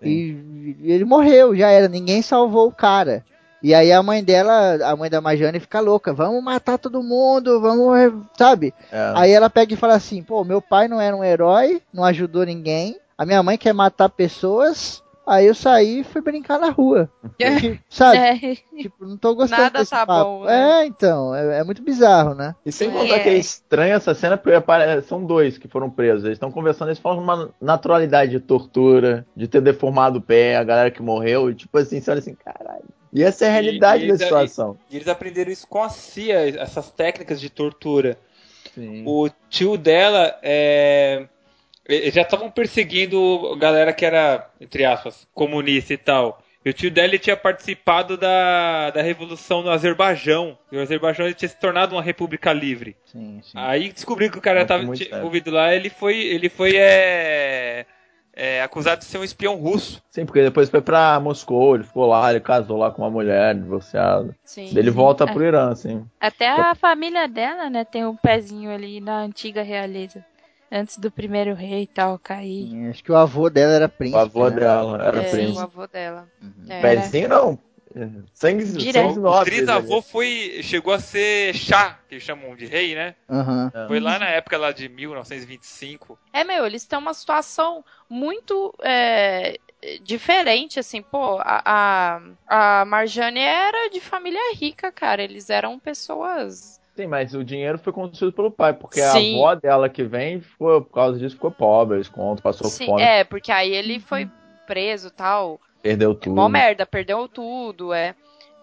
E 0.00 0.74
ele 0.84 1.04
morreu, 1.04 1.54
já 1.54 1.68
era, 1.68 1.86
ninguém 1.86 2.22
salvou 2.22 2.68
o 2.68 2.74
cara. 2.74 3.22
E 3.62 3.74
aí 3.74 3.92
a 3.92 4.02
mãe 4.02 4.22
dela, 4.22 4.78
a 4.84 4.96
mãe 4.96 5.10
da 5.10 5.20
Marjane 5.20 5.60
fica 5.60 5.80
louca, 5.80 6.12
vamos 6.12 6.42
matar 6.42 6.78
todo 6.78 7.02
mundo, 7.02 7.60
vamos, 7.60 8.24
sabe? 8.36 8.74
É. 8.92 9.12
Aí 9.14 9.30
ela 9.32 9.50
pega 9.50 9.74
e 9.74 9.76
fala 9.76 9.94
assim, 9.94 10.22
pô, 10.22 10.44
meu 10.44 10.60
pai 10.60 10.88
não 10.88 11.00
era 11.00 11.16
um 11.16 11.24
herói, 11.24 11.82
não 11.92 12.04
ajudou 12.04 12.44
ninguém, 12.44 12.96
a 13.16 13.24
minha 13.24 13.42
mãe 13.42 13.56
quer 13.56 13.72
matar 13.72 14.10
pessoas, 14.10 15.02
aí 15.26 15.46
eu 15.46 15.54
saí 15.54 16.00
e 16.00 16.04
fui 16.04 16.20
brincar 16.20 16.58
na 16.60 16.68
rua. 16.70 17.10
Tipo, 17.38 17.82
sabe? 17.88 18.18
É. 18.18 18.54
Tipo, 18.82 19.06
não 19.06 19.16
tô 19.16 19.34
gostando 19.34 19.62
Nada 19.62 19.78
desse 19.78 19.90
tá 19.90 20.06
papo. 20.06 20.24
bom, 20.24 20.44
né? 20.44 20.82
É, 20.82 20.86
então, 20.86 21.34
é, 21.34 21.60
é 21.60 21.64
muito 21.64 21.82
bizarro, 21.82 22.34
né? 22.34 22.54
E 22.64 22.70
sem 22.70 22.90
Sim, 22.90 22.96
contar 22.96 23.16
é. 23.16 23.18
que 23.20 23.28
é 23.30 23.34
estranho 23.38 23.94
essa 23.94 24.14
cena, 24.14 24.36
porque 24.36 24.52
são 25.02 25.24
dois 25.24 25.56
que 25.58 25.66
foram 25.66 25.90
presos. 25.90 26.24
Eles 26.24 26.36
estão 26.36 26.52
conversando, 26.52 26.88
eles 26.88 26.98
falam 26.98 27.22
uma 27.22 27.48
naturalidade 27.60 28.32
de 28.32 28.40
tortura, 28.40 29.26
de 29.34 29.48
ter 29.48 29.60
deformado 29.60 30.18
o 30.18 30.22
pé, 30.22 30.56
a 30.56 30.64
galera 30.64 30.90
que 30.90 31.02
morreu, 31.02 31.50
e 31.50 31.54
tipo 31.54 31.76
assim, 31.78 32.00
você 32.00 32.10
olha 32.10 32.20
assim, 32.20 32.34
caralho. 32.34 32.84
E 33.12 33.22
essa 33.22 33.44
é 33.44 33.48
a 33.48 33.52
realidade 33.52 34.04
e- 34.04 34.08
da 34.08 34.14
e- 34.14 34.18
situação. 34.18 34.78
E 34.90 34.96
eles 34.96 35.08
aprenderam 35.08 35.50
isso 35.50 35.66
com 35.66 35.82
a 35.82 35.88
CIA, 35.88 36.60
essas 36.60 36.90
técnicas 36.90 37.40
de 37.40 37.50
tortura. 37.50 38.18
Sim. 38.74 39.04
O 39.06 39.28
tio 39.48 39.76
dela 39.76 40.38
é. 40.42 41.26
Eles 41.88 42.14
já 42.14 42.22
estavam 42.22 42.50
perseguindo 42.50 43.56
galera 43.56 43.92
que 43.92 44.04
era, 44.04 44.50
entre 44.60 44.84
aspas, 44.84 45.26
comunista 45.32 45.94
e 45.94 45.96
tal. 45.96 46.42
E 46.64 46.70
o 46.70 46.72
tio 46.72 46.90
dela 46.90 47.16
tinha 47.16 47.36
participado 47.36 48.16
da, 48.16 48.90
da 48.90 49.00
revolução 49.00 49.62
no 49.62 49.70
Azerbaijão. 49.70 50.58
E 50.72 50.76
o 50.76 50.82
Azerbaijão 50.82 51.32
tinha 51.32 51.48
se 51.48 51.56
tornado 51.56 51.94
uma 51.94 52.02
república 52.02 52.52
livre. 52.52 52.96
Sim, 53.04 53.40
sim. 53.40 53.52
Aí 53.54 53.92
descobriu 53.92 54.32
que 54.32 54.38
o 54.38 54.42
cara 54.42 54.62
estava 54.62 54.82
envolvido 54.82 55.52
lá, 55.52 55.72
ele 55.72 55.88
foi, 55.88 56.18
ele 56.18 56.48
foi 56.48 56.74
é, 56.76 57.86
é, 58.36 58.62
acusado 58.62 58.98
de 59.00 59.06
ser 59.06 59.16
um 59.18 59.24
espião 59.24 59.56
russo. 59.56 60.02
Sim, 60.10 60.26
porque 60.26 60.42
depois 60.42 60.68
foi 60.68 60.82
pra 60.82 61.18
Moscou, 61.18 61.74
ele 61.74 61.84
ficou 61.84 62.04
lá, 62.06 62.30
ele 62.30 62.40
casou 62.40 62.76
lá 62.76 62.90
com 62.90 63.00
uma 63.02 63.10
mulher, 63.10 63.54
divorciado. 63.54 64.34
Sim. 64.44 64.68
Daí 64.72 64.82
ele 64.82 64.90
volta 64.90 65.24
É. 65.24 65.32
pro 65.32 65.42
Irã, 65.42 65.70
assim. 65.70 66.04
Até 66.20 66.48
a 66.48 66.74
família 66.74 67.26
dela, 67.26 67.70
né, 67.70 67.84
tem 67.84 68.04
um 68.04 68.14
pezinho 68.14 68.70
ali 68.70 69.00
na 69.00 69.20
antiga 69.22 69.62
realeza. 69.62 70.22
Antes 70.70 70.98
do 70.98 71.10
primeiro 71.12 71.54
rei 71.54 71.82
e 71.82 71.86
tal 71.86 72.18
cair. 72.18 72.68
Sim, 72.68 72.88
Acho 72.90 73.02
que 73.04 73.12
o 73.12 73.16
avô 73.16 73.48
dela 73.48 73.72
era 73.74 73.88
príncipe. 73.88 74.18
O 74.18 74.20
avô 74.20 74.48
né? 74.50 74.56
dela 74.56 75.04
era 75.06 75.22
É, 75.22 75.26
o 75.28 75.30
príncipe. 75.30 75.58
avô 75.60 75.86
dela. 75.86 76.28
Uhum. 76.42 76.52
É. 76.68 76.80
Pezinho 76.82 77.28
não. 77.28 77.58
Sangue, 78.34 78.64
Direto. 78.64 79.06
sangue 79.06 79.18
O 79.18 79.22
nobres. 79.22 79.54
trisavô 79.54 80.02
foi, 80.02 80.60
chegou 80.62 80.92
a 80.92 80.98
ser 80.98 81.54
chá, 81.54 81.98
que 82.08 82.16
eles 82.16 82.24
chamam 82.24 82.54
de 82.54 82.66
rei, 82.66 82.94
né? 82.94 83.14
Aham. 83.28 83.72
Foi 83.88 84.00
lá 84.00 84.18
na 84.18 84.28
época 84.28 84.58
lá 84.58 84.70
de 84.70 84.88
1925. 84.88 86.18
É, 86.32 86.44
meu, 86.44 86.66
eles 86.66 86.84
têm 86.84 86.98
uma 86.98 87.14
situação 87.14 87.82
muito 88.08 88.74
é, 88.82 89.58
diferente, 90.02 90.78
assim, 90.78 91.00
pô, 91.00 91.38
a, 91.40 92.20
a, 92.48 92.80
a 92.80 92.84
Marjane 92.84 93.40
era 93.40 93.88
de 93.88 94.00
família 94.00 94.54
rica, 94.54 94.92
cara, 94.92 95.22
eles 95.22 95.48
eram 95.48 95.78
pessoas... 95.78 96.80
Sim, 96.94 97.06
mas 97.08 97.34
o 97.34 97.44
dinheiro 97.44 97.78
foi 97.78 97.92
construído 97.92 98.34
pelo 98.34 98.50
pai, 98.50 98.72
porque 98.72 99.00
Sim. 99.00 99.34
a 99.34 99.38
avó 99.38 99.54
dela 99.54 99.88
que 99.88 100.02
vem, 100.02 100.40
ficou, 100.40 100.80
por 100.80 100.92
causa 100.92 101.18
disso, 101.18 101.34
ficou 101.34 101.50
pobre, 101.50 101.98
eles 101.98 102.08
contam, 102.08 102.42
passou 102.42 102.70
Sim, 102.70 102.86
fome, 102.86 103.02
é, 103.02 103.22
porque 103.22 103.52
aí 103.52 103.72
ele 103.72 104.00
foi 104.00 104.30
preso 104.66 105.10
tal, 105.10 105.60
perdeu 105.86 106.12
é 106.12 106.14
tudo. 106.14 106.34
mó 106.34 106.48
merda, 106.48 106.84
perdeu 106.86 107.28
tudo, 107.28 107.92
é, 107.92 108.14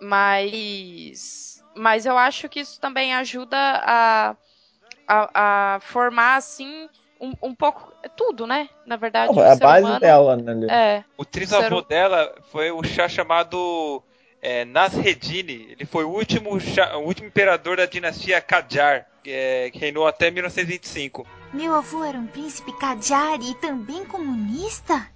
mas... 0.02 1.62
Mas 1.76 2.06
eu 2.06 2.18
acho 2.18 2.48
que 2.50 2.60
isso 2.60 2.80
também 2.80 3.16
ajuda 3.16 3.58
a, 3.58 4.36
a, 5.08 5.76
a 5.76 5.80
formar, 5.80 6.36
assim, 6.36 6.88
um, 7.20 7.34
um 7.42 7.56
pouco... 7.56 7.92
Tudo, 8.16 8.46
né? 8.46 8.70
Na 8.86 8.96
verdade, 8.96 9.34
Não, 9.34 9.42
o 9.42 9.46
é 9.46 9.50
a 9.50 9.56
ser 9.56 9.64
base 9.64 9.86
humano- 9.86 10.00
dela, 10.00 10.36
né? 10.36 10.68
É, 10.70 11.04
O 11.18 11.26
trisavô 11.26 11.64
Sério? 11.64 11.82
dela 11.82 12.36
foi 12.52 12.70
o 12.70 12.84
chá 12.84 13.08
chamado 13.10 14.04
é, 14.40 14.66
Nasreddin. 14.66 15.40
Ele 15.72 15.86
foi 15.86 16.04
o 16.04 16.10
último, 16.10 16.60
chá- 16.60 16.96
o 16.98 17.06
último 17.06 17.28
imperador 17.28 17.78
da 17.78 17.88
dinastia 17.88 18.40
Qajar, 18.40 19.08
que, 19.24 19.32
é, 19.32 19.72
que 19.72 19.80
reinou 19.80 20.06
até 20.06 20.30
1925. 20.30 21.26
Meu 21.54 21.74
avô 21.74 22.04
era 22.04 22.18
um 22.20 22.28
príncipe 22.28 22.72
Kajari 22.78 23.52
e 23.52 23.56
também 23.56 24.06
comunista? 24.06 25.08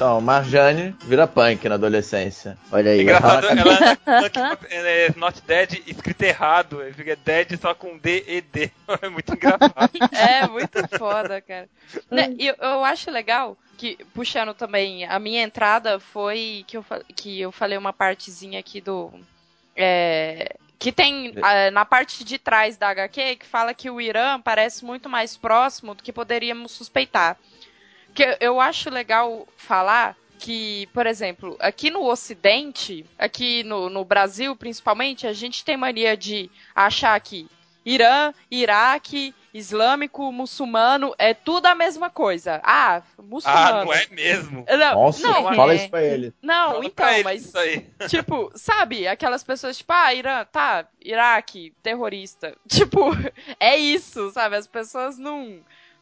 Então, 0.00 0.18
Marjane 0.18 0.96
vira 1.02 1.26
punk 1.26 1.68
na 1.68 1.74
adolescência. 1.74 2.56
Olha 2.72 2.90
aí. 2.90 3.02
Engraçado, 3.02 3.48
ela- 3.48 3.60
ela 3.60 3.96
punk, 3.96 4.66
ela 4.70 4.88
é 4.88 5.12
not 5.14 5.42
dead 5.42 5.74
escrito 5.86 6.22
errado. 6.22 6.80
Ele 6.82 6.94
fica 6.94 7.14
dead 7.16 7.60
só 7.60 7.74
com 7.74 7.98
D 7.98 8.24
e 8.26 8.40
D. 8.40 8.70
É 9.02 9.10
muito 9.10 9.34
engraçado. 9.34 9.90
É, 10.12 10.48
muito 10.48 10.88
foda, 10.96 11.42
cara. 11.42 11.68
Né, 12.10 12.34
E 12.38 12.46
eu, 12.46 12.54
eu 12.58 12.82
acho 12.82 13.10
legal 13.10 13.58
que, 13.76 13.98
puxando 14.14 14.54
também, 14.54 15.04
a 15.04 15.18
minha 15.18 15.42
entrada 15.42 16.00
foi 16.00 16.64
que 16.66 16.78
eu, 16.78 16.84
que 17.14 17.38
eu 17.38 17.52
falei 17.52 17.76
uma 17.76 17.92
partezinha 17.92 18.58
aqui 18.58 18.80
do. 18.80 19.12
é, 19.76 20.56
que 20.78 20.90
tem 20.92 21.34
ah, 21.42 21.70
na 21.70 21.84
parte 21.84 22.24
de 22.24 22.38
trás 22.38 22.78
da 22.78 22.88
HQ 22.88 23.36
que 23.36 23.44
fala 23.46 23.74
que 23.74 23.90
o 23.90 24.00
Irã 24.00 24.40
parece 24.40 24.82
muito 24.82 25.10
mais 25.10 25.36
próximo 25.36 25.94
do 25.94 26.02
que 26.02 26.10
poderíamos 26.10 26.72
suspeitar. 26.72 27.36
Que 28.14 28.36
eu 28.40 28.60
acho 28.60 28.90
legal 28.90 29.46
falar 29.56 30.16
que, 30.38 30.88
por 30.94 31.06
exemplo, 31.06 31.56
aqui 31.60 31.90
no 31.90 32.04
Ocidente, 32.06 33.04
aqui 33.18 33.62
no, 33.62 33.90
no 33.90 34.04
Brasil 34.04 34.56
principalmente, 34.56 35.26
a 35.26 35.32
gente 35.32 35.64
tem 35.64 35.76
mania 35.76 36.16
de 36.16 36.50
achar 36.74 37.20
que 37.20 37.46
Irã, 37.84 38.32
Iraque, 38.50 39.34
islâmico, 39.52 40.30
muçulmano, 40.30 41.14
é 41.18 41.34
tudo 41.34 41.66
a 41.66 41.74
mesma 41.74 42.10
coisa. 42.10 42.60
Ah, 42.62 43.02
muçulmano. 43.18 43.80
Ah, 43.80 43.84
não 43.84 43.92
é 43.92 44.06
mesmo? 44.10 44.64
Não, 44.68 44.94
Nossa, 44.94 45.26
não, 45.26 45.54
fala 45.54 45.72
é. 45.72 45.76
isso 45.76 45.90
pra 45.90 46.02
ele. 46.02 46.32
não, 46.42 46.72
Fala 46.72 46.84
então, 46.84 47.22
mas 47.24 47.44
isso 47.46 47.58
aí. 47.58 47.86
tipo, 48.08 48.50
sabe, 48.54 49.08
aquelas 49.08 49.42
pessoas 49.42 49.78
tipo, 49.78 49.92
ah, 49.92 50.14
Irã, 50.14 50.44
tá, 50.44 50.86
Iraque, 51.00 51.74
terrorista. 51.82 52.56
Tipo, 52.68 53.10
é 53.58 53.76
isso, 53.76 54.30
sabe? 54.30 54.56
As 54.56 54.66
pessoas 54.66 55.18
não 55.18 55.60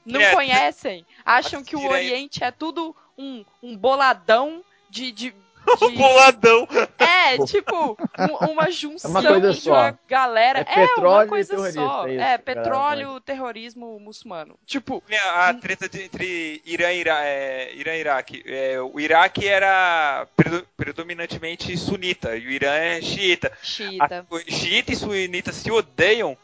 não 0.08 0.20
É, 0.20 0.34
conhecem, 0.34 1.04
acham 1.24 1.62
que 1.62 1.76
o. 1.76 1.88
Oriente 1.88 2.42
é 2.42 2.50
tudo 2.50 2.94
um, 3.16 3.44
um 3.62 3.76
boladão 3.76 4.62
de, 4.90 5.12
de, 5.12 5.34
de- 5.78 5.96
boladão. 5.96 6.66
é, 6.98 7.36
tipo, 7.44 7.96
um- 8.18 8.52
uma 8.52 8.70
junção 8.70 9.10
É 9.10 9.14
uma 9.14 9.22
coisa 9.22 9.52
de 9.52 9.60
só. 9.60 9.70
uma 9.72 9.98
galera. 10.08 10.60
É 10.60 10.62
É, 10.62 10.86
petróleo 10.86 11.16
uma 11.16 11.24
e 11.24 11.28
coisa 11.28 11.50
terrorista, 11.50 11.80
só. 11.80 12.06
é 12.06 12.10
isso, 12.12 12.14
É, 12.14 12.16
galera, 12.24 12.38
petróleo, 12.42 13.20
terrorismo 13.20 14.00
muçulmano. 14.00 14.58
Tipo, 14.64 15.02
A 15.34 15.52
treta 15.54 15.88
de- 15.88 16.02
entre 16.04 16.62
Irã 16.64 16.90
e 16.92 17.00
Ira- 17.00 17.24
é, 17.24 17.74
Irã 17.74 17.94
e 17.94 18.00
Iraque. 18.00 18.42
É, 18.46 18.80
o 18.80 18.98
Iraque 18.98 19.46
era 19.46 20.26
predo- 20.36 20.66
predominantemente 20.76 21.76
sunita 21.76 22.34
e 22.36 22.46
o 22.46 22.50
Irã 22.50 22.72
é 22.72 23.00
xiita. 23.02 23.52
xiita. 23.62 24.26
A- 24.30 24.34
o 24.34 24.38
xiita 24.38 24.92
e 24.92 24.96
sunita 24.96 25.52
se 25.52 25.70
odeiam 25.70 26.36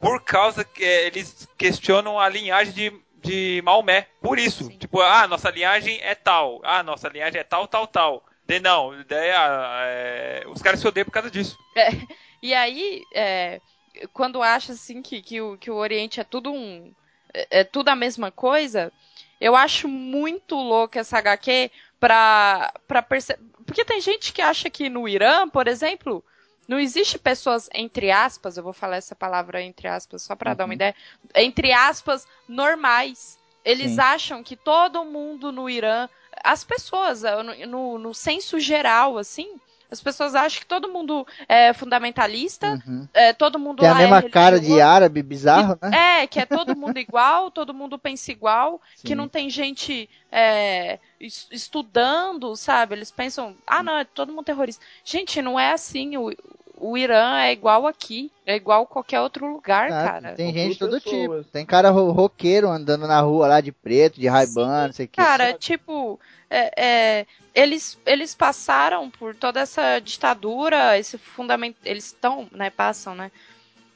por 0.00 0.22
causa 0.22 0.64
que 0.64 0.84
é, 0.84 1.06
eles 1.06 1.48
questionam 1.56 2.18
a 2.18 2.28
linhagem 2.28 2.72
de, 2.72 2.92
de 3.22 3.62
Maomé. 3.64 4.08
Por 4.20 4.38
isso. 4.38 4.64
Sim. 4.64 4.78
Tipo, 4.78 5.00
ah, 5.00 5.26
nossa 5.26 5.50
linhagem 5.50 5.98
é 6.02 6.14
tal. 6.14 6.60
Ah, 6.64 6.82
nossa 6.82 7.08
linhagem 7.08 7.40
é 7.40 7.44
tal, 7.44 7.66
tal, 7.66 7.86
tal. 7.86 8.24
De 8.46 8.60
não, 8.60 8.92
daí, 9.08 9.30
ah, 9.30 9.80
é, 9.86 10.44
os 10.46 10.62
caras 10.62 10.78
se 10.78 10.86
odeiam 10.86 11.04
por 11.04 11.12
causa 11.12 11.30
disso. 11.30 11.58
E 12.42 12.54
aí, 12.54 13.02
é, 13.14 13.60
quando 14.12 14.42
acha 14.42 14.72
assim 14.72 15.02
que, 15.02 15.22
que, 15.22 15.40
o, 15.40 15.56
que 15.56 15.70
o 15.70 15.74
Oriente 15.74 16.20
é 16.20 16.24
tudo 16.24 16.52
um. 16.52 16.92
É, 17.32 17.60
é 17.60 17.64
tudo 17.64 17.88
a 17.88 17.96
mesma 17.96 18.30
coisa, 18.30 18.92
eu 19.40 19.56
acho 19.56 19.88
muito 19.88 20.54
louco 20.54 20.98
essa 20.98 21.18
HQ 21.18 21.70
pra, 21.98 22.72
pra 22.86 23.02
perceber. 23.02 23.42
Porque 23.64 23.84
tem 23.84 24.00
gente 24.00 24.32
que 24.32 24.40
acha 24.40 24.70
que 24.70 24.88
no 24.88 25.08
Irã, 25.08 25.48
por 25.48 25.66
exemplo, 25.66 26.24
não 26.68 26.78
existe 26.80 27.18
pessoas, 27.18 27.68
entre 27.74 28.10
aspas, 28.10 28.56
eu 28.56 28.62
vou 28.64 28.72
falar 28.72 28.96
essa 28.96 29.14
palavra 29.14 29.62
entre 29.62 29.88
aspas 29.88 30.22
só 30.22 30.34
pra 30.36 30.54
dar 30.54 30.64
uma 30.64 30.70
Uhum. 30.70 30.74
ideia, 30.74 30.94
entre 31.34 31.72
aspas, 31.72 32.26
normais. 32.48 33.38
Eles 33.64 33.92
Sim. 33.92 34.00
acham 34.00 34.42
que 34.42 34.56
todo 34.56 35.04
mundo 35.04 35.50
no 35.52 35.68
Irã, 35.68 36.08
as 36.44 36.64
pessoas, 36.64 37.24
eh, 37.24 37.42
no, 37.42 37.66
no, 37.66 37.98
no 37.98 38.14
senso 38.14 38.58
geral, 38.60 39.18
assim, 39.18 39.60
as 39.90 40.00
pessoas 40.02 40.34
acham 40.34 40.60
que 40.60 40.66
todo 40.66 40.88
mundo 40.88 41.26
é 41.48 41.72
fundamentalista, 41.72 42.80
Uhum. 42.86 43.08
é, 43.14 43.32
todo 43.32 43.58
mundo 43.58 43.78
Tem 43.78 43.88
a 43.88 43.94
lá 43.94 43.98
mesma 43.98 44.18
é 44.18 44.22
cara 44.22 44.60
de 44.60 44.80
árabe 44.80 45.22
bizarro, 45.22 45.78
né? 45.82 45.98
É, 46.22 46.26
que 46.26 46.40
é 46.40 46.46
todo 46.46 46.74
mundo 46.76 46.98
igual, 46.98 47.50
todo 47.52 47.72
mundo 47.74 47.98
pensa 47.98 48.30
igual, 48.32 48.80
que 49.04 49.14
Sim. 49.14 49.14
não 49.14 49.28
tem 49.28 49.48
gente 49.50 50.08
é, 50.30 50.98
es- 51.20 51.46
estudando, 51.50 52.54
sabe? 52.56 52.94
Eles 52.94 53.10
pensam, 53.10 53.56
ah, 53.66 53.82
não, 53.82 53.96
é 53.98 54.04
todo 54.04 54.32
mundo 54.32 54.44
terrorista. 54.44 54.84
Gente, 55.04 55.40
não 55.42 55.58
é 55.58 55.72
assim. 55.72 56.16
O, 56.16 56.32
o 56.76 56.96
Irã 56.96 57.38
é 57.40 57.52
igual 57.52 57.86
aqui, 57.86 58.30
é 58.44 58.54
igual 58.56 58.86
qualquer 58.86 59.20
outro 59.20 59.46
lugar, 59.50 59.90
Ah, 59.90 60.04
cara. 60.12 60.34
tem 60.34 60.52
gente 60.52 60.72
de 60.74 60.78
todo 60.78 60.90
tudo 60.90 61.02
pessoas. 61.02 61.40
tipo. 61.44 61.52
Tem 61.52 61.64
cara 61.66 61.90
ro- 61.90 62.12
roqueiro 62.12 62.68
andando 62.68 63.06
na 63.06 63.20
rua 63.20 63.46
lá 63.48 63.60
de 63.60 63.72
preto, 63.72 64.20
de 64.20 64.26
raibano, 64.28 64.86
não 64.88 64.92
sei 64.92 65.06
o 65.06 65.08
que. 65.08 65.16
Cara, 65.16 65.52
tipo, 65.54 66.20
é, 66.50 66.72
é, 66.76 67.26
eles, 67.54 67.98
eles 68.06 68.34
passaram 68.34 69.10
por 69.10 69.34
toda 69.34 69.60
essa 69.60 69.98
ditadura, 69.98 70.98
esse 70.98 71.16
fundamento. 71.18 71.76
Eles 71.84 72.06
estão, 72.06 72.48
né? 72.52 72.70
Passam, 72.70 73.14
né? 73.14 73.30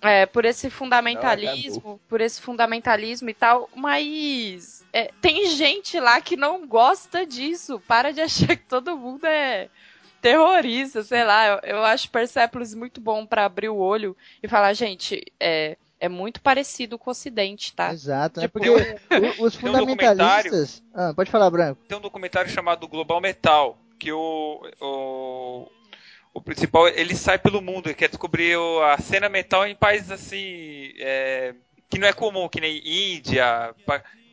é, 0.02 0.24
por 0.24 0.44
esse 0.47 0.70
fundamentalismo, 0.70 2.01
por 2.09 2.20
esse 2.20 2.40
fundamentalismo 2.40 3.28
e 3.28 3.35
tal, 3.35 3.69
mas 3.74 4.82
é, 4.93 5.11
tem 5.20 5.47
gente 5.51 6.01
lá 6.01 6.20
que 6.20 6.36
não 6.36 6.66
gosta 6.66 7.27
disso. 7.27 7.81
Para 7.86 8.12
de 8.12 8.20
achar 8.20 8.57
que 8.57 8.65
todo 8.66 8.97
mundo 8.97 9.27
é 9.27 9.69
terrorista, 10.20 11.02
sei 11.02 11.24
lá. 11.24 11.47
Eu, 11.64 11.76
eu 11.76 11.84
acho 11.84 12.10
Persepolis 12.10 12.74
muito 12.74 13.01
bom 13.01 13.24
pra 13.26 13.44
abrir 13.44 13.68
o 13.68 13.76
olho 13.76 14.16
e 14.42 14.48
falar, 14.48 14.72
gente, 14.74 15.22
é, 15.38 15.76
é 15.98 16.09
muito 16.09 16.40
parecido 16.40 16.98
com 16.98 17.10
o 17.10 17.12
Ocidente, 17.12 17.72
tá? 17.74 17.92
Exato, 17.92 18.40
né? 18.40 18.47
Tipo, 18.47 18.59
Porque 18.60 18.70
o- 18.70 19.44
os 19.44 19.56
tem 19.56 19.68
um 19.68 19.72
documentário- 19.72 20.16
fundamentalistas. 20.51 20.82
Ah, 20.94 21.12
pode 21.14 21.30
falar, 21.30 21.51
Branco. 21.51 21.80
Tem 21.88 21.97
um 21.98 22.01
documentário 22.01 22.51
chamado 22.51 22.86
Global 22.88 23.20
Metal, 23.20 23.78
que 23.98 24.10
o, 24.12 24.62
o, 24.80 25.68
o 26.34 26.40
principal, 26.40 26.88
ele 26.88 27.14
sai 27.14 27.38
pelo 27.38 27.60
mundo, 27.60 27.86
ele 27.88 27.94
quer 27.94 28.09
descobrir 28.09 28.56
o- 28.56 28.82
a 28.82 28.98
cena 28.98 29.28
metal 29.28 29.66
em 29.66 29.74
países 29.74 30.10
assim, 30.10 30.92
é, 30.98 31.55
que 31.88 31.98
não 31.98 32.09
é 32.09 32.12
comum, 32.12 32.48
que 32.48 32.60
nem 32.60 32.80
Índia, 33.16 33.74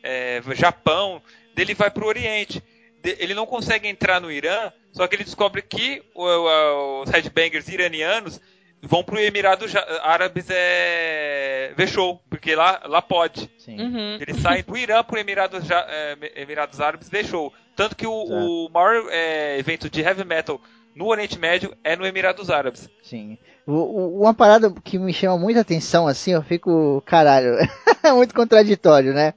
é, 0.02 0.40
Japão, 0.54 1.20
dele 1.54 1.74
vai 1.74 1.90
pro 1.90 2.06
Oriente. 2.06 2.62
De- 3.02 3.16
ele 3.20 3.34
não 3.34 3.46
consegue 3.46 3.86
entrar 3.88 4.20
no 4.20 4.30
Irã, 4.30 4.72
só 4.92 5.06
que 5.06 5.16
ele 5.16 5.24
descobre 5.24 5.62
que 5.62 6.02
o- 6.14 6.24
o- 6.24 7.02
os 7.02 7.10
headbangers 7.10 7.68
iranianos 7.68 8.40
vão 8.82 9.02
pro 9.02 9.18
Emirados 9.18 9.74
Árabes 10.02 10.46
é, 10.50 11.72
ver 11.76 11.88
show, 11.88 12.20
porque 12.30 12.54
lá, 12.54 12.80
lá 12.86 13.02
pode. 13.02 13.50
Uhum. 13.68 14.16
Eles 14.20 14.40
saem 14.40 14.62
do 14.62 14.76
Irã 14.76 15.02
para 15.02 15.20
Emirados, 15.20 15.64
Ja- 15.66 15.86
é, 15.88 16.16
Emirados 16.42 16.80
Árabes 16.80 17.08
ver 17.08 17.24
show. 17.26 17.52
Tanto 17.76 17.94
que 17.96 18.06
o, 18.06 18.12
o 18.12 18.68
maior 18.72 19.06
é, 19.10 19.58
evento 19.58 19.88
de 19.90 20.00
heavy 20.00 20.24
metal 20.24 20.60
no 20.94 21.06
Oriente 21.06 21.38
Médio 21.38 21.76
é 21.84 21.94
no 21.96 22.06
Emirados 22.06 22.50
Árabes. 22.50 22.88
Sim. 23.02 23.38
O- 23.66 23.72
o- 23.72 24.20
uma 24.22 24.32
parada 24.34 24.72
que 24.82 24.98
me 24.98 25.12
chama 25.12 25.36
muita 25.38 25.60
atenção, 25.60 26.06
assim, 26.08 26.32
eu 26.32 26.42
fico, 26.42 27.02
caralho, 27.04 27.56
é 28.02 28.12
muito 28.12 28.34
contraditório, 28.34 29.12
né? 29.12 29.34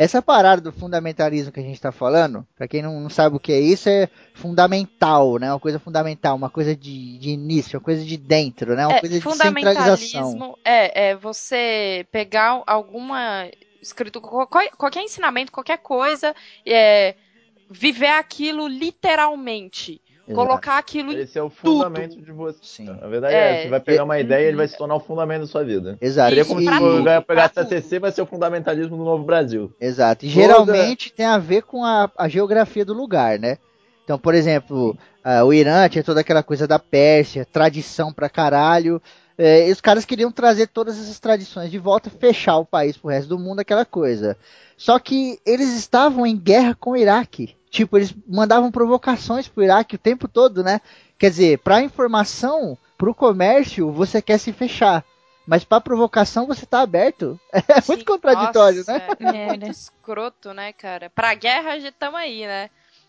Essa 0.00 0.22
parada 0.22 0.62
do 0.62 0.72
fundamentalismo 0.72 1.52
que 1.52 1.60
a 1.60 1.62
gente 1.62 1.80
tá 1.80 1.92
falando, 1.92 2.46
pra 2.56 2.66
quem 2.66 2.82
não, 2.82 3.00
não 3.00 3.10
sabe 3.10 3.36
o 3.36 3.40
que 3.40 3.52
é 3.52 3.60
isso, 3.60 3.88
é 3.88 4.08
fundamental, 4.34 5.38
né? 5.38 5.52
Uma 5.52 5.60
coisa 5.60 5.78
fundamental, 5.78 6.36
uma 6.36 6.50
coisa 6.50 6.74
de, 6.74 7.18
de 7.18 7.30
início, 7.30 7.78
uma 7.78 7.84
coisa 7.84 8.04
de 8.04 8.16
dentro, 8.16 8.74
né? 8.74 8.86
Uma 8.86 8.94
É, 8.94 9.00
coisa 9.00 9.20
de 9.20 9.30
centralização. 9.30 10.42
fundamentalismo 10.42 10.58
é, 10.64 11.10
é 11.10 11.16
você 11.16 12.06
pegar 12.10 12.62
alguma 12.66 13.50
escrito 13.80 14.20
qualquer, 14.20 14.70
qualquer 14.76 15.02
ensinamento, 15.02 15.52
qualquer 15.52 15.78
coisa, 15.78 16.34
é, 16.66 17.14
viver 17.70 18.08
aquilo 18.08 18.66
literalmente. 18.68 20.00
Colocar 20.34 20.78
aquilo 20.78 21.12
em 21.12 21.18
Esse 21.18 21.38
é 21.38 21.42
o 21.42 21.50
fundamento 21.50 22.20
de 22.20 22.32
você. 22.32 22.58
Sim. 22.62 22.84
Na 22.84 23.06
verdade, 23.08 23.34
É. 23.34 23.60
é, 23.60 23.62
você 23.62 23.68
vai 23.68 23.80
pegar 23.80 24.04
uma 24.04 24.18
ideia 24.18 24.44
e 24.44 24.48
ele 24.48 24.56
vai 24.56 24.68
se 24.68 24.76
tornar 24.76 24.94
o 24.96 25.00
fundamento 25.00 25.42
da 25.42 25.46
sua 25.46 25.64
vida. 25.64 25.96
Exato. 26.00 26.28
Seria 26.30 26.44
como 26.44 26.60
se 26.60 26.66
você 26.66 26.78
tudo, 26.78 27.04
vai 27.04 27.20
pegar 27.22 27.44
a 27.44 27.48
TCC, 27.48 27.98
vai 27.98 28.12
ser 28.12 28.22
o 28.22 28.26
fundamentalismo 28.26 28.96
do 28.96 29.04
Novo 29.04 29.24
Brasil. 29.24 29.72
Exato. 29.80 30.24
E 30.24 30.28
geralmente 30.28 31.12
tem 31.12 31.26
a 31.26 31.38
ver 31.38 31.62
com 31.62 31.84
a, 31.84 32.10
a 32.16 32.28
geografia 32.28 32.84
do 32.84 32.92
lugar, 32.92 33.38
né? 33.38 33.58
Então, 34.04 34.18
por 34.18 34.34
exemplo, 34.34 34.96
ah, 35.22 35.44
o 35.44 35.52
Irã 35.52 35.88
tinha 35.88 36.02
toda 36.02 36.20
aquela 36.20 36.42
coisa 36.42 36.66
da 36.66 36.78
Pérsia, 36.78 37.46
tradição 37.50 38.12
pra 38.12 38.28
caralho. 38.28 39.00
eh, 39.38 39.68
e 39.68 39.72
os 39.72 39.80
caras 39.80 40.04
queriam 40.04 40.30
trazer 40.32 40.66
todas 40.66 40.98
essas 41.00 41.18
tradições 41.20 41.70
de 41.70 41.78
volta, 41.78 42.10
fechar 42.10 42.56
o 42.58 42.64
país 42.66 42.96
pro 42.96 43.08
resto 43.10 43.28
do 43.28 43.38
mundo, 43.38 43.60
aquela 43.60 43.84
coisa. 43.86 44.36
Só 44.76 44.98
que 44.98 45.38
eles 45.46 45.74
estavam 45.76 46.26
em 46.26 46.36
guerra 46.36 46.74
com 46.74 46.90
o 46.90 46.96
Iraque. 46.96 47.54
Tipo, 47.70 47.96
eles 47.96 48.12
mandavam 48.26 48.70
provocações 48.70 49.46
pro 49.46 49.62
Iraque 49.62 49.94
o 49.94 49.98
tempo 49.98 50.26
todo, 50.26 50.62
né? 50.64 50.80
Quer 51.18 51.30
dizer, 51.30 51.58
pra 51.60 51.80
informação, 51.82 52.76
pro 52.98 53.14
comércio, 53.14 53.90
você 53.92 54.20
quer 54.20 54.38
se 54.38 54.52
fechar. 54.52 55.04
Mas 55.46 55.64
pra 55.64 55.80
provocação 55.80 56.46
você 56.46 56.66
tá 56.66 56.80
aberto. 56.80 57.38
É 57.52 57.74
muito 57.88 58.00
Sim, 58.00 58.04
contraditório, 58.04 58.78
nossa, 58.78 58.92
né? 58.92 59.06
É, 59.20 59.26
É, 59.44 59.46
muito 59.46 59.60
né? 59.66 59.68
escroto, 59.70 60.52
né, 60.52 60.72
cara? 60.72 61.10
Pra 61.10 61.32
guerra 61.34 61.72
a 61.72 61.78
gente 61.78 61.94
tamo 61.98 62.16
aí, 62.16 62.46
né? 62.46 62.68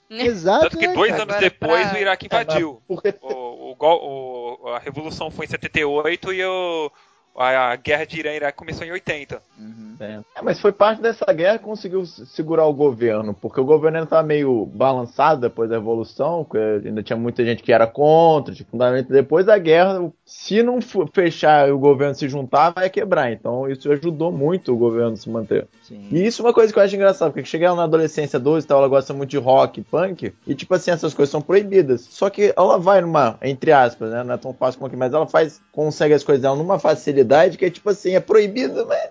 Exato. 0.09 0.63
Tanto 0.65 0.77
que 0.77 0.87
né, 0.87 0.93
dois 0.93 1.11
cara? 1.11 1.23
anos 1.23 1.35
Agora 1.35 1.49
depois 1.49 1.87
pra- 1.87 1.97
o 1.97 2.01
Iraque 2.01 2.25
invadiu. 2.25 2.81
Porque 2.87 3.15
O, 3.21 3.71
o, 3.71 3.75
gol- 3.75 4.57
o- 4.63 4.67
a 4.69 4.79
revolução 4.79 5.31
foi 5.31 5.45
em 5.45 5.49
78 5.49 6.33
e 6.33 6.43
o, 6.45 6.91
a, 7.35 7.71
a 7.71 7.75
guerra 7.75 8.05
de 8.05 8.19
Irã 8.19 8.31
e 8.31 8.35
Iraque 8.37 8.57
começou 8.57 8.85
em 8.85 8.91
80. 8.91 9.41
Uhum. 9.59 9.95
É, 9.99 10.19
mas 10.41 10.59
foi 10.59 10.71
parte 10.71 11.01
dessa 11.01 11.31
guerra 11.31 11.59
que 11.59 11.63
conseguiu 11.63 12.05
se- 12.05 12.25
segurar 12.25 12.65
o 12.65 12.73
governo, 12.73 13.33
porque 13.33 13.59
o 13.59 13.65
governo 13.65 13.97
ainda 13.97 14.05
estava 14.07 14.23
meio 14.23 14.65
balançado 14.65 15.41
depois 15.41 15.69
da 15.69 15.75
Revolução, 15.77 16.45
ainda 16.83 17.03
tinha 17.03 17.15
muita 17.17 17.45
gente 17.45 17.61
que 17.61 17.71
era 17.71 17.85
contra, 17.85 18.53
tipo, 18.53 18.75
depois 19.07 19.45
da 19.45 19.57
guerra, 19.59 20.11
se 20.25 20.63
não 20.63 20.81
for 20.81 21.07
fechar 21.13 21.69
e 21.69 21.71
o 21.71 21.77
governo 21.77 22.15
se 22.15 22.27
juntar, 22.27 22.71
vai 22.71 22.89
quebrar. 22.89 23.31
Então 23.31 23.69
isso 23.69 23.91
ajudou 23.91 24.31
muito 24.31 24.73
o 24.73 24.77
governo 24.77 25.13
a 25.13 25.17
se 25.17 25.29
manter. 25.29 25.67
Sim. 25.83 26.07
E 26.11 26.25
isso 26.25 26.41
é 26.41 26.45
uma 26.45 26.53
coisa 26.53 26.73
que 26.73 26.79
eu 26.79 26.83
acho 26.83 26.95
engraçada, 26.95 27.31
porque 27.31 27.47
chega 27.47 27.67
ela 27.67 27.75
na 27.75 27.83
adolescência 27.83 28.39
12 28.39 28.65
e 28.65 28.67
tal, 28.67 28.79
ela 28.79 28.87
gosta 28.87 29.13
muito 29.13 29.29
de 29.29 29.37
rock, 29.37 29.81
punk, 29.83 30.33
e 30.47 30.55
tipo 30.55 30.73
assim, 30.73 30.89
essas 30.89 31.13
coisas 31.13 31.31
são 31.31 31.41
proibidas. 31.41 32.01
Só 32.09 32.29
que 32.29 32.53
ela 32.57 32.79
vai 32.79 33.01
numa, 33.01 33.37
entre 33.43 33.71
aspas, 33.71 34.09
né, 34.11 34.23
não 34.23 34.33
é 34.33 34.37
tão 34.37 34.53
fácil 34.53 34.79
como 34.79 34.87
aqui, 34.87 34.97
mas 34.97 35.13
ela 35.13 35.27
faz, 35.27 35.61
consegue 35.71 36.15
as 36.15 36.23
coisas 36.23 36.41
dela 36.41 36.55
numa 36.55 36.79
facilidade 36.79 37.20
que 37.57 37.65
é 37.65 37.69
tipo 37.69 37.89
assim, 37.89 38.15
é 38.15 38.19
proibido, 38.19 38.85
mas 38.87 39.09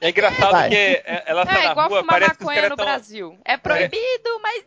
É 0.00 0.10
engraçado 0.10 0.52
Vai. 0.52 0.68
porque 0.68 0.76
é- 1.04 1.22
ela 1.26 1.44
tá 1.46 1.52
É 1.60 1.64
na 1.64 1.70
igual 1.72 1.88
rua, 1.88 2.00
fumar 2.00 2.20
parece 2.20 2.36
que 2.36 2.42
os 2.42 2.46
maconha 2.46 2.54
caras 2.56 2.70
no 2.70 2.76
tão... 2.76 2.84
Brasil. 2.86 3.38
É 3.44 3.56
proibido, 3.56 4.40
mas 4.42 4.64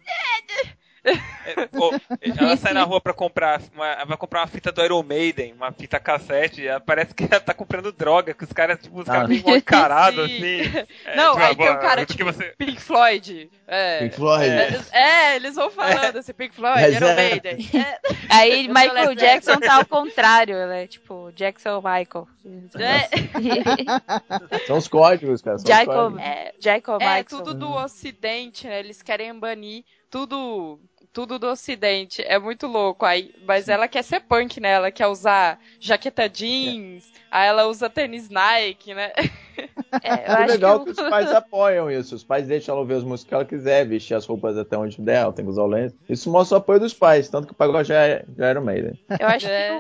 É, 1.04 1.66
pô, 1.68 1.92
ela 2.22 2.56
sai 2.58 2.74
na 2.74 2.84
rua 2.84 3.02
pra 3.02 3.14
comprar 3.14 3.60
uma, 3.74 4.06
vai 4.06 4.18
comprar 4.18 4.42
uma 4.42 4.48
fita 4.48 4.72
do 4.72 4.84
Iron 4.84 5.02
Maiden, 5.02 5.54
uma 5.54 5.72
fita 5.72 6.00
cassete, 6.00 6.68
ela 6.68 6.80
parece 6.80 7.16
que 7.16 7.24
ela 7.24 7.40
tá 7.40 7.54
comprando 7.56 7.92
droga, 7.92 8.34
que 8.36 8.44
os 8.44 8.54
caras, 8.54 8.78
tipo, 8.80 9.00
os 9.00 9.06
caras 9.06 9.24
Ah. 9.24 9.28
meio 9.28 9.58
encarados, 9.58 10.30
Sim. 10.30 10.62
assim. 10.62 10.86
É, 11.06 11.16
Não, 11.16 11.32
tipo, 11.34 11.44
aí 11.46 11.56
tem 11.56 11.68
ah, 11.68 11.72
um 11.72 11.80
cara 11.80 12.06
tipo 12.06 12.24
você... 12.26 12.54
Pink 12.58 12.80
Floyd. 12.80 13.50
É, 13.68 14.00
Pink 14.00 14.16
Floyd. 14.16 14.46
É, 14.50 14.68
eles, 14.68 14.94
é, 14.94 15.36
eles 15.38 15.56
vão 15.56 15.72
falando 15.72 16.18
assim, 16.18 16.34
Pink 16.34 16.54
Floyd, 16.56 16.80
Mas 16.82 16.96
Iron 16.96 17.08
é. 17.08 17.16
Maiden. 17.16 17.70
É, 17.74 18.00
Aí 18.30 18.68
Michael 18.68 19.16
Jackson 19.16 19.60
tá 19.60 19.76
ao 19.78 19.86
contrário, 19.86 20.56
né? 20.68 20.86
Tipo, 20.88 21.32
Jackson 21.34 21.78
Michael. 21.82 22.28
é, 22.80 24.60
são 24.68 24.78
os 24.78 24.88
códigos, 24.88 25.42
cara. 25.42 25.58
São 25.58 25.64
os 25.64 25.70
Jacob, 25.70 25.96
códigos. 26.14 26.22
é, 26.24 26.54
Jacob 26.60 27.02
é 27.02 27.06
Michael. 27.06 27.26
tudo 27.26 27.54
do 27.54 27.72
Ocidente, 27.74 28.68
né? 28.68 28.80
Eles 28.80 29.02
querem 29.02 29.38
banir 29.38 29.84
tudo 30.10 30.80
tudo 31.14 31.38
do 31.40 31.48
Ocidente. 31.48 32.22
É 32.24 32.40
muito 32.40 32.68
louco. 32.68 33.06
Aí, 33.06 33.34
mas 33.46 33.68
ela 33.70 33.88
quer 33.88 34.04
ser 34.04 34.22
punk, 34.22 34.60
né? 34.60 34.70
Ela 34.72 34.92
quer 34.92 35.08
usar 35.08 35.60
jaqueta 35.80 36.28
jeans, 36.30 37.12
aí 37.30 37.48
ela 37.48 37.68
usa 37.68 37.90
tênis 37.90 38.30
Nike, 38.30 38.94
né? 38.94 39.12
É, 40.02 40.32
eu 40.32 40.36
É 40.36 40.44
acho 40.44 40.46
legal 40.46 40.80
que, 40.80 40.86
que, 40.86 40.90
o- 40.90 40.94
os 40.94 41.02
pais 41.04 41.32
apoiam 41.32 41.90
isso. 41.92 42.16
Os 42.16 42.24
pais 42.24 42.48
deixam 42.48 42.74
ela 42.74 42.82
ouvir 42.82 42.96
as 42.96 43.04
músicas 43.04 43.28
que 43.30 43.34
ela 43.36 43.46
quiser, 43.46 43.86
vestir 43.88 44.16
as 44.16 44.26
roupas 44.26 44.58
até 44.58 44.78
onde 44.78 45.02
der, 45.02 45.18
ela 45.24 45.34
tem 45.34 45.46
que 45.46 45.52
usar 45.52 45.64
o 45.64 45.68
lenço. 45.68 45.96
Isso 46.10 46.30
mostra 46.32 46.58
o 46.58 46.62
apoio 46.62 46.80
dos 46.80 46.94
pais, 46.94 47.30
tanto 47.30 47.48
que 47.48 47.54
o 47.54 47.56
pagode 47.56 47.90
já, 47.90 48.02
é- 48.08 48.26
já 48.38 48.48
era 48.48 48.60
o 48.60 48.64
Maiden. 48.66 48.98
eu 49.20 49.28
acho 49.28 49.48
É. 49.48 49.68
que 49.70 49.72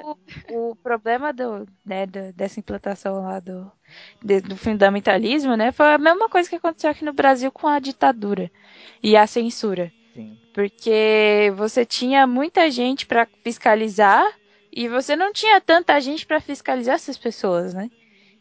o, 0.53 0.71
o 0.71 0.75
problema 0.75 1.31
do, 1.33 1.67
né, 1.85 2.05
do- 2.05 2.33
dessa 2.33 2.59
implantação 2.59 3.21
lá 3.21 3.39
do, 3.39 3.71
de- 4.23 4.41
do 4.41 4.55
fundamentalismo, 4.57 5.55
né, 5.55 5.71
foi 5.71 5.87
a 5.93 5.97
mesma 5.97 6.29
coisa 6.29 6.49
que 6.49 6.55
aconteceu 6.55 6.89
aqui 6.89 7.03
no 7.05 7.13
Brasil 7.13 7.51
com 7.51 7.67
a 7.67 7.79
ditadura 7.79 8.51
e 9.01 9.15
a 9.17 9.25
censura. 9.27 9.91
Sim. 10.13 10.37
Porque 10.53 11.51
você 11.55 11.85
tinha 11.85 12.27
muita 12.27 12.69
gente 12.69 13.05
pra 13.05 13.27
fiscalizar 13.43 14.25
e 14.71 14.87
você 14.87 15.15
não 15.15 15.31
tinha 15.31 15.59
tanta 15.61 15.99
gente 15.99 16.25
pra 16.25 16.39
fiscalizar 16.41 16.95
essas 16.95 17.17
pessoas, 17.17 17.73
né? 17.73 17.89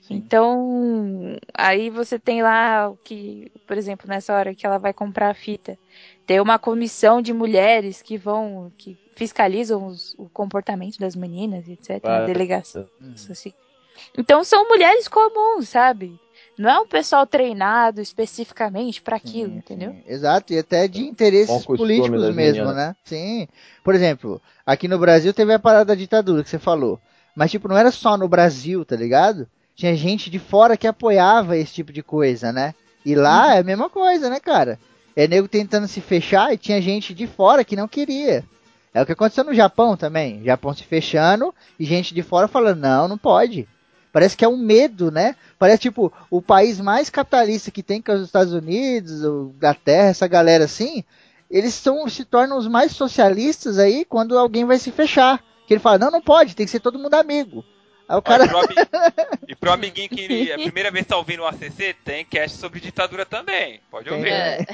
Sim. 0.01 0.15
Então, 0.15 1.37
aí 1.55 1.91
você 1.91 2.19
tem 2.19 2.43
lá 2.43 2.89
o 2.89 2.97
que, 2.97 3.53
por 3.67 3.77
exemplo, 3.77 4.09
nessa 4.09 4.35
hora 4.35 4.55
que 4.55 4.67
ela 4.67 4.79
vai 4.79 4.93
comprar 4.93 5.29
a 5.31 5.35
fita, 5.35 5.79
tem 6.27 6.41
uma 6.41 6.59
comissão 6.59 7.21
de 7.21 7.33
mulheres 7.33 8.01
que 8.03 8.17
vão, 8.17 8.73
que 8.79 8.99
fiscalizam 9.15 9.87
os- 9.87 10.15
o 10.19 10.29
comportamento 10.31 10.99
das 10.99 11.15
meninas, 11.15 11.69
etc. 11.69 12.03
Na 12.03 12.17
Ah, 12.23 12.27
delegação. 12.27 12.89
Uhum. 13.01 13.15
assim. 13.31 13.53
Então 14.17 14.43
são 14.43 14.67
mulheres 14.69 15.07
comuns, 15.07 15.69
sabe? 15.69 16.19
Não 16.61 16.69
é 16.69 16.78
um 16.78 16.87
pessoal 16.87 17.27
treinado 17.27 18.03
especificamente 18.03 19.01
pra 19.01 19.16
aquilo, 19.16 19.53
Sim, 19.53 19.57
entendeu? 19.57 19.93
sim. 19.93 20.03
Exato, 20.07 20.53
e 20.53 20.59
até 20.59 20.87
de 20.87 21.01
interesses 21.01 21.65
políticos 21.65 22.11
mesmo, 22.11 22.35
meninas. 22.35 22.77
né? 22.77 22.95
Sim. 23.03 23.49
Por 23.82 23.95
exemplo, 23.95 24.43
aqui 24.66 24.87
no 24.87 24.99
Brasil 24.99 25.32
teve 25.32 25.55
a 25.55 25.59
parada 25.59 25.87
da 25.87 25.95
ditadura 25.95 26.43
que 26.45 26.51
você 26.51 26.59
falou. 26.59 27.01
Mas, 27.35 27.51
tipo, 27.51 27.66
não 27.66 27.78
era 27.78 27.91
só 27.91 28.15
no 28.19 28.28
Brasil, 28.28 28.85
tá 28.85 28.95
ligado? 28.95 29.49
Tinha 29.74 29.97
gente 29.97 30.28
de 30.28 30.39
fora 30.39 30.77
que 30.77 30.87
apoiava 30.87 31.57
esse 31.57 31.73
tipo 31.73 31.95
de 31.95 32.03
coisa, 32.03 32.53
né? 32.53 32.74
E 33.07 33.15
lá 33.15 33.55
é 33.55 33.61
a 33.61 33.65
mesma 33.65 33.89
coisa, 33.89 34.28
né, 34.28 34.39
cara? 34.39 34.78
É 35.16 35.27
nego 35.27 35.49
tentando 35.49 35.89
se 35.89 36.03
fechar 36.03 36.53
e 36.53 36.59
tinha 36.59 36.82
gente 36.82 37.15
de 37.15 37.27
fora 37.27 37.65
que 37.65 37.74
não 37.74 37.89
queria. 37.89 38.45
É 38.93 39.01
o 39.01 39.07
que 39.07 39.12
aconteceu 39.12 39.45
no 39.45 39.55
Japão 39.55 39.97
também. 39.97 40.45
Japão 40.45 40.74
se 40.74 40.85
fechando 40.85 41.55
e 41.78 41.87
gente 41.87 42.12
de 42.12 42.23
fora 42.23 42.47
falando, 42.47 42.81
não, 42.81 43.09
não 43.09 43.16
pode. 43.16 43.66
Parece 44.12 44.37
que 44.37 44.45
é 44.45 44.49
um 44.49 44.57
medo, 44.57 45.11
né? 45.11 45.37
Parece 45.59 45.82
tipo 45.82 46.12
o 46.31 46.43
país 46.43 46.81
mais 46.81 47.09
capitalista 47.09 47.70
que 47.70 47.82
tem, 47.82 48.03
que 48.03 48.11
é 48.11 48.15
os 48.15 48.24
Estados 48.24 48.53
Unidos, 48.53 49.23
Inglaterra, 49.23 50.09
essa 50.09 50.27
galera 50.27 50.65
assim. 50.65 51.05
Eles 51.51 51.74
são, 51.74 52.09
se 52.09 52.24
tornam 52.24 52.59
os 52.59 52.66
mais 52.66 52.93
socialistas 52.93 53.78
aí 53.78 54.05
quando 54.05 54.39
alguém 54.39 54.65
vai 54.65 54.78
se 54.78 54.91
fechar. 54.91 55.43
Que 55.66 55.74
ele 55.74 55.81
fala, 55.81 55.99
não, 55.99 56.11
não 56.11 56.20
pode, 56.20 56.57
tem 56.57 56.66
que 56.66 56.73
ser 56.73 56.81
todo 56.81 56.99
mundo 56.99 57.15
amigo. 57.15 57.65
Aí 58.11 58.16
o 58.19 58.23
cara. 58.23 58.45
e, 58.45 58.49
pro 58.49 58.59
ami- 58.59 58.74
e 59.49 59.55
pro 59.55 59.73
amiguinho 59.73 60.09
que 60.09 60.51
é 60.51 60.55
a 60.55 60.59
primeira 60.59 60.91
vez 60.91 61.07
tá 61.07 61.16
ouvindo 61.16 61.45
o 61.45 61.47
ACC, 61.47 61.95
tem 62.05 62.24
cast 62.24 62.59
sobre 62.59 62.81
ditadura 62.81 63.24
também. 63.24 63.81
Pode 63.89 64.09
Tem. 64.09 64.19
ouvir. 64.19 64.31
É. 64.32 64.66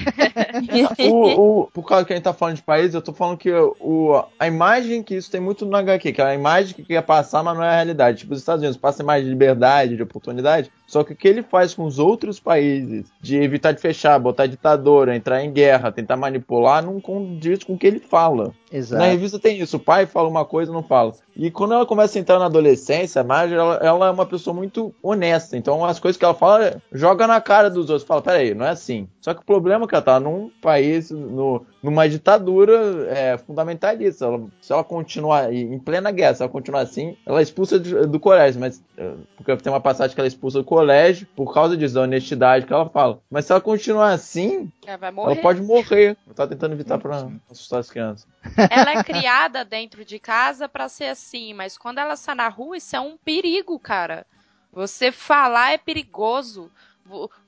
o, 1.13 1.61
o- 1.65 1.67
por 1.71 1.83
causa 1.87 2.07
que 2.07 2.15
a 2.15 2.17
gente 2.17 2.25
tá 2.25 2.33
falando 2.33 2.57
de 2.57 2.63
país, 2.63 2.95
eu 2.95 3.03
tô 3.03 3.13
falando 3.13 3.37
que 3.37 3.53
o, 3.53 4.25
a 4.39 4.47
imagem 4.47 5.03
que 5.03 5.15
isso 5.15 5.31
tem 5.31 5.39
muito 5.41 5.67
no 5.67 5.77
HQ, 5.77 6.13
que 6.15 6.21
é 6.23 6.25
a 6.25 6.35
imagem 6.35 6.75
que 6.75 6.83
quer 6.83 7.03
passar, 7.03 7.43
mas 7.43 7.55
não 7.55 7.63
é 7.63 7.69
a 7.69 7.75
realidade. 7.75 8.21
Tipo, 8.21 8.33
os 8.33 8.39
Estados 8.41 8.63
Unidos 8.63 8.79
passa 8.81 9.03
a 9.03 9.05
imagem 9.05 9.25
de 9.25 9.31
liberdade, 9.31 9.97
de 9.97 10.03
oportunidade, 10.03 10.71
só 10.87 11.03
que 11.03 11.13
o 11.13 11.17
que 11.17 11.27
ele 11.27 11.43
faz 11.43 11.75
com 11.75 11.85
os 11.85 11.99
outros 11.99 12.39
países, 12.39 13.07
de 13.21 13.37
evitar 13.37 13.73
de 13.73 13.81
fechar, 13.81 14.19
botar 14.19 14.47
ditadura, 14.47 15.17
entrar 15.17 15.43
em 15.43 15.53
guerra, 15.53 15.91
tentar 15.93 16.17
manipular, 16.17 16.85
não 16.85 17.01
condiz 17.01 17.65
com 17.65 17.75
o 17.75 17.79
que 17.79 17.87
ele 17.87 17.99
fala. 17.99 18.53
Exato. 18.73 19.03
Na 19.03 19.09
revista 19.09 19.39
tem 19.39 19.61
isso, 19.61 19.77
o 19.77 19.81
pai 19.81 20.07
fala 20.07 20.29
uma 20.29 20.45
coisa 20.45 20.73
não 20.73 20.83
fala. 20.83 21.13
E 21.37 21.51
quando 21.51 21.75
ela 21.75 21.85
começa 21.85 22.19
a 22.19 22.21
entrar 22.21 22.39
na 22.39 22.47
adolescência, 22.47 23.21
a 23.21 23.25
Marge, 23.25 23.55
ela, 23.55 23.75
ela 23.83 24.07
é 24.07 24.11
uma 24.11 24.25
pessoa 24.25 24.55
muito 24.55 24.95
honesta. 25.03 25.57
Então 25.57 25.85
as 25.85 26.01
coisas 26.01 26.19
que 26.19 26.25
ela 26.25 26.35
fala, 26.35 26.81
joga 26.91 27.27
na 27.27 27.41
cara 27.41 27.69
dos 27.69 27.91
outros. 27.91 28.07
Fala, 28.07 28.23
peraí, 28.23 28.55
não 28.55 28.65
é 28.65 28.71
assim. 28.71 29.07
Só 29.27 29.35
que 29.35 29.41
o 29.41 29.45
problema 29.45 29.85
é 29.87 29.89
que 29.89 29.95
ela 29.97 30.05
tá 30.05 30.21
num 30.21 30.49
país, 30.63 31.11
no, 31.11 31.67
numa 31.83 32.09
ditadura 32.09 33.09
é, 33.09 33.37
fundamentalista. 33.37 34.25
Ela- 34.25 34.47
se 34.61 34.73
ela 34.73 34.85
continuar 34.85 35.53
em 35.53 35.81
plena 35.81 36.13
guerra, 36.13 36.33
se 36.37 36.43
ela 36.45 36.49
continuar 36.53 36.83
assim, 36.83 37.17
ela 37.27 37.41
é 37.41 37.43
expulsa 37.43 37.77
do, 37.77 38.07
do 38.07 38.21
colégio. 38.21 38.61
Mas, 38.61 38.81
é, 38.97 39.15
porque 39.37 39.57
tem 39.57 39.73
uma 39.73 39.81
passagem 39.81 40.15
que 40.15 40.21
ela 40.21 40.29
é 40.29 40.29
expulsa 40.29 40.59
do 40.61 40.65
colégio 40.65 41.27
por 41.35 41.53
causa 41.53 41.77
disso, 41.77 41.97
da 41.97 42.03
honestidade 42.03 42.67
que 42.67 42.73
ela 42.73 42.89
fala. 42.89 43.19
Mas 43.29 43.47
se 43.47 43.51
ela 43.51 43.61
continuar 43.61 44.13
assim, 44.13 44.71
Ela 44.87 44.97
vai 44.97 45.11
morrer. 45.11 45.33
ela 45.33 45.43
pode 45.43 45.61
morrer. 45.63 46.17
Eu 46.25 46.33
tava 46.33 46.51
tentando 46.51 46.75
evitar 46.75 46.97
pra 46.97 47.29
assustar 47.51 47.81
as 47.81 47.91
crianças. 47.91 48.29
Ela 48.71 48.93
é 48.93 49.03
criada 49.03 49.65
dentro 49.65 50.05
de 50.05 50.21
casa 50.21 50.69
pra 50.69 50.89
ser 50.89 51.07
assim, 51.07 51.53
mas 51.53 51.77
quando 51.77 51.99
ela 51.99 52.15
está 52.15 52.33
na 52.33 52.47
rua, 52.49 52.77
isso 52.77 52.95
é 52.95 53.01
um 53.01 53.17
perigo, 53.17 53.77
cara. 53.77 54.25
Você 54.73 55.11
falar 55.11 55.73
é 55.73 55.79
perigoso. 55.79 56.71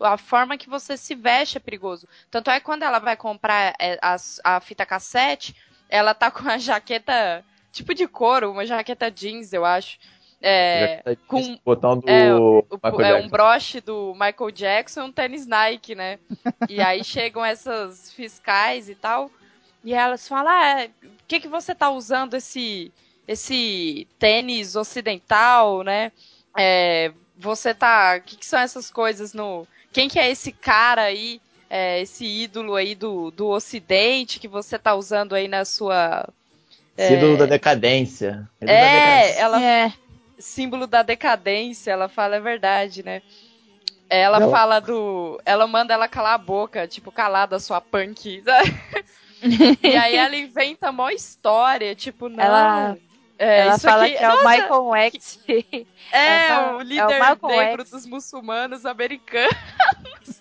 A 0.00 0.16
forma 0.16 0.56
que 0.56 0.68
você 0.68 0.96
se 0.96 1.14
veste 1.14 1.56
é 1.56 1.60
perigoso. 1.60 2.08
Tanto 2.30 2.50
é 2.50 2.58
que 2.58 2.66
quando 2.66 2.82
ela 2.82 2.98
vai 2.98 3.16
comprar 3.16 3.74
é, 3.78 3.98
as- 4.00 4.40
a, 4.44 4.60
fita 4.60 4.86
cassete, 4.86 5.54
ela 5.88 6.14
tá 6.14 6.30
com 6.30 6.48
a 6.48 6.58
jaqueta 6.58 7.44
tipo 7.72 7.94
de 7.94 8.06
couro, 8.08 8.50
uma 8.50 8.66
jaqueta 8.66 9.10
jeans, 9.10 9.52
eu 9.52 9.64
acho. 9.64 9.98
É, 10.40 11.02
com- 11.26 11.58
botão 11.64 11.98
do 11.98 12.08
é, 12.08 12.32
o- 12.34 12.66
é 13.02 13.14
um 13.14 13.28
broche 13.28 13.80
do 13.80 14.12
Michael 14.14 14.50
Jackson, 14.52 15.04
um 15.04 15.12
tênis 15.12 15.46
Nike, 15.46 15.94
né? 15.94 16.18
E 16.68 16.80
aí 16.80 17.02
chegam 17.04 17.44
essas 17.44 18.12
fiscais 18.12 18.88
e 18.88 18.94
tal, 18.94 19.30
e 19.82 19.92
elas 19.94 20.28
falam: 20.28 20.52
ah, 20.52 20.88
por 21.00 21.10
que, 21.26 21.40
que 21.40 21.48
você 21.48 21.74
tá 21.74 21.90
usando 21.90 22.34
esse, 22.34 22.92
esse 23.26 24.06
tênis 24.18 24.76
ocidental, 24.76 25.82
né? 25.82 26.12
É, 26.56 27.12
você 27.38 27.72
tá. 27.72 28.16
O 28.18 28.22
que, 28.22 28.36
que 28.36 28.46
são 28.46 28.58
essas 28.60 28.90
coisas 28.90 29.32
no. 29.32 29.66
Quem 29.92 30.08
que 30.08 30.18
é 30.18 30.30
esse 30.30 30.52
cara 30.52 31.02
aí? 31.02 31.40
é, 31.70 32.00
esse 32.00 32.24
ídolo 32.24 32.74
aí 32.74 32.94
do, 32.94 33.30
do 33.30 33.48
ocidente 33.48 34.40
que 34.40 34.48
você 34.48 34.78
tá 34.78 34.94
usando 34.94 35.34
aí 35.34 35.46
na 35.48 35.64
sua. 35.66 36.26
Símbolo 36.96 37.36
da 37.36 37.44
decadência. 37.46 38.48
Símbolo 38.58 38.66
da 38.66 38.72
É, 38.72 39.20
decadência. 39.20 39.40
ela 39.42 39.62
É. 39.62 39.92
símbolo 40.38 40.86
da 40.86 41.02
decadência, 41.02 41.90
ela 41.90 42.08
fala 42.08 42.36
é 42.36 42.40
verdade, 42.40 43.02
né? 43.02 43.20
Ela 44.08 44.38
Ela- 44.38 44.50
fala 44.50 44.80
do. 44.80 45.38
Ela 45.44 45.66
manda 45.66 45.92
ela 45.92 46.08
calar 46.08 46.34
a 46.34 46.38
boca, 46.38 46.88
tipo, 46.88 47.12
calada 47.12 47.60
sua 47.60 47.80
punk. 47.82 48.42
e 49.82 49.96
aí 49.96 50.16
ela 50.16 50.34
inventa 50.36 50.90
mó 50.90 51.10
história, 51.10 51.94
tipo, 51.94 52.30
não. 52.30 52.42
Ela- 52.42 52.98
é, 53.38 53.60
Ela 53.60 53.76
isso 53.76 53.88
fala 53.88 54.04
aqui, 54.04 54.16
que 54.16 54.24
é 54.24 54.28
o 54.28 54.32
nossa, 54.32 54.48
Michael 54.48 54.94
X. 54.96 55.40
É, 56.10 56.48
ela 56.48 56.60
o 56.60 56.70
é 56.70 56.76
o 56.76 56.80
líder 56.80 57.18
Malcolm 57.18 57.56
negro 57.56 57.82
X. 57.82 57.90
dos 57.90 58.06
muçulmanos 58.06 58.84
americanos. 58.84 59.54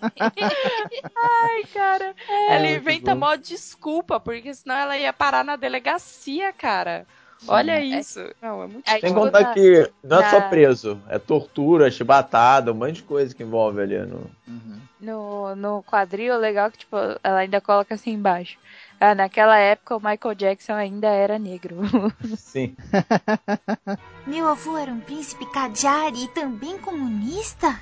Ai, 0.10 1.64
cara. 1.72 2.14
ela 2.48 2.60
muito 2.60 2.80
inventa 2.80 3.14
bom. 3.14 3.20
mó 3.20 3.36
desculpa, 3.36 4.18
porque 4.18 4.52
senão 4.54 4.76
ela 4.76 4.96
ia 4.96 5.12
parar 5.12 5.44
na 5.44 5.56
delegacia, 5.56 6.52
cara. 6.52 7.06
Olha 7.46 7.80
isso. 7.80 8.20
Não, 8.42 8.62
é 8.62 8.66
muito 8.66 8.88
Aí, 8.88 9.00
Sem 9.00 9.10
tipo, 9.10 9.20
contar 9.20 9.54
que 9.54 9.90
não 10.02 10.20
é 10.20 10.30
só 10.30 10.40
preso, 10.48 11.00
é 11.08 11.18
tortura, 11.18 11.90
chibatada, 11.90 12.72
um 12.72 12.74
monte 12.74 12.94
de 12.94 13.02
coisa 13.02 13.34
que 13.34 13.42
envolve 13.42 13.80
ali 13.80 13.98
no. 13.98 14.28
Uhum. 14.46 14.80
No, 15.00 15.54
no 15.54 15.82
quadril, 15.84 16.36
legal 16.36 16.72
que, 16.72 16.78
tipo, 16.78 16.96
ela 17.22 17.38
ainda 17.38 17.60
coloca 17.60 17.94
assim 17.94 18.12
embaixo. 18.12 18.58
Ah, 19.00 19.14
naquela 19.14 19.56
época 19.58 19.96
o 19.96 20.00
Michael 20.00 20.34
Jackson 20.34 20.72
ainda 20.72 21.06
era 21.08 21.38
negro. 21.38 21.76
Sim. 22.36 22.76
Meu 24.26 24.48
avô 24.48 24.76
era 24.76 24.90
um 24.90 25.00
príncipe 25.00 25.46
Kajari 25.52 26.24
e 26.24 26.28
também 26.28 26.76
comunista? 26.78 27.80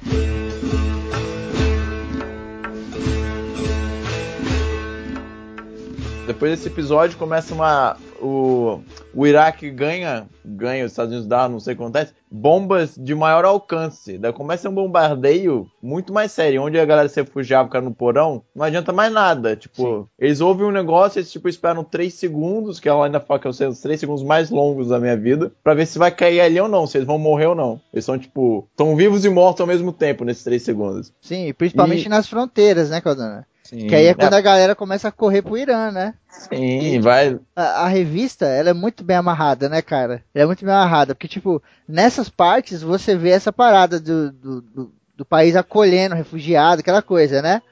Depois 6.27 6.51
desse 6.51 6.69
episódio 6.69 7.17
começa 7.17 7.55
uma. 7.55 7.97
O, 8.21 8.81
o 9.15 9.27
Iraque 9.27 9.71
ganha, 9.71 10.27
ganha, 10.45 10.85
os 10.85 10.93
Estados 10.93 11.13
Unidos 11.13 11.29
dá, 11.29 11.49
não 11.49 11.61
sei 11.61 11.75
o 11.75 11.77
que 11.77 11.83
acontece, 11.83 12.13
bombas 12.31 12.95
de 12.97 13.15
maior 13.15 13.45
alcance. 13.45 14.19
Daí 14.19 14.33
começa 14.33 14.69
um 14.69 14.75
bombardeio 14.75 15.67
muito 15.83 16.13
mais 16.13 16.33
sério, 16.33 16.63
onde 16.63 16.79
a 16.79 16.85
galera 16.85 17.09
se 17.09 17.21
refugiava, 17.21 17.69
ficar 17.69 17.81
no 17.81 17.95
porão, 17.95 18.43
não 18.55 18.65
adianta 18.65 18.93
mais 18.93 19.13
nada. 19.13 19.57
Tipo, 19.57 20.09
eles 20.19 20.41
ouvem 20.41 20.67
um 20.67 20.71
negócio, 20.73 21.19
eles 21.19 21.31
tipo, 21.31 21.49
esperam 21.49 21.85
3 21.85 22.13
segundos, 22.13 22.81
que 22.81 22.89
ela 22.89 23.07
ainda 23.07 23.21
fala 23.21 23.41
que 23.41 23.53
são 23.53 23.69
os 23.69 23.81
3 23.81 23.99
segundos 24.01 24.23
mais 24.23 24.51
longos 24.51 24.89
da 24.89 24.99
minha 24.99 25.17
vida, 25.17 25.53
pra 25.63 25.75
ver 25.75 25.87
se 25.87 25.99
vai 25.99 26.11
cair 26.11 26.41
ali 26.41 26.61
ou 26.61 26.69
não, 26.69 26.87
se 26.87 26.99
eles 26.99 27.07
vão 27.07 27.19
morrer 27.19 27.47
ou 27.47 27.55
não. 27.55 27.81
Eles 27.93 28.05
são, 28.05 28.19
tipo, 28.19 28.67
estão 28.71 28.97
vivos 28.97 29.25
e 29.25 29.29
mortos 29.29 29.61
ao 29.61 29.67
mesmo 29.67 29.93
tempo 29.93 30.25
nesses 30.25 30.45
3 30.45 30.63
segundos. 30.63 31.13
Sim, 31.21 31.53
principalmente 31.55 32.07
E- 32.07 32.09
nas 32.09 32.29
fronteiras, 32.29 32.91
né, 32.91 33.01
Caldana? 33.01 33.47
Sim, 33.69 33.87
Que 33.87 33.95
aí 33.95 34.07
é 34.07 34.15
quando 34.15 34.35
a 34.35 34.41
galera 34.41 34.75
começa 34.75 35.09
a 35.09 35.13
correr 35.13 35.43
pro 35.43 35.57
Irã, 35.59 35.91
né? 35.91 36.15
sim 36.29 37.01
vai. 37.01 37.39
A, 37.55 37.85
a 37.85 37.89
revista, 37.89 38.47
ela 38.47 38.71
é 38.71 38.73
muito 38.75 39.03
bem 39.03 39.17
amarrada, 39.17 39.69
né, 39.69 39.81
cara? 39.81 40.23
Ela 40.35 40.45
é 40.45 40.47
muito 40.47 40.65
bem 40.65 40.75
amarrada, 40.75 41.15
porque, 41.15 41.29
tipo, 41.29 41.63
nessas 41.89 42.29
partes 42.29 42.83
você 42.83 43.17
vê 43.17 43.31
essa 43.31 43.53
parada 43.53 43.99
do, 43.99 44.31
do, 44.33 44.61
do- 44.63 44.93
do 45.17 45.25
país 45.25 45.57
acolhendo 45.57 46.15
refugiado, 46.15 46.81
aquela 46.81 47.01
coisa, 47.01 47.41
né? 47.41 47.63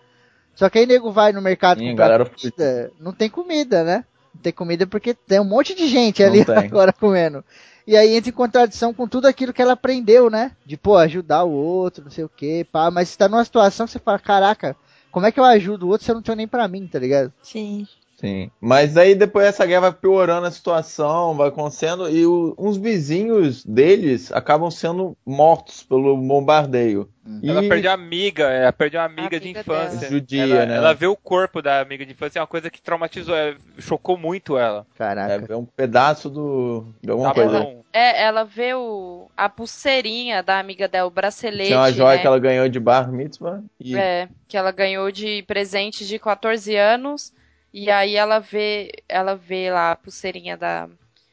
Só 0.54 0.70
que 0.70 0.78
aí 0.78 0.86
nego 0.86 1.12
vai 1.12 1.32
no 1.32 1.42
mercado 1.42 1.78
Sim, 1.78 1.84
comprar 1.84 2.10
galera 2.10 2.30
comida, 2.36 2.92
não 2.98 3.12
tem 3.12 3.30
comida, 3.30 3.84
né? 3.84 4.04
Não 4.34 4.42
tem 4.42 4.52
comida 4.52 4.86
porque 4.86 5.14
tem 5.14 5.40
um 5.40 5.44
monte 5.44 5.74
de 5.74 5.88
gente 5.88 6.22
ali 6.22 6.44
agora 6.54 6.92
comendo. 6.92 7.44
E 7.86 7.96
aí 7.96 8.16
entra 8.16 8.30
em 8.30 8.32
contradição 8.34 8.94
com 8.94 9.08
tudo 9.08 9.26
aquilo 9.26 9.52
que 9.52 9.62
ela 9.62 9.74
aprendeu, 9.74 10.30
né? 10.30 10.52
De, 10.64 10.76
pô, 10.76 10.96
ajudar 10.96 11.44
o 11.44 11.52
outro, 11.52 12.04
não 12.04 12.10
sei 12.10 12.24
o 12.24 12.28
quê, 12.30 12.66
pá. 12.70 12.90
Mas 12.90 13.10
você 13.10 13.18
tá 13.18 13.28
numa 13.28 13.44
situação 13.44 13.86
que 13.86 13.92
você 13.92 13.98
fala, 13.98 14.18
caraca, 14.18 14.76
como 15.14 15.26
é 15.26 15.30
que 15.30 15.38
eu 15.38 15.44
ajudo 15.44 15.86
o 15.86 15.90
outro 15.90 16.04
se 16.04 16.10
eu 16.10 16.16
não 16.16 16.22
tenho 16.22 16.34
nem 16.34 16.48
pra 16.48 16.66
mim, 16.66 16.88
tá 16.88 16.98
ligado? 16.98 17.32
Sim. 17.40 17.86
Sim. 18.16 18.50
Mas 18.60 18.96
aí 18.96 19.14
depois 19.14 19.46
essa 19.46 19.66
guerra 19.66 19.90
vai 19.90 19.92
piorando 19.92 20.46
a 20.46 20.50
situação, 20.50 21.34
vai 21.34 21.48
acontecendo, 21.48 22.08
e 22.08 22.24
o- 22.24 22.54
uns 22.58 22.76
vizinhos 22.76 23.64
deles 23.64 24.30
acabam 24.32 24.70
sendo 24.70 25.16
mortos 25.26 25.82
pelo 25.82 26.16
bombardeio. 26.16 27.08
E 27.42 27.50
Ela 27.50 27.62
perdeu 27.62 27.90
a 27.90 27.94
amiga, 27.94 28.44
ela 28.44 28.72
perdeu 28.72 29.00
a 29.00 29.04
amiga, 29.04 29.40
de 29.40 29.46
amiga 29.46 29.60
infância. 29.60 29.98
dela. 29.98 30.12
judia, 30.12 30.42
ela, 30.42 30.66
né? 30.66 30.76
ela 30.76 30.92
vê 30.94 31.06
o 31.06 31.16
corpo 31.16 31.60
da 31.60 31.80
amiga 31.80 32.04
de 32.06 32.12
infância, 32.12 32.38
é 32.38 32.42
uma 32.42 32.46
coisa 32.46 32.70
que 32.70 32.80
traumatizou, 32.80 33.34
é, 33.34 33.56
chocou 33.78 34.16
muito 34.16 34.56
ela. 34.58 34.86
Caraca. 34.96 35.32
É, 35.32 35.38
vê 35.38 35.54
um 35.54 35.64
pedaço 35.64 36.30
do, 36.30 36.86
de 37.02 37.10
alguma 37.10 37.30
Tá 37.30 37.34
coisa. 37.34 37.60
bom. 37.60 37.82
É, 37.92 38.22
ela 38.24 38.44
vê 38.44 38.74
o, 38.74 39.28
a 39.36 39.48
pulseirinha 39.48 40.42
da 40.42 40.58
amiga 40.58 40.86
dela, 40.86 41.08
o 41.08 41.10
bracelete. 41.10 41.68
Tinha 41.68 41.78
uma 41.78 41.92
joia 41.92 42.16
né? 42.16 42.20
que 42.20 42.26
ela 42.26 42.38
ganhou 42.38 42.68
de 42.68 42.78
bar 42.78 43.10
mitzvah. 43.10 43.62
E 43.80 43.96
É, 43.96 44.28
que 44.46 44.56
ela 44.56 44.70
ganhou 44.70 45.10
de 45.10 45.42
presente 45.46 46.06
de 46.06 46.18
14 46.18 46.76
anos. 46.76 47.32
E 47.76 47.90
aí 47.90 48.14
ela 48.14 48.38
vê, 48.38 48.92
ela 49.08 49.34
vê 49.34 49.68
lá 49.68 49.90
a 49.90 49.96
pulseirinha 49.96 50.56
da, 50.56 50.88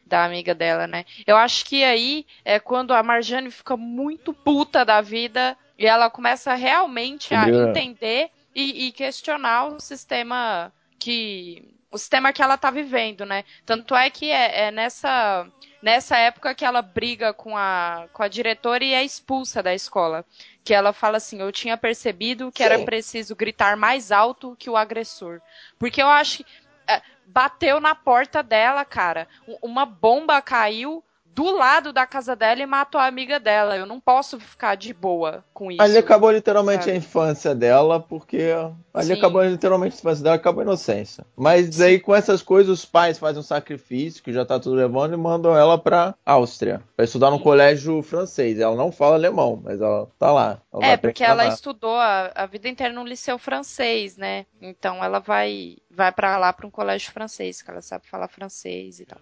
da 0.07 0.25
amiga 0.25 0.55
dela, 0.55 0.87
né? 0.87 1.05
Eu 1.27 1.37
acho 1.37 1.63
que 1.63 1.83
aí 1.83 2.25
é 2.43 2.59
quando 2.59 2.95
a 2.95 3.03
Marjane 3.03 3.51
fica 3.51 3.77
muito 3.77 4.33
puta 4.33 4.83
da 4.83 5.01
vida 5.01 5.55
e 5.77 5.85
ela 5.85 6.09
começa 6.09 6.55
realmente 6.55 7.35
a 7.35 7.47
entender 7.47 8.31
e, 8.55 8.87
e 8.87 8.91
questionar 8.91 9.67
o 9.67 9.79
sistema 9.79 10.73
que 10.97 11.63
o 11.91 11.97
sistema 11.97 12.33
que 12.33 12.41
ela 12.41 12.57
tá 12.57 12.71
vivendo, 12.71 13.23
né? 13.23 13.43
Tanto 13.63 13.93
é 13.93 14.09
que 14.09 14.31
é, 14.31 14.63
é 14.63 14.71
nessa 14.71 15.47
nessa 15.79 16.17
época 16.17 16.55
que 16.55 16.65
ela 16.65 16.81
briga 16.81 17.33
com 17.33 17.55
a 17.55 18.07
com 18.13 18.23
a 18.23 18.27
diretora 18.27 18.83
e 18.83 18.95
é 18.95 19.03
expulsa 19.03 19.61
da 19.61 19.75
escola 19.75 20.25
que 20.63 20.73
ela 20.73 20.93
fala 20.93 21.17
assim: 21.17 21.41
eu 21.41 21.51
tinha 21.51 21.77
percebido 21.77 22.51
que 22.51 22.63
era 22.63 22.79
preciso 22.79 23.35
gritar 23.35 23.75
mais 23.75 24.11
alto 24.11 24.55
que 24.57 24.69
o 24.69 24.77
agressor. 24.77 25.41
Porque 25.77 26.01
eu 26.01 26.07
acho 26.07 26.43
que 26.43 26.45
é, 26.87 27.01
bateu 27.25 27.79
na 27.79 27.95
porta 27.95 28.43
dela, 28.43 28.83
cara. 28.85 29.27
Uma 29.61 29.85
bomba 29.85 30.41
caiu 30.41 31.03
do 31.33 31.49
lado 31.55 31.93
da 31.93 32.05
casa 32.05 32.35
dela 32.35 32.61
e 32.61 32.65
matou 32.65 32.99
a 32.99 33.05
amiga 33.07 33.39
dela. 33.39 33.75
Eu 33.77 33.85
não 33.85 33.99
posso 33.99 34.39
ficar 34.39 34.75
de 34.75 34.93
boa 34.93 35.43
com 35.53 35.71
isso. 35.71 35.81
Ali 35.81 35.97
acabou 35.97 36.31
literalmente 36.31 36.85
sabe? 36.85 36.91
a 36.91 36.95
infância 36.95 37.55
dela, 37.55 37.99
porque 37.99 38.49
ali 38.93 39.07
Sim. 39.07 39.13
acabou 39.13 39.43
literalmente 39.43 39.95
a 39.95 39.99
infância 39.99 40.23
dela, 40.23 40.35
acabou 40.35 40.61
a 40.61 40.65
inocência. 40.65 41.25
Mas 41.35 41.79
aí 41.81 41.99
com 41.99 42.13
essas 42.15 42.41
coisas 42.41 42.79
os 42.79 42.85
pais 42.85 43.17
fazem 43.17 43.39
um 43.39 43.43
sacrifício, 43.43 44.21
que 44.23 44.33
já 44.33 44.45
tá 44.45 44.59
tudo 44.59 44.75
levando, 44.75 45.13
e 45.13 45.17
mandam 45.17 45.55
ela 45.57 45.77
pra 45.77 46.15
Áustria, 46.25 46.81
pra 46.95 47.05
estudar 47.05 47.31
num 47.31 47.39
colégio 47.39 48.01
francês. 48.03 48.59
Ela 48.59 48.75
não 48.75 48.91
fala 48.91 49.15
alemão, 49.15 49.59
mas 49.63 49.79
ela 49.81 50.07
tá 50.19 50.31
lá. 50.31 50.61
Ela 50.73 50.85
É, 50.85 50.97
porque 50.97 51.23
ela 51.23 51.43
lá. 51.43 51.47
estudou 51.47 51.95
a, 51.95 52.31
a 52.35 52.45
vida 52.45 52.67
inteira 52.67 52.93
no 52.93 53.03
liceu 53.05 53.37
francês, 53.37 54.17
né? 54.17 54.45
Então 54.61 55.03
ela 55.03 55.19
vai 55.19 55.77
vai 55.89 56.11
para 56.11 56.37
lá 56.37 56.51
para 56.53 56.67
um 56.67 56.71
colégio 56.71 57.11
francês, 57.11 57.61
que 57.61 57.69
ela 57.71 57.81
sabe 57.81 58.07
falar 58.07 58.27
francês 58.27 58.99
e 58.99 59.05
tal. 59.05 59.19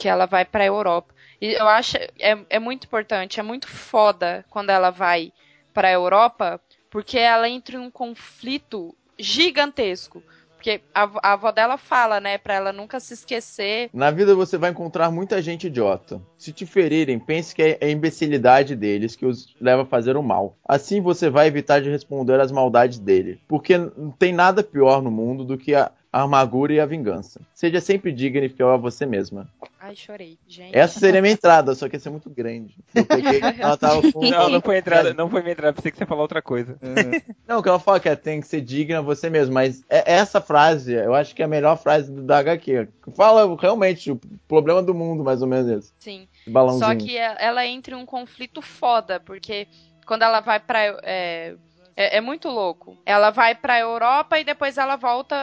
Que 0.00 0.08
ela 0.08 0.26
vai 0.26 0.44
pra 0.44 0.64
Europa. 0.64 1.14
E 1.40 1.52
eu 1.52 1.68
acho 1.68 1.96
é, 2.18 2.38
é 2.48 2.58
muito 2.58 2.86
importante, 2.86 3.38
é 3.38 3.42
muito 3.42 3.68
foda 3.68 4.44
quando 4.50 4.70
ela 4.70 4.90
vai 4.90 5.32
pra 5.72 5.92
Europa, 5.92 6.60
porque 6.90 7.18
ela 7.18 7.48
entra 7.48 7.76
em 7.76 7.78
um 7.78 7.90
conflito 7.90 8.94
gigantesco. 9.18 10.22
Porque 10.56 10.82
a, 10.94 11.08
a 11.22 11.32
avó 11.32 11.50
dela 11.50 11.78
fala, 11.78 12.20
né, 12.20 12.36
pra 12.36 12.52
ela 12.52 12.70
nunca 12.70 13.00
se 13.00 13.14
esquecer. 13.14 13.88
Na 13.94 14.10
vida 14.10 14.34
você 14.34 14.58
vai 14.58 14.70
encontrar 14.70 15.10
muita 15.10 15.40
gente 15.40 15.68
idiota. 15.68 16.20
Se 16.36 16.52
te 16.52 16.66
ferirem, 16.66 17.18
pense 17.18 17.54
que 17.54 17.62
é 17.62 17.78
a 17.80 17.88
imbecilidade 17.88 18.76
deles 18.76 19.16
que 19.16 19.24
os 19.24 19.56
leva 19.58 19.82
a 19.82 19.86
fazer 19.86 20.18
o 20.18 20.22
mal. 20.22 20.58
Assim 20.68 21.00
você 21.00 21.30
vai 21.30 21.46
evitar 21.46 21.80
de 21.80 21.88
responder 21.88 22.38
às 22.38 22.52
maldades 22.52 22.98
dele. 22.98 23.40
Porque 23.48 23.78
não 23.78 24.10
tem 24.10 24.34
nada 24.34 24.62
pior 24.62 25.00
no 25.00 25.10
mundo 25.10 25.46
do 25.46 25.56
que 25.56 25.74
a 25.74 25.90
a 26.12 26.22
amargura 26.22 26.72
e 26.72 26.80
a 26.80 26.86
vingança. 26.86 27.40
Seja 27.54 27.80
sempre 27.80 28.10
digna 28.12 28.44
e 28.44 28.48
fiel 28.48 28.70
a 28.70 28.76
você 28.76 29.06
mesma. 29.06 29.48
Ai, 29.78 29.94
chorei, 29.94 30.36
gente. 30.46 30.76
Essa 30.76 30.98
seria 30.98 31.22
minha 31.22 31.32
entrada, 31.32 31.74
só 31.74 31.88
que 31.88 31.96
ia 31.96 32.00
ser 32.00 32.10
muito 32.10 32.28
grande. 32.28 32.74
Eu 32.94 33.04
peguei, 33.06 33.40
ela 33.58 33.76
tava 33.76 34.02
com... 34.12 34.20
Não, 34.28 34.48
não 34.50 34.60
foi 34.60 34.78
entrada, 34.78 35.14
não 35.14 35.30
foi 35.30 35.40
minha 35.40 35.52
entrada, 35.52 35.72
pensei 35.72 35.90
que 35.90 35.96
você 35.96 36.02
ia 36.02 36.06
falar 36.08 36.22
outra 36.22 36.42
coisa. 36.42 36.76
Não, 37.46 37.62
que 37.62 37.68
ela 37.68 37.78
fala 37.78 38.00
que 38.00 38.08
é, 38.08 38.16
tem 38.16 38.40
que 38.40 38.46
ser 38.46 38.60
digna 38.60 38.98
a 38.98 39.02
você 39.02 39.30
mesmo, 39.30 39.54
mas 39.54 39.82
é- 39.88 40.12
essa 40.14 40.40
frase, 40.40 40.92
eu 40.92 41.14
acho 41.14 41.34
que 41.34 41.42
é 41.42 41.44
a 41.44 41.48
melhor 41.48 41.76
frase 41.78 42.12
do- 42.12 42.22
da 42.22 42.38
HQ. 42.38 42.88
Fala 43.14 43.56
realmente 43.58 44.10
o 44.10 44.20
problema 44.48 44.82
do 44.82 44.92
mundo, 44.94 45.22
mais 45.24 45.40
ou 45.42 45.48
menos 45.48 45.68
isso. 45.84 45.94
Sim. 45.98 46.26
Esse 46.42 46.50
balãozinho. 46.50 46.84
Só 46.86 46.94
que 46.94 47.16
ela 47.16 47.64
entra 47.66 47.94
em 47.94 47.98
um 47.98 48.04
conflito 48.06 48.60
foda, 48.60 49.20
porque 49.20 49.66
quando 50.06 50.22
ela 50.22 50.40
vai 50.40 50.58
pra. 50.60 50.80
É, 51.04 51.54
é, 52.00 52.16
é 52.16 52.20
muito 52.20 52.48
louco. 52.48 52.96
Ela 53.04 53.30
vai 53.30 53.54
pra 53.54 53.78
Europa 53.78 54.38
e 54.38 54.44
depois 54.44 54.78
ela 54.78 54.96
volta, 54.96 55.36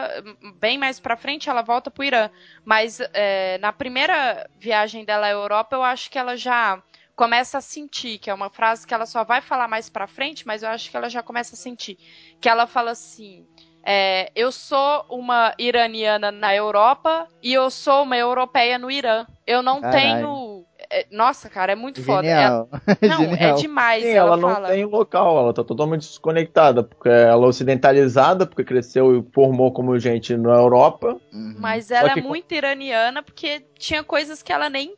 bem 0.60 0.78
mais 0.78 1.00
pra 1.00 1.16
frente, 1.16 1.50
ela 1.50 1.62
volta 1.62 1.92
pro 1.92 2.04
Irã. 2.04 2.30
Mas 2.66 3.00
é, 3.14 3.58
na 3.60 3.72
primeira 3.72 4.50
viagem 4.58 5.06
dela 5.06 5.28
à 5.28 5.30
Europa, 5.30 5.76
eu 5.76 5.84
acho 5.84 6.10
que 6.10 6.18
ela 6.18 6.36
já 6.36 6.82
começa 7.16 7.60
a 7.60 7.62
sentir, 7.62 8.18
que 8.20 8.30
é 8.30 8.34
uma 8.34 8.50
frase 8.50 8.86
que 8.88 8.94
ela 8.94 9.06
só 9.06 9.24
vai 9.24 9.42
falar 9.42 9.68
mais 9.68 9.90
pra 9.90 10.08
frente, 10.08 10.46
mas 10.46 10.64
eu 10.64 10.70
acho 10.70 10.90
que 10.90 10.98
ela 10.98 11.10
já 11.10 11.22
começa 11.22 11.56
a 11.56 11.58
sentir. 11.58 11.98
Que 12.42 12.50
ela 12.50 12.66
fala 12.68 12.92
assim. 12.92 13.46
é, 13.86 14.32
eu 14.36 14.52
sou 14.52 15.06
uma 15.10 15.54
iraniana 15.58 16.32
na 16.32 16.54
Europa 16.54 17.28
e 17.42 17.54
eu 17.54 17.70
sou 17.70 18.04
uma 18.04 18.18
europeia 18.18 18.78
no 18.78 18.92
Irã. 18.92 19.26
Eu 19.46 19.62
não 19.62 19.80
Caralho. 19.80 20.02
tenho. 20.02 20.47
É, 20.90 21.06
nossa, 21.12 21.50
cara, 21.50 21.72
é 21.72 21.76
muito 21.76 22.04
foda. 22.04 22.28
É- 22.28 22.32
Genial. 22.32 22.70
não, 23.02 23.24
é 23.34 23.38
Genial. 23.38 23.56
demais. 23.58 24.04
Sim, 24.04 24.10
ela 24.12 24.28
ela 24.34 24.38
não 24.38 24.50
fala. 24.54 24.68
tem 24.70 24.86
local, 24.86 25.38
ela 25.40 25.54
tá 25.54 25.64
totalmente 25.64 26.02
desconectada, 26.08 26.84
porque 26.84 27.10
ela 27.10 27.46
é 27.46 27.48
ocidentalizada, 27.50 28.46
porque 28.46 28.64
cresceu 28.64 29.18
e 29.20 29.26
formou 29.34 29.72
como 29.72 29.98
gente 30.00 30.36
na 30.38 30.54
Europa. 30.56 31.20
Uhum. 31.34 31.56
Mas 31.60 31.92
ela 31.92 32.10
que- 32.14 32.20
é 32.20 32.22
muito 32.22 32.54
iraniana 32.54 33.22
porque 33.24 33.64
tinha 33.78 34.04
coisas 34.04 34.42
que 34.42 34.52
ela 34.54 34.70
nem 34.70 34.96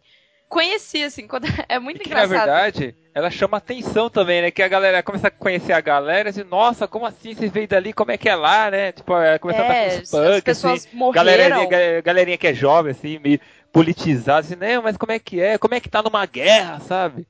conhecia, 0.48 1.08
assim. 1.08 1.28
Quando... 1.28 1.46
É 1.70 1.78
muito 1.80 2.02
E 2.02 2.04
que 2.04 2.14
na 2.14 2.26
verdade, 2.26 2.96
ela 3.14 3.30
chama 3.30 3.58
atenção 3.58 4.10
também, 4.10 4.42
né? 4.42 4.50
Que 4.52 4.64
a 4.64 4.68
galera 4.68 5.04
começa 5.04 5.28
a 5.28 5.32
conhecer 5.32 5.74
a 5.74 5.82
galera 5.82 6.30
e 6.30 6.32
diz, 6.32 6.46
nossa, 6.50 6.88
como 6.88 7.06
assim 7.06 7.34
você 7.36 7.48
veio 7.48 7.68
dali? 7.68 7.94
Como 7.94 8.12
é 8.12 8.18
que 8.18 8.28
é 8.28 8.36
lá, 8.36 8.72
né? 8.72 8.92
Tipo, 8.92 9.14
ela 9.16 9.38
começa 9.38 9.62
a 9.62 9.66
é, 9.66 9.90
dar 9.90 9.96
uns 9.96 10.02
as 10.02 10.10
punk, 10.10 10.42
pessoas 10.42 10.86
assim. 10.86 10.98
morreram. 10.98 11.26
Galerinha, 11.26 11.66
ga- 11.70 12.02
galerinha 12.02 12.38
que 12.38 12.48
é 12.48 12.54
jovem, 12.54 12.92
assim, 12.92 13.20
meio 13.20 13.40
politizada, 13.72 14.40
assim, 14.40 14.56
né? 14.56 14.80
Mas 14.80 14.98
como 14.98 15.12
é 15.12 15.20
que 15.20 15.40
é? 15.40 15.58
Como 15.58 15.74
é 15.76 15.80
que 15.80 15.90
tá 15.90 16.02
numa 16.02 16.26
guerra, 16.26 16.80
sabe? 16.82 17.28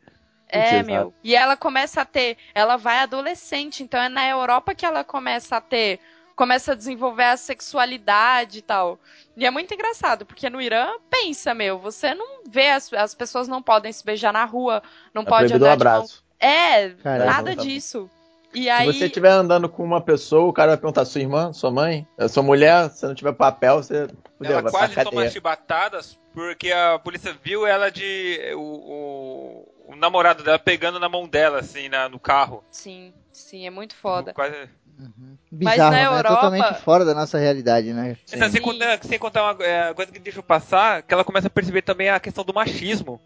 É, 0.48 0.82
meu. 0.84 1.14
E 1.24 1.36
ela 1.36 1.56
começa 1.56 2.02
a 2.02 2.06
ter. 2.06 2.38
Ela 2.56 2.76
vai 2.78 2.99
adolescente, 2.99 3.84
então 3.84 4.02
é 4.02 4.10
na 4.10 4.28
Europa 4.28 4.74
que 4.74 4.86
ela 4.86 5.03
começa 5.03 5.57
a 5.57 5.61
ter. 5.61 5.99
Começa 6.36 6.72
a 6.72 6.76
desenvolver 6.76 7.26
a 7.26 7.38
sexualidade 7.38 8.60
e 8.60 8.61
tal. 8.61 8.99
E 9.36 9.45
é 9.45 9.52
muito 9.52 9.74
engraçado, 9.74 10.26
porque 10.26 10.49
no 10.49 10.61
Irã, 10.61 10.90
pensa, 11.10 11.53
meu, 11.53 11.78
você 11.80 12.16
não 12.16 12.44
vê, 12.49 12.70
as, 12.70 12.91
as 12.94 13.14
pessoas 13.14 13.48
não 13.48 13.61
podem 13.61 13.91
se 13.91 14.03
beijar 14.06 14.32
na 14.34 14.45
rua, 14.45 14.82
não 15.14 15.24
É 15.26 15.26
pode 15.26 15.53
andar 15.53 15.76
de 15.76 15.88
mão. 15.88 16.07
abraço. 16.07 16.24
É, 16.40 16.90
Caralho. 17.03 17.26
nada 17.26 17.56
Tá 17.56 17.56
bom. 17.56 17.64
disso. 17.64 18.10
E 18.53 18.63
Se 18.63 18.69
aí. 18.69 18.85
você 18.85 19.05
estiver 19.05 19.31
andando 19.31 19.69
com 19.69 19.84
uma 19.84 20.01
pessoa, 20.01 20.47
o 20.49 20.53
cara 20.53 20.69
vai 20.71 20.77
perguntar, 20.77 21.05
sua 21.05 21.21
irmã, 21.21 21.53
sua 21.53 21.69
mãe, 21.69 22.07
é 22.17 22.27
sua 22.27 22.41
mulher, 22.41 22.89
se 22.89 23.05
não 23.05 23.13
tiver 23.13 23.34
papel, 23.34 23.77
você 23.84 24.07
fudeu, 24.38 24.53
Ela 24.53 24.61
vai 24.63 24.71
pra 24.71 24.71
quase 24.71 25.03
toma 25.03 25.30
chibatadas 25.30 26.19
porque 26.34 26.71
a 26.71 26.97
polícia 26.99 27.35
viu 27.43 27.65
ela 27.65 27.89
de. 27.89 28.39
O, 28.55 28.59
o, 28.59 29.93
o 29.93 29.95
namorado 29.95 30.43
dela 30.43 30.59
pegando 30.59 30.99
na 30.99 31.09
mão 31.09 31.27
dela, 31.27 31.59
assim, 31.59 31.89
na, 31.89 32.07
no 32.07 32.19
carro. 32.19 32.63
Sim, 32.71 33.13
sim, 33.31 33.65
é 33.65 33.69
muito 33.69 33.95
foda. 33.95 34.34
Quase... 34.34 34.55
Bizarro, 35.51 35.91
na 35.91 35.91
né? 35.91 36.05
Europa- 36.05 36.35
Totalmente 36.35 36.81
fora 36.81 37.05
da 37.05 37.13
nossa 37.15 37.38
realidade, 37.38 37.93
né? 37.93 38.17
Então, 38.31 38.49
sem, 38.49 38.61
contar, 38.61 38.99
sem 39.03 39.17
contar 39.17 39.43
uma 39.43 39.63
é, 39.65 39.93
coisa 39.93 40.11
que 40.11 40.19
deixa 40.19 40.39
eu 40.39 40.43
passar, 40.43 41.01
que 41.03 41.13
ela 41.13 41.23
começa 41.23 41.47
a 41.47 41.49
perceber 41.49 41.81
também 41.81 42.09
a 42.09 42.19
questão 42.19 42.43
do 42.43 42.53
machismo. 42.53 43.19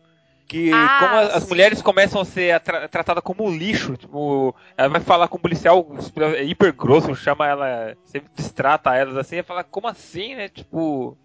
Que 0.47 0.71
Ah, 0.73 0.97
como 0.99 1.15
as, 1.15 1.47
mulheres 1.47 1.81
começam 1.81 2.21
a 2.21 2.25
ser 2.25 2.51
atra- 2.51 2.87
tratadas 2.87 3.23
como 3.23 3.49
lixo, 3.49 3.95
tipo, 3.97 4.53
ela 4.77 4.89
vai 4.89 5.01
falar 5.01 5.27
com 5.27 5.37
um 5.37 5.41
policial 5.41 5.87
é 6.35 6.43
hiper 6.43 6.73
grosso, 6.73 7.15
chama 7.15 7.47
ela, 7.47 7.95
sempre 8.05 8.29
destrata 8.35 8.93
elas 8.95 9.15
assim, 9.17 9.37
e 9.37 9.43
fala, 9.43 9.63
como 9.63 9.87
assim, 9.87 10.35
né? 10.35 10.49
Tipo. 10.49 11.17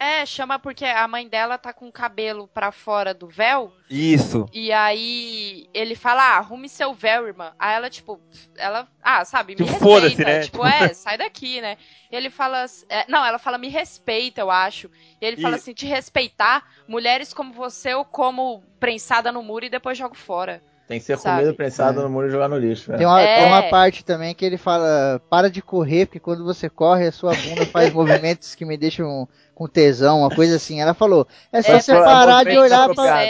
É, 0.00 0.24
chama 0.24 0.60
porque 0.60 0.84
a 0.84 1.08
mãe 1.08 1.28
dela 1.28 1.58
tá 1.58 1.72
com 1.72 1.88
o 1.88 1.92
cabelo 1.92 2.46
pra 2.46 2.70
fora 2.70 3.12
do 3.12 3.26
véu. 3.26 3.72
Isso. 3.90 4.46
E 4.52 4.70
aí 4.70 5.66
ele 5.74 5.96
fala, 5.96 6.22
ah, 6.22 6.36
arrume 6.36 6.68
seu 6.68 6.94
véu, 6.94 7.26
irmã. 7.26 7.52
Aí 7.58 7.74
ela, 7.74 7.90
tipo, 7.90 8.20
ela, 8.56 8.86
ah, 9.02 9.24
sabe, 9.24 9.56
me 9.58 9.66
Tipo, 9.66 9.94
respeita. 9.98 10.24
né? 10.24 10.40
Tipo, 10.42 10.58
Tipo- 10.58 10.66
é, 10.66 10.94
sai 10.94 11.18
daqui, 11.18 11.60
né? 11.60 11.76
E 12.12 12.14
ele 12.16 12.30
fala, 12.30 12.64
é, 12.88 13.04
não, 13.08 13.24
ela 13.24 13.38
fala, 13.40 13.58
me 13.58 13.68
respeita, 13.68 14.40
eu 14.40 14.50
acho. 14.52 14.88
E 15.20 15.26
ele 15.26 15.40
fala 15.42 15.56
E- 15.56 15.58
assim, 15.58 15.74
te 15.74 15.84
respeitar, 15.86 16.64
mulheres 16.86 17.34
como 17.34 17.52
você 17.52 17.92
eu 17.94 18.04
como 18.04 18.62
prensada 18.78 19.32
no 19.32 19.42
muro 19.42 19.64
e 19.64 19.70
depois 19.70 19.98
jogo 19.98 20.14
fora. 20.14 20.62
Tem 20.88 20.98
que 20.98 21.04
ser 21.04 21.18
Sabe? 21.18 21.40
comida 21.42 21.54
prensada 21.54 22.00
É. 22.00 22.02
no 22.02 22.08
muro 22.08 22.28
e 22.28 22.30
jogar 22.30 22.48
no 22.48 22.56
lixo. 22.56 22.90
Tem 22.96 23.06
uma, 23.06 23.20
É. 23.20 23.36
tem 23.40 23.46
uma 23.46 23.62
parte 23.64 24.02
também 24.02 24.34
que 24.34 24.42
ele 24.42 24.56
fala: 24.56 25.20
para 25.28 25.50
de 25.50 25.60
correr, 25.60 26.06
porque 26.06 26.18
quando 26.18 26.42
você 26.44 26.70
corre, 26.70 27.06
a 27.08 27.12
sua 27.12 27.34
bunda 27.34 27.66
faz 27.66 27.92
movimentos 27.92 28.54
que 28.54 28.64
me 28.64 28.74
deixam 28.78 29.28
com 29.54 29.66
tesão, 29.68 30.20
uma 30.20 30.30
coisa 30.30 30.56
assim. 30.56 30.80
Ela 30.80 30.94
falou: 30.94 31.28
é 31.52 31.60
só 31.60 31.72
É, 31.74 31.80
você 31.80 31.92
faz 31.92 32.04
parar 32.06 32.42
de 32.44 32.54
movimentos 32.56 32.72
olhar 32.72 32.94
pra. 32.94 33.22
É, 33.22 33.28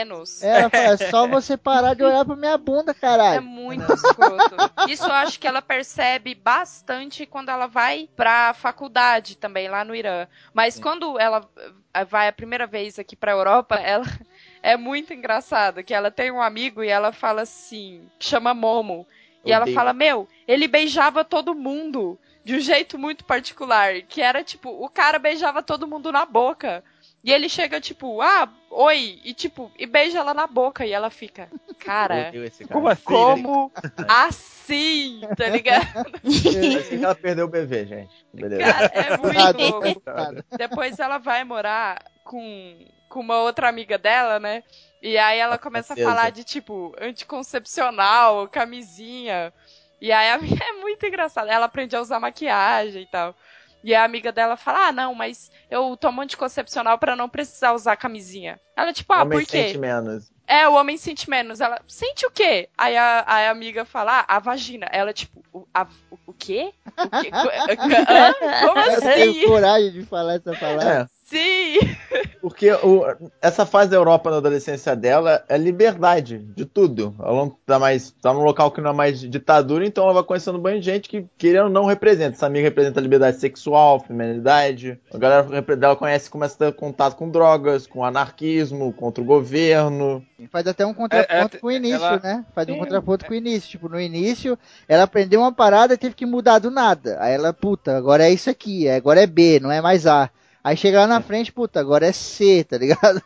ela 0.60 0.70
fala, 0.70 0.84
é 0.84 0.96
só 1.10 1.26
você 1.26 1.56
parar 1.56 1.94
de 1.94 2.04
olhar 2.04 2.24
pra 2.24 2.36
minha 2.36 2.56
bunda, 2.56 2.92
É 2.92 2.94
caralho. 2.94 3.42
muito 3.42 3.92
escroto. 3.92 4.54
Isso 4.88 5.04
eu 5.04 5.12
acho 5.12 5.40
que 5.40 5.46
ela 5.48 5.60
percebe 5.60 6.36
bastante 6.36 7.26
quando 7.26 7.48
ela 7.48 7.66
vai 7.66 8.08
pra 8.14 8.54
faculdade 8.54 9.36
também, 9.36 9.68
lá 9.68 9.84
no 9.84 9.96
Irã. 9.96 10.28
Mas 10.54 10.78
quando 10.78 11.18
ela 11.18 11.40
vai 12.08 12.28
a 12.28 12.32
primeira 12.32 12.68
vez 12.68 13.00
aqui 13.00 13.16
pra 13.16 13.32
Europa, 13.32 13.74
ela 13.74 14.06
é 14.62 14.76
muito 14.76 15.12
engraçado, 15.12 15.82
que 15.82 15.94
ela 15.94 16.10
tem 16.10 16.30
um 16.30 16.42
amigo 16.42 16.82
e 16.82 16.88
ela 16.88 17.12
fala 17.12 17.42
assim, 17.42 18.02
chama 18.18 18.54
Momo. 18.54 19.06
E 19.44 19.52
ela 19.52 19.66
fala, 19.68 19.92
meu, 19.92 20.28
ele 20.46 20.68
beijava 20.68 21.24
todo 21.24 21.54
mundo 21.54 22.18
de 22.44 22.56
um 22.56 22.60
jeito 22.60 22.98
muito 22.98 23.24
particular, 23.24 24.02
que 24.02 24.20
era 24.20 24.42
tipo, 24.42 24.70
o 24.70 24.88
cara 24.88 25.18
beijava 25.18 25.62
todo 25.62 25.86
mundo 25.86 26.10
na 26.10 26.26
boca. 26.26 26.82
E 27.28 27.32
ele 27.32 27.46
chega 27.46 27.78
tipo, 27.78 28.22
ah, 28.22 28.48
oi, 28.70 29.20
e 29.22 29.34
tipo, 29.34 29.70
e 29.78 29.84
beija 29.84 30.18
ela 30.18 30.32
na 30.32 30.46
boca 30.46 30.86
e 30.86 30.92
ela 30.92 31.10
fica, 31.10 31.46
cara, 31.78 32.32
cara. 32.32 32.32
Como 32.72 32.88
assim? 32.88 33.02
né? 33.02 33.04
como 33.04 33.72
assim, 34.08 35.20
tá 35.36 35.46
ligado? 35.50 36.10
Parece 36.22 36.88
que 36.88 37.04
ela 37.04 37.14
perdeu 37.14 37.44
o 37.44 37.50
bebê, 37.50 37.84
gente. 37.84 38.26
Beleza. 38.32 38.72
Cara, 38.72 38.86
é 38.94 39.16
muito 39.18 39.34
Nada, 39.34 39.58
louco. 39.58 40.02
Depois 40.56 40.98
ela 40.98 41.18
vai 41.18 41.44
morar 41.44 42.02
com, 42.24 42.78
com 43.10 43.20
uma 43.20 43.42
outra 43.42 43.68
amiga 43.68 43.98
dela, 43.98 44.40
né? 44.40 44.62
E 45.02 45.18
aí 45.18 45.38
ela 45.38 45.58
começa 45.58 45.92
a 45.92 45.96
falar 45.98 46.30
de 46.30 46.44
tipo 46.44 46.96
anticoncepcional, 46.98 48.48
camisinha. 48.48 49.52
E 50.00 50.10
aí 50.10 50.28
é 50.66 50.72
muito 50.80 51.04
engraçada. 51.04 51.52
Ela 51.52 51.66
aprende 51.66 51.94
a 51.94 52.00
usar 52.00 52.18
maquiagem 52.20 53.02
e 53.02 53.06
tal. 53.06 53.36
E 53.82 53.94
a 53.94 54.04
amiga 54.04 54.32
dela 54.32 54.56
fala: 54.56 54.88
Ah, 54.88 54.92
não, 54.92 55.14
mas 55.14 55.50
eu 55.70 55.96
tomo 55.96 56.20
anticoncepcional 56.20 56.98
pra 56.98 57.14
não 57.16 57.28
precisar 57.28 57.72
usar 57.72 57.96
camisinha. 57.96 58.60
Ela, 58.76 58.92
tipo, 58.92 59.12
ah, 59.12 59.22
Homem 59.22 59.38
por 59.38 59.46
quê? 59.46 59.64
sente 59.64 59.78
menos. 59.78 60.30
É, 60.46 60.66
o 60.66 60.74
homem 60.74 60.96
sente 60.96 61.28
menos. 61.28 61.60
Ela, 61.60 61.80
sente 61.86 62.24
o 62.26 62.30
quê? 62.30 62.68
Aí 62.76 62.96
a, 62.96 63.20
a 63.20 63.50
amiga 63.50 63.84
fala, 63.84 64.20
ah, 64.20 64.36
a 64.36 64.38
vagina. 64.38 64.86
Ela, 64.90 65.12
tipo, 65.12 65.44
o, 65.52 65.66
a- 65.74 65.86
o- 66.10 66.18
o 66.28 66.32
quê? 66.32 66.72
O 66.86 67.20
quê? 67.20 67.30
Como 68.66 68.80
Eu 68.80 69.00
tenho 69.00 69.30
assim? 69.30 69.46
coragem 69.46 69.92
de 69.92 70.02
falar 70.06 70.34
essa 70.34 70.54
palavra. 70.56 71.10
É. 71.32 71.36
Sim! 71.36 71.96
Porque 72.40 72.70
o- 72.72 73.04
essa 73.42 73.66
fase 73.66 73.90
da 73.90 73.96
Europa 73.96 74.30
na 74.30 74.36
adolescência 74.38 74.94
dela 74.96 75.44
é 75.48 75.58
liberdade 75.58 76.38
de 76.38 76.64
tudo. 76.64 77.14
Ela 77.18 77.32
não 77.34 77.50
tá 77.66 77.78
mais. 77.78 78.10
tá 78.22 78.32
num 78.32 78.42
local 78.42 78.70
que 78.70 78.80
não 78.80 78.90
é 78.90 78.94
mais 78.94 79.20
ditadura, 79.20 79.84
então 79.84 80.04
ela 80.04 80.14
vai 80.14 80.22
conhecendo 80.22 80.56
um 80.58 80.62
banho 80.62 80.80
de 80.80 80.86
gente 80.86 81.08
que, 81.08 81.26
querendo 81.36 81.64
ou 81.64 81.70
não, 81.70 81.84
representa. 81.84 82.36
Essa 82.36 82.46
amiga 82.46 82.64
representa 82.68 82.98
a 82.98 83.02
liberdade 83.02 83.38
sexual, 83.38 84.00
feminilidade. 84.00 84.98
A 85.12 85.18
galera 85.18 85.62
dela 85.76 85.96
conhece, 85.96 86.30
começa 86.30 86.54
a 86.54 86.70
ter 86.70 86.76
contato 86.76 87.16
com 87.16 87.28
drogas, 87.30 87.86
com 87.86 88.04
anarquismo, 88.04 88.92
contra 88.92 89.22
o 89.22 89.26
governo. 89.26 90.24
Faz 90.50 90.66
até 90.66 90.86
um 90.86 90.94
contraponto 90.94 91.56
É, 91.56 91.58
é, 91.58 91.60
com 91.60 91.66
o 91.66 91.72
início, 91.72 91.96
ela- 91.96 92.20
né? 92.22 92.44
Faz 92.54 92.68
um 92.68 92.72
Sim, 92.74 92.78
contraponto 92.78 93.26
com 93.26 93.32
o 93.32 93.36
início. 93.36 93.68
Tipo, 93.68 93.88
no 93.88 94.00
início, 94.00 94.58
ela 94.88 95.02
aprendeu 95.02 95.40
uma 95.40 95.52
parada 95.52 95.94
e 95.94 95.98
teve 95.98 96.14
que 96.14 96.24
mudar 96.24 96.58
do 96.58 96.70
nada. 96.70 97.16
Aí 97.20 97.34
ela, 97.34 97.52
puta, 97.52 97.96
agora 97.96 98.24
é 98.24 98.30
isso 98.32 98.48
aqui, 98.48 98.88
agora 98.88 99.20
é 99.20 99.26
B, 99.26 99.58
não 99.60 99.70
é 99.70 99.80
mais 99.82 100.06
A. 100.06 100.30
Aí 100.68 100.76
chega 100.76 101.00
lá 101.00 101.06
na 101.06 101.20
frente, 101.20 101.52
puta, 101.52 101.80
agora 101.80 102.06
é 102.06 102.12
C, 102.12 102.64
tá 102.64 102.76
ligado? 102.76 103.22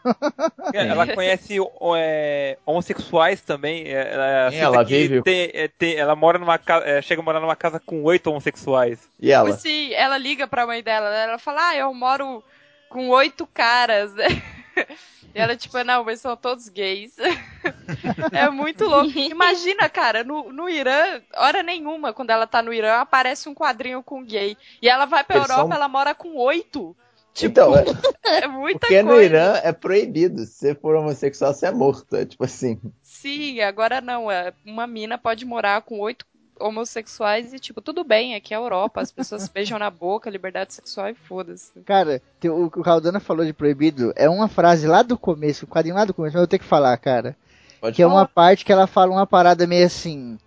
É, 0.72 0.86
Ela 0.88 1.12
conhece 1.14 1.56
é, 1.96 2.58
homossexuais 2.64 3.40
também. 3.40 3.84
é, 3.88 4.12
Ela, 4.12 4.54
ela 4.54 4.82
vive- 4.84 5.22
tem- 5.22 5.50
é, 5.52 5.68
tem- 5.68 5.96
ela 5.96 6.14
mora 6.14 6.38
numa 6.38 6.58
casa. 6.58 6.84
é, 6.86 7.02
chega 7.02 7.20
a 7.20 7.24
morar 7.24 7.40
numa 7.40 7.56
casa 7.56 7.80
com 7.80 8.02
oito 8.04 8.28
homossexuais. 8.30 9.08
E 9.20 9.32
ela? 9.32 9.52
Sim, 9.56 9.92
ela 9.94 10.16
liga 10.18 10.46
pra 10.46 10.66
mãe 10.66 10.82
dela, 10.82 11.10
né? 11.10 11.24
Ela 11.24 11.38
fala, 11.38 11.68
ah, 11.70 11.76
eu 11.76 11.92
moro 11.92 12.42
com 12.88 13.08
oito 13.08 13.46
caras, 13.46 14.14
né? 14.14 14.26
E 15.34 15.38
ela, 15.40 15.56
tipo, 15.56 15.82
não, 15.82 16.04
mas 16.04 16.20
são 16.20 16.36
todos 16.36 16.68
gays. 16.68 17.16
É 18.32 18.50
muito 18.50 18.84
louco. 18.84 19.18
Imagina, 19.18 19.88
cara, 19.88 20.22
no, 20.22 20.52
no 20.52 20.68
Irã, 20.68 21.20
hora 21.36 21.62
nenhuma, 21.62 22.12
quando 22.12 22.28
ela 22.30 22.46
tá 22.46 22.60
no 22.62 22.70
Irã, 22.72 22.96
aparece 23.00 23.48
um 23.48 23.54
quadrinho 23.54 24.02
com 24.02 24.22
gay. 24.22 24.56
E 24.82 24.88
ela 24.90 25.06
vai 25.06 25.24
pra 25.24 25.36
Eles 25.36 25.48
Europa, 25.48 25.68
são- 25.68 25.76
ela 25.76 25.88
mora 25.88 26.14
com 26.14 26.36
oito. 26.36 26.94
Tipo, 27.34 27.50
Então, 27.52 27.74
é, 27.76 27.84
é 28.44 28.46
muita 28.46 28.80
porque 28.80 29.02
coisa. 29.02 29.08
no 29.08 29.20
Irã 29.20 29.54
é 29.62 29.72
proibido. 29.72 30.44
Se 30.44 30.52
você 30.58 30.74
for 30.74 30.94
homossexual, 30.96 31.52
você 31.54 31.66
é 31.66 31.70
morto. 31.70 32.14
É 32.16 32.24
tipo 32.26 32.44
assim. 32.44 32.78
Sim, 33.02 33.60
agora 33.60 34.00
não. 34.00 34.30
é, 34.30 34.52
Uma 34.64 34.86
mina 34.86 35.16
pode 35.16 35.44
morar 35.44 35.82
com 35.82 35.98
oito 36.00 36.26
homossexuais 36.60 37.52
e, 37.52 37.58
tipo, 37.58 37.80
tudo 37.80 38.04
bem, 38.04 38.34
aqui 38.34 38.54
é 38.54 38.56
a 38.56 38.60
Europa, 38.60 39.00
as 39.00 39.10
pessoas 39.10 39.42
se 39.42 39.50
beijam 39.52 39.78
na 39.78 39.90
boca, 39.90 40.30
liberdade 40.30 40.72
sexual 40.74 41.08
e 41.08 41.14
foda-se. 41.14 41.72
Cara, 41.84 42.22
tem- 42.38 42.50
o 42.50 42.70
que 42.70 42.78
o 42.78 42.82
Caldana 42.82 43.18
falou 43.18 43.44
de 43.44 43.52
proibido 43.52 44.12
é 44.14 44.28
uma 44.28 44.48
frase 44.48 44.86
lá 44.86 45.02
do 45.02 45.18
começo, 45.18 45.64
um 45.64 45.68
quadrinho 45.68 45.96
lá 45.96 46.04
do 46.04 46.14
começo, 46.14 46.34
mas 46.36 46.42
eu 46.42 46.48
tenho 46.48 46.60
que 46.62 46.66
falar, 46.68 46.96
cara. 46.98 47.36
Pode 47.80 47.96
Que 47.96 48.02
é 48.02 48.06
falar. 48.06 48.20
uma 48.20 48.28
parte 48.28 48.64
que 48.64 48.72
ela 48.72 48.86
fala 48.86 49.10
uma 49.12 49.26
parada 49.26 49.66
meio 49.66 49.86
assim. 49.86 50.38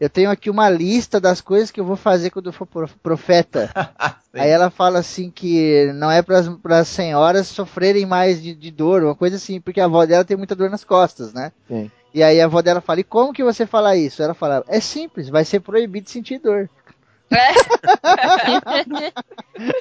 Eu 0.00 0.10
tenho 0.10 0.30
aqui 0.30 0.50
uma 0.50 0.68
lista 0.68 1.20
das 1.20 1.40
coisas 1.40 1.70
que 1.70 1.80
eu 1.80 1.84
vou 1.84 1.96
fazer 1.96 2.30
quando 2.30 2.46
eu 2.46 2.52
for 2.52 2.66
prof- 2.66 2.96
profeta. 3.02 3.70
Aí 4.34 4.50
ela 4.50 4.68
fala 4.68 4.98
assim 4.98 5.30
que 5.30 5.92
não 5.94 6.10
é 6.10 6.20
para 6.20 6.40
as 6.80 6.88
senhoras 6.88 7.46
sofrerem 7.46 8.04
mais 8.04 8.42
de, 8.42 8.54
de 8.54 8.70
dor, 8.70 9.04
uma 9.04 9.14
coisa 9.14 9.36
assim, 9.36 9.60
porque 9.60 9.80
a 9.80 9.84
avó 9.84 10.04
dela 10.04 10.24
tem 10.24 10.36
muita 10.36 10.56
dor 10.56 10.68
nas 10.70 10.82
costas, 10.84 11.32
né? 11.32 11.52
Sim. 11.68 11.90
E 12.12 12.22
aí 12.22 12.40
a 12.40 12.44
avó 12.44 12.62
dela 12.62 12.80
fala, 12.80 13.00
e 13.00 13.04
como 13.04 13.32
que 13.32 13.42
você 13.42 13.66
fala 13.66 13.96
isso? 13.96 14.22
Ela 14.22 14.34
fala, 14.34 14.64
é 14.68 14.78
simples, 14.80 15.28
vai 15.28 15.44
ser 15.44 15.58
proibido 15.60 16.08
sentir 16.08 16.38
dor. 16.38 16.68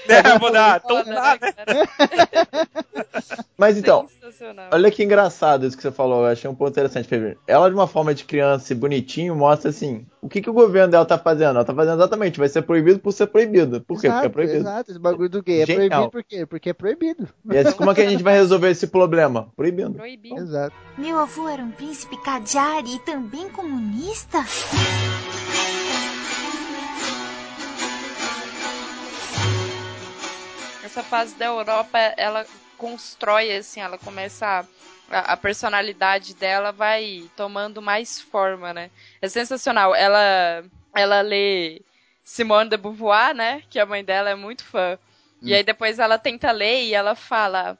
É, 0.07 0.37
vou 0.39 0.51
dar. 0.51 0.81
Então 0.83 1.03
Foda, 1.03 1.13
tá, 1.13 1.37
né? 1.37 1.83
Mas 3.57 3.77
então. 3.77 4.07
Olha 4.71 4.91
que 4.91 5.03
engraçado 5.03 5.65
isso 5.65 5.77
que 5.77 5.83
você 5.83 5.91
falou, 5.91 6.25
eu 6.25 6.31
achei 6.31 6.49
um 6.49 6.55
ponto 6.55 6.71
interessante. 6.71 7.07
Ela, 7.47 7.69
de 7.69 7.75
uma 7.75 7.87
forma 7.87 8.13
de 8.13 8.23
criança 8.23 8.73
e 8.73 8.75
bonitinho, 8.75 9.35
mostra 9.35 9.69
assim: 9.69 10.05
o 10.21 10.27
que, 10.27 10.41
que 10.41 10.49
o 10.49 10.53
governo 10.53 10.91
dela 10.91 11.05
tá 11.05 11.17
fazendo? 11.17 11.55
Ela 11.55 11.65
tá 11.65 11.73
fazendo 11.73 11.95
exatamente, 11.95 12.39
vai 12.39 12.49
ser 12.49 12.61
proibido 12.63 12.99
por 12.99 13.11
ser 13.11 13.27
proibido. 13.27 13.81
Por 13.81 13.99
quê? 13.99 14.09
Porque 14.09 14.25
é 14.25 14.29
proibido. 14.29 14.59
Exato, 14.59 14.91
esse 14.91 14.99
bagulho 14.99 15.29
do 15.29 15.43
gay 15.43 15.61
é 15.61 15.65
Genial. 15.65 15.87
proibido 15.87 16.11
por 16.11 16.23
quê? 16.23 16.45
Porque 16.45 16.69
é 16.69 16.73
proibido. 16.73 17.27
E 17.51 17.57
assim, 17.57 17.77
como 17.77 17.91
é 17.91 17.95
que 17.95 18.01
a 18.01 18.09
gente 18.09 18.23
vai 18.23 18.35
resolver 18.35 18.69
esse 18.69 18.87
problema? 18.87 19.49
Proibindo. 19.55 19.93
Proibido. 19.93 20.37
Exato. 20.37 20.75
Meu 20.97 21.19
avô 21.19 21.47
era 21.47 21.61
um 21.61 21.71
príncipe 21.71 22.17
Kajari 22.17 22.95
e 22.95 22.99
também 22.99 23.49
comunista? 23.49 24.39
Essa 30.93 31.03
fase 31.03 31.35
da 31.35 31.45
Europa, 31.45 31.97
ela 32.17 32.47
constrói, 32.77 33.51
assim, 33.55 33.79
ela 33.81 33.97
começa 33.97 34.67
a, 35.09 35.33
a 35.33 35.37
personalidade 35.37 36.35
dela 36.35 36.71
vai 36.71 37.31
tomando 37.35 37.81
mais 37.81 38.21
forma, 38.21 38.71
né? 38.73 38.91
É 39.21 39.27
sensacional. 39.27 39.95
Ela, 39.95 40.63
ela 40.95 41.21
lê 41.21 41.83
Simone 42.23 42.69
de 42.69 42.77
Beauvoir, 42.77 43.33
né? 43.33 43.61
Que 43.69 43.79
a 43.79 43.85
mãe 43.87 44.05
dela 44.05 44.29
é 44.29 44.35
muito 44.35 44.63
fã. 44.63 44.99
E 45.43 45.53
aí 45.53 45.63
depois 45.63 45.97
ela 45.99 46.19
tenta 46.19 46.51
ler 46.51 46.83
e 46.85 46.93
ela 46.93 47.15
fala. 47.15 47.77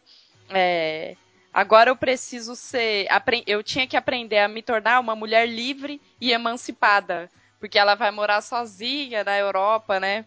é, 0.50 1.18
agora 1.54 1.90
eu 1.92 1.96
preciso 1.98 2.56
ser. 2.56 3.08
Eu 3.48 3.62
tinha 3.64 3.88
que 3.88 3.96
aprender 3.98 4.40
a 4.40 4.48
me 4.48 4.64
tornar 4.64 5.00
uma 5.00 5.16
mulher 5.16 5.48
livre 5.48 6.02
e 6.20 6.32
emancipada. 6.32 7.32
Porque 7.60 7.78
ela 7.80 7.96
vai 7.96 8.12
morar 8.12 8.42
sozinha 8.42 9.24
na 9.24 9.38
Europa, 9.38 10.00
né? 10.00 10.26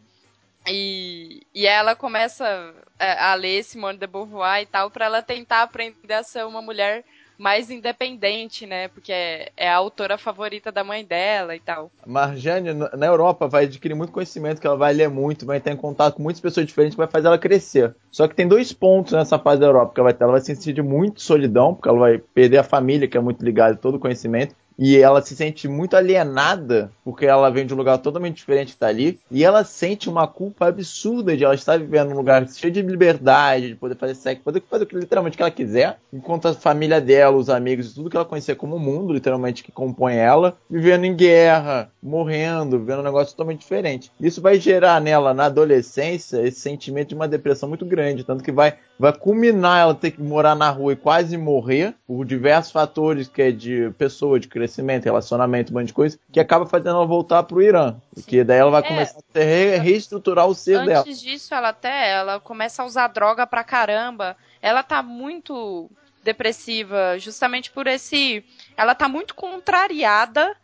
E, 0.69 1.47
e 1.55 1.67
ela 1.67 1.95
começa 1.95 2.75
é, 2.99 3.13
a 3.13 3.35
ler 3.35 3.63
Simone 3.63 3.99
de 3.99 4.07
Beauvoir 4.07 4.63
e 4.63 4.67
tal, 4.67 4.91
pra 4.91 5.07
ela 5.07 5.23
tentar 5.23 5.63
aprender 5.63 6.15
a 6.15 6.23
ser 6.23 6.45
uma 6.45 6.61
mulher 6.61 7.05
mais 7.39 7.71
independente, 7.71 8.67
né? 8.67 8.89
Porque 8.89 9.13
é, 9.13 9.51
é 9.57 9.69
a 9.69 9.77
autora 9.77 10.17
favorita 10.17 10.73
da 10.73 10.83
mãe 10.83 11.05
dela 11.05 11.55
e 11.55 11.61
tal. 11.61 11.91
Marjane, 12.07 12.73
na 12.73 13.07
Europa, 13.07 13.47
vai 13.47 13.65
adquirir 13.65 13.95
muito 13.95 14.13
conhecimento, 14.13 14.61
que 14.61 14.67
ela 14.67 14.77
vai 14.77 14.93
ler 14.93 15.09
muito, 15.09 15.47
vai 15.47 15.59
estar 15.59 15.71
em 15.71 15.77
contato 15.77 16.15
com 16.15 16.23
muitas 16.23 16.41
pessoas 16.41 16.67
diferentes, 16.67 16.95
que 16.95 17.01
vai 17.01 17.11
fazer 17.11 17.27
ela 17.27 17.39
crescer. 17.39 17.95
Só 18.11 18.27
que 18.27 18.35
tem 18.35 18.49
dois 18.49 18.73
pontos 18.73 19.13
nessa 19.13 19.39
fase 19.39 19.61
da 19.61 19.67
Europa 19.67 19.95
que 19.95 20.01
ela 20.01 20.09
vai 20.11 20.15
ter. 20.15 20.25
Ela 20.25 20.33
vai 20.33 20.41
se 20.41 20.55
sentir 20.55 20.73
de 20.73 20.83
muito 20.83 21.21
solidão, 21.21 21.75
porque 21.75 21.89
ela 21.89 21.99
vai 21.99 22.19
perder 22.19 22.59
a 22.59 22.65
família, 22.65 23.09
que 23.09 23.17
é 23.17 23.21
muito 23.21 23.45
ligada 23.45 23.75
a 23.75 23.79
todo 23.79 23.97
o 23.97 24.01
conhecimento. 24.01 24.55
E 24.79 24.97
ela 24.99 25.23
se 25.23 25.35
sente 25.35 25.67
muito 25.69 25.97
alienada, 25.97 26.91
porque 27.05 27.27
ela 27.27 27.51
vem 27.51 27.67
de 27.67 27.73
um 27.73 27.77
lugar 27.77 27.99
totalmente 27.99 28.37
diferente 28.37 28.73
que 28.73 28.79
tá 28.79 28.89
ali. 28.89 29.19
E 29.31 29.45
ela 29.45 29.65
sente 29.65 30.09
uma 30.09 30.27
culpa 30.27 30.67
absurda 30.67 31.37
de 31.37 31.45
ela 31.45 31.55
estar 31.55 31.79
vivendo 31.79 32.11
num 32.11 32.17
lugar 32.17 32.47
cheio 32.49 32.73
de 32.73 32.83
liberdade, 32.83 33.69
de 33.69 33.75
poder 33.75 33.97
fazer 33.97 34.15
sexo, 34.15 34.43
poder 34.43 34.63
fazer 34.69 34.87
literalmente 34.93 35.35
o 35.35 35.37
que 35.39 35.43
ela 35.43 35.51
quiser. 35.51 35.99
Enquanto 36.13 36.49
a 36.49 36.55
família 36.55 37.01
dela, 37.01 37.37
os 37.37 37.49
amigos, 37.49 37.95
tudo 37.95 38.11
que 38.11 38.17
ela 38.17 38.25
conhecia 38.25 38.55
como 38.55 38.79
mundo, 38.79 39.13
literalmente, 39.13 39.65
que 39.65 39.73
compõe 39.73 40.17
ela, 40.17 40.57
vivendo 40.69 41.05
em 41.05 41.15
guerra, 41.15 41.91
morrendo, 42.03 42.79
vivendo 42.79 43.01
um 43.01 43.05
negócio 43.05 43.33
totalmente 43.33 43.61
diferente. 43.61 44.13
Isso 44.21 44.41
vai 44.41 44.61
gerar 44.61 45.01
nela, 45.01 45.33
na 45.33 45.47
adolescência, 45.47 46.47
esse 46.47 46.61
sentimento 46.61 47.09
de 47.09 47.15
uma 47.15 47.29
depressão 47.29 47.69
muito 47.69 47.85
grande. 47.85 48.25
Tanto 48.25 48.45
que 48.45 48.53
vai, 48.53 48.75
vai 48.99 49.13
culminar 49.13 49.81
ela 49.81 49.95
ter 49.95 50.11
que 50.13 50.23
morar 50.23 50.55
na 50.55 50.71
rua 50.71 50.93
e 50.93 50.97
quase 50.97 51.37
morrer, 51.37 51.95
por 52.07 52.25
diversos 52.25 52.73
fatores 52.73 53.29
que 53.29 53.43
é 53.43 53.51
de 53.51 53.91
pessoa, 53.99 54.41
de 54.41 54.49
crescimento, 54.49 55.05
relacionamento, 55.05 55.73
um 55.73 55.79
monte 55.79 55.89
de 55.89 55.93
coisa, 55.93 56.19
que 56.33 56.41
acaba 56.41 56.65
fazendo 56.67 56.91
ela 56.97 57.07
voltar 57.07 57.43
pro 57.43 57.63
Irã. 57.63 57.97
Porque 58.15 58.43
daí 58.43 58.59
ela 58.59 58.71
vai 58.71 58.83
É. 58.83 58.89
começar 58.89 59.19
a 59.35 59.39
re- 59.39 59.77
reestruturar 59.77 60.47
o 60.47 60.55
ser 60.55 60.85
dela. 60.87 61.01
Antes 61.01 61.21
disso, 61.21 61.55
ela 61.55 61.69
até 61.69 62.11
ela 62.13 62.41
começa 62.41 62.83
a 62.83 62.87
usar 62.87 63.09
droga 63.09 63.47
pra 63.47 63.63
caramba. 63.63 64.37
Ela 64.63 64.83
tá 64.83 65.03
muito 65.03 65.91
depressiva, 66.25 67.19
justamente 67.19 67.71
por 67.71 67.87
esse. 67.87 68.45
Ela 68.77 68.95
tá 68.95 69.09
muito 69.09 69.35
contrariada 69.35 70.57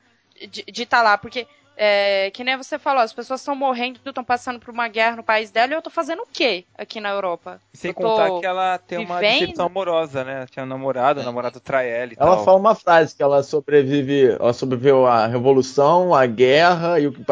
de 0.48 0.82
estar 0.82 1.02
lá, 1.02 1.16
porque. 1.18 1.46
É, 1.76 2.30
que 2.32 2.44
nem 2.44 2.56
você 2.56 2.78
falou, 2.78 3.02
as 3.02 3.12
pessoas 3.12 3.40
estão 3.40 3.54
morrendo, 3.56 3.98
estão 4.04 4.22
passando 4.24 4.58
por 4.60 4.70
uma 4.72 4.88
guerra 4.88 5.16
no 5.16 5.22
país 5.22 5.50
dela 5.50 5.72
e 5.72 5.74
eu 5.76 5.82
tô 5.82 5.90
fazendo 5.90 6.22
o 6.22 6.26
quê 6.30 6.64
aqui 6.76 7.00
na 7.00 7.10
Europa? 7.10 7.60
Sem 7.72 7.90
Eu 7.90 7.94
contar 7.94 8.38
que 8.38 8.46
ela 8.46 8.78
tem 8.78 8.98
uma 8.98 9.18
vivendo. 9.18 9.40
decepção 9.40 9.66
amorosa, 9.66 10.22
né? 10.24 10.46
Tinha 10.50 10.64
um 10.64 10.68
namorado, 10.68 11.20
o 11.20 11.24
namorado 11.24 11.60
trai 11.60 11.88
ela 11.90 12.12
e 12.12 12.16
Ela 12.18 12.36
tal. 12.36 12.44
fala 12.44 12.58
uma 12.58 12.74
frase 12.74 13.14
que 13.16 13.22
ela 13.22 13.42
sobrevive, 13.42 14.36
ela 14.38 14.52
sobreviveu 14.52 15.06
à 15.06 15.26
revolução, 15.26 16.14
à 16.14 16.26
guerra 16.26 17.00
e 17.00 17.06
o 17.06 17.12
que 17.12 17.22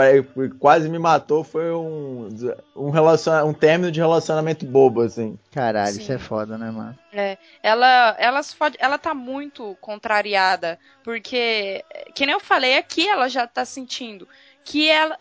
quase 0.59 0.89
me 0.89 0.99
matou 0.99 1.45
foi 1.45 1.71
um 1.73 2.29
um, 2.77 2.91
relaciona, 2.91 3.45
um 3.45 3.53
término 3.53 3.91
de 3.93 4.01
relacionamento 4.01 4.65
bobo 4.65 5.03
assim. 5.03 5.39
Caralho, 5.53 5.95
Sim. 5.95 6.01
isso 6.01 6.13
é 6.13 6.19
foda, 6.19 6.57
né, 6.57 6.71
mano? 6.71 6.97
É, 7.13 7.39
ela, 7.63 8.15
ela, 8.19 8.43
se 8.43 8.55
fode- 8.55 8.77
ela 8.81 8.97
tá 8.97 9.13
muito 9.13 9.77
contrariada, 9.81 10.79
porque, 11.03 11.85
que 12.15 12.25
nem 12.25 12.33
eu 12.35 12.41
falei 12.41 12.77
aqui, 12.79 13.09
ela 13.09 13.29
já 13.29 13.47
tá 13.49 13.65
sentindo 13.65 14.29
que 14.63 14.89
ela, 14.89 15.17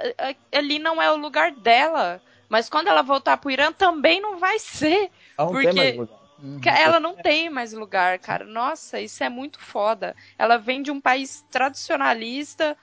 ali 0.53 0.77
não 0.77 1.01
é 1.01 1.11
o 1.11 1.15
lugar 1.17 1.51
dela. 1.51 2.21
Mas 2.47 2.69
quando 2.69 2.87
ela 2.87 3.01
voltar 3.01 3.37
pro 3.37 3.49
Irã 3.51 3.71
também 3.71 4.21
não 4.21 4.37
vai 4.37 4.59
ser. 4.59 5.09
Não 5.37 5.47
Porque-. 5.51 5.97
Uhum. 6.41 6.61
Ela 6.65 6.99
não 6.99 7.15
tem 7.15 7.49
mais 7.49 7.73
lugar, 7.73 8.17
cara. 8.19 8.45
Nossa, 8.45 8.99
isso 8.99 9.23
é 9.23 9.29
muito 9.29 9.59
foda. 9.59 10.15
Ela 10.37 10.57
vem 10.57 10.81
de 10.81 10.89
um 10.91 11.01
país 11.01 11.43
tradicionalista, 11.51 12.77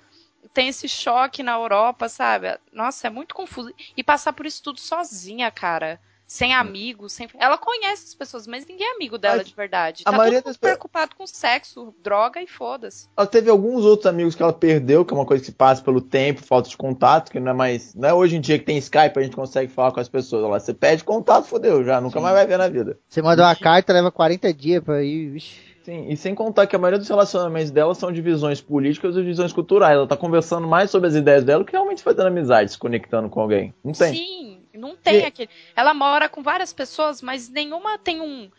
tem 0.52 0.68
esse 0.68 0.88
choque 0.88 1.42
na 1.42 1.52
Europa, 1.52 2.08
sabe? 2.08 2.58
Nossa, 2.72 3.06
é 3.06 3.10
muito 3.10 3.34
confuso. 3.34 3.72
E 3.96 4.02
passar 4.04 4.32
por 4.32 4.46
isso 4.46 4.62
tudo 4.62 4.80
sozinha, 4.80 5.50
cara. 5.50 6.00
Sem 6.26 6.54
amigos, 6.54 7.12
sem... 7.12 7.28
ela 7.38 7.56
conhece 7.56 8.04
as 8.06 8.14
pessoas, 8.14 8.46
mas 8.46 8.66
ninguém 8.66 8.86
é 8.86 8.94
amigo 8.94 9.16
dela 9.16 9.36
Mas 9.36 9.46
de 9.46 9.54
verdade. 9.54 10.02
a 10.04 10.10
Tá 10.10 10.16
maioria 10.16 10.40
todo 10.40 10.48
mundo 10.48 10.54
das 10.54 10.56
preocupado 10.56 11.14
com 11.16 11.26
sexo, 11.26 11.94
droga 12.02 12.42
e 12.42 12.46
foda-se. 12.46 13.08
Ela 13.16 13.26
teve 13.26 13.48
alguns 13.48 13.84
outros 13.84 14.06
amigos 14.06 14.34
que 14.34 14.42
ela 14.42 14.52
perdeu, 14.52 15.04
que 15.04 15.14
é 15.14 15.16
uma 15.16 15.26
coisa 15.26 15.40
que 15.40 15.50
se 15.50 15.56
passa 15.56 15.82
pelo 15.82 16.00
tempo, 16.00 16.42
falta 16.42 16.68
de 16.68 16.76
contato, 16.76 17.30
que 17.30 17.38
não 17.38 17.52
é 17.52 17.54
mais. 17.54 17.94
Não 17.94 18.08
é 18.08 18.14
hoje 18.14 18.36
em 18.36 18.40
dia 18.40 18.58
que 18.58 18.64
tem 18.64 18.78
Skype, 18.78 19.18
a 19.18 19.22
gente 19.22 19.36
consegue 19.36 19.70
falar 19.72 19.92
com 19.92 20.00
as 20.00 20.08
pessoas. 20.08 20.42
Lá, 20.42 20.58
você 20.58 20.74
pede 20.74 21.04
contato, 21.04 21.46
fodeu, 21.46 21.84
já, 21.84 22.00
nunca 22.00 22.20
mais 22.20 22.34
vai 22.34 22.46
ver 22.46 22.58
na 22.58 22.68
vida. 22.68 22.98
Você 23.08 23.22
manda 23.22 23.42
uma 23.42 23.56
carta, 23.56 23.92
leva 23.92 24.10
40 24.10 24.52
dias 24.52 24.82
pra 24.82 25.02
ir. 25.02 25.30
Vixe. 25.30 25.76
Sim, 25.86 26.08
e 26.08 26.16
sem 26.16 26.34
contar 26.34 26.66
que 26.66 26.74
a 26.74 26.78
maioria 26.80 26.98
dos 26.98 27.08
relacionamentos 27.08 27.70
dela 27.70 27.94
são 27.94 28.10
de 28.10 28.20
visões 28.20 28.60
políticas 28.60 29.16
ou 29.16 29.22
visões 29.22 29.52
culturais. 29.52 29.94
Ela 29.94 30.06
tá 30.08 30.16
conversando 30.16 30.66
mais 30.66 30.90
sobre 30.90 31.06
as 31.08 31.14
ideias 31.14 31.44
dela 31.44 31.64
que 31.64 31.70
realmente 31.70 32.02
fazendo 32.02 32.26
amizade, 32.26 32.72
se 32.72 32.78
conectando 32.78 33.28
com 33.28 33.40
alguém. 33.40 33.72
Não 33.84 33.92
tem. 33.92 34.12
Sim, 34.12 34.55
não 34.76 34.96
tem 34.96 35.22
E- 35.22 35.24
aquele. 35.24 35.50
Ela 35.74 35.94
mora 35.94 36.28
com 36.28 36.42
várias 36.42 36.72
pessoas, 36.72 37.22
mas 37.22 37.48
nenhuma 37.48 37.98
tem 37.98 38.20
um, 38.20 38.50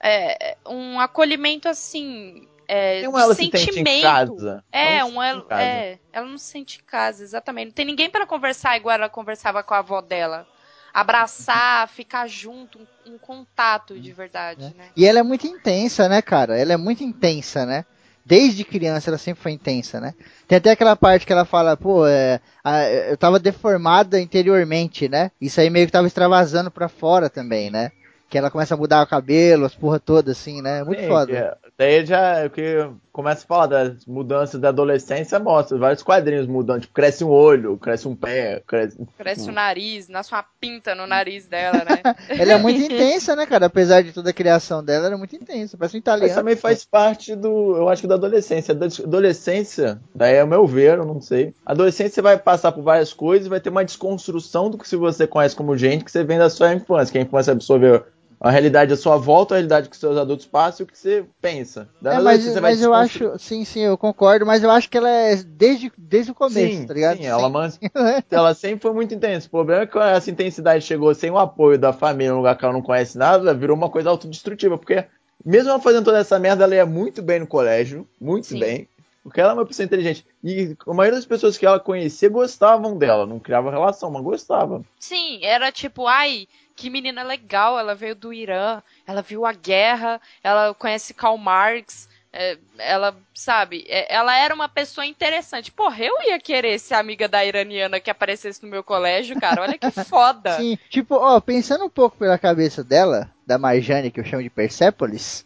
é, 0.00 0.56
um 0.66 1.00
acolhimento 1.00 1.68
assim. 1.68 2.46
É, 2.66 3.00
Nenhuma 3.00 3.22
ela 3.22 3.34
de 3.34 3.40
se 3.40 3.50
sente 3.50 3.56
em 3.58 3.72
sentimento. 3.72 4.02
casa. 4.02 4.64
É, 4.70 4.84
Ela 4.84 5.00
não 5.00 5.08
se 5.08 5.12
um, 5.12 5.14
sente 5.14 5.24
ela, 5.24 5.42
casa. 5.44 5.62
é, 5.62 5.98
ela 6.12 6.26
não 6.26 6.38
se 6.38 6.44
sente 6.44 6.78
em 6.78 6.84
casa, 6.84 7.22
exatamente. 7.22 7.66
Não 7.68 7.72
tem 7.72 7.86
ninguém 7.86 8.10
para 8.10 8.26
conversar 8.26 8.76
igual 8.76 8.94
ela 8.94 9.08
conversava 9.08 9.62
com 9.62 9.74
a 9.74 9.78
avó 9.78 10.00
dela. 10.00 10.46
Abraçar, 10.92 11.88
ficar 11.88 12.26
junto, 12.28 12.78
um, 13.06 13.14
um 13.14 13.18
contato 13.18 13.98
de 13.98 14.12
verdade, 14.12 14.74
né? 14.74 14.88
E 14.96 15.06
ela 15.06 15.18
é 15.20 15.22
muito 15.22 15.46
intensa, 15.46 16.08
né, 16.08 16.20
cara? 16.20 16.58
Ela 16.58 16.72
é 16.72 16.76
muito 16.76 17.02
intensa, 17.04 17.64
né? 17.64 17.84
Desde 18.28 18.62
criança 18.64 19.08
ela 19.10 19.16
sempre 19.18 19.42
foi 19.42 19.52
intensa, 19.52 19.98
né? 20.00 20.14
Tem 20.46 20.58
até 20.58 20.70
aquela 20.72 20.94
parte 20.94 21.24
que 21.26 21.32
ela 21.32 21.46
fala, 21.46 21.76
pô, 21.78 22.06
é, 22.06 22.40
a- 22.62 22.84
eu 22.90 23.16
tava 23.16 23.38
deformada 23.38 24.20
interiormente, 24.20 25.08
né? 25.08 25.30
Isso 25.40 25.60
aí 25.60 25.70
meio 25.70 25.86
que 25.86 25.92
tava 25.92 26.06
extravasando 26.06 26.70
pra 26.70 26.88
fora 26.88 27.30
também, 27.30 27.70
né? 27.70 27.90
Que 28.28 28.36
ela 28.36 28.50
começa 28.50 28.74
a 28.74 28.76
mudar 28.76 29.02
o 29.02 29.06
cabelo, 29.06 29.64
as 29.64 29.74
porra 29.74 29.98
toda, 29.98 30.32
assim, 30.32 30.60
né? 30.60 30.84
Muito 30.84 31.00
Sim, 31.00 31.08
foda. 31.08 31.26
que 31.26 31.36
é- 31.38 31.56
daí 31.78 32.04
já 32.04 32.44
o 32.46 32.50
que 32.50 32.86
começa 33.10 33.42
a 33.42 33.46
falar 33.48 33.66
das 33.66 34.04
mudanças 34.06 34.60
da 34.60 34.68
adolescência, 34.68 35.38
mostra 35.40 35.76
vários 35.78 36.02
quadrinhos 36.02 36.46
mudando. 36.46 36.82
Tipo, 36.82 36.94
cresce 36.94 37.24
um 37.24 37.30
olho, 37.30 37.76
cresce 37.78 38.06
um 38.06 38.14
pé, 38.14 38.62
cresce. 38.66 38.98
Cresce 39.16 39.48
o 39.48 39.52
nariz, 39.52 40.08
nasce 40.08 40.32
uma 40.32 40.44
pinta 40.60 40.94
no 40.94 41.06
nariz 41.06 41.46
dela, 41.46 41.78
né? 41.84 42.02
Ela 42.28 42.52
é 42.52 42.58
muito 42.58 42.80
intensa, 42.80 43.34
né, 43.34 43.46
cara? 43.46 43.66
Apesar 43.66 44.02
de 44.02 44.12
toda 44.12 44.30
a 44.30 44.32
criação 44.32 44.84
dela, 44.84 45.06
ela 45.06 45.14
é 45.14 45.18
muito 45.18 45.34
intensa. 45.34 45.76
Parece 45.76 45.96
um 45.96 45.98
Mas 45.98 46.02
italiano. 46.02 46.34
também 46.34 46.54
faz 46.54 46.84
parte 46.84 47.34
do, 47.34 47.76
eu 47.76 47.88
acho 47.88 48.02
que 48.02 48.08
da 48.08 48.14
adolescência. 48.14 48.74
Da 48.74 48.86
adolescência, 48.86 50.00
daí 50.14 50.36
é 50.36 50.44
o 50.44 50.48
meu 50.48 50.66
ver, 50.66 50.98
eu 50.98 51.04
não 51.04 51.20
sei. 51.20 51.54
A 51.64 51.72
adolescência 51.72 52.14
você 52.14 52.22
vai 52.22 52.38
passar 52.38 52.72
por 52.72 52.82
várias 52.82 53.12
coisas, 53.12 53.48
vai 53.48 53.60
ter 53.60 53.70
uma 53.70 53.84
desconstrução 53.84 54.70
do 54.70 54.78
que 54.78 54.88
se 54.88 54.96
você 54.96 55.26
conhece 55.26 55.56
como 55.56 55.76
gente, 55.76 56.04
que 56.04 56.10
você 56.12 56.22
vem 56.24 56.38
da 56.38 56.50
sua 56.50 56.72
infância, 56.74 57.12
que 57.12 57.18
a 57.18 57.22
infância 57.22 57.52
absorveu 57.52 58.04
a 58.40 58.50
realidade 58.50 58.92
à 58.92 58.96
sua 58.96 59.16
volta, 59.16 59.54
a 59.54 59.56
realidade 59.56 59.88
que 59.88 59.96
seus 59.96 60.16
adultos 60.16 60.46
passam 60.46 60.84
e 60.84 60.84
o 60.84 60.86
que 60.86 60.96
você 60.98 61.24
pensa. 61.40 61.88
Da 62.00 62.14
É, 62.14 62.20
mas, 62.20 62.44
você 62.44 62.52
vai 62.60 62.70
mas 62.72 62.82
eu 62.82 62.94
acho, 62.94 63.38
sim, 63.38 63.64
sim, 63.64 63.80
eu 63.80 63.98
concordo, 63.98 64.46
mas 64.46 64.62
eu 64.62 64.70
acho 64.70 64.88
que 64.88 64.96
ela 64.96 65.08
é 65.10 65.36
desde, 65.36 65.92
desde 65.98 66.30
o 66.30 66.34
começo, 66.34 66.76
Sim, 66.76 66.86
tá 66.86 66.94
ligado? 66.94 67.16
sim, 67.16 67.26
ela, 67.26 67.48
man- 67.48 67.72
ela 68.30 68.54
sempre 68.54 68.80
foi 68.82 68.92
muito 68.92 69.14
intensa. 69.14 69.46
O 69.46 69.50
problema 69.50 69.82
é 69.82 69.86
que 69.86 69.98
essa 69.98 70.30
intensidade 70.30 70.84
chegou 70.84 71.12
sem 71.14 71.30
o 71.30 71.38
apoio 71.38 71.78
da 71.78 71.92
família, 71.92 72.30
num 72.32 72.38
lugar 72.38 72.56
que 72.56 72.64
ela 72.64 72.74
não 72.74 72.82
conhece 72.82 73.18
nada, 73.18 73.52
virou 73.54 73.76
uma 73.76 73.90
coisa 73.90 74.10
autodestrutiva. 74.10 74.78
Porque, 74.78 75.04
mesmo 75.44 75.70
ela 75.70 75.80
fazendo 75.80 76.04
toda 76.04 76.18
essa 76.18 76.38
merda, 76.38 76.64
ela 76.64 76.74
ia 76.74 76.86
muito 76.86 77.20
bem 77.22 77.40
no 77.40 77.46
colégio, 77.46 78.06
muito 78.20 78.46
Sim. 78.46 78.58
bem. 78.60 78.88
Porque 79.22 79.40
ela 79.40 79.50
é 79.50 79.54
uma 79.54 79.66
pessoa 79.66 79.84
inteligente. 79.84 80.24
E 80.42 80.74
a 80.86 80.94
maioria 80.94 81.18
das 81.18 81.26
pessoas 81.26 81.58
que 81.58 81.66
ela 81.66 81.78
conhecia 81.78 82.30
gostavam 82.30 82.96
dela. 82.96 83.26
Não 83.26 83.38
criava 83.38 83.70
relação, 83.70 84.10
mas 84.10 84.22
gostava. 84.22 84.82
Sim, 84.98 85.40
era 85.42 85.70
tipo, 85.70 86.06
ai, 86.06 86.46
que 86.78 86.88
menina 86.88 87.24
legal, 87.24 87.76
ela 87.76 87.92
veio 87.92 88.14
do 88.14 88.32
Irã, 88.32 88.80
ela 89.04 89.20
viu 89.20 89.44
a 89.44 89.52
guerra, 89.52 90.20
ela 90.44 90.72
conhece 90.72 91.12
Karl 91.12 91.36
Marx, 91.36 92.08
é, 92.32 92.56
ela, 92.78 93.16
sabe, 93.34 93.84
é, 93.88 94.14
ela 94.14 94.38
era 94.38 94.54
uma 94.54 94.68
pessoa 94.68 95.04
interessante. 95.04 95.72
Porra, 95.72 96.04
eu 96.04 96.14
ia 96.22 96.38
querer 96.38 96.78
ser 96.78 96.94
amiga 96.94 97.26
da 97.26 97.44
iraniana 97.44 97.98
que 97.98 98.08
aparecesse 98.08 98.62
no 98.62 98.70
meu 98.70 98.84
colégio, 98.84 99.40
cara, 99.40 99.62
olha 99.62 99.76
que 99.76 99.90
foda. 100.06 100.52
Sim, 100.52 100.78
tipo, 100.88 101.16
ó, 101.16 101.40
pensando 101.40 101.84
um 101.84 101.90
pouco 101.90 102.16
pela 102.16 102.38
cabeça 102.38 102.84
dela, 102.84 103.28
da 103.44 103.58
Marjane, 103.58 104.12
que 104.12 104.20
eu 104.20 104.24
chamo 104.24 104.44
de 104.44 104.50
Persépolis, 104.50 105.44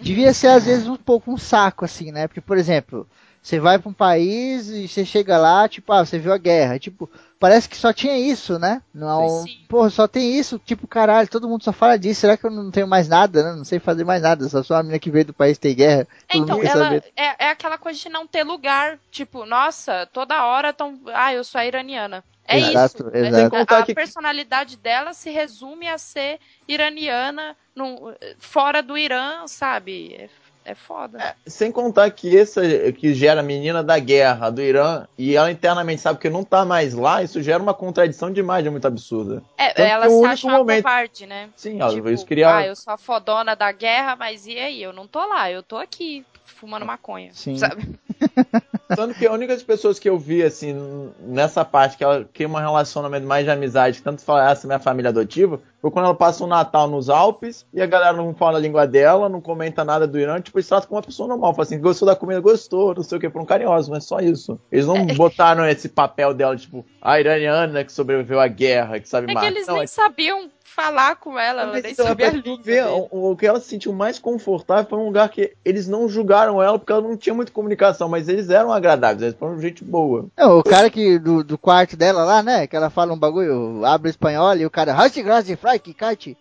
devia 0.00 0.34
ser 0.34 0.48
às 0.48 0.66
vezes 0.66 0.88
um 0.88 0.96
pouco 0.96 1.32
um 1.32 1.38
saco, 1.38 1.84
assim, 1.84 2.10
né? 2.10 2.26
Porque, 2.26 2.40
por 2.40 2.58
exemplo, 2.58 3.08
você 3.42 3.58
vai 3.58 3.78
pra 3.78 3.90
um 3.90 3.92
país 3.92 4.68
e 4.68 4.86
você 4.86 5.04
chega 5.04 5.36
lá, 5.36 5.68
tipo, 5.68 5.92
ah, 5.92 6.04
você 6.06 6.18
viu 6.18 6.32
a 6.32 6.38
guerra. 6.38 6.78
Tipo, 6.78 7.10
parece 7.40 7.68
que 7.68 7.76
só 7.76 7.92
tinha 7.92 8.16
isso, 8.16 8.56
né? 8.58 8.80
Não, 8.94 9.42
Sim. 9.42 9.58
porra, 9.68 9.90
só 9.90 10.06
tem 10.06 10.38
isso, 10.38 10.60
tipo, 10.64 10.86
caralho, 10.86 11.28
todo 11.28 11.48
mundo 11.48 11.64
só 11.64 11.72
fala 11.72 11.98
disso. 11.98 12.20
Será 12.20 12.36
que 12.36 12.46
eu 12.46 12.50
não 12.50 12.70
tenho 12.70 12.86
mais 12.86 13.08
nada, 13.08 13.42
né? 13.42 13.56
Não 13.56 13.64
sei 13.64 13.80
fazer 13.80 14.04
mais 14.04 14.22
nada. 14.22 14.48
Só 14.48 14.62
sou 14.62 14.76
uma 14.76 14.82
menina 14.84 14.98
que 15.00 15.10
veio 15.10 15.24
do 15.24 15.34
país 15.34 15.58
ter 15.58 15.74
guerra. 15.74 16.06
É, 16.28 16.36
então, 16.36 16.62
ela 16.62 16.84
saber. 16.84 17.04
é, 17.16 17.46
é 17.46 17.50
aquela 17.50 17.76
coisa 17.76 17.98
de 17.98 18.08
não 18.08 18.26
ter 18.28 18.44
lugar. 18.44 18.98
Tipo, 19.10 19.44
nossa, 19.44 20.06
toda 20.12 20.46
hora 20.46 20.72
tão. 20.72 21.00
Ah, 21.12 21.34
eu 21.34 21.42
sou 21.42 21.60
a 21.60 21.66
iraniana. 21.66 22.22
É 22.44 22.58
Exato, 22.58 23.08
isso. 23.08 23.16
É- 23.16 23.28
exato. 23.28 23.46
a- 23.46 23.58
contar 23.60 23.78
a 23.78 23.82
que- 23.86 23.94
personalidade 23.94 24.76
dela 24.76 25.12
se 25.14 25.30
resume 25.30 25.86
a 25.88 25.96
ser 25.96 26.38
iraniana 26.68 27.56
no- 27.74 28.12
fora 28.38 28.82
do 28.82 28.98
Irã, 28.98 29.46
sabe? 29.46 30.28
É, 30.64 30.72
é 30.72 30.74
foda. 30.74 31.34
Sem 31.46 31.70
contar 31.72 32.10
que 32.10 32.36
essa 32.36 32.62
que 32.92 33.14
gera 33.14 33.40
a 33.40 33.42
menina 33.42 33.82
da 33.82 33.98
guerra 33.98 34.50
do 34.50 34.60
Irã 34.62 35.06
e 35.16 35.36
ela 35.36 35.50
internamente 35.50 36.00
sabe 36.00 36.18
que 36.18 36.30
não 36.30 36.44
tá 36.44 36.64
mais 36.64 36.94
lá, 36.94 37.22
isso 37.22 37.42
gera 37.42 37.62
uma 37.62 37.74
contradição 37.74 38.32
de 38.32 38.40
imagem 38.40 38.70
muito 38.70 38.86
absurda. 38.86 39.42
É, 39.58 39.68
Tanto 39.72 39.80
ela 39.88 40.08
se 40.10 40.24
acha 40.24 40.46
uma 40.46 40.58
momento- 40.58 40.82
covarde, 40.82 41.26
né? 41.26 41.48
Sim, 41.56 41.80
ela 41.80 41.92
Tipo, 41.94 42.10
isso 42.10 42.26
queria. 42.26 42.56
ah, 42.56 42.66
eu 42.66 42.76
sou 42.76 42.92
a 42.92 42.98
fodona 42.98 43.54
da 43.54 43.70
guerra, 43.72 44.16
mas 44.16 44.46
e 44.46 44.58
aí? 44.58 44.82
Eu 44.82 44.92
não 44.92 45.06
tô 45.06 45.24
lá, 45.26 45.50
eu 45.50 45.62
tô 45.62 45.76
aqui 45.76 46.24
fumando 46.44 46.84
maconha. 46.86 47.30
Sim. 47.32 47.56
Sabe? 47.56 47.82
Tanto 48.94 49.14
que 49.14 49.26
a 49.26 49.32
única 49.32 49.54
das 49.54 49.62
pessoas 49.62 49.98
que 49.98 50.08
eu 50.08 50.18
vi, 50.18 50.42
assim, 50.42 51.10
nessa 51.20 51.64
parte, 51.64 51.96
que 51.96 52.04
ela 52.04 52.28
cria 52.30 52.46
um 52.46 52.52
relacionamento 52.52 53.26
mais 53.26 53.44
de 53.44 53.50
amizade, 53.50 53.96
que 53.98 54.02
tanto 54.04 54.22
fala, 54.22 54.50
essa 54.50 54.66
é 54.66 54.68
minha 54.68 54.78
família 54.78 55.08
adotiva, 55.08 55.60
foi 55.80 55.90
quando 55.90 56.04
ela 56.04 56.14
passa 56.14 56.44
um 56.44 56.46
Natal 56.46 56.86
nos 56.88 57.08
Alpes 57.08 57.64
e 57.72 57.80
a 57.80 57.86
galera 57.86 58.12
não 58.16 58.34
fala 58.34 58.58
a 58.58 58.60
língua 58.60 58.86
dela, 58.86 59.30
não 59.30 59.40
comenta 59.40 59.82
nada 59.82 60.06
do 60.06 60.18
Irã, 60.18 60.38
tipo, 60.42 60.58
eles 60.58 60.68
tratam 60.68 60.88
como 60.88 60.98
uma 60.98 61.02
pessoa 61.06 61.26
normal. 61.26 61.54
Fala 61.54 61.64
assim, 61.64 61.80
gostou 61.80 62.06
da 62.06 62.14
comida, 62.14 62.38
gostou, 62.40 62.94
não 62.94 63.02
sei 63.02 63.16
o 63.16 63.20
que, 63.20 63.30
foram 63.30 63.46
carinhosos, 63.46 63.88
mas 63.88 64.04
só 64.04 64.18
isso. 64.20 64.60
Eles 64.70 64.86
não 64.86 65.06
botaram 65.16 65.66
esse 65.66 65.88
papel 65.88 66.34
dela, 66.34 66.54
tipo, 66.54 66.84
a 67.00 67.18
iraniana 67.18 67.82
que 67.84 67.92
sobreviveu 67.92 68.40
à 68.40 68.46
guerra, 68.46 69.00
que 69.00 69.08
sabe 69.08 69.24
É 69.24 69.28
que 69.28 69.34
mais. 69.34 69.46
eles 69.46 69.66
Não, 69.66 69.74
nem 69.74 69.84
é- 69.84 69.86
sabiam 69.86 70.50
falar 70.74 71.16
com 71.16 71.38
ela, 71.38 71.62
ela 71.62 71.72
mas 71.72 71.82
nem 71.82 71.92
então, 71.92 72.06
sabia 72.06 72.30
ver, 72.30 72.42
dele. 72.42 72.80
o, 73.10 73.30
o 73.32 73.36
que 73.36 73.46
ela 73.46 73.60
se 73.60 73.68
sentiu 73.68 73.92
mais 73.92 74.18
confortável 74.18 74.86
foi 74.88 74.98
um 74.98 75.06
lugar 75.06 75.28
que 75.28 75.52
eles 75.64 75.86
não 75.86 76.08
julgaram 76.08 76.62
ela 76.62 76.78
porque 76.78 76.92
ela 76.92 77.02
não 77.02 77.16
tinha 77.16 77.34
muita 77.34 77.52
comunicação, 77.52 78.08
mas 78.08 78.28
eles 78.28 78.48
eram 78.50 78.72
agradáveis, 78.72 79.22
eles 79.22 79.36
foram 79.38 79.60
gente 79.60 79.84
boa. 79.84 80.26
Não, 80.36 80.58
o 80.58 80.62
cara 80.62 80.88
que 80.90 81.18
do, 81.18 81.44
do 81.44 81.58
quarto 81.58 81.96
dela 81.96 82.24
lá, 82.24 82.42
né? 82.42 82.66
Que 82.66 82.76
ela 82.76 82.90
fala 82.90 83.12
um 83.12 83.18
bagulho, 83.18 83.84
abre 83.84 84.08
o 84.08 84.10
espanhol 84.10 84.56
e 84.56 84.64
o 84.66 84.70
cara. 84.70 84.96
"Hot 85.00 85.22
grass 85.22 85.44
de 85.44 85.56
fry, 85.56 85.78
que 85.78 85.92
kite?" 85.94 86.36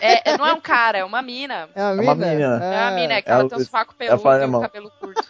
É, 0.00 0.32
é- 0.32 0.36
não 0.36 0.46
é 0.46 0.52
um 0.52 0.60
cara, 0.60 0.98
é 0.98 1.04
uma 1.04 1.22
mina. 1.22 1.70
É 1.74 1.82
uma 1.82 1.90
É 1.92 1.94
mina. 1.96 2.02
uma 2.12 2.14
mina. 2.14 2.64
É 2.64 2.80
uma 2.82 2.90
mina, 2.90 3.14
é 3.14 3.22
que 3.22 3.30
ela- 3.30 3.40
ela 3.40 3.48
tem 3.48 3.58
um 3.58 3.64
sovaco 3.64 3.94
peludo 3.94 4.22
e 4.22 4.44
um 4.44 4.60
cabelo 4.60 4.90
curto. 5.00 5.24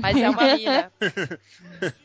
Mas 0.00 0.16
é 0.20 0.28
uma 0.28 0.42
mina. 0.56 0.92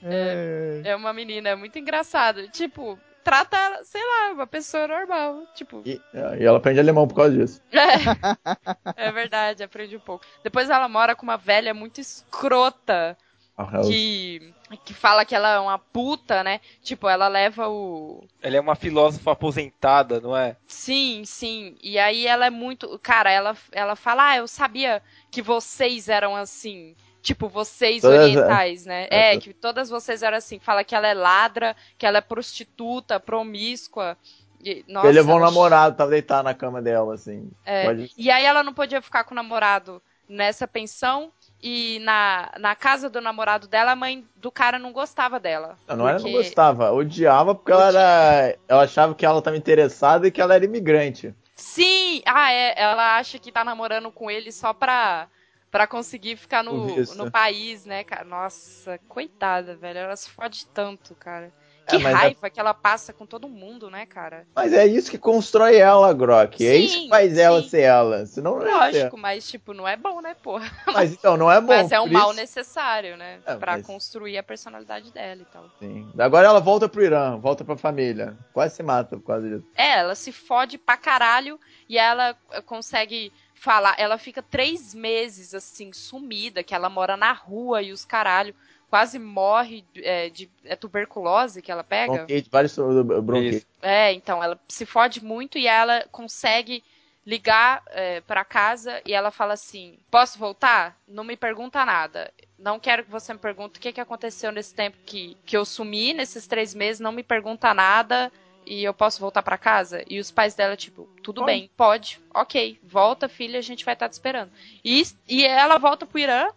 É. 0.04 0.82
É 0.86 0.96
uma 0.96 1.12
menina, 1.12 1.50
é 1.50 1.56
muito 1.56 1.78
engraçado. 1.80 2.48
Tipo, 2.50 2.98
trata 3.26 3.58
ela, 3.58 3.84
sei 3.84 4.02
lá, 4.02 4.34
uma 4.34 4.48
pessoa 4.48 4.88
normal. 4.88 5.44
Tipo, 5.56 5.82
E, 5.86 6.00
e 6.40 6.46
ela 6.46 6.60
aprende 6.60 6.80
alemão 6.80 7.08
por 7.08 7.16
causa 7.16 7.36
disso. 7.36 7.62
é, 7.74 7.76
é 9.08 9.12
verdade, 9.12 9.64
aprende 9.64 9.98
um 9.98 10.00
pouco. 10.00 10.24
Depois 10.44 10.70
ela 10.70 10.88
mora 10.88 11.16
com 11.16 11.24
uma 11.24 11.36
velha 11.36 11.74
muito 11.74 12.00
escrota. 12.00 13.18
Ah, 13.58 13.80
Que, 13.88 14.54
que 14.84 14.94
fala 14.94 15.24
que 15.24 15.34
ela 15.34 15.50
é 15.54 15.60
uma 15.60 15.80
puta, 15.80 16.44
né? 16.44 16.60
Tipo, 16.84 17.08
ela 17.08 17.30
leva 17.30 17.70
o. 17.70 18.28
Ela 18.42 18.58
é 18.58 18.60
uma 18.60 18.76
filósofa 18.76 19.32
aposentada, 19.32 20.20
não 20.20 20.36
é? 20.36 20.58
Sim, 20.68 21.24
sim. 21.26 21.78
E 21.82 21.98
aí 21.98 22.28
ela 22.28 22.46
é 22.46 22.50
muito. 22.50 23.00
Cara, 23.00 23.32
ela, 23.32 23.56
ela 23.72 23.96
fala, 23.96 24.32
ah, 24.32 24.38
eu 24.38 24.48
sabia 24.48 25.02
que 25.32 25.42
vocês 25.42 26.10
eram 26.10 26.36
assim. 26.36 26.96
Tipo, 27.26 27.50
vocês 27.50 28.04
Todas- 28.04 28.20
orientais, 28.22 28.86
né? 28.86 29.08
é. 29.10 29.34
É, 29.34 29.38
que 29.40 29.52
todas 29.52 29.90
vocês 29.90 30.22
eram 30.22 30.38
assim. 30.38 30.60
Fala 30.60 30.84
que 30.84 30.94
ela 30.94 31.08
é 31.08 31.14
ladra, 31.16 31.76
que 31.98 32.06
ela 32.06 32.20
é 32.20 32.22
prostituta, 32.22 33.20
promíscua. 33.20 34.16
E, 34.64 34.86
nossa, 34.88 35.08
ele 35.08 35.16
levou 35.18 35.34
um 35.34 35.38
ela- 35.40 35.48
namorado, 35.48 35.96
tava 35.98 36.12
deitado 36.12 36.44
na 36.46 36.54
cama 36.54 36.84
dela, 36.84 37.16
assim. 37.16 37.50
É, 37.66 37.86
Pode- 37.86 38.12
E 38.16 38.30
aí 38.30 38.46
ela 38.46 38.62
não 38.62 38.74
podia 38.76 39.02
ficar 39.02 39.24
com 39.24 39.34
o 39.34 39.36
namorado 39.36 40.00
nessa 40.30 40.68
pensão. 40.68 41.32
E 41.64 41.98
na, 42.04 42.52
na 42.60 42.76
casa 42.76 43.10
do 43.10 43.20
namorado 43.20 43.68
dela, 43.68 43.94
a 43.94 43.96
mãe 43.96 44.24
do 44.36 44.52
cara 44.52 44.78
não 44.78 44.92
gostava 44.92 45.40
dela. 45.40 45.78
Não, 45.88 45.96
não 45.98 46.08
era 46.08 46.20
não 46.20 46.26
porque- 46.26 46.38
gostava, 46.38 46.92
odiava 46.92 47.56
porque 47.56 47.72
ela 47.72 47.88
era. 47.88 48.56
Ela 48.68 48.84
achava 48.84 49.16
que 49.16 49.26
ela 49.26 49.42
tava 49.42 49.58
interessada 49.58 50.28
e 50.28 50.32
que 50.32 50.40
ela 50.40 50.54
era 50.54 50.64
imigrante. 50.64 51.34
Sim! 51.56 52.22
Ah, 52.24 52.52
é. 52.52 52.76
Ela 52.78 53.18
acha 53.18 53.40
que 53.40 53.52
tá 53.52 53.64
namorando 53.64 54.12
com 54.12 54.30
ele 54.30 54.52
só 54.52 54.74
pra, 54.74 55.28
pra 55.76 55.86
conseguir 55.88 56.38
ficar 56.38 56.64
no, 56.64 56.88
no 57.16 57.30
país, 57.30 57.84
né, 57.86 58.04
cara? 58.06 58.24
Nossa, 58.24 58.98
coitada, 59.10 59.76
velho. 59.76 60.00
Ela 60.00 60.16
se 60.16 60.30
fode 60.30 60.66
tanto, 60.68 61.14
cara. 61.16 61.52
Que 61.88 61.98
É, 61.98 62.00
mas 62.00 62.14
é- 62.14 62.18
raiva 62.18 62.50
que 62.50 62.60
ela 62.60 62.74
passa 62.74 63.14
com 63.14 63.28
todo 63.28 63.48
mundo, 63.48 63.92
né, 63.92 64.08
cara? 64.08 64.48
Mas 64.56 64.74
é 64.74 64.88
isso 64.88 65.12
que 65.12 65.20
constrói 65.20 65.76
ela, 65.76 66.12
Grok. 66.14 66.66
é 66.66 66.72
Sim, 66.78 66.80
isso 66.84 67.00
que 67.02 67.10
faz 67.10 67.38
ela 67.38 67.62
sim. 67.62 67.70
ser 67.70 67.82
ela. 67.82 68.26
Senão 68.26 68.58
não 68.58 68.66
é. 68.66 68.72
Lógico, 68.72 69.18
mas, 69.18 69.48
tipo, 69.48 69.72
não 69.74 69.88
é 69.88 69.96
bom, 69.96 70.20
né, 70.22 70.34
porra? 70.42 70.66
Mas 70.88 71.12
então, 71.14 71.36
não 71.38 71.52
é 71.52 71.60
bom. 71.62 71.68
mas 71.68 71.92
é 71.92 72.00
um 72.00 72.08
mal 72.08 72.30
isso- 72.32 72.40
necessário, 72.40 73.18
né? 73.18 73.40
É, 73.46 73.56
pra 73.58 73.74
mas- 73.74 73.86
construir 73.86 74.36
a 74.38 74.42
personalidade 74.42 75.12
dela 75.12 75.42
e 75.42 75.46
tal. 75.46 75.70
Sim. 75.78 76.10
Agora 76.18 76.48
ela 76.48 76.60
volta 76.60 76.90
pro 76.90 77.04
Irã, 77.04 77.38
volta 77.38 77.64
pra 77.64 77.76
família. 77.78 78.36
Quase 78.52 78.76
se 78.78 78.82
mata 78.82 79.16
por 79.18 79.28
causa 79.28 79.48
disso. 79.48 79.68
É, 79.76 80.00
ela 80.00 80.16
se 80.16 80.32
fode 80.32 80.80
pra 80.80 80.98
caralho 80.98 81.60
e 81.88 81.98
ela 82.00 82.34
consegue 82.66 83.32
falar. 83.56 83.95
Ela 83.98 84.18
fica 84.18 84.44
três 84.44 84.94
meses 84.94 85.53
assim, 85.53 85.91
sumida, 85.91 86.64
que 86.64 86.76
ela 86.76 86.90
mora 86.90 87.18
na 87.18 87.32
rua 87.32 87.82
e 87.82 87.91
os 87.91 88.06
caralho. 88.06 88.53
Quase 88.90 89.18
morre 89.18 89.84
é, 89.98 90.30
de 90.30 90.49
é 90.64 90.76
tuberculose 90.76 91.61
que 91.61 91.72
ela 91.72 91.84
pega. 91.84 92.14
Bronquite, 92.14 92.49
vários 92.52 92.76
bronquites. 92.76 93.65
É, 93.82 94.14
então, 94.14 94.44
ela 94.44 94.60
se 94.68 94.86
fode 94.86 95.23
muito 95.23 95.57
e 95.57 95.68
ela 95.68 96.06
consegue 96.11 96.84
ligar 97.26 97.82
é, 97.88 98.22
para 98.22 98.45
casa 98.45 99.02
e 99.06 99.14
ela 99.14 99.32
fala 99.32 99.53
assim: 99.53 99.98
Posso 100.11 100.38
voltar? 100.38 100.98
Não 101.07 101.23
me 101.23 101.36
pergunta 101.36 101.84
nada. 101.84 102.32
Não 102.57 102.80
quero 102.80 103.03
que 103.03 103.11
você 103.11 103.34
me 103.34 103.40
pergunte 103.40 103.80
o 103.80 103.82
que, 103.82 103.91
que 103.91 103.99
aconteceu 103.99 104.52
nesse 104.52 104.73
tempo 104.73 104.98
que, 105.06 105.36
que 105.45 105.57
eu 105.57 105.65
sumi, 105.65 106.14
nesses 106.14 106.48
três 106.48 106.73
meses. 106.73 106.99
Não 106.99 107.11
me 107.11 107.23
pergunta 107.23 107.73
nada 107.73 108.32
e 108.66 108.84
eu 108.84 108.94
posso 108.94 109.20
voltar 109.20 109.42
para 109.44 109.58
casa? 109.58 110.04
E 110.10 110.20
os 110.20 110.32
pais 110.32 110.56
dela, 110.56 110.76
tipo, 110.76 111.08
tudo 111.24 111.42
Pode. 111.42 111.52
bem, 111.52 111.70
pode, 111.76 112.20
ok, 112.34 112.80
volta, 112.84 113.28
filha, 113.30 113.60
a 113.60 113.62
gente 113.62 113.86
vai 113.86 113.94
estar 113.94 114.10
te 114.10 114.14
esperando. 114.14 114.52
E, 114.84 115.04
e 115.28 115.44
ela 115.46 115.78
volta 115.78 116.06
pro 116.06 116.20
Irã 116.20 116.48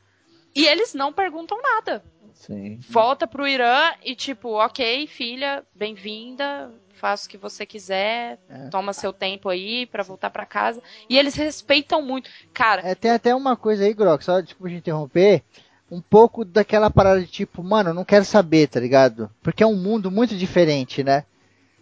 e 0.55 0.67
eles 0.67 0.95
não 0.95 1.13
perguntam 1.13 1.61
nada 1.61 2.03
Sim. 2.35 2.79
volta 2.89 3.27
pro 3.27 3.47
Irã 3.49 3.93
e 4.05 4.15
tipo, 4.15 4.51
ok, 4.51 5.07
filha, 5.09 5.65
bem-vinda, 5.75 6.71
faça 6.95 7.27
o 7.27 7.31
que 7.31 7.37
você 7.37 7.67
quiser, 7.67 8.39
É. 8.49 8.69
toma 8.69 8.93
seu 8.93 9.13
tempo 9.13 9.49
aí 9.49 9.87
pra 9.87 10.03
voltar 10.03 10.31
pra 10.31 10.47
casa. 10.47 10.83
E 11.09 11.19
eles 11.19 11.35
respeitam 11.35 12.01
muito. 12.03 12.31
Cara, 12.53 12.83
É, 12.87 12.95
tem 12.95 13.11
até 13.11 13.35
uma 13.35 13.57
coisa 13.57 13.85
aí, 13.85 13.93
Grok, 13.93 14.25
só 14.25 14.41
desculpa 14.41 14.69
te 14.71 14.77
interromper. 14.77 15.43
Um 15.91 16.01
pouco 16.03 16.45
daquela 16.45 16.91
parada 16.91 17.21
de 17.21 17.27
tipo, 17.27 17.63
mano, 17.63 17.91
eu 17.91 17.95
não 17.95 18.05
quero 18.05 18.25
saber, 18.25 18.69
tá 18.69 18.79
ligado? 18.79 19.31
Porque 19.43 19.63
é 19.63 19.67
um 19.67 19.77
mundo 19.77 20.11
muito 20.11 20.37
diferente, 20.37 21.03
né? 21.03 21.25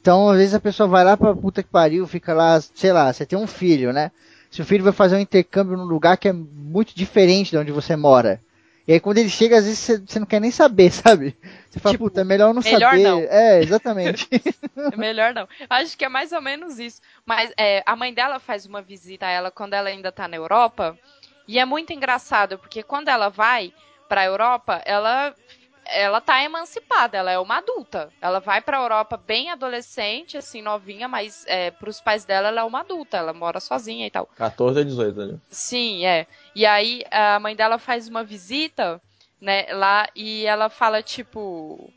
Então, 0.06 0.28
às 0.28 0.36
vezes 0.36 0.54
a 0.54 0.60
pessoa 0.60 0.88
vai 0.88 1.02
lá 1.02 1.16
pra 1.16 1.34
puta 1.34 1.64
que 1.64 1.68
pariu, 1.68 2.06
fica 2.06 2.32
lá, 2.32 2.60
sei 2.60 2.92
lá, 2.92 3.12
você 3.12 3.26
tem 3.26 3.36
um 3.36 3.44
filho, 3.44 3.92
né? 3.92 4.12
Seu 4.48 4.64
filho 4.64 4.84
vai 4.84 4.92
fazer 4.92 5.16
um 5.16 5.18
intercâmbio 5.18 5.76
num 5.76 5.82
lugar 5.82 6.16
que 6.16 6.28
é 6.28 6.32
muito 6.32 6.94
diferente 6.94 7.50
de 7.50 7.58
onde 7.58 7.72
você 7.72 7.96
mora. 7.96 8.40
E 8.86 8.92
aí 8.92 9.00
quando 9.00 9.18
ele 9.18 9.28
chega, 9.28 9.58
às 9.58 9.64
vezes 9.64 10.00
você, 10.06 10.20
não 10.20 10.26
quer 10.26 10.40
nem 10.40 10.52
saber, 10.52 10.92
sabe? 10.94 11.36
Você 11.68 11.80
fala, 11.80 11.94
Tipo, 11.94 12.04
puta, 12.04 12.20
é 12.20 12.24
melhor 12.24 12.54
não 12.54 12.62
melhor 12.62 12.92
saber. 12.92 13.02
não. 13.02 13.18
É, 13.18 13.60
exatamente. 13.60 14.28
é 14.92 14.96
melhor 14.96 15.34
não. 15.34 15.48
Acho 15.68 15.98
que 15.98 16.04
é 16.04 16.08
mais 16.08 16.30
ou 16.30 16.40
menos 16.40 16.78
isso. 16.78 17.00
Mas 17.26 17.52
é, 17.58 17.82
a 17.84 17.96
mãe 17.96 18.14
dela 18.14 18.38
faz 18.38 18.64
uma 18.64 18.80
visita 18.80 19.26
a 19.26 19.30
ela 19.30 19.50
quando 19.50 19.74
ela 19.74 19.88
ainda 19.88 20.12
tá 20.12 20.28
na 20.28 20.36
Europa. 20.36 20.96
E 21.48 21.58
é 21.58 21.64
muito 21.64 21.92
engraçado, 21.92 22.58
porque 22.58 22.80
quando 22.80 23.08
ela 23.08 23.28
vai 23.28 23.72
pra 24.08 24.24
Europa, 24.24 24.80
ela 24.86 25.34
ela 25.88 26.20
tá 26.20 26.42
emancipada, 26.42 27.16
ela 27.16 27.30
é 27.30 27.38
uma 27.38 27.58
adulta. 27.58 28.10
Ela 28.20 28.40
vai 28.40 28.60
pra 28.60 28.78
Europa 28.78 29.16
bem 29.16 29.50
adolescente, 29.50 30.36
assim, 30.36 30.62
novinha, 30.62 31.08
mas 31.08 31.44
é, 31.46 31.70
pros 31.70 32.00
pais 32.00 32.24
dela 32.24 32.48
ela 32.48 32.60
é 32.62 32.64
uma 32.64 32.80
adulta, 32.80 33.16
ela 33.16 33.32
mora 33.32 33.60
sozinha 33.60 34.06
e 34.06 34.10
tal. 34.10 34.26
14 34.36 34.80
a 34.80 34.84
18 34.84 35.20
ali. 35.20 35.40
Sim, 35.50 36.04
é. 36.04 36.26
E 36.54 36.66
aí 36.66 37.02
a 37.10 37.38
mãe 37.38 37.54
dela 37.54 37.78
faz 37.78 38.08
uma 38.08 38.24
visita, 38.24 39.00
né, 39.40 39.66
lá 39.72 40.08
e 40.14 40.46
ela 40.46 40.68
fala 40.68 41.02
tipo, 41.02 41.92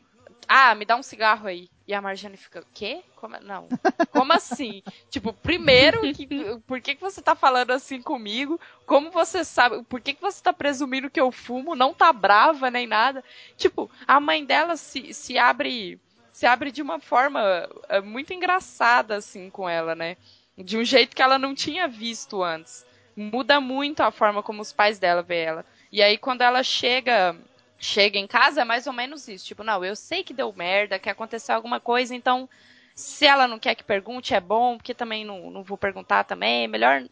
ah, 0.48 0.74
me 0.74 0.84
dá 0.84 0.96
um 0.96 1.02
cigarro 1.02 1.46
aí. 1.46 1.68
E 1.90 1.94
a 1.94 2.00
Marjane 2.00 2.36
fica, 2.36 2.64
quê? 2.72 3.02
Como, 3.16 3.34
é- 3.34 3.40
não. 3.40 3.68
Como 4.12 4.32
assim? 4.32 4.80
tipo, 5.10 5.32
primeiro, 5.32 6.00
que, 6.14 6.28
por 6.64 6.80
que, 6.80 6.94
que 6.94 7.00
você 7.00 7.20
tá 7.20 7.34
falando 7.34 7.72
assim 7.72 8.00
comigo? 8.00 8.60
Como 8.86 9.10
você 9.10 9.44
sabe? 9.44 9.82
Por 9.82 10.00
que, 10.00 10.14
que 10.14 10.22
você 10.22 10.40
tá 10.40 10.52
presumindo 10.52 11.10
que 11.10 11.20
eu 11.20 11.32
fumo? 11.32 11.74
Não 11.74 11.92
tá 11.92 12.12
brava 12.12 12.70
nem 12.70 12.86
nada. 12.86 13.24
Tipo, 13.56 13.90
a 14.06 14.20
mãe 14.20 14.44
dela 14.44 14.76
se, 14.76 15.12
se 15.12 15.36
abre 15.36 15.98
se 16.32 16.46
abre 16.46 16.70
de 16.70 16.80
uma 16.80 17.00
forma 17.00 17.68
é, 17.88 18.00
muito 18.00 18.32
engraçada 18.32 19.16
assim 19.16 19.50
com 19.50 19.68
ela, 19.68 19.96
né? 19.96 20.16
De 20.56 20.78
um 20.78 20.84
jeito 20.84 21.16
que 21.16 21.22
ela 21.22 21.40
não 21.40 21.56
tinha 21.56 21.88
visto 21.88 22.40
antes. 22.40 22.86
Muda 23.16 23.60
muito 23.60 24.00
a 24.00 24.12
forma 24.12 24.44
como 24.44 24.62
os 24.62 24.72
pais 24.72 25.00
dela 25.00 25.22
vê 25.22 25.40
ela. 25.40 25.66
E 25.90 26.00
aí 26.00 26.16
quando 26.16 26.42
ela 26.42 26.62
chega 26.62 27.36
chega 27.80 28.18
em 28.18 28.26
casa 28.26 28.60
é 28.60 28.64
mais 28.64 28.86
ou 28.86 28.92
menos 28.92 29.26
isso, 29.26 29.46
tipo, 29.46 29.64
não, 29.64 29.84
eu 29.84 29.96
sei 29.96 30.22
que 30.22 30.34
deu 30.34 30.52
merda, 30.52 30.98
que 30.98 31.08
aconteceu 31.10 31.54
alguma 31.54 31.80
coisa, 31.80 32.14
então 32.14 32.48
se 32.94 33.26
ela 33.26 33.48
não 33.48 33.58
quer 33.58 33.74
que 33.74 33.82
pergunte 33.82 34.34
é 34.34 34.40
bom, 34.40 34.76
porque 34.76 34.94
também 34.94 35.24
não, 35.24 35.50
não 35.50 35.64
vou 35.64 35.78
perguntar 35.78 36.24
também, 36.24 36.64
é 36.64 36.68
melhor 36.68 37.02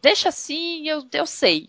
deixa 0.00 0.28
assim, 0.28 0.88
eu, 0.88 1.04
eu 1.12 1.26
sei. 1.26 1.68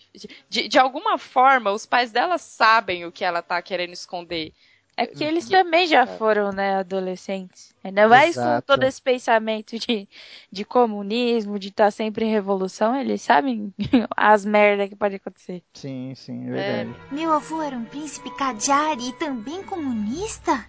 De, 0.49 0.67
de 0.67 0.79
alguma 0.79 1.17
forma, 1.17 1.71
os 1.71 1.85
pais 1.85 2.11
dela 2.11 2.37
sabem 2.37 3.05
o 3.05 3.11
que 3.11 3.23
ela 3.23 3.41
tá 3.41 3.61
querendo 3.61 3.93
esconder. 3.93 4.53
É 4.97 5.05
porque 5.05 5.23
eles 5.23 5.47
também 5.47 5.85
já 5.85 6.07
foram, 6.07 6.51
né, 6.51 6.77
adolescentes. 6.77 7.71
Ainda 7.83 8.07
mais 8.07 8.33
com 8.33 8.41
Exato. 8.41 8.65
todo 8.65 8.83
esse 8.83 8.99
pensamento 8.99 9.77
de, 9.77 10.09
de 10.51 10.65
comunismo, 10.65 11.59
de 11.59 11.67
estar 11.67 11.91
sempre 11.91 12.25
em 12.25 12.31
revolução, 12.31 12.95
eles 12.99 13.21
sabem 13.21 13.71
as 14.17 14.43
merdas 14.43 14.89
que 14.89 14.95
pode 14.95 15.15
acontecer. 15.15 15.63
sim, 15.75 16.13
sim, 16.15 16.47
é 16.47 16.51
verdade. 16.51 16.99
Meu 17.11 17.31
avô 17.31 17.61
era 17.61 17.75
um 17.77 17.85
príncipe 17.85 18.31
Kajari 18.31 19.09
e 19.09 19.13
também 19.13 19.61
comunista? 19.61 20.65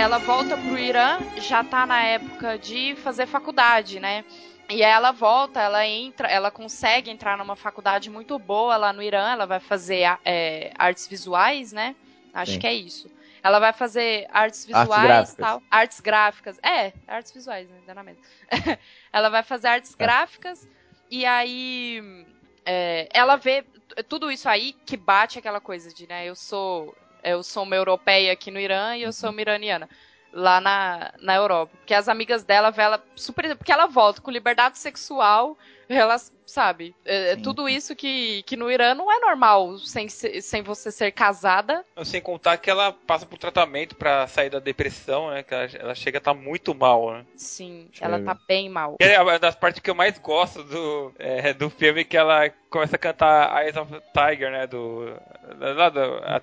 ela 0.00 0.16
volta 0.18 0.56
pro 0.56 0.78
Irã, 0.78 1.18
já 1.36 1.62
tá 1.62 1.84
na 1.84 2.02
época 2.02 2.58
de 2.58 2.94
fazer 2.96 3.26
faculdade, 3.26 4.00
né? 4.00 4.24
E 4.70 4.84
aí 4.84 4.92
ela 4.92 5.10
volta, 5.10 5.60
ela 5.60 5.84
entra, 5.84 6.28
ela 6.28 6.50
consegue 6.50 7.10
entrar 7.10 7.36
numa 7.36 7.56
faculdade 7.56 8.08
muito 8.08 8.38
boa 8.38 8.76
lá 8.76 8.92
no 8.92 9.02
Irã, 9.02 9.32
ela 9.32 9.44
vai 9.44 9.58
fazer 9.58 10.02
é, 10.24 10.72
artes 10.78 11.08
visuais, 11.08 11.72
né? 11.72 11.96
Acho 12.32 12.52
Sim. 12.52 12.58
que 12.60 12.66
é 12.68 12.74
isso. 12.74 13.10
Ela 13.42 13.58
vai 13.58 13.72
fazer 13.72 14.26
artes 14.30 14.60
Artes 14.60 14.66
visuais 14.66 15.02
gráficas. 15.34 15.36
tal. 15.46 15.62
Artes 15.70 16.00
gráficas. 16.00 16.58
É, 16.62 16.92
artes 17.08 17.32
visuais, 17.32 17.68
né? 17.68 17.80
Dá 17.86 17.94
na 17.94 18.04
mesma. 18.04 18.22
ela 19.12 19.28
vai 19.28 19.42
fazer 19.42 19.68
artes 19.68 19.90
Tá. 19.92 20.04
gráficas 20.04 20.68
e 21.10 21.26
aí 21.26 22.24
é, 22.64 23.08
ela 23.12 23.36
vê 23.36 23.64
tudo 24.08 24.30
isso 24.30 24.48
aí 24.48 24.72
que 24.86 24.96
bate 24.96 25.38
aquela 25.38 25.60
coisa 25.60 25.92
de, 25.92 26.06
né? 26.06 26.26
Eu 26.26 26.36
sou 26.36 26.94
eu 27.22 27.42
sou 27.42 27.64
uma 27.64 27.76
europeia 27.76 28.32
aqui 28.32 28.50
no 28.50 28.60
Irã 28.60 28.96
e 28.96 29.02
eu 29.02 29.12
sou 29.12 29.30
uma 29.30 29.40
iraniana 29.40 29.88
lá 30.32 30.60
na, 30.60 31.12
na 31.20 31.34
Europa. 31.34 31.72
Porque 31.78 31.94
as 31.94 32.08
amigas 32.08 32.42
dela 32.42 32.70
vê 32.70 32.82
ela 32.82 33.02
super. 33.14 33.56
Porque 33.56 33.72
ela 33.72 33.86
volta 33.86 34.20
com 34.20 34.30
liberdade 34.30 34.78
sexual, 34.78 35.56
ela, 35.88 36.16
sabe? 36.46 36.94
É, 37.04 37.32
é 37.32 37.36
tudo 37.36 37.68
isso 37.68 37.96
que, 37.96 38.42
que 38.44 38.56
no 38.56 38.70
Irã 38.70 38.94
não 38.94 39.10
é 39.10 39.18
normal 39.18 39.78
sem, 39.78 40.08
sem 40.08 40.62
você 40.62 40.90
ser 40.90 41.10
casada. 41.12 41.84
Sem 42.04 42.20
contar 42.20 42.56
que 42.58 42.70
ela 42.70 42.92
passa 42.92 43.26
por 43.26 43.38
tratamento 43.38 43.96
pra 43.96 44.26
sair 44.26 44.50
da 44.50 44.58
depressão, 44.58 45.30
né? 45.30 45.42
Que 45.42 45.54
ela, 45.54 45.68
ela 45.78 45.94
chega 45.94 46.18
a 46.18 46.20
estar 46.20 46.34
muito 46.34 46.74
mal, 46.74 47.12
né? 47.12 47.26
Sim, 47.36 47.88
ela 48.00 48.20
tá 48.20 48.36
bem 48.46 48.68
mal. 48.68 48.96
É 49.00 49.20
uma 49.20 49.38
das 49.38 49.54
partes 49.54 49.80
que 49.80 49.90
eu 49.90 49.94
mais 49.94 50.18
gosto 50.18 50.62
do, 50.62 51.12
é, 51.18 51.52
do 51.52 51.68
filme 51.70 52.04
que 52.04 52.16
ela 52.16 52.50
começa 52.70 52.96
a 52.96 52.98
cantar 52.98 53.62
Eyes 53.64 53.76
of 53.76 53.90
the 53.92 54.00
Tiger, 54.14 54.50
né? 54.50 54.66
Do, 54.66 55.12
lá 55.58 55.88
do, 55.90 56.00
a, 56.00 56.40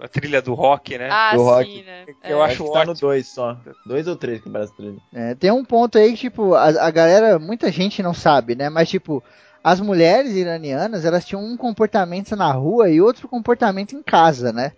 a 0.00 0.08
trilha 0.08 0.40
do 0.40 0.54
rock, 0.54 0.96
né? 0.96 1.08
Ah, 1.10 1.32
Do 1.34 1.38
sim, 1.40 1.44
rock. 1.44 1.82
né? 1.82 2.04
Que 2.06 2.28
É. 2.28 2.32
eu 2.32 2.42
Acho 2.42 2.52
acho 2.62 2.64
que 2.64 2.72
tá 2.72 2.84
no 2.84 2.92
ótimo. 2.92 3.08
2 3.08 3.26
só. 3.28 3.56
Dois 3.84 4.06
ou 4.08 4.16
três 4.16 4.40
que 4.40 4.48
parece 4.48 4.74
trilha. 4.76 4.96
É, 5.14 5.34
tem 5.34 5.50
um 5.50 5.64
ponto 5.64 5.98
aí 5.98 6.12
que, 6.12 6.18
tipo, 6.18 6.54
a, 6.54 6.64
a 6.86 6.90
galera, 6.90 7.38
muita 7.38 7.70
gente 7.70 8.02
não 8.02 8.14
sabe, 8.14 8.54
né? 8.54 8.68
Mas, 8.70 8.88
tipo, 8.88 9.22
as 9.62 9.80
mulheres 9.80 10.32
iranianas, 10.36 11.04
elas 11.04 11.24
tinham 11.24 11.42
um 11.44 11.56
comportamento 11.56 12.36
na 12.36 12.50
rua 12.52 12.88
e 12.88 13.00
outro 13.00 13.26
comportamento 13.28 13.94
em 13.96 14.02
casa, 14.02 14.52
né? 14.52 14.72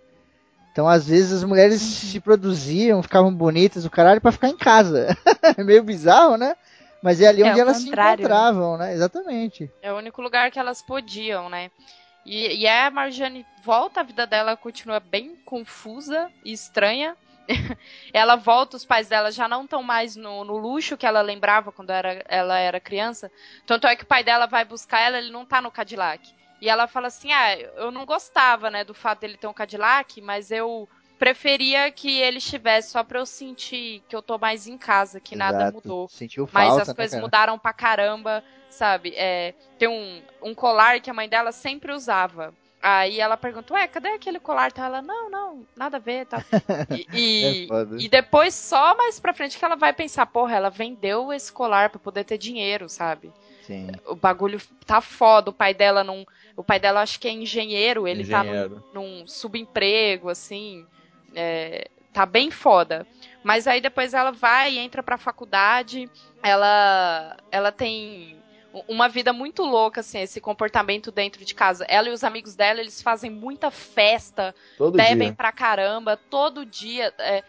Então, 0.71 0.87
às 0.87 1.07
vezes, 1.07 1.31
as 1.33 1.43
mulheres 1.43 1.81
se 1.81 2.19
produziam, 2.19 3.01
ficavam 3.03 3.33
bonitas, 3.33 3.85
o 3.85 3.89
caralho, 3.89 4.21
pra 4.21 4.31
ficar 4.31 4.49
em 4.49 4.57
casa. 4.57 5.15
É 5.57 5.63
meio 5.63 5.83
bizarro, 5.83 6.37
né? 6.37 6.55
Mas 7.01 7.21
é 7.21 7.27
ali 7.27 7.43
É 7.43 7.45
onde 7.45 7.59
elas 7.59 7.77
se 7.77 7.85
contrário, 7.85 8.27
né? 8.29 8.39
encontravam, 8.39 8.77
né? 8.77 8.93
Exatamente. 8.93 9.71
É 9.81 9.91
o 9.91 9.97
único 9.97 10.21
lugar 10.21 10.51
que 10.51 10.59
elas 10.59 10.81
podiam, 10.81 11.49
né? 11.49 11.71
E, 12.25 12.61
e 12.61 12.67
a 12.67 12.91
Marjane 12.91 13.45
volta, 13.63 14.01
a 14.01 14.03
vida 14.03 14.27
dela 14.27 14.57
continua 14.57 14.99
bem 14.99 15.35
confusa 15.45 16.31
e 16.43 16.51
estranha. 16.51 17.15
ela 18.13 18.35
volta, 18.35 18.77
os 18.77 18.85
pais 18.85 19.07
dela 19.07 19.31
já 19.31 19.47
não 19.47 19.63
estão 19.63 19.81
mais 19.81 20.15
no, 20.15 20.43
no 20.43 20.57
luxo 20.57 20.97
que 20.97 21.05
ela 21.05 21.21
lembrava 21.21 21.71
quando 21.71 21.89
era, 21.89 22.23
ela 22.27 22.59
era 22.59 22.79
criança. 22.79 23.31
Tanto 23.65 23.87
é 23.87 23.95
que 23.95 24.03
o 24.03 24.07
pai 24.07 24.23
dela 24.23 24.45
vai 24.45 24.65
buscar 24.65 24.99
ela, 24.99 25.17
ele 25.17 25.31
não 25.31 25.45
tá 25.45 25.61
no 25.61 25.71
Cadillac. 25.71 26.33
E 26.61 26.69
ela 26.69 26.87
fala 26.87 27.07
assim: 27.07 27.31
Ah, 27.31 27.57
eu 27.57 27.89
não 27.91 28.05
gostava, 28.05 28.69
né, 28.69 28.83
do 28.83 28.93
fato 28.93 29.21
dele 29.21 29.37
ter 29.37 29.47
um 29.47 29.53
Cadillac, 29.53 30.21
mas 30.21 30.51
eu 30.51 30.87
preferia 31.19 31.91
que 31.91 32.19
ele 32.19 32.37
estivesse 32.37 32.91
só 32.91 33.03
pra 33.03 33.19
eu 33.19 33.25
sentir 33.25 34.01
que 34.07 34.15
eu 34.15 34.21
tô 34.21 34.37
mais 34.37 34.65
em 34.67 34.77
casa, 34.77 35.19
que 35.19 35.35
nada 35.35 35.63
Exato. 35.63 35.73
mudou. 35.75 36.07
Sentiu 36.07 36.49
Mas 36.51 36.67
falta, 36.67 36.81
as 36.83 36.87
né, 36.87 36.93
coisas 36.93 37.11
cara? 37.11 37.21
mudaram 37.21 37.59
pra 37.59 37.73
caramba, 37.73 38.43
sabe? 38.69 39.13
É, 39.15 39.53
tem 39.77 39.89
um, 39.89 40.21
um 40.41 40.55
colar 40.55 41.01
que 41.01 41.09
a 41.09 41.13
mãe 41.13 41.27
dela 41.27 41.51
sempre 41.51 41.91
usava. 41.91 42.53
Aí 42.81 43.19
ela 43.19 43.35
pergunta, 43.35 43.73
ué, 43.73 43.85
cadê 43.87 44.07
aquele 44.07 44.39
colar? 44.39 44.71
Tá 44.71 44.85
ela, 44.85 45.01
não, 45.01 45.29
não, 45.29 45.65
nada 45.75 45.97
a 45.97 45.99
ver, 45.99 46.25
tá. 46.25 46.41
E, 46.89 47.05
e, 47.13 47.67
É 47.69 47.85
e 47.99 48.07
depois, 48.07 48.55
só 48.55 48.95
mais 48.95 49.19
pra 49.19 49.33
frente, 49.33 49.59
que 49.59 49.65
ela 49.65 49.75
vai 49.75 49.91
pensar, 49.91 50.25
porra, 50.27 50.55
ela 50.55 50.69
vendeu 50.69 51.33
esse 51.33 51.51
colar 51.51 51.89
pra 51.89 51.99
poder 51.99 52.23
ter 52.23 52.37
dinheiro, 52.37 52.87
sabe? 52.87 53.33
Sim. 53.63 53.91
O 54.07 54.15
bagulho 54.15 54.61
tá 54.85 55.01
foda, 55.01 55.49
o 55.49 55.53
pai 55.53 55.73
dela 55.73 56.03
não. 56.05 56.25
O 56.55 56.63
pai 56.63 56.79
dela 56.79 57.01
acho 57.01 57.19
que 57.19 57.27
é 57.27 57.31
engenheiro, 57.31 58.07
ele 58.07 58.25
tá 58.25 58.43
num, 58.43 58.49
Engenheiro. 58.49 58.83
num 58.93 59.27
subemprego, 59.27 60.29
assim. 60.29 60.87
É, 61.35 61.87
tá 62.13 62.25
bem 62.25 62.51
foda. 62.51 63.05
Mas 63.43 63.67
aí 63.67 63.79
depois 63.81 64.13
ela 64.13 64.31
vai, 64.31 64.77
entra 64.77 65.01
pra 65.01 65.17
faculdade, 65.17 66.09
ela, 66.43 67.37
ela 67.51 67.71
tem 67.71 68.37
uma 68.87 69.07
vida 69.09 69.33
muito 69.33 69.63
louca, 69.63 70.01
assim, 70.01 70.19
esse 70.19 70.39
comportamento 70.39 71.11
dentro 71.11 71.43
de 71.43 71.55
casa. 71.55 71.85
Ela 71.87 72.09
e 72.09 72.11
os 72.11 72.23
amigos 72.23 72.55
dela, 72.55 72.79
eles 72.79 73.01
fazem 73.01 73.31
muita 73.31 73.71
festa, 73.71 74.53
Todo 74.77 74.97
bebem 74.97 75.29
dia. 75.29 75.35
pra 75.35 75.51
caramba, 75.51 76.17
todo 76.17 76.65
dia. 76.65 77.13
é, 77.17 77.43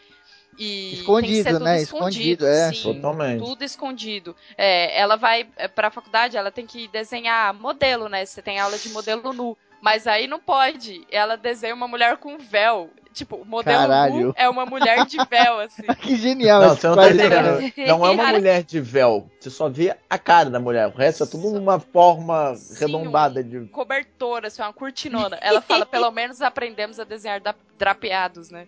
e 0.58 0.94
Escondido, 0.94 1.26
tem 1.26 1.36
que 1.36 1.42
ser 1.42 1.52
tudo 1.52 1.64
né? 1.64 1.82
Escondido, 1.82 2.44
Escondido, 2.44 2.46
é. 2.46 2.72
sim, 2.72 2.94
Totalmente. 2.94 3.38
tudo 3.44 3.64
escondido. 3.64 4.36
É, 4.58 4.98
ela 4.98 5.16
vai 5.16 5.48
é, 5.56 5.68
pra 5.68 5.90
faculdade, 5.90 6.36
ela 6.36 6.50
tem 6.50 6.66
que 6.66 6.86
desenhar 6.88 7.54
modelo, 7.54 8.08
né? 8.08 8.24
Você 8.24 8.42
tem 8.42 8.58
aula 8.58 8.78
de 8.78 8.88
modelo 8.90 9.32
nu. 9.32 9.56
Mas 9.80 10.06
aí 10.06 10.26
não 10.26 10.38
pode. 10.38 11.06
Ela 11.10 11.36
desenha 11.36 11.74
uma 11.74 11.88
mulher 11.88 12.18
com 12.18 12.36
véu. 12.36 12.90
Tipo, 13.12 13.36
o 13.36 13.44
modelo 13.44 13.76
Caralho. 13.76 14.32
é 14.36 14.48
uma 14.48 14.64
mulher 14.64 15.04
de 15.04 15.16
véu, 15.28 15.58
assim. 15.60 15.82
Que 16.00 16.16
genial 16.16 16.62
Não, 16.62 16.74
esse 16.74 16.86
não 16.86 16.94
tá 16.94 17.10
entendendo. 17.10 17.72
Não 17.88 18.06
é 18.06 18.10
uma 18.10 18.24
Cara. 18.24 18.36
mulher 18.38 18.62
de 18.62 18.80
véu. 18.80 19.28
Você 19.40 19.50
só 19.50 19.68
vê 19.68 19.96
a 20.08 20.18
cara 20.18 20.48
da 20.48 20.60
mulher. 20.60 20.86
O 20.86 20.96
resto 20.96 21.24
é 21.24 21.26
tudo 21.26 21.48
uma 21.58 21.80
forma 21.80 22.54
Sim, 22.54 22.76
arredondada 22.84 23.40
um 23.40 23.42
de. 23.42 23.60
Cobertora, 23.68 24.46
assim, 24.46 24.62
uma 24.62 24.72
cortinona. 24.72 25.36
Ela 25.40 25.60
fala, 25.60 25.84
pelo 25.84 26.10
menos 26.12 26.40
aprendemos 26.40 27.00
a 27.00 27.04
desenhar 27.04 27.40
da- 27.40 27.54
drapeados, 27.76 28.50
né? 28.50 28.66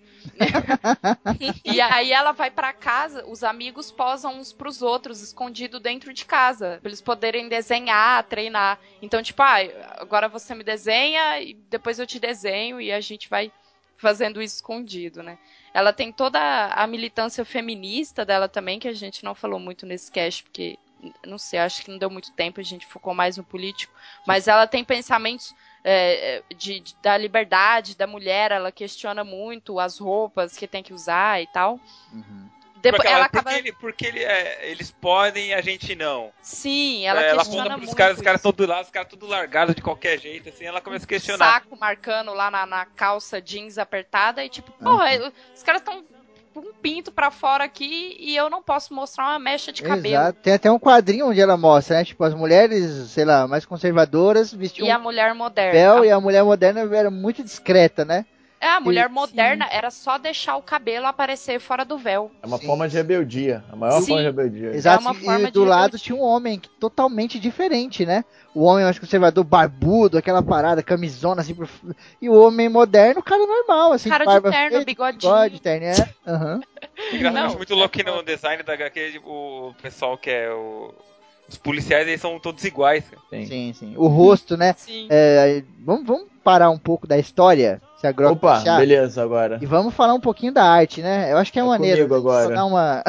e 1.65 1.81
aí 1.81 2.13
ela 2.13 2.33
vai 2.33 2.51
pra 2.51 2.73
casa, 2.73 3.25
os 3.27 3.45
amigos 3.45 3.93
posam 3.93 4.39
uns 4.39 4.53
pros 4.53 4.83
outros, 4.83 5.21
escondido 5.21 5.79
dentro 5.79 6.13
de 6.13 6.25
casa, 6.25 6.79
pra 6.81 6.89
eles 6.89 7.01
poderem 7.01 7.49
desenhar, 7.49 8.25
treinar. 8.25 8.79
Então, 9.01 9.23
tipo, 9.23 9.43
ah, 9.43 9.59
agora 9.99 10.29
você 10.29 10.55
me 10.55 10.65
desenha 10.65 11.41
e 11.41 11.55
depois 11.71 11.99
eu 11.99 12.07
te 12.07 12.19
desenho 12.19 12.81
e 12.81 12.91
a 12.91 13.01
gente 13.01 13.29
vai 13.29 13.53
fazendo 13.97 14.43
isso 14.43 14.57
escondido, 14.57 15.23
né? 15.23 15.39
Ela 15.73 15.93
tem 15.93 16.13
toda 16.13 16.39
a 16.69 16.87
militância 16.87 17.45
feminista 17.45 18.25
dela 18.25 18.49
também, 18.49 18.79
que 18.79 18.89
a 18.89 18.93
gente 18.93 19.25
não 19.25 19.35
falou 19.35 19.59
muito 19.61 19.87
nesse 19.87 20.11
cast, 20.11 20.43
porque, 20.43 20.79
não 21.27 21.39
sei, 21.39 21.59
acho 21.59 21.83
que 21.85 21.91
não 21.91 21.99
deu 21.99 22.11
muito 22.11 22.33
tempo, 22.33 22.61
a 22.61 22.65
gente 22.65 22.87
focou 22.87 23.15
mais 23.15 23.37
no 23.37 23.45
político. 23.45 23.93
Mas 24.27 24.49
ela 24.49 24.67
tem 24.67 24.85
pensamentos 24.85 25.55
é, 25.85 26.43
de, 26.57 26.81
de- 26.81 26.97
da 27.03 27.17
liberdade 27.17 27.97
da 27.97 28.07
mulher, 28.07 28.53
ela 28.53 28.71
questiona 28.71 29.25
muito 29.25 29.79
as 29.81 29.99
roupas 29.99 30.57
que 30.57 30.67
tem 30.69 30.83
que 30.83 30.93
usar 30.95 31.41
e 31.43 31.47
tal. 31.47 31.81
Uhum. 32.13 32.49
Depois, 32.83 33.01
porque 33.03 33.13
ela 33.15 33.25
porque 33.29 33.39
acaba. 33.39 33.59
ele- 33.59 33.73
porque 33.73 34.07
ele, 34.07 34.25
é, 34.25 34.71
eles 34.71 34.91
podem 34.91 35.49
e 35.51 35.55
a 35.55 35.61
gente 35.61 35.95
não. 35.95 36.31
Sim, 36.43 37.07
ela 37.07 37.23
É, 37.23 37.29
ela 37.31 37.39
questiona 37.39 37.71
muito. 37.71 37.83
pros 37.85 37.95
caras, 37.95 38.17
os 38.17 38.23
caras 38.23 38.39
estão 38.41 38.53
do 38.53 38.67
lado, 38.67 38.85
os 38.85 38.91
caras 38.91 39.09
tudo 39.09 39.27
largados 39.27 39.75
de 39.75 39.81
qualquer 39.83 40.19
jeito, 40.21 40.49
assim, 40.49 40.65
ela 40.65 40.81
começa 40.81 41.05
a 41.05 41.09
questionar. 41.09 41.53
saco 41.53 41.77
marcando 41.79 42.35
lá 42.35 42.51
na, 42.51 42.67
na 42.67 42.85
calça 42.85 43.41
jeans 43.41 43.79
apertada 43.79 44.45
e 44.45 44.49
tipo, 44.49 44.73
porra, 44.73 45.15
eu- 45.15 45.33
os 45.55 45.63
caras 45.63 45.81
estão 45.81 46.03
com 46.53 46.61
um 46.61 46.73
pinto 46.83 47.11
pra 47.11 47.31
fora 47.31 47.65
aqui 47.65 48.15
e 48.21 48.37
eu 48.37 48.51
não 48.51 48.63
posso 48.63 48.93
mostrar 48.93 49.25
uma 49.25 49.39
mecha 49.39 49.73
de 49.73 49.83
cabelo. 49.83 50.07
Exato. 50.15 50.39
Tem 50.43 50.53
até 50.53 50.71
um 50.71 50.79
quadrinho 50.79 51.29
onde 51.29 51.41
ela 51.41 51.57
mostra, 51.57 51.97
né? 51.97 52.05
Tipo, 52.05 52.25
as 52.25 52.35
mulheres, 52.35 53.11
sei 53.11 53.25
lá, 53.25 53.49
mais 53.49 53.65
conservadoras 53.65 54.53
vestiam 54.53 54.87
E 54.87 54.91
a 54.91 54.99
mulher 54.99 55.35
moderna. 55.35 55.73
véu 55.73 56.03
A- 56.03 56.07
e 56.07 56.11
a 56.11 56.21
mulher 56.21 56.43
moderna 56.45 56.81
era 56.95 57.11
muito 57.11 57.43
discreta, 57.43 58.05
né? 58.05 58.27
É, 58.63 58.69
a 58.69 58.81
mulher 58.81 59.09
Sim. 59.09 59.15
moderna 59.15 59.67
era 59.73 59.91
só 59.91 60.19
deixar 60.19 60.55
o 60.55 60.63
cabelo 60.63 61.05
aparecer 61.07 61.59
fora 61.59 61.85
do 61.85 61.99
véu. 61.99 62.31
É 62.41 62.47
uma 62.47 62.59
Sim. 62.59 62.67
forma 62.67 62.89
de 62.89 62.95
rebeldia. 62.97 63.65
A 63.73 63.75
maior 63.75 63.99
Sim. 64.01 64.07
forma 64.07 64.21
de 64.21 64.27
rebeldia. 64.29 64.71
Exato. 64.77 65.03
uma 65.03 65.41
e 65.41 65.51
do 65.51 65.51
de 65.51 65.59
lado 65.59 65.83
rebeldia. 65.83 65.99
tinha 65.99 66.15
um 66.17 66.23
homem 66.23 66.61
que- 66.61 66.69
totalmente 66.69 67.41
diferente, 67.41 68.07
né? 68.07 68.25
O 68.55 68.63
homem 68.63 68.85
mais 68.85 69.01
conservador, 69.01 69.43
barbudo, 69.43 70.17
aquela 70.17 70.45
parada, 70.45 70.81
camisona 70.81 71.41
assim. 71.41 71.57
Por... 71.57 71.69
E 72.21 72.29
o 72.29 72.35
homem 72.41 72.69
moderno, 72.69 73.21
cara 73.21 73.45
normal, 73.45 73.95
assim. 73.95 74.09
Cara 74.09 74.25
de 74.25 74.31
barba 74.31 74.53
terno, 74.53 74.71
feita, 74.71 74.85
bigodinho. 74.85 75.33
Bigode, 75.33 75.61
terno, 75.61 75.87
é. 75.87 75.95
Engraçado, 77.13 77.47
acho 77.47 77.57
muito 77.57 77.75
louco 77.75 77.89
que 77.91 78.05
no 78.05 78.23
design 78.23 78.63
da 78.63 78.75
HQ, 78.75 79.11
tipo, 79.11 79.29
o 79.29 79.75
pessoal 79.83 80.17
que 80.17 80.31
é 80.31 80.53
o. 80.53 80.95
Os 81.49 81.59
policiais, 81.59 82.07
eles 82.07 82.21
são 82.21 82.39
todos 82.39 82.65
iguais. 82.65 83.05
Sim. 83.29 83.47
Sim, 83.47 83.73
sim. 83.75 83.95
O 83.97 84.07
rosto, 84.07 84.57
né? 84.57 84.73
Sim. 84.79 85.09
É, 85.11 85.65
vamos, 85.81 86.07
vamos 86.07 86.29
parar 86.45 86.71
um 86.71 86.79
pouco 86.79 87.07
da 87.07 87.19
história, 87.19 87.83
se 88.03 88.07
a 88.09 88.11
Grok 88.13 88.33
Opa, 88.33 88.57
deixar, 88.57 88.79
beleza 88.81 89.23
agora. 89.23 89.59
E 89.63 89.65
vamos 89.67 89.95
falar 89.95 90.13
um 90.13 90.21
pouquinho 90.21 90.53
da 90.53 90.65
arte, 90.65 91.01
né? 91.01 91.33
Eu 91.33 91.39
acho 91.39 91.53
que 91.53 91.59
é, 91.61 91.63
É 91.63 91.65
maneiro. 91.65 92.13
agora. 92.13 92.65
uma... 92.65 93.05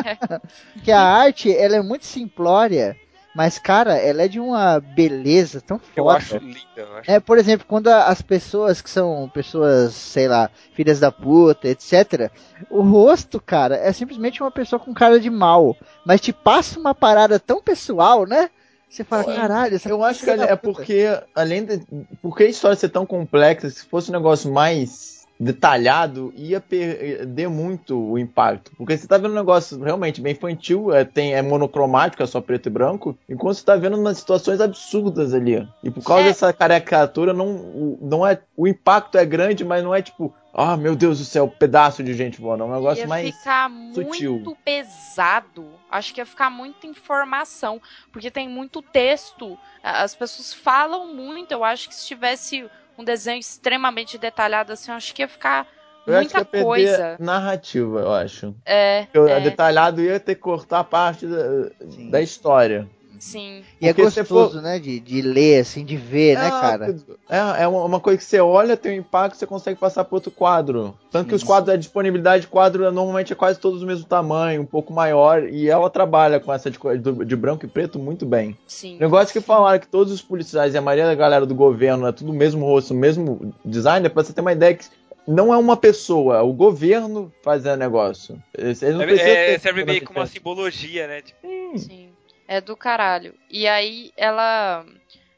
que 0.84 0.92
a 0.92 1.00
arte, 1.00 1.50
ela 1.56 1.76
é 1.76 1.80
muito 1.82 2.04
simplória, 2.04 2.94
mas, 3.34 3.58
cara, 3.58 3.96
ela 3.96 4.22
é 4.22 4.28
de 4.28 4.38
uma 4.38 4.78
beleza 4.78 5.62
tão 5.62 5.80
Eu 5.96 6.04
foda. 6.04 6.18
acho 6.18 6.36
linda. 6.36 6.58
Eu 6.76 6.96
acho 6.98 7.10
É, 7.10 7.18
por 7.18 7.38
exemplo, 7.38 7.66
quando 7.66 7.88
as 7.88 8.20
pessoas 8.20 8.82
que 8.82 8.90
são 8.90 9.30
pessoas, 9.32 9.94
sei 9.94 10.28
lá, 10.28 10.50
filhas 10.74 11.00
da 11.00 11.10
puta, 11.10 11.66
etc., 11.68 12.30
o 12.68 12.82
rosto, 12.82 13.40
cara, 13.40 13.76
é 13.76 13.90
simplesmente 13.90 14.42
uma 14.42 14.50
pessoa 14.50 14.78
com 14.78 14.92
cara 14.92 15.18
de 15.18 15.30
mal. 15.30 15.74
Mas 16.04 16.20
te 16.20 16.30
passa 16.30 16.78
uma 16.78 16.94
parada 16.94 17.40
tão 17.40 17.62
pessoal, 17.62 18.26
né? 18.26 18.50
Você 18.88 19.04
fala, 19.04 19.24
Sim. 19.24 19.34
caralho, 19.34 19.74
essa 19.74 19.88
Eu 19.88 20.02
acho 20.02 20.24
que 20.24 20.30
é 20.30 20.36
puta." 20.36 20.56
porque, 20.56 21.04
além 21.34 21.64
de. 21.64 21.82
Porque 22.22 22.44
a 22.44 22.48
história 22.48 22.76
ser 22.76 22.88
tão 22.88 23.04
complexa, 23.04 23.68
se 23.68 23.84
fosse 23.84 24.10
um 24.10 24.14
negócio 24.14 24.52
mais 24.52 25.15
detalhado, 25.38 26.32
ia 26.36 26.60
perder 26.60 27.48
muito 27.48 27.98
o 27.98 28.18
impacto. 28.18 28.70
Porque 28.76 28.96
você 28.96 29.06
tá 29.06 29.18
vendo 29.18 29.32
um 29.32 29.36
negócio 29.36 29.78
realmente 29.82 30.20
bem 30.20 30.32
infantil, 30.32 30.92
é, 30.94 31.04
tem, 31.04 31.34
é 31.34 31.42
monocromático, 31.42 32.22
é 32.22 32.26
só 32.26 32.40
preto 32.40 32.66
e 32.66 32.70
branco, 32.70 33.16
enquanto 33.28 33.56
você 33.56 33.64
tá 33.64 33.76
vendo 33.76 33.96
umas 33.98 34.18
situações 34.18 34.60
absurdas 34.60 35.34
ali. 35.34 35.66
E 35.82 35.90
por 35.90 36.02
causa 36.02 36.22
É. 36.24 36.26
dessa 36.28 36.52
caricatura, 36.52 37.32
não, 37.32 37.46
o- 37.48 37.98
não 38.00 38.26
é, 38.26 38.40
o 38.56 38.66
impacto 38.66 39.18
é 39.18 39.24
grande, 39.24 39.64
mas 39.64 39.82
não 39.84 39.94
é 39.94 40.00
tipo, 40.02 40.34
ah, 40.54 40.76
meu 40.76 40.96
Deus 40.96 41.18
do 41.18 41.24
céu, 41.24 41.46
pedaço 41.48 42.02
de 42.02 42.14
gente 42.14 42.40
voando. 42.40 42.64
É 42.64 42.66
um 42.66 42.72
negócio 42.74 43.02
ia 43.02 43.06
mais. 43.06 43.36
ficar 43.36 43.70
sutil. 43.94 44.32
muito 44.32 44.56
pesado. 44.64 45.66
Acho 45.90 46.14
que 46.14 46.20
ia 46.20 46.26
ficar 46.26 46.50
muita 46.50 46.86
informação, 46.86 47.80
porque 48.10 48.30
tem 48.30 48.48
muito 48.48 48.80
texto. 48.80 49.58
As 49.82 50.14
pessoas 50.14 50.54
falam 50.54 51.14
muito. 51.14 51.52
Eu 51.52 51.62
acho 51.62 51.88
que 51.88 51.94
se 51.94 52.06
tivesse 52.06 52.66
um 52.98 53.04
desenho 53.04 53.38
extremamente 53.38 54.18
detalhado 54.18 54.72
assim, 54.72 54.90
eu 54.90 54.96
acho 54.96 55.14
que 55.14 55.22
ia 55.22 55.28
ficar 55.28 55.66
Eu 56.06 56.16
acho 56.16 56.28
que 56.28 56.34
muita 56.34 56.38
ia 56.38 56.44
perder 56.44 56.64
coisa. 56.64 57.16
narrativa, 57.18 58.00
eu 58.00 58.12
acho. 58.12 58.54
É, 58.64 59.06
Porque 59.12 59.30
é, 59.30 59.40
detalhado 59.40 60.00
ia 60.00 60.20
ter 60.20 60.34
que 60.34 60.40
cortar 60.40 60.84
parte 60.84 61.26
da, 61.26 61.70
da 62.10 62.20
história. 62.22 62.88
Sim. 63.18 63.62
E 63.80 63.88
é 63.88 63.94
Porque 63.94 64.10
se 64.10 64.20
gostoso, 64.20 64.60
né? 64.60 64.78
De, 64.78 65.00
de 65.00 65.22
ler, 65.22 65.60
assim, 65.60 65.84
de 65.84 65.96
ver, 65.96 66.36
né, 66.36 66.46
É, 66.46 66.50
cara? 66.50 66.96
É, 67.28 67.62
é 67.62 67.68
uma 67.68 68.00
coisa 68.00 68.18
que 68.18 68.24
você 68.24 68.40
olha, 68.40 68.76
tem 68.76 68.92
um 68.92 69.00
impacto, 69.00 69.36
você 69.36 69.46
consegue 69.46 69.78
passar 69.78 70.04
para 70.04 70.16
outro 70.16 70.30
quadro. 70.30 70.96
Tanto 71.10 71.28
que 71.28 71.34
os 71.34 71.42
quadros, 71.42 71.74
a 71.74 71.76
disponibilidade 71.76 72.42
de 72.42 72.48
quadro 72.48 72.84
é, 72.84 72.90
normalmente 72.90 73.32
é 73.32 73.36
quase 73.36 73.58
todos 73.58 73.80
do 73.80 73.86
mesmo 73.86 74.04
tamanho, 74.06 74.62
um 74.62 74.66
pouco 74.66 74.92
maior, 74.92 75.48
e 75.48 75.68
ela 75.68 75.88
trabalha 75.88 76.40
com 76.40 76.52
essa 76.52 76.70
de, 76.70 76.78
de 77.24 77.36
branco 77.36 77.64
e 77.64 77.68
preto 77.68 77.98
muito 77.98 78.26
bem. 78.26 78.56
Sim. 78.66 78.98
Negócio 78.98 79.32
que 79.32 79.40
falaram 79.40 79.78
que 79.78 79.88
todos 79.88 80.12
os 80.12 80.22
policiais 80.22 80.74
e 80.74 80.78
a 80.78 80.82
maioria 80.82 81.06
da 81.06 81.14
galera 81.14 81.46
do 81.46 81.54
governo 81.54 82.06
é 82.06 82.12
tudo 82.12 82.32
o 82.32 82.34
mesmo 82.34 82.64
rosto, 82.64 82.92
o 82.92 82.96
mesmo 82.96 83.54
design, 83.64 84.06
é 84.06 84.08
pra 84.08 84.22
você 84.22 84.32
ter 84.32 84.40
uma 84.40 84.52
ideia 84.52 84.74
que 84.74 84.86
não 85.26 85.52
é 85.52 85.56
uma 85.56 85.76
pessoa, 85.76 86.38
é 86.38 86.40
o 86.40 86.52
governo 86.52 87.32
fazendo 87.42 87.78
negócio. 87.78 88.40
Eles 88.56 88.80
não 88.80 89.02
É, 89.02 89.54
é, 89.54 89.58
serve 89.58 89.84
meio 89.84 90.04
como 90.04 90.20
uma 90.20 90.26
simbologia, 90.26 91.08
né? 91.08 91.22
Tipo, 91.22 91.46
Sim. 91.76 92.05
É 92.48 92.60
do 92.60 92.76
caralho. 92.76 93.34
E 93.50 93.66
aí 93.66 94.12
ela 94.16 94.84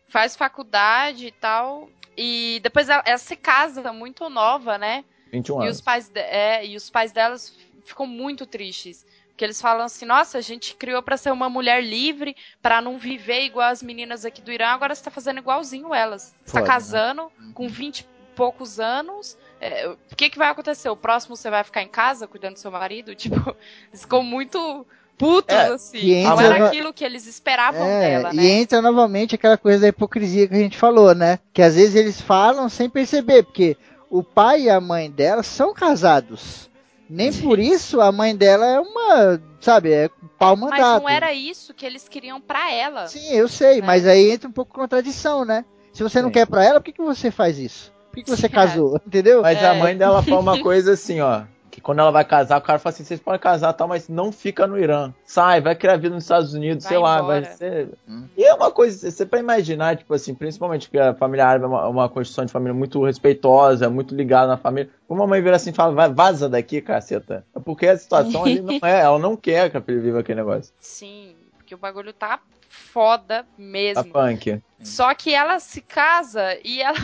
faz 0.08 0.36
faculdade 0.36 1.26
e 1.26 1.32
tal. 1.32 1.88
E 2.16 2.60
depois 2.62 2.88
ela, 2.88 3.02
ela 3.06 3.18
se 3.18 3.36
casa 3.36 3.92
muito 3.92 4.28
nova, 4.28 4.76
né? 4.76 5.04
21 5.32 5.60
E 5.62 5.64
anos. 5.66 5.76
os 5.76 5.80
pais, 5.82 6.08
de- 6.08 6.20
é, 6.20 6.66
e 6.66 6.76
os 6.76 6.90
pais 6.90 7.12
delas 7.12 7.54
ficam 7.84 8.06
muito 8.06 8.44
tristes. 8.46 9.06
Porque 9.28 9.44
eles 9.44 9.60
falam 9.62 9.84
assim: 9.84 10.04
nossa, 10.04 10.36
a 10.38 10.40
gente 10.40 10.74
criou 10.74 11.02
pra 11.02 11.16
ser 11.16 11.30
uma 11.30 11.48
mulher 11.48 11.82
livre, 11.82 12.36
pra 12.60 12.80
não 12.80 12.98
viver 12.98 13.42
igual 13.44 13.68
as 13.70 13.82
meninas 13.82 14.24
aqui 14.24 14.42
do 14.42 14.50
Irã, 14.50 14.68
agora 14.68 14.94
você 14.94 15.04
tá 15.04 15.10
fazendo 15.10 15.38
igualzinho 15.38 15.94
elas. 15.94 16.34
Você 16.44 16.54
tá 16.54 16.60
né? 16.60 16.66
casando 16.66 17.30
com 17.54 17.68
20 17.68 18.00
e 18.00 18.04
poucos 18.34 18.80
anos. 18.80 19.36
é, 19.60 19.88
o 19.88 20.16
que, 20.16 20.28
que 20.30 20.38
vai 20.38 20.48
acontecer? 20.48 20.88
O 20.88 20.96
próximo 20.96 21.36
você 21.36 21.48
vai 21.50 21.62
ficar 21.62 21.82
em 21.82 21.88
casa 21.88 22.26
cuidando 22.26 22.54
do 22.54 22.58
seu 22.58 22.70
marido? 22.70 23.14
Tipo, 23.16 23.56
eles 23.90 24.02
ficam 24.02 24.22
muito 24.24 24.84
putos, 25.18 25.54
É, 25.54 25.68
assim. 25.68 25.98
que 25.98 26.22
Não 26.22 26.40
era 26.40 26.58
na- 26.58 26.66
aquilo 26.68 26.92
que 26.92 27.04
eles 27.04 27.26
esperavam 27.26 27.84
É, 27.84 28.00
dela, 28.00 28.30
e 28.32 28.36
né? 28.36 28.44
entra 28.60 28.80
novamente 28.80 29.34
aquela 29.34 29.56
coisa 29.58 29.80
da 29.80 29.88
hipocrisia 29.88 30.46
que 30.46 30.54
a 30.54 30.58
gente 30.58 30.76
falou, 30.78 31.14
né? 31.14 31.38
Que 31.52 31.60
às 31.62 31.74
vezes 31.74 31.94
eles 31.94 32.20
falam 32.20 32.68
sem 32.68 32.88
perceber, 32.88 33.42
porque 33.42 33.76
o 34.10 34.22
pai 34.22 34.62
e 34.62 34.70
a 34.70 34.80
mãe 34.80 35.10
dela 35.10 35.42
são 35.42 35.74
casados. 35.74 36.68
Nem 37.10 37.32
por 37.32 37.58
isso 37.58 38.00
a 38.02 38.12
mãe 38.12 38.36
dela 38.36 38.66
é 38.66 38.78
uma, 38.80 39.40
sabe, 39.60 39.90
é 39.92 40.10
pau 40.38 40.54
Mas 40.56 40.70
mandado. 40.70 41.00
não 41.02 41.08
era 41.08 41.32
isso 41.32 41.72
que 41.72 41.86
eles 41.86 42.06
queriam 42.06 42.38
pra 42.40 42.70
ela. 42.70 43.06
Sim, 43.08 43.32
eu 43.32 43.48
sei, 43.48 43.80
né? 43.80 43.86
mas 43.86 44.06
aí 44.06 44.30
entra 44.30 44.46
um 44.48 44.52
pouco 44.52 44.72
de 44.72 44.78
contradição, 44.78 45.42
né? 45.44 45.64
Se 45.92 46.02
você 46.02 46.20
não 46.20 46.28
Sim. 46.28 46.34
quer 46.34 46.46
pra 46.46 46.62
ela, 46.64 46.80
por 46.80 46.84
que, 46.84 46.92
que 46.92 47.02
você 47.02 47.30
faz 47.30 47.58
isso? 47.58 47.90
Por 48.10 48.16
que, 48.16 48.22
que 48.24 48.30
você 48.30 48.46
casou? 48.48 49.00
Entendeu? 49.06 49.40
Mas 49.40 49.56
É. 49.58 49.66
a 49.68 49.74
mãe 49.74 49.96
dela 49.96 50.22
fala 50.22 50.40
uma 50.40 50.60
coisa 50.60 50.92
assim, 50.92 51.18
ó. 51.20 51.42
Que 51.78 51.82
quando 51.82 52.00
ela 52.00 52.10
vai 52.10 52.24
casar, 52.24 52.58
o 52.58 52.60
cara 52.60 52.76
fala 52.80 52.92
assim: 52.92 53.04
vocês 53.04 53.20
podem 53.20 53.38
casar 53.38 53.72
tal, 53.72 53.86
mas 53.86 54.08
não 54.08 54.32
fica 54.32 54.66
no 54.66 54.76
Irã. 54.76 55.14
Sai, 55.24 55.60
vai 55.60 55.76
criar 55.76 55.96
vida 55.96 56.12
nos 56.12 56.24
Estados 56.24 56.52
Unidos, 56.52 56.82
Vai 56.82 56.88
sei 56.92 56.98
lá, 56.98 57.18
embora. 57.20 57.40
vai 57.42 57.52
ser. 57.52 57.88
Hum. 58.08 58.24
E 58.36 58.42
é 58.44 58.52
uma 58.52 58.72
coisa, 58.72 59.08
você 59.08 59.24
pra 59.24 59.38
imaginar, 59.38 59.96
tipo 59.96 60.12
assim, 60.12 60.34
principalmente 60.34 60.90
que 60.90 60.98
a 60.98 61.14
família 61.14 61.46
árabe 61.46 61.66
é 61.66 61.68
uma, 61.68 61.86
uma 61.86 62.08
construção 62.08 62.44
de 62.44 62.50
família 62.50 62.74
muito 62.74 63.04
respeitosa, 63.04 63.88
muito 63.88 64.12
ligada 64.12 64.48
na 64.48 64.56
família. 64.56 64.90
Uma 65.08 65.24
mãe 65.24 65.40
vira 65.40 65.54
assim 65.54 65.70
e 65.70 65.72
fala: 65.72 65.94
vai, 65.94 66.12
vaza 66.12 66.48
daqui, 66.48 66.80
caceta. 66.80 67.44
É 67.54 67.60
porque 67.60 67.86
a 67.86 67.96
situação 67.96 68.42
ali 68.42 68.60
não 68.60 68.74
é, 68.82 69.00
ela 69.00 69.18
não 69.20 69.36
quer 69.36 69.70
que 69.70 69.76
a 69.76 69.80
filha 69.80 70.00
viva 70.00 70.18
aquele 70.18 70.40
negócio. 70.40 70.74
Sim, 70.80 71.36
porque 71.56 71.76
o 71.76 71.78
bagulho 71.78 72.12
tá 72.12 72.40
foda 72.68 73.40
A 73.40 73.44
mesmo. 73.56 74.04
punk. 74.12 74.60
Só 74.82 75.14
que 75.14 75.32
ela 75.32 75.60
se 75.60 75.80
casa 75.80 76.58
e 76.64 76.82
ela. 76.82 76.96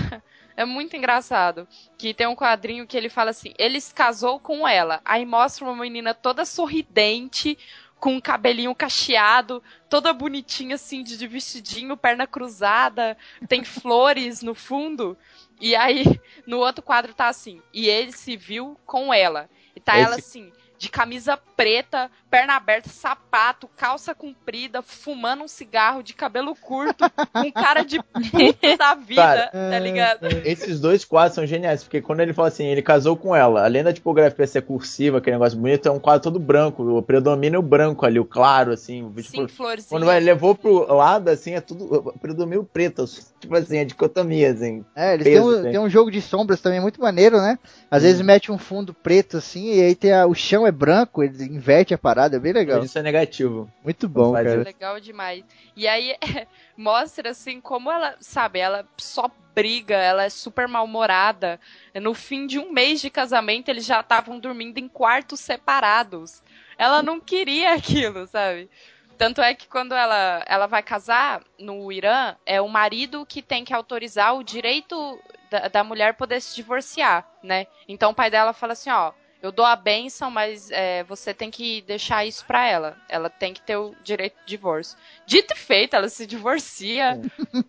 É 0.57 0.65
muito 0.65 0.97
engraçado. 0.97 1.67
Que 1.99 2.15
tem 2.15 2.27
um 2.27 2.37
quadrinho 2.37 2.87
que 2.87 2.97
ele 2.97 3.09
fala 3.09 3.31
assim: 3.31 3.53
ele 3.59 3.81
se 3.81 3.93
casou 3.93 4.39
com 4.39 4.67
ela. 4.67 5.01
Aí 5.05 5.25
mostra 5.27 5.65
uma 5.65 5.75
menina 5.77 6.15
toda 6.15 6.45
sorridente, 6.45 7.59
com 7.99 8.15
um 8.17 8.21
cabelinho 8.21 8.75
cacheado, 8.75 9.63
toda 9.89 10.13
bonitinha 10.13 10.75
assim, 10.75 11.03
de 11.03 11.27
vestidinho, 11.27 11.97
perna 11.97 12.27
cruzada, 12.27 13.17
tem 13.49 13.65
flores 13.65 14.43
no 14.43 14.55
fundo. 14.55 15.17
E 15.61 15.75
aí, 15.75 16.05
no 16.47 16.59
outro 16.59 16.83
quadro 16.83 17.15
tá 17.15 17.29
assim: 17.29 17.61
e 17.73 17.89
ele 17.89 18.13
se 18.13 18.37
viu 18.37 18.79
com 18.87 19.13
ela. 19.13 19.49
E 19.75 19.81
tá 19.81 19.95
Esse- 19.99 20.05
ela 20.07 20.17
assim, 20.17 20.53
de 20.85 20.91
camisa 20.91 21.39
preta, 21.57 22.11
perna 22.31 22.57
aberta, 22.57 22.91
sapato, 22.91 23.67
calça 23.75 24.15
comprida, 24.15 24.83
fumando 24.83 25.43
um 25.45 25.49
cigarro 25.49 26.03
de 26.03 26.13
cabelo 26.13 26.55
curto, 26.55 27.05
com 27.33 27.51
cara 27.51 27.83
de 27.83 28.03
puta 28.31 28.77
da 28.77 28.95
vida, 28.95 29.23
Cara, 29.23 29.71
tá 29.71 29.79
ligado? 29.79 30.27
Esses 30.45 30.79
dois 30.81 31.03
quadros 31.05 31.35
são 31.37 31.47
geniais, 31.47 31.83
porque 31.83 32.03
quando 32.03 32.21
ele 32.21 32.35
fala 32.35 32.49
assim, 32.49 32.67
ele 32.67 32.83
casou 32.83 33.17
com 33.17 33.35
ela, 33.35 33.65
além 33.65 33.83
da 33.83 33.95
tipografia 33.95 34.47
ser 34.47 34.61
cursiva, 34.63 35.19
aquele 35.19 35.37
negócio 35.37 35.59
bonito, 35.59 35.89
é 35.89 35.91
um 35.91 35.99
quadro 35.99 36.23
todo 36.25 36.39
branco, 36.39 36.83
o 36.83 37.03
predomina 37.03 37.59
o 37.59 37.63
branco 37.63 38.05
ali, 38.05 38.19
o 38.21 38.25
claro, 38.27 38.71
assim, 38.73 39.03
o 39.03 39.23
Sim, 39.23 39.49
florzinha. 39.49 39.89
Quando 39.89 40.05
vai, 40.05 40.21
levou 40.21 40.55
pro 40.55 40.93
lado, 40.95 41.29
assim, 41.31 41.55
é 41.55 41.61
tudo. 41.63 42.13
Predomina 42.21 42.61
o 42.61 42.65
preto, 42.65 43.05
tipo 43.41 43.55
assim, 43.57 43.79
a 43.79 43.85
dicotomia, 43.85 44.53
assim. 44.53 44.85
É, 44.95 45.15
eles 45.15 45.25
Peso, 45.25 45.49
têm 45.49 45.59
um, 45.59 45.63
tem. 45.63 45.73
tem 45.73 45.81
um 45.81 45.89
jogo 45.89 46.11
de 46.11 46.21
sombras 46.21 46.61
também 46.61 46.81
muito 46.81 47.01
maneiro, 47.01 47.39
né? 47.39 47.59
Às 47.91 48.03
vezes 48.03 48.21
mete 48.21 48.53
um 48.53 48.59
fundo 48.59 48.93
preto 48.93 49.39
assim, 49.39 49.73
e 49.75 49.81
aí 49.83 49.95
tem 49.95 50.13
a- 50.13 50.27
o 50.27 50.35
chão 50.35 50.67
é 50.67 50.73
branco, 50.75 51.23
ele 51.23 51.45
inverte 51.45 51.95
a 51.95 51.99
parada, 51.99 52.37
é 52.37 52.41
bem 52.41 52.53
legal. 52.53 52.83
Isso 52.83 52.99
é 52.99 53.03
negativo. 53.03 53.71
Muito 53.83 54.09
bom, 54.09 54.33
Faz 54.33 54.47
cara. 54.47 54.63
Legal 54.63 55.01
demais. 55.01 55.45
E 55.77 55.89
aí 55.89 56.17
mostra 56.77 57.31
assim 57.31 57.61
como 57.61 57.91
ela, 57.91 58.17
sabe, 58.21 58.59
ela 58.59 58.87
só 58.99 59.31
briga, 59.55 59.95
ela 59.95 60.25
é 60.25 60.29
super 60.29 60.67
mal-humorada. 60.67 61.61
No 61.95 62.13
fim 62.13 62.47
de 62.47 62.59
um 62.59 62.73
mês 62.73 63.01
de 63.01 63.09
casamento, 63.09 63.69
eles 63.69 63.87
já 63.87 64.01
estavam 64.01 64.39
dormindo 64.39 64.79
em 64.79 64.89
quartos 64.89 65.41
separados. 65.41 66.43
Ela 66.77 67.03
não 67.03 67.21
queria 67.21 67.73
aquilo, 67.75 68.27
sabe? 68.27 68.69
Tanto 69.17 69.41
é 69.41 69.55
que 69.55 69.69
quando 69.69 69.95
ela, 69.95 70.45
ela 70.47 70.67
vai 70.67 70.83
casar 70.83 71.43
no 71.59 71.91
Irã, 71.93 72.35
é 72.45 72.61
o 72.61 72.69
marido 72.69 73.25
que 73.25 73.41
tem 73.41 73.65
que 73.65 73.73
autorizar 73.73 74.35
o 74.35 74.43
direito 74.43 75.21
da, 75.51 75.69
da 75.69 75.85
mulher 75.85 76.15
poder 76.15 76.41
se 76.41 76.55
divorciar, 76.57 77.25
né? 77.43 77.67
Então 77.89 78.11
o 78.11 78.15
pai 78.15 78.31
dela 78.31 78.53
fala 78.53 78.73
assim, 78.73 78.91
ó, 78.91 79.13
eu 79.45 79.53
dou 79.53 79.65
a 79.65 79.77
bênção, 79.77 80.31
mas 80.31 80.71
é, 80.71 81.05
você 81.05 81.35
tem 81.35 81.51
que 81.51 81.83
deixar 81.83 82.25
isso 82.25 82.45
pra 82.47 82.67
ela. 82.67 82.97
Ela 83.09 83.29
tem 83.29 83.53
que 83.53 83.61
ter 83.61 83.77
o 83.77 83.95
direito 84.03 84.37
de 84.41 84.47
divórcio. 84.47 84.97
Dito 85.27 85.53
e 85.55 85.57
feito, 85.59 85.95
ela 85.95 86.09
se 86.09 86.27
divorcia, 86.27 87.21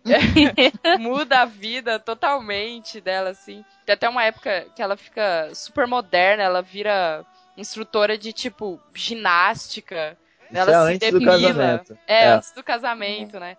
muda 0.98 1.40
a 1.40 1.44
vida 1.44 1.98
totalmente 1.98 3.00
dela, 3.00 3.30
assim. 3.30 3.64
Tem 3.84 3.94
até 3.94 4.08
uma 4.08 4.24
época 4.24 4.66
que 4.74 4.82
ela 4.82 4.96
fica 4.96 5.50
super 5.54 5.86
moderna, 5.86 6.42
ela 6.42 6.62
vira 6.62 7.24
instrutora 7.56 8.16
de, 8.16 8.32
tipo, 8.32 8.80
ginástica. 8.94 10.16
Isso 10.50 10.60
ela 10.60 10.70
é 10.70 10.74
se 10.74 10.94
antes 11.06 11.10
do 11.12 11.18
depila. 11.20 11.32
casamento. 11.54 11.98
É, 12.06 12.24
É. 12.24 12.28
antes 12.28 12.52
do 12.52 12.62
casamento, 12.62 13.40
né? 13.40 13.56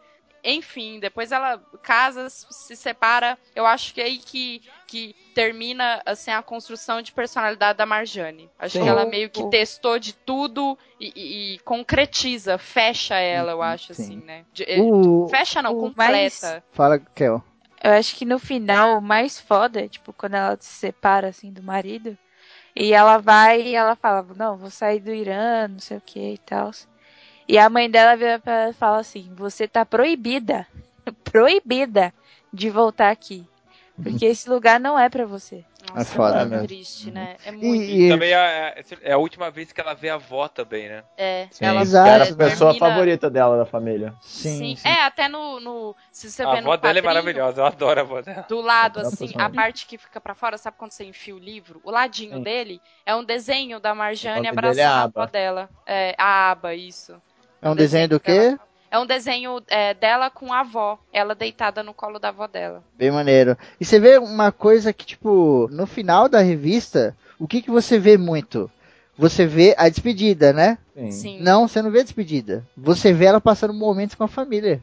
Enfim, 0.50 0.98
depois 1.00 1.32
ela 1.34 1.62
casa, 1.84 2.30
se 2.30 2.76
separa. 2.76 3.38
Eu 3.54 3.66
acho 3.66 3.94
que 3.94 4.00
é 4.00 4.06
aí 4.06 4.18
que, 4.18 4.62
que 4.88 5.14
termina 5.36 6.02
assim 6.06 6.32
a 6.32 6.42
construção 6.42 7.02
de 7.02 7.12
personalidade 7.12 7.78
da 7.78 7.86
Marjane. 7.86 8.50
Acho 8.58 8.78
Sim. 8.78 8.84
que 8.84 8.90
ela 8.90 9.06
meio 9.06 9.30
que 9.30 9.44
testou 9.50 10.00
de 10.00 10.14
tudo 10.14 10.78
e, 11.00 11.12
e- 11.16 11.56
e 11.56 11.60
concretiza, 11.60 12.58
fecha 12.58 13.16
ela, 13.16 13.52
eu 13.52 13.62
acho, 13.62 13.94
Sim. 13.94 14.04
assim, 14.04 14.16
né? 14.26 14.46
De- 14.54 14.64
eh, 14.64 14.80
O... 14.82 15.28
fecha 15.30 15.62
não, 15.62 15.76
completa. 15.76 16.64
Fala, 16.72 16.98
Kel. 16.98 17.44
Eu 17.84 17.92
acho 17.92 18.16
que 18.16 18.24
no 18.26 18.40
final, 18.40 18.98
o 18.98 19.02
mais 19.02 19.40
foda, 19.40 19.82
é, 19.84 19.88
tipo, 19.90 20.14
quando 20.14 20.36
ela 20.36 20.58
se 20.60 20.74
separa, 20.80 21.28
assim, 21.28 21.52
do 21.52 21.62
marido, 21.62 22.18
e 22.76 22.94
ela 22.94 23.18
vai 23.18 23.62
e 23.62 23.76
ela 23.76 23.96
fala, 23.96 24.26
não, 24.36 24.58
vou 24.58 24.70
sair 24.72 25.00
do 25.00 25.14
Irã, 25.14 25.68
não 25.68 25.80
sei 25.80 25.98
o 25.98 26.02
que 26.02 26.20
e 26.34 26.38
tal. 26.38 26.72
E 27.48 27.58
a 27.58 27.70
mãe 27.70 27.90
dela 27.90 28.16
vira 28.16 28.40
pra 28.40 28.54
ela 28.54 28.70
e 28.72 28.74
fala 28.74 28.98
assim, 29.00 29.32
você 29.36 29.68
tá 29.68 29.86
proibida, 29.86 30.68
proibida 31.24 32.14
de 32.54 32.70
voltar 32.70 33.10
aqui. 33.12 33.46
Porque 34.04 34.26
esse 34.26 34.50
lugar 34.50 34.80
não 34.80 34.98
é 35.00 35.10
pra 35.10 35.26
você. 35.26 35.66
Nossa, 35.96 36.14
foda 36.14 36.36
é 36.36 36.40
muito 36.40 36.50
mesmo. 36.52 36.68
triste, 36.68 37.10
né? 37.12 37.36
É 37.46 37.52
muito. 37.52 37.82
E, 37.82 38.06
e- 38.06 38.10
Também 38.10 38.32
é, 38.34 38.76
é 39.02 39.14
a 39.14 39.18
última 39.18 39.50
vez 39.50 39.72
que 39.72 39.82
ela 39.82 39.94
vê 39.96 40.10
a 40.10 40.16
avó 40.16 40.48
também, 40.48 40.88
né? 40.88 41.04
É, 41.18 41.48
Sim, 41.50 41.66
ela 41.66 41.82
Exato. 41.82 42.10
era 42.10 42.24
a 42.24 42.28
termina- 42.28 42.50
pessoa 42.50 42.74
favorita 42.76 43.30
dela 43.30 43.58
da 43.58 43.66
família. 43.66 44.14
sim, 44.22 44.76
sim. 44.76 44.88
É, 44.88 45.04
até 45.04 45.28
no, 45.28 45.60
no 45.60 45.96
se 46.12 46.30
você 46.30 46.44
a 46.44 46.52
vê 46.52 46.58
avó 46.58 46.72
no 46.76 46.78
dela 46.78 47.00
é 47.00 47.02
maravilhosa, 47.02 47.62
eu 47.62 47.66
adoro 47.66 48.00
a 48.00 48.04
avó 48.04 48.22
dela. 48.22 48.46
Do 48.48 48.62
lado, 48.62 49.00
assim, 49.00 49.34
a 49.38 49.50
parte 49.50 49.86
que 49.88 49.98
fica 49.98 50.22
pra 50.22 50.36
fora, 50.36 50.58
sabe 50.58 50.78
quando 50.78 50.92
você 50.92 51.06
enfia 51.06 51.36
o 51.36 51.40
livro? 51.40 51.82
O 51.84 51.90
ladinho 51.90 52.36
Sim. 52.38 52.44
dele 52.44 52.80
é 53.06 53.16
um 53.16 53.24
desenho 53.24 53.80
da 53.80 53.96
Marjane 53.96 54.48
abraçando 54.48 54.80
é 54.80 54.84
a 54.86 55.04
Aba. 55.04 55.22
avó 55.24 55.32
dela. 55.32 55.70
É, 55.88 56.16
a 56.18 56.52
aba, 56.52 56.76
isso. 56.76 57.20
É 57.62 57.70
um 57.70 57.76
desenho 57.76 58.08
do 58.10 58.20
quê? 58.20 58.40
dela. 58.40 58.60
É 58.90 58.98
um 58.98 59.06
desenho 59.06 59.62
é, 59.68 59.94
dela 59.94 60.30
com 60.30 60.54
a 60.54 60.62
avó, 60.62 60.98
ela 61.12 61.36
deitada 61.36 61.84
no 61.84 61.94
colo 61.94 62.20
da 62.20 62.30
avó 62.30 62.48
dela. 62.48 62.82
Bem 62.98 63.12
maneiro. 63.12 63.58
E 63.80 63.86
você 63.86 64.00
vê 64.00 64.18
uma 64.18 64.52
coisa 64.52 64.94
que, 64.94 65.06
tipo, 65.06 65.68
no 65.72 65.86
final 65.86 66.30
da 66.30 66.40
revista, 66.40 67.16
o 67.38 67.48
que, 67.48 67.62
que 67.62 67.70
você 67.70 68.00
vê 68.00 68.18
muito? 68.18 68.72
Você 69.18 69.46
vê 69.46 69.76
a 69.78 69.90
despedida, 69.90 70.54
né? 70.54 70.78
Sim. 71.10 71.40
Não, 71.42 71.68
você 71.68 71.82
não 71.82 71.92
vê 71.92 72.00
a 72.00 72.04
despedida. 72.04 72.66
Você 72.78 73.12
vê 73.12 73.26
ela 73.26 73.42
passando 73.42 73.74
momentos 73.74 74.16
com 74.16 74.24
a 74.24 74.28
família. 74.28 74.82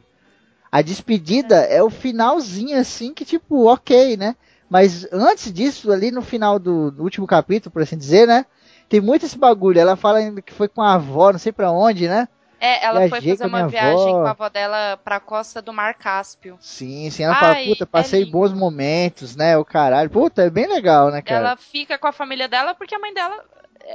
A 0.71 0.81
despedida 0.81 1.55
é, 1.55 1.81
o 1.81 1.89
finalzinho, 1.89 2.77
assim, 2.77 3.13
que 3.13 3.25
tipo, 3.25 3.65
ok, 3.65 4.17
né? 4.17 4.35
Mas 4.69 5.07
antes 5.11 5.51
disso, 5.51 5.91
ali 5.91 6.11
no 6.11 6.21
final 6.21 6.59
do, 6.59 6.91
do 6.91 7.03
último 7.03 7.25
capítulo, 7.25 7.71
por 7.71 7.81
assim 7.81 7.97
dizer, 7.97 8.27
né? 8.27 8.45
Tem 8.87 8.99
muito 8.99 9.25
esse 9.25 9.37
bagulho. 9.37 9.79
Ela 9.79 9.95
fala 9.95 10.19
que 10.41 10.53
foi 10.53 10.67
com 10.67 10.81
a 10.81 10.93
avó, 10.93 11.31
não 11.31 11.39
sei 11.39 11.51
pra 11.51 11.71
onde, 11.71 12.07
né? 12.07 12.27
É, 12.59 12.85
ela 12.85 13.01
foi 13.01 13.19
Viajei 13.19 13.29
fazer 13.37 13.37
com 13.37 13.45
a 13.45 13.47
uma 13.47 13.63
viagem 13.63 14.15
avó. 14.15 14.21
com 14.21 14.27
a 14.27 14.31
avó 14.31 14.49
dela 14.49 14.97
pra 14.97 15.19
costa 15.19 15.61
do 15.61 15.73
Mar 15.73 15.93
Cáspio. 15.95 16.57
Sim, 16.59 17.09
sim. 17.09 17.23
Ela 17.23 17.35
fala, 17.35 17.55
Ai, 17.55 17.65
puta, 17.65 17.83
é 17.83 17.87
passei 17.87 18.23
lindo. 18.23 18.31
bons 18.31 18.53
momentos, 18.53 19.35
né? 19.35 19.57
O 19.57 19.65
caralho. 19.65 20.09
Puta, 20.09 20.43
é 20.43 20.49
bem 20.49 20.67
legal, 20.67 21.11
né, 21.11 21.21
cara? 21.21 21.49
Ela 21.49 21.57
fica 21.57 21.97
com 21.97 22.07
a 22.07 22.11
família 22.11 22.47
dela 22.47 22.73
porque 22.75 22.95
a 22.95 22.99
mãe 22.99 23.13
dela, 23.13 23.43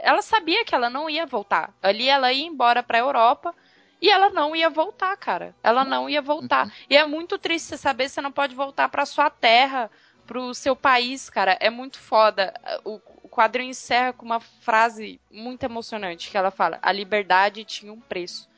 ela 0.03 0.23
sabia 0.23 0.65
que 0.65 0.75
ela 0.75 0.91
não 0.91 1.09
ia 1.09 1.27
voltar. 1.27 1.75
Ali 1.83 2.09
ela 2.09 2.33
ia 2.33 2.47
embora 2.47 2.83
pra 2.83 2.99
Europa 2.99 3.55
e 4.01 4.11
ela 4.11 4.31
não 4.31 4.55
ia 4.57 4.71
voltar, 4.71 5.17
cara. 5.17 5.55
Ela 5.63 5.85
não 5.85 6.09
ia 6.09 6.23
voltar. 6.23 6.67
Uhum. 6.67 6.73
E 6.91 6.97
é 6.97 7.07
muito 7.07 7.39
triste 7.39 7.67
você 7.69 7.77
saber 7.77 8.05
que 8.05 8.11
você 8.11 8.21
não 8.21 8.33
pode 8.33 8.55
voltar 8.55 8.89
pra 8.89 9.07
sua 9.07 9.31
terra, 9.31 9.91
pro 10.27 10.55
seu 10.55 10.77
país, 10.77 11.29
cara. 11.31 11.57
É 11.61 11.71
muito 11.71 11.99
foda. 11.99 12.53
O, 12.85 13.01
o 13.23 13.29
quadrinho 13.29 13.71
encerra 13.71 14.13
com 14.13 14.25
uma 14.27 14.41
frase 14.41 15.21
muito 15.31 15.63
emocionante 15.65 16.31
que 16.31 16.37
ela 16.37 16.51
fala: 16.51 16.79
"A 16.83 16.93
liberdade 16.93 17.65
tinha 17.65 17.93
um 17.93 18.01
preço". 18.01 18.50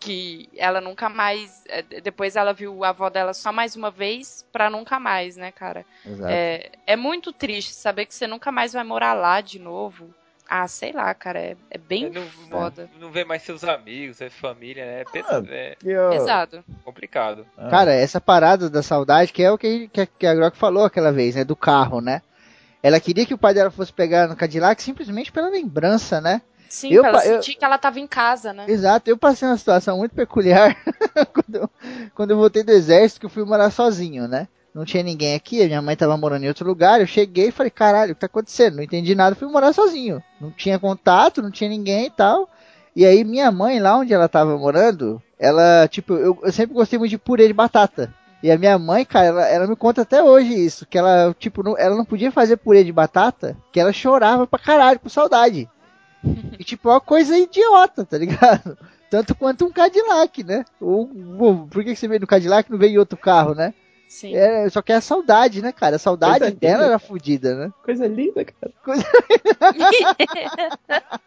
Que 0.00 0.48
ela 0.56 0.80
nunca 0.80 1.08
mais. 1.10 1.62
eh, 1.68 1.82
Depois 2.00 2.34
ela 2.34 2.52
viu 2.54 2.82
a 2.84 2.88
avó 2.88 3.10
dela 3.10 3.34
só 3.34 3.52
mais 3.52 3.76
uma 3.76 3.90
vez 3.90 4.46
pra 4.50 4.70
nunca 4.70 4.98
mais, 4.98 5.36
né, 5.36 5.52
cara? 5.52 5.84
Exato. 6.06 6.32
É, 6.32 6.70
é 6.86 6.96
muito 6.96 7.32
triste 7.34 7.74
saber 7.74 8.06
que 8.06 8.14
você 8.14 8.26
nunca 8.26 8.50
mais 8.50 8.72
vai 8.72 8.82
morar 8.82 9.12
lá 9.12 9.40
de 9.42 9.58
novo. 9.58 10.08
Ah, 10.48 10.66
sei 10.66 10.90
lá, 10.90 11.14
cara, 11.14 11.38
é, 11.38 11.56
é 11.70 11.78
bem 11.78 12.10
não, 12.10 12.26
foda. 12.26 12.88
Não, 12.94 13.02
não 13.02 13.10
vê 13.12 13.24
mais 13.24 13.42
seus 13.42 13.62
amigos, 13.62 14.20
é 14.20 14.28
família, 14.30 14.84
né? 14.84 15.00
É, 15.02 15.04
pes- 15.04 15.26
Ah. 15.30 15.42
é 15.48 15.76
Pesado. 16.10 16.64
complicado. 16.82 17.46
ah, 17.56 17.68
Cara, 17.68 17.92
essa 17.94 18.20
parada 18.20 18.68
da 18.68 18.82
saudade, 18.82 19.32
que 19.32 19.42
é 19.44 19.52
o 19.52 19.58
que, 19.58 19.86
que, 19.88 20.00
a- 20.00 20.06
que 20.06 20.26
a 20.26 20.34
Grok 20.34 20.56
falou 20.56 20.84
aquela 20.84 21.12
vez, 21.12 21.36
né? 21.36 21.44
Do 21.44 21.54
carro, 21.54 22.00
né? 22.00 22.20
Ela 22.82 22.98
queria 22.98 23.26
que 23.26 23.34
o 23.34 23.38
pai 23.38 23.52
dela 23.54 23.70
fosse 23.70 23.92
pegar 23.92 24.26
no 24.26 24.34
Cadillac 24.34 24.82
simplesmente 24.82 25.30
pela 25.30 25.50
lembrança, 25.50 26.20
né? 26.20 26.40
Sim, 26.70 26.92
Eu 26.92 27.04
ela 27.04 27.26
eu- 27.26 27.40
que 27.40 27.58
ela 27.60 27.76
tava 27.76 27.98
em 27.98 28.06
casa, 28.06 28.52
né? 28.52 28.64
Exato, 28.68 29.10
eu 29.10 29.18
passei 29.18 29.46
uma 29.46 29.56
situação 29.58 29.98
muito 29.98 30.14
peculiar 30.14 30.76
quando, 31.34 31.54
eu, 31.56 31.70
quando 32.14 32.30
eu 32.30 32.36
voltei 32.36 32.62
do 32.62 32.70
exército, 32.70 33.20
que 33.20 33.26
eu 33.26 33.30
fui 33.30 33.44
morar 33.44 33.70
sozinho, 33.70 34.28
né? 34.28 34.46
Não 34.72 34.84
tinha 34.84 35.02
ninguém 35.02 35.34
aqui, 35.34 35.60
a 35.62 35.66
minha 35.66 35.82
mãe 35.82 35.96
tava 35.96 36.16
morando 36.16 36.44
em 36.44 36.48
outro 36.48 36.64
lugar, 36.64 37.00
eu 37.00 37.06
cheguei 37.08 37.48
e 37.48 37.52
falei, 37.52 37.70
caralho, 37.70 38.12
o 38.12 38.14
que 38.14 38.20
tá 38.20 38.26
acontecendo? 38.26 38.76
Não 38.76 38.84
entendi 38.84 39.16
nada, 39.16 39.34
fui 39.34 39.48
morar 39.48 39.72
sozinho. 39.72 40.22
Não 40.40 40.52
tinha 40.52 40.78
contato, 40.78 41.42
não 41.42 41.50
tinha 41.50 41.68
ninguém 41.68 42.06
e 42.06 42.10
tal. 42.10 42.48
E 42.94 43.04
aí 43.04 43.24
minha 43.24 43.50
mãe, 43.50 43.80
lá 43.80 43.96
onde 43.98 44.14
ela 44.14 44.28
tava 44.28 44.56
morando, 44.56 45.20
ela, 45.40 45.88
tipo, 45.88 46.14
eu, 46.14 46.38
eu 46.40 46.52
sempre 46.52 46.74
gostei 46.74 47.00
muito 47.00 47.10
de 47.10 47.18
purê 47.18 47.48
de 47.48 47.52
batata. 47.52 48.14
E 48.44 48.50
a 48.50 48.56
minha 48.56 48.78
mãe, 48.78 49.04
cara, 49.04 49.26
ela, 49.26 49.48
ela 49.48 49.66
me 49.66 49.74
conta 49.74 50.02
até 50.02 50.22
hoje 50.22 50.54
isso, 50.54 50.86
que 50.86 50.96
ela, 50.96 51.34
tipo, 51.36 51.64
não, 51.64 51.76
ela 51.76 51.96
não 51.96 52.04
podia 52.04 52.30
fazer 52.30 52.56
purê 52.56 52.84
de 52.84 52.92
batata, 52.92 53.56
que 53.72 53.80
ela 53.80 53.92
chorava 53.92 54.46
pra 54.46 54.58
caralho, 54.58 55.00
com 55.00 55.08
saudade. 55.08 55.68
E 56.58 56.64
tipo, 56.64 56.88
é 56.88 56.92
uma 56.92 57.00
coisa 57.00 57.36
idiota, 57.36 58.04
tá 58.04 58.18
ligado? 58.18 58.76
Tanto 59.10 59.34
quanto 59.34 59.64
um 59.64 59.72
Cadillac, 59.72 60.44
né? 60.44 60.64
Ou, 60.80 61.06
bom, 61.06 61.66
por 61.66 61.82
que 61.82 61.96
você 61.96 62.06
veio 62.06 62.20
no 62.20 62.26
Cadillac 62.26 62.68
e 62.68 62.72
não 62.72 62.78
veio 62.78 62.94
em 62.94 62.98
outro 62.98 63.18
carro, 63.18 63.54
né? 63.54 63.74
Sim. 64.10 64.34
É, 64.34 64.68
só 64.68 64.82
que 64.82 64.92
é 64.92 64.96
a 64.96 65.00
saudade, 65.00 65.62
né, 65.62 65.70
cara? 65.70 65.94
A 65.94 65.98
saudade 65.98 66.40
Coisa 66.40 66.56
dela 66.56 66.74
linda, 66.74 66.86
era 66.86 66.98
fodida, 66.98 67.54
né? 67.54 67.72
Coisa 67.84 68.08
linda, 68.08 68.44
cara. 68.44 68.72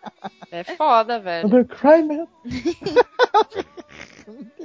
É 0.52 0.64
foda, 0.64 1.20
velho. 1.20 1.48
I'm 1.48 1.50
gonna 1.50 1.66
cry, 1.66 2.04
man. 2.04 2.28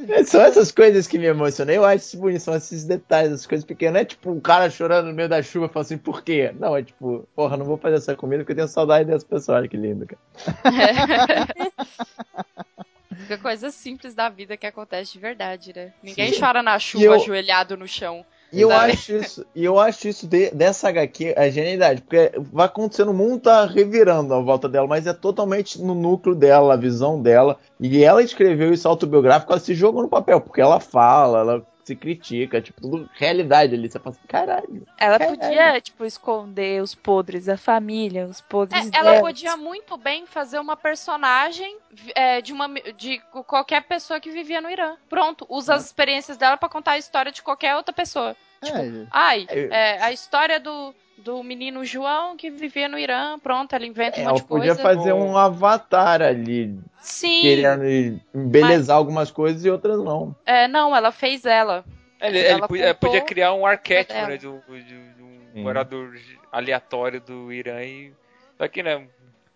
É, 0.08 0.22
São 0.22 0.40
essas 0.40 0.70
coisas 0.70 1.08
que 1.08 1.18
me 1.18 1.26
emocionam. 1.26 1.74
Eu 1.74 1.84
acho 1.84 2.04
isso 2.04 2.18
bonito, 2.18 2.40
são 2.40 2.54
esses 2.54 2.84
detalhes, 2.84 3.32
essas 3.32 3.46
coisas 3.46 3.64
pequenas. 3.64 3.94
Não 3.94 4.00
é 4.00 4.04
tipo 4.04 4.30
um 4.30 4.38
cara 4.38 4.70
chorando 4.70 5.06
no 5.06 5.12
meio 5.12 5.28
da 5.28 5.42
chuva 5.42 5.66
e 5.66 5.68
falando 5.68 5.86
assim, 5.86 5.98
por 5.98 6.22
quê? 6.22 6.54
Não, 6.58 6.76
é 6.76 6.82
tipo, 6.82 7.26
porra, 7.34 7.56
não 7.56 7.66
vou 7.66 7.76
fazer 7.76 7.96
essa 7.96 8.14
comida 8.14 8.42
porque 8.42 8.52
eu 8.52 8.56
tenho 8.56 8.68
saudade 8.68 9.10
dessa 9.10 9.26
pessoa. 9.26 9.58
Olha 9.58 9.68
que 9.68 9.76
lindo, 9.76 10.06
cara. 10.06 10.20
Fica 13.18 13.38
coisa 13.38 13.70
simples 13.70 14.14
da 14.14 14.28
vida 14.28 14.56
que 14.56 14.66
acontece 14.66 15.12
de 15.12 15.18
verdade, 15.18 15.72
né? 15.74 15.92
Ninguém 16.02 16.32
Sim. 16.32 16.40
chora 16.40 16.62
na 16.62 16.78
chuva 16.78 17.04
eu- 17.04 17.12
ajoelhado 17.14 17.76
no 17.76 17.86
chão. 17.86 18.24
E 18.50 18.62
eu 18.62 18.70
Sabe? 18.70 18.92
acho 18.92 19.12
isso, 19.12 19.46
e 19.54 19.62
eu 19.62 19.78
acho 19.78 20.08
isso 20.08 20.26
de- 20.26 20.50
dessa 20.52 20.88
HQ 20.88 21.34
a 21.36 21.50
genialidade, 21.50 22.00
porque 22.00 22.32
vai 22.50 22.64
acontecendo, 22.64 23.10
o 23.10 23.14
mundo 23.14 23.40
tá 23.40 23.66
revirando 23.66 24.32
à 24.32 24.40
volta 24.40 24.66
dela, 24.66 24.86
mas 24.86 25.06
é 25.06 25.12
totalmente 25.12 25.78
no 25.82 25.94
núcleo 25.94 26.34
dela, 26.34 26.72
a 26.72 26.76
visão 26.78 27.20
dela. 27.20 27.58
E 27.78 28.02
ela 28.02 28.22
escreveu 28.22 28.72
isso 28.72 28.88
autobiográfico, 28.88 29.52
ela 29.52 29.60
se 29.60 29.74
jogou 29.74 30.00
no 30.02 30.08
papel, 30.08 30.40
porque 30.40 30.62
ela 30.62 30.80
fala, 30.80 31.40
ela 31.40 31.66
se 31.88 31.96
critica, 31.96 32.60
tipo, 32.60 32.80
tudo 32.82 33.08
realidade 33.14 33.74
ali. 33.74 33.90
Você 33.90 33.98
fala 33.98 34.14
assim, 34.14 34.26
caralho. 34.28 34.86
Ela 34.98 35.18
Caralho. 35.18 35.38
podia, 35.38 35.80
tipo, 35.80 36.04
esconder 36.04 36.82
os 36.82 36.94
podres 36.94 37.46
da 37.46 37.56
família, 37.56 38.26
os 38.26 38.40
podres 38.42 38.90
É, 38.92 38.98
ela 38.98 39.20
podia 39.20 39.56
muito 39.56 39.96
bem 39.96 40.26
fazer 40.26 40.58
uma 40.58 40.76
personagem 40.76 41.78
é, 42.14 42.42
de, 42.42 42.52
uma, 42.52 42.68
de 42.96 43.18
qualquer 43.46 43.82
pessoa 43.84 44.20
que 44.20 44.30
vivia 44.30 44.60
no 44.60 44.70
Irã. 44.70 44.96
Pronto, 45.08 45.46
usa 45.48 45.74
as 45.74 45.86
experiências 45.86 46.36
dela 46.36 46.56
pra 46.56 46.68
contar 46.68 46.92
a 46.92 46.98
história 46.98 47.32
de 47.32 47.42
qualquer 47.42 47.74
outra 47.74 47.92
pessoa. 47.94 48.36
É, 48.62 49.06
Ai, 49.10 49.46
É. 49.48 49.68
é, 49.70 50.02
a 50.02 50.12
história 50.12 50.60
do, 50.60 50.94
do 51.18 51.42
menino 51.42 51.84
João 51.84 52.36
que 52.36 52.50
vivia 52.50 52.88
no 52.88 52.98
Irã. 52.98 53.38
Pronto, 53.38 53.74
ela 53.74 53.86
inventa 53.86 54.18
um 54.18 54.22
É, 54.22 54.24
monte 54.24 54.30
ela 54.30 54.40
de 54.40 54.46
podia 54.46 54.74
coisa. 54.76 54.82
fazer 54.82 55.12
um 55.12 55.36
avatar 55.36 56.22
ali, 56.22 56.78
Sim. 57.00 57.40
querendo 57.42 57.84
embelezar 58.34 58.96
algumas 58.96 59.30
coisas 59.30 59.64
e 59.64 59.70
outras 59.70 59.98
não. 60.02 60.34
É, 60.46 60.66
não, 60.68 60.94
ela 60.94 61.10
fez 61.12 61.44
ela. 61.44 61.84
Ele, 62.20 62.38
Ela 62.40 62.58
ele 62.58 62.66
podia, 62.66 62.94
podia 62.94 63.20
criar 63.20 63.52
um 63.54 63.64
arquétipo 63.64 64.20
né, 64.20 64.36
de, 64.36 64.46
de 64.84 64.94
um 65.54 65.62
morador 65.62 66.18
aleatório 66.50 67.20
do 67.20 67.52
Irã 67.52 67.82
e. 67.82 68.12
Só 68.56 68.66
que, 68.66 68.82
né? 68.82 69.06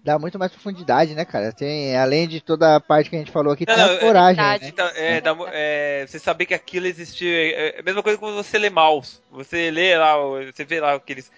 Dá 0.04 0.18
muito 0.18 0.36
mais 0.36 0.50
profundidade, 0.50 1.14
né, 1.14 1.24
cara? 1.24 1.52
Tem, 1.52 1.96
além 1.96 2.26
de 2.26 2.40
toda 2.40 2.74
a 2.74 2.80
parte 2.80 3.08
que 3.08 3.14
a 3.14 3.18
gente 3.20 3.30
falou 3.30 3.52
aqui, 3.52 3.64
Não, 3.66 3.74
tem 3.74 3.84
não, 3.84 3.90
a 3.90 3.94
é 3.94 3.98
coragem, 3.98 4.36
verdade. 4.44 4.64
né? 4.64 4.68
Então, 4.70 4.86
é, 4.96 5.20
dá 5.20 5.36
é, 5.52 6.04
você 6.08 6.18
saber 6.18 6.46
que 6.46 6.54
aquilo 6.54 6.86
existiu. 6.86 7.28
É 7.28 7.76
é 7.76 7.80
a 7.80 7.82
mesma 7.84 8.02
coisa 8.02 8.18
quando 8.18 8.34
você 8.34 8.58
lê 8.58 8.68
Maus. 8.68 9.22
Você 9.30 9.70
lê 9.70 9.96
lá, 9.96 10.18
o- 10.18 10.44
você 10.52 10.64
vê 10.64 10.80
lá 10.80 10.94
aqueles. 10.94 11.30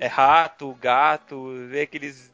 É 0.00 0.06
rato, 0.08 0.76
gato, 0.80 1.54
vê 1.68 1.82
aqueles. 1.82 2.32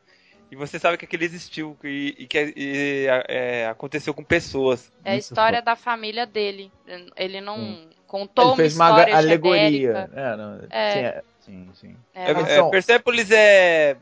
E 0.51 0.56
você 0.56 0.78
sabe 0.78 0.97
que 0.97 1.05
aquele 1.05 1.24
existiu 1.27 1.77
e, 1.85 2.15
e 2.19 2.27
que 2.27 2.55
e, 2.56 3.06
é, 3.28 3.66
aconteceu 3.66 4.15
com 4.15 4.24
pessoas. 4.24 4.90
É 5.05 5.12
a 5.12 5.16
história 5.16 5.61
da 5.61 5.77
família 5.77 6.24
dele. 6.24 6.73
Ele 7.16 7.40
não 7.43 7.59
Hum. 7.59 7.90
contou 8.06 8.47
Ele 8.48 8.56
fez 8.56 8.74
uma 8.77 8.89
uma 8.90 9.16
alegoria. 9.16 9.69
genérica. 9.69 10.11
É, 10.15 10.36
não, 10.36 10.61
É. 10.70 10.93
sim, 10.93 10.98
é- 11.01 11.23
sim, 11.40 11.69
sim. 11.74 11.97
É, 12.15 12.31
É, 12.31 12.35
mas- 12.35 12.48
é, 12.48 13.97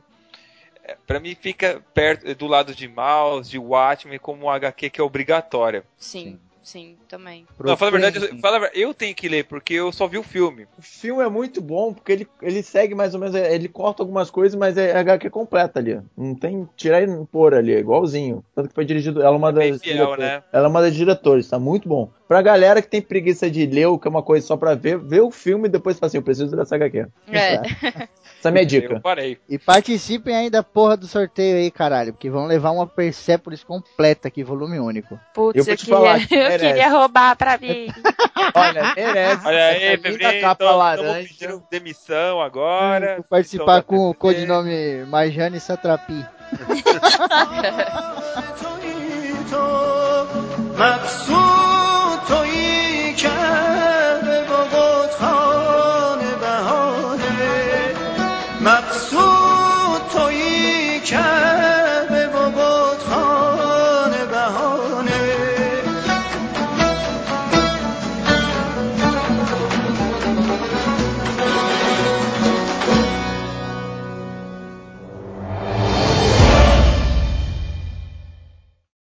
É. 0.85 0.93
é, 0.93 0.97
Pra 1.07 1.21
mim 1.21 1.35
fica 1.35 1.83
perto 1.95 2.35
do 2.35 2.47
lado 2.47 2.75
de 2.75 2.89
Maus, 2.89 3.49
de 3.49 3.59
Watchmen, 3.59 4.19
como 4.19 4.47
um 4.47 4.51
HQ 4.51 4.91
que 4.91 5.01
é 5.01 5.05
obrigatória. 5.05 5.85
sim, 5.99 6.39
sim, 6.63 6.97
também. 7.09 7.47
Não, 7.59 7.77
fala 7.77 7.89
a 7.91 7.93
verdade, 7.93 8.19
eu, 8.19 8.39
fala 8.39 8.71
eu 8.73 8.95
tenho 8.95 9.15
que 9.15 9.29
ler, 9.29 9.45
porque 9.45 9.75
eu 9.75 9.91
só 9.93 10.07
vi 10.07 10.17
o 10.17 10.23
filme. 10.23 10.67
O 10.79 10.83
filme 10.83 11.23
é 11.23 11.29
muito 11.29 11.61
bom 11.61 11.93
porque 11.93 12.13
ele, 12.13 12.29
ele 12.41 12.63
segue 12.63 12.95
mais 12.95 13.15
ou 13.15 13.21
menos, 13.21 13.35
ele 13.35 13.69
corta 13.69 14.03
algumas 14.03 14.31
coisas, 14.31 14.59
mas 14.59 14.77
é 14.79 14.97
HQ 14.97 15.29
completa 15.31 15.81
ali. 15.81 16.01
Não 16.17 16.35
tem 16.35 16.69
tirar 16.77 17.03
e 17.03 17.27
pôr 17.27 17.55
ali, 17.55 17.75
é 17.75 17.79
igualzinho. 17.81 18.45
Tanto 18.55 18.69
que 18.69 18.75
foi 18.75 18.85
dirigido, 18.85 19.21
ela 19.21 19.35
é 19.35 19.39
uma 19.39 19.53
das 19.53 19.81
fiel, 19.83 20.17
né? 20.17 20.43
Ela 20.53 20.67
é 20.67 20.69
uma 20.69 20.81
das 20.81 20.95
diretoras, 20.95 21.49
tá 21.49 21.59
muito 21.59 21.89
bom. 21.89 22.09
Pra 22.29 22.41
galera 22.41 22.81
que 22.81 22.89
tem 22.89 23.03
preguiça 23.03 23.51
de 23.51 23.67
ler, 23.67 23.87
o 23.87 23.99
que 23.99 24.09
é 24.09 24.11
uma 24.11 24.23
coisa 24.23 24.47
só 24.47 24.57
pra 24.57 24.75
ver, 24.75 24.99
vê 24.99 25.21
o 25.21 25.31
filme 25.31 25.69
e 25.69 25.71
depois 25.71 25.99
fala 25.99 26.07
assim, 26.07 26.17
eu 26.17 26.23
preciso 26.23 26.57
dessa 26.57 26.77
HQ. 26.77 27.07
É. 27.29 27.61
Essa 28.42 28.48
é 28.48 28.50
a 28.50 28.52
minha 28.52 28.64
Eu 28.64 28.68
dica. 28.68 29.00
parei. 29.00 29.38
E 29.50 29.58
participem 29.58 30.36
aí 30.36 30.50
da 30.50 30.62
porra 30.64 30.96
do 30.98 31.08
sorteio 31.08 31.58
aí, 31.58 31.72
caralho, 31.72 32.14
porque 32.14 32.30
vão 32.30 32.46
levar 32.46 32.72
uma 32.72 32.86
Persepolis 32.88 33.64
completa 33.64 34.28
aqui, 34.28 34.44
volume 34.44 34.80
único. 34.80 35.20
Putz, 35.34 35.56
Eu 35.58 35.62
eu, 35.62 35.66
vou 35.66 35.76
te 35.76 35.86
queria, 35.86 35.98
falar 35.98 36.28
que 36.28 36.36
eu 36.36 36.40
merece. 36.44 36.66
queria 36.66 36.90
roubar 36.90 37.36
pra 37.36 37.58
mim. 37.58 37.88
Olha, 38.54 38.94
merece. 38.96 39.46
Olha 39.48 39.66
aí, 39.68 39.84
essa 39.84 39.96
linda 39.96 40.10
Febrinho, 40.10 40.42
capa 40.42 40.64
então, 40.66 40.78
laranja. 40.78 41.28
pedindo 41.40 41.64
demissão 41.72 42.42
agora. 42.42 43.16
Vou 43.16 43.24
participar 43.24 43.80
Então, 43.80 43.84
com 43.84 43.96
o 43.98 44.08
dá 44.08 44.14
pra 44.14 44.20
codinome 44.20 45.06
Marjane 45.08 45.60
Satrapi. 45.60 46.26
تویی 48.62 49.34
تو 49.52 50.26
مقصود 50.80 52.20
تویی 52.28 53.14
که 53.14 53.30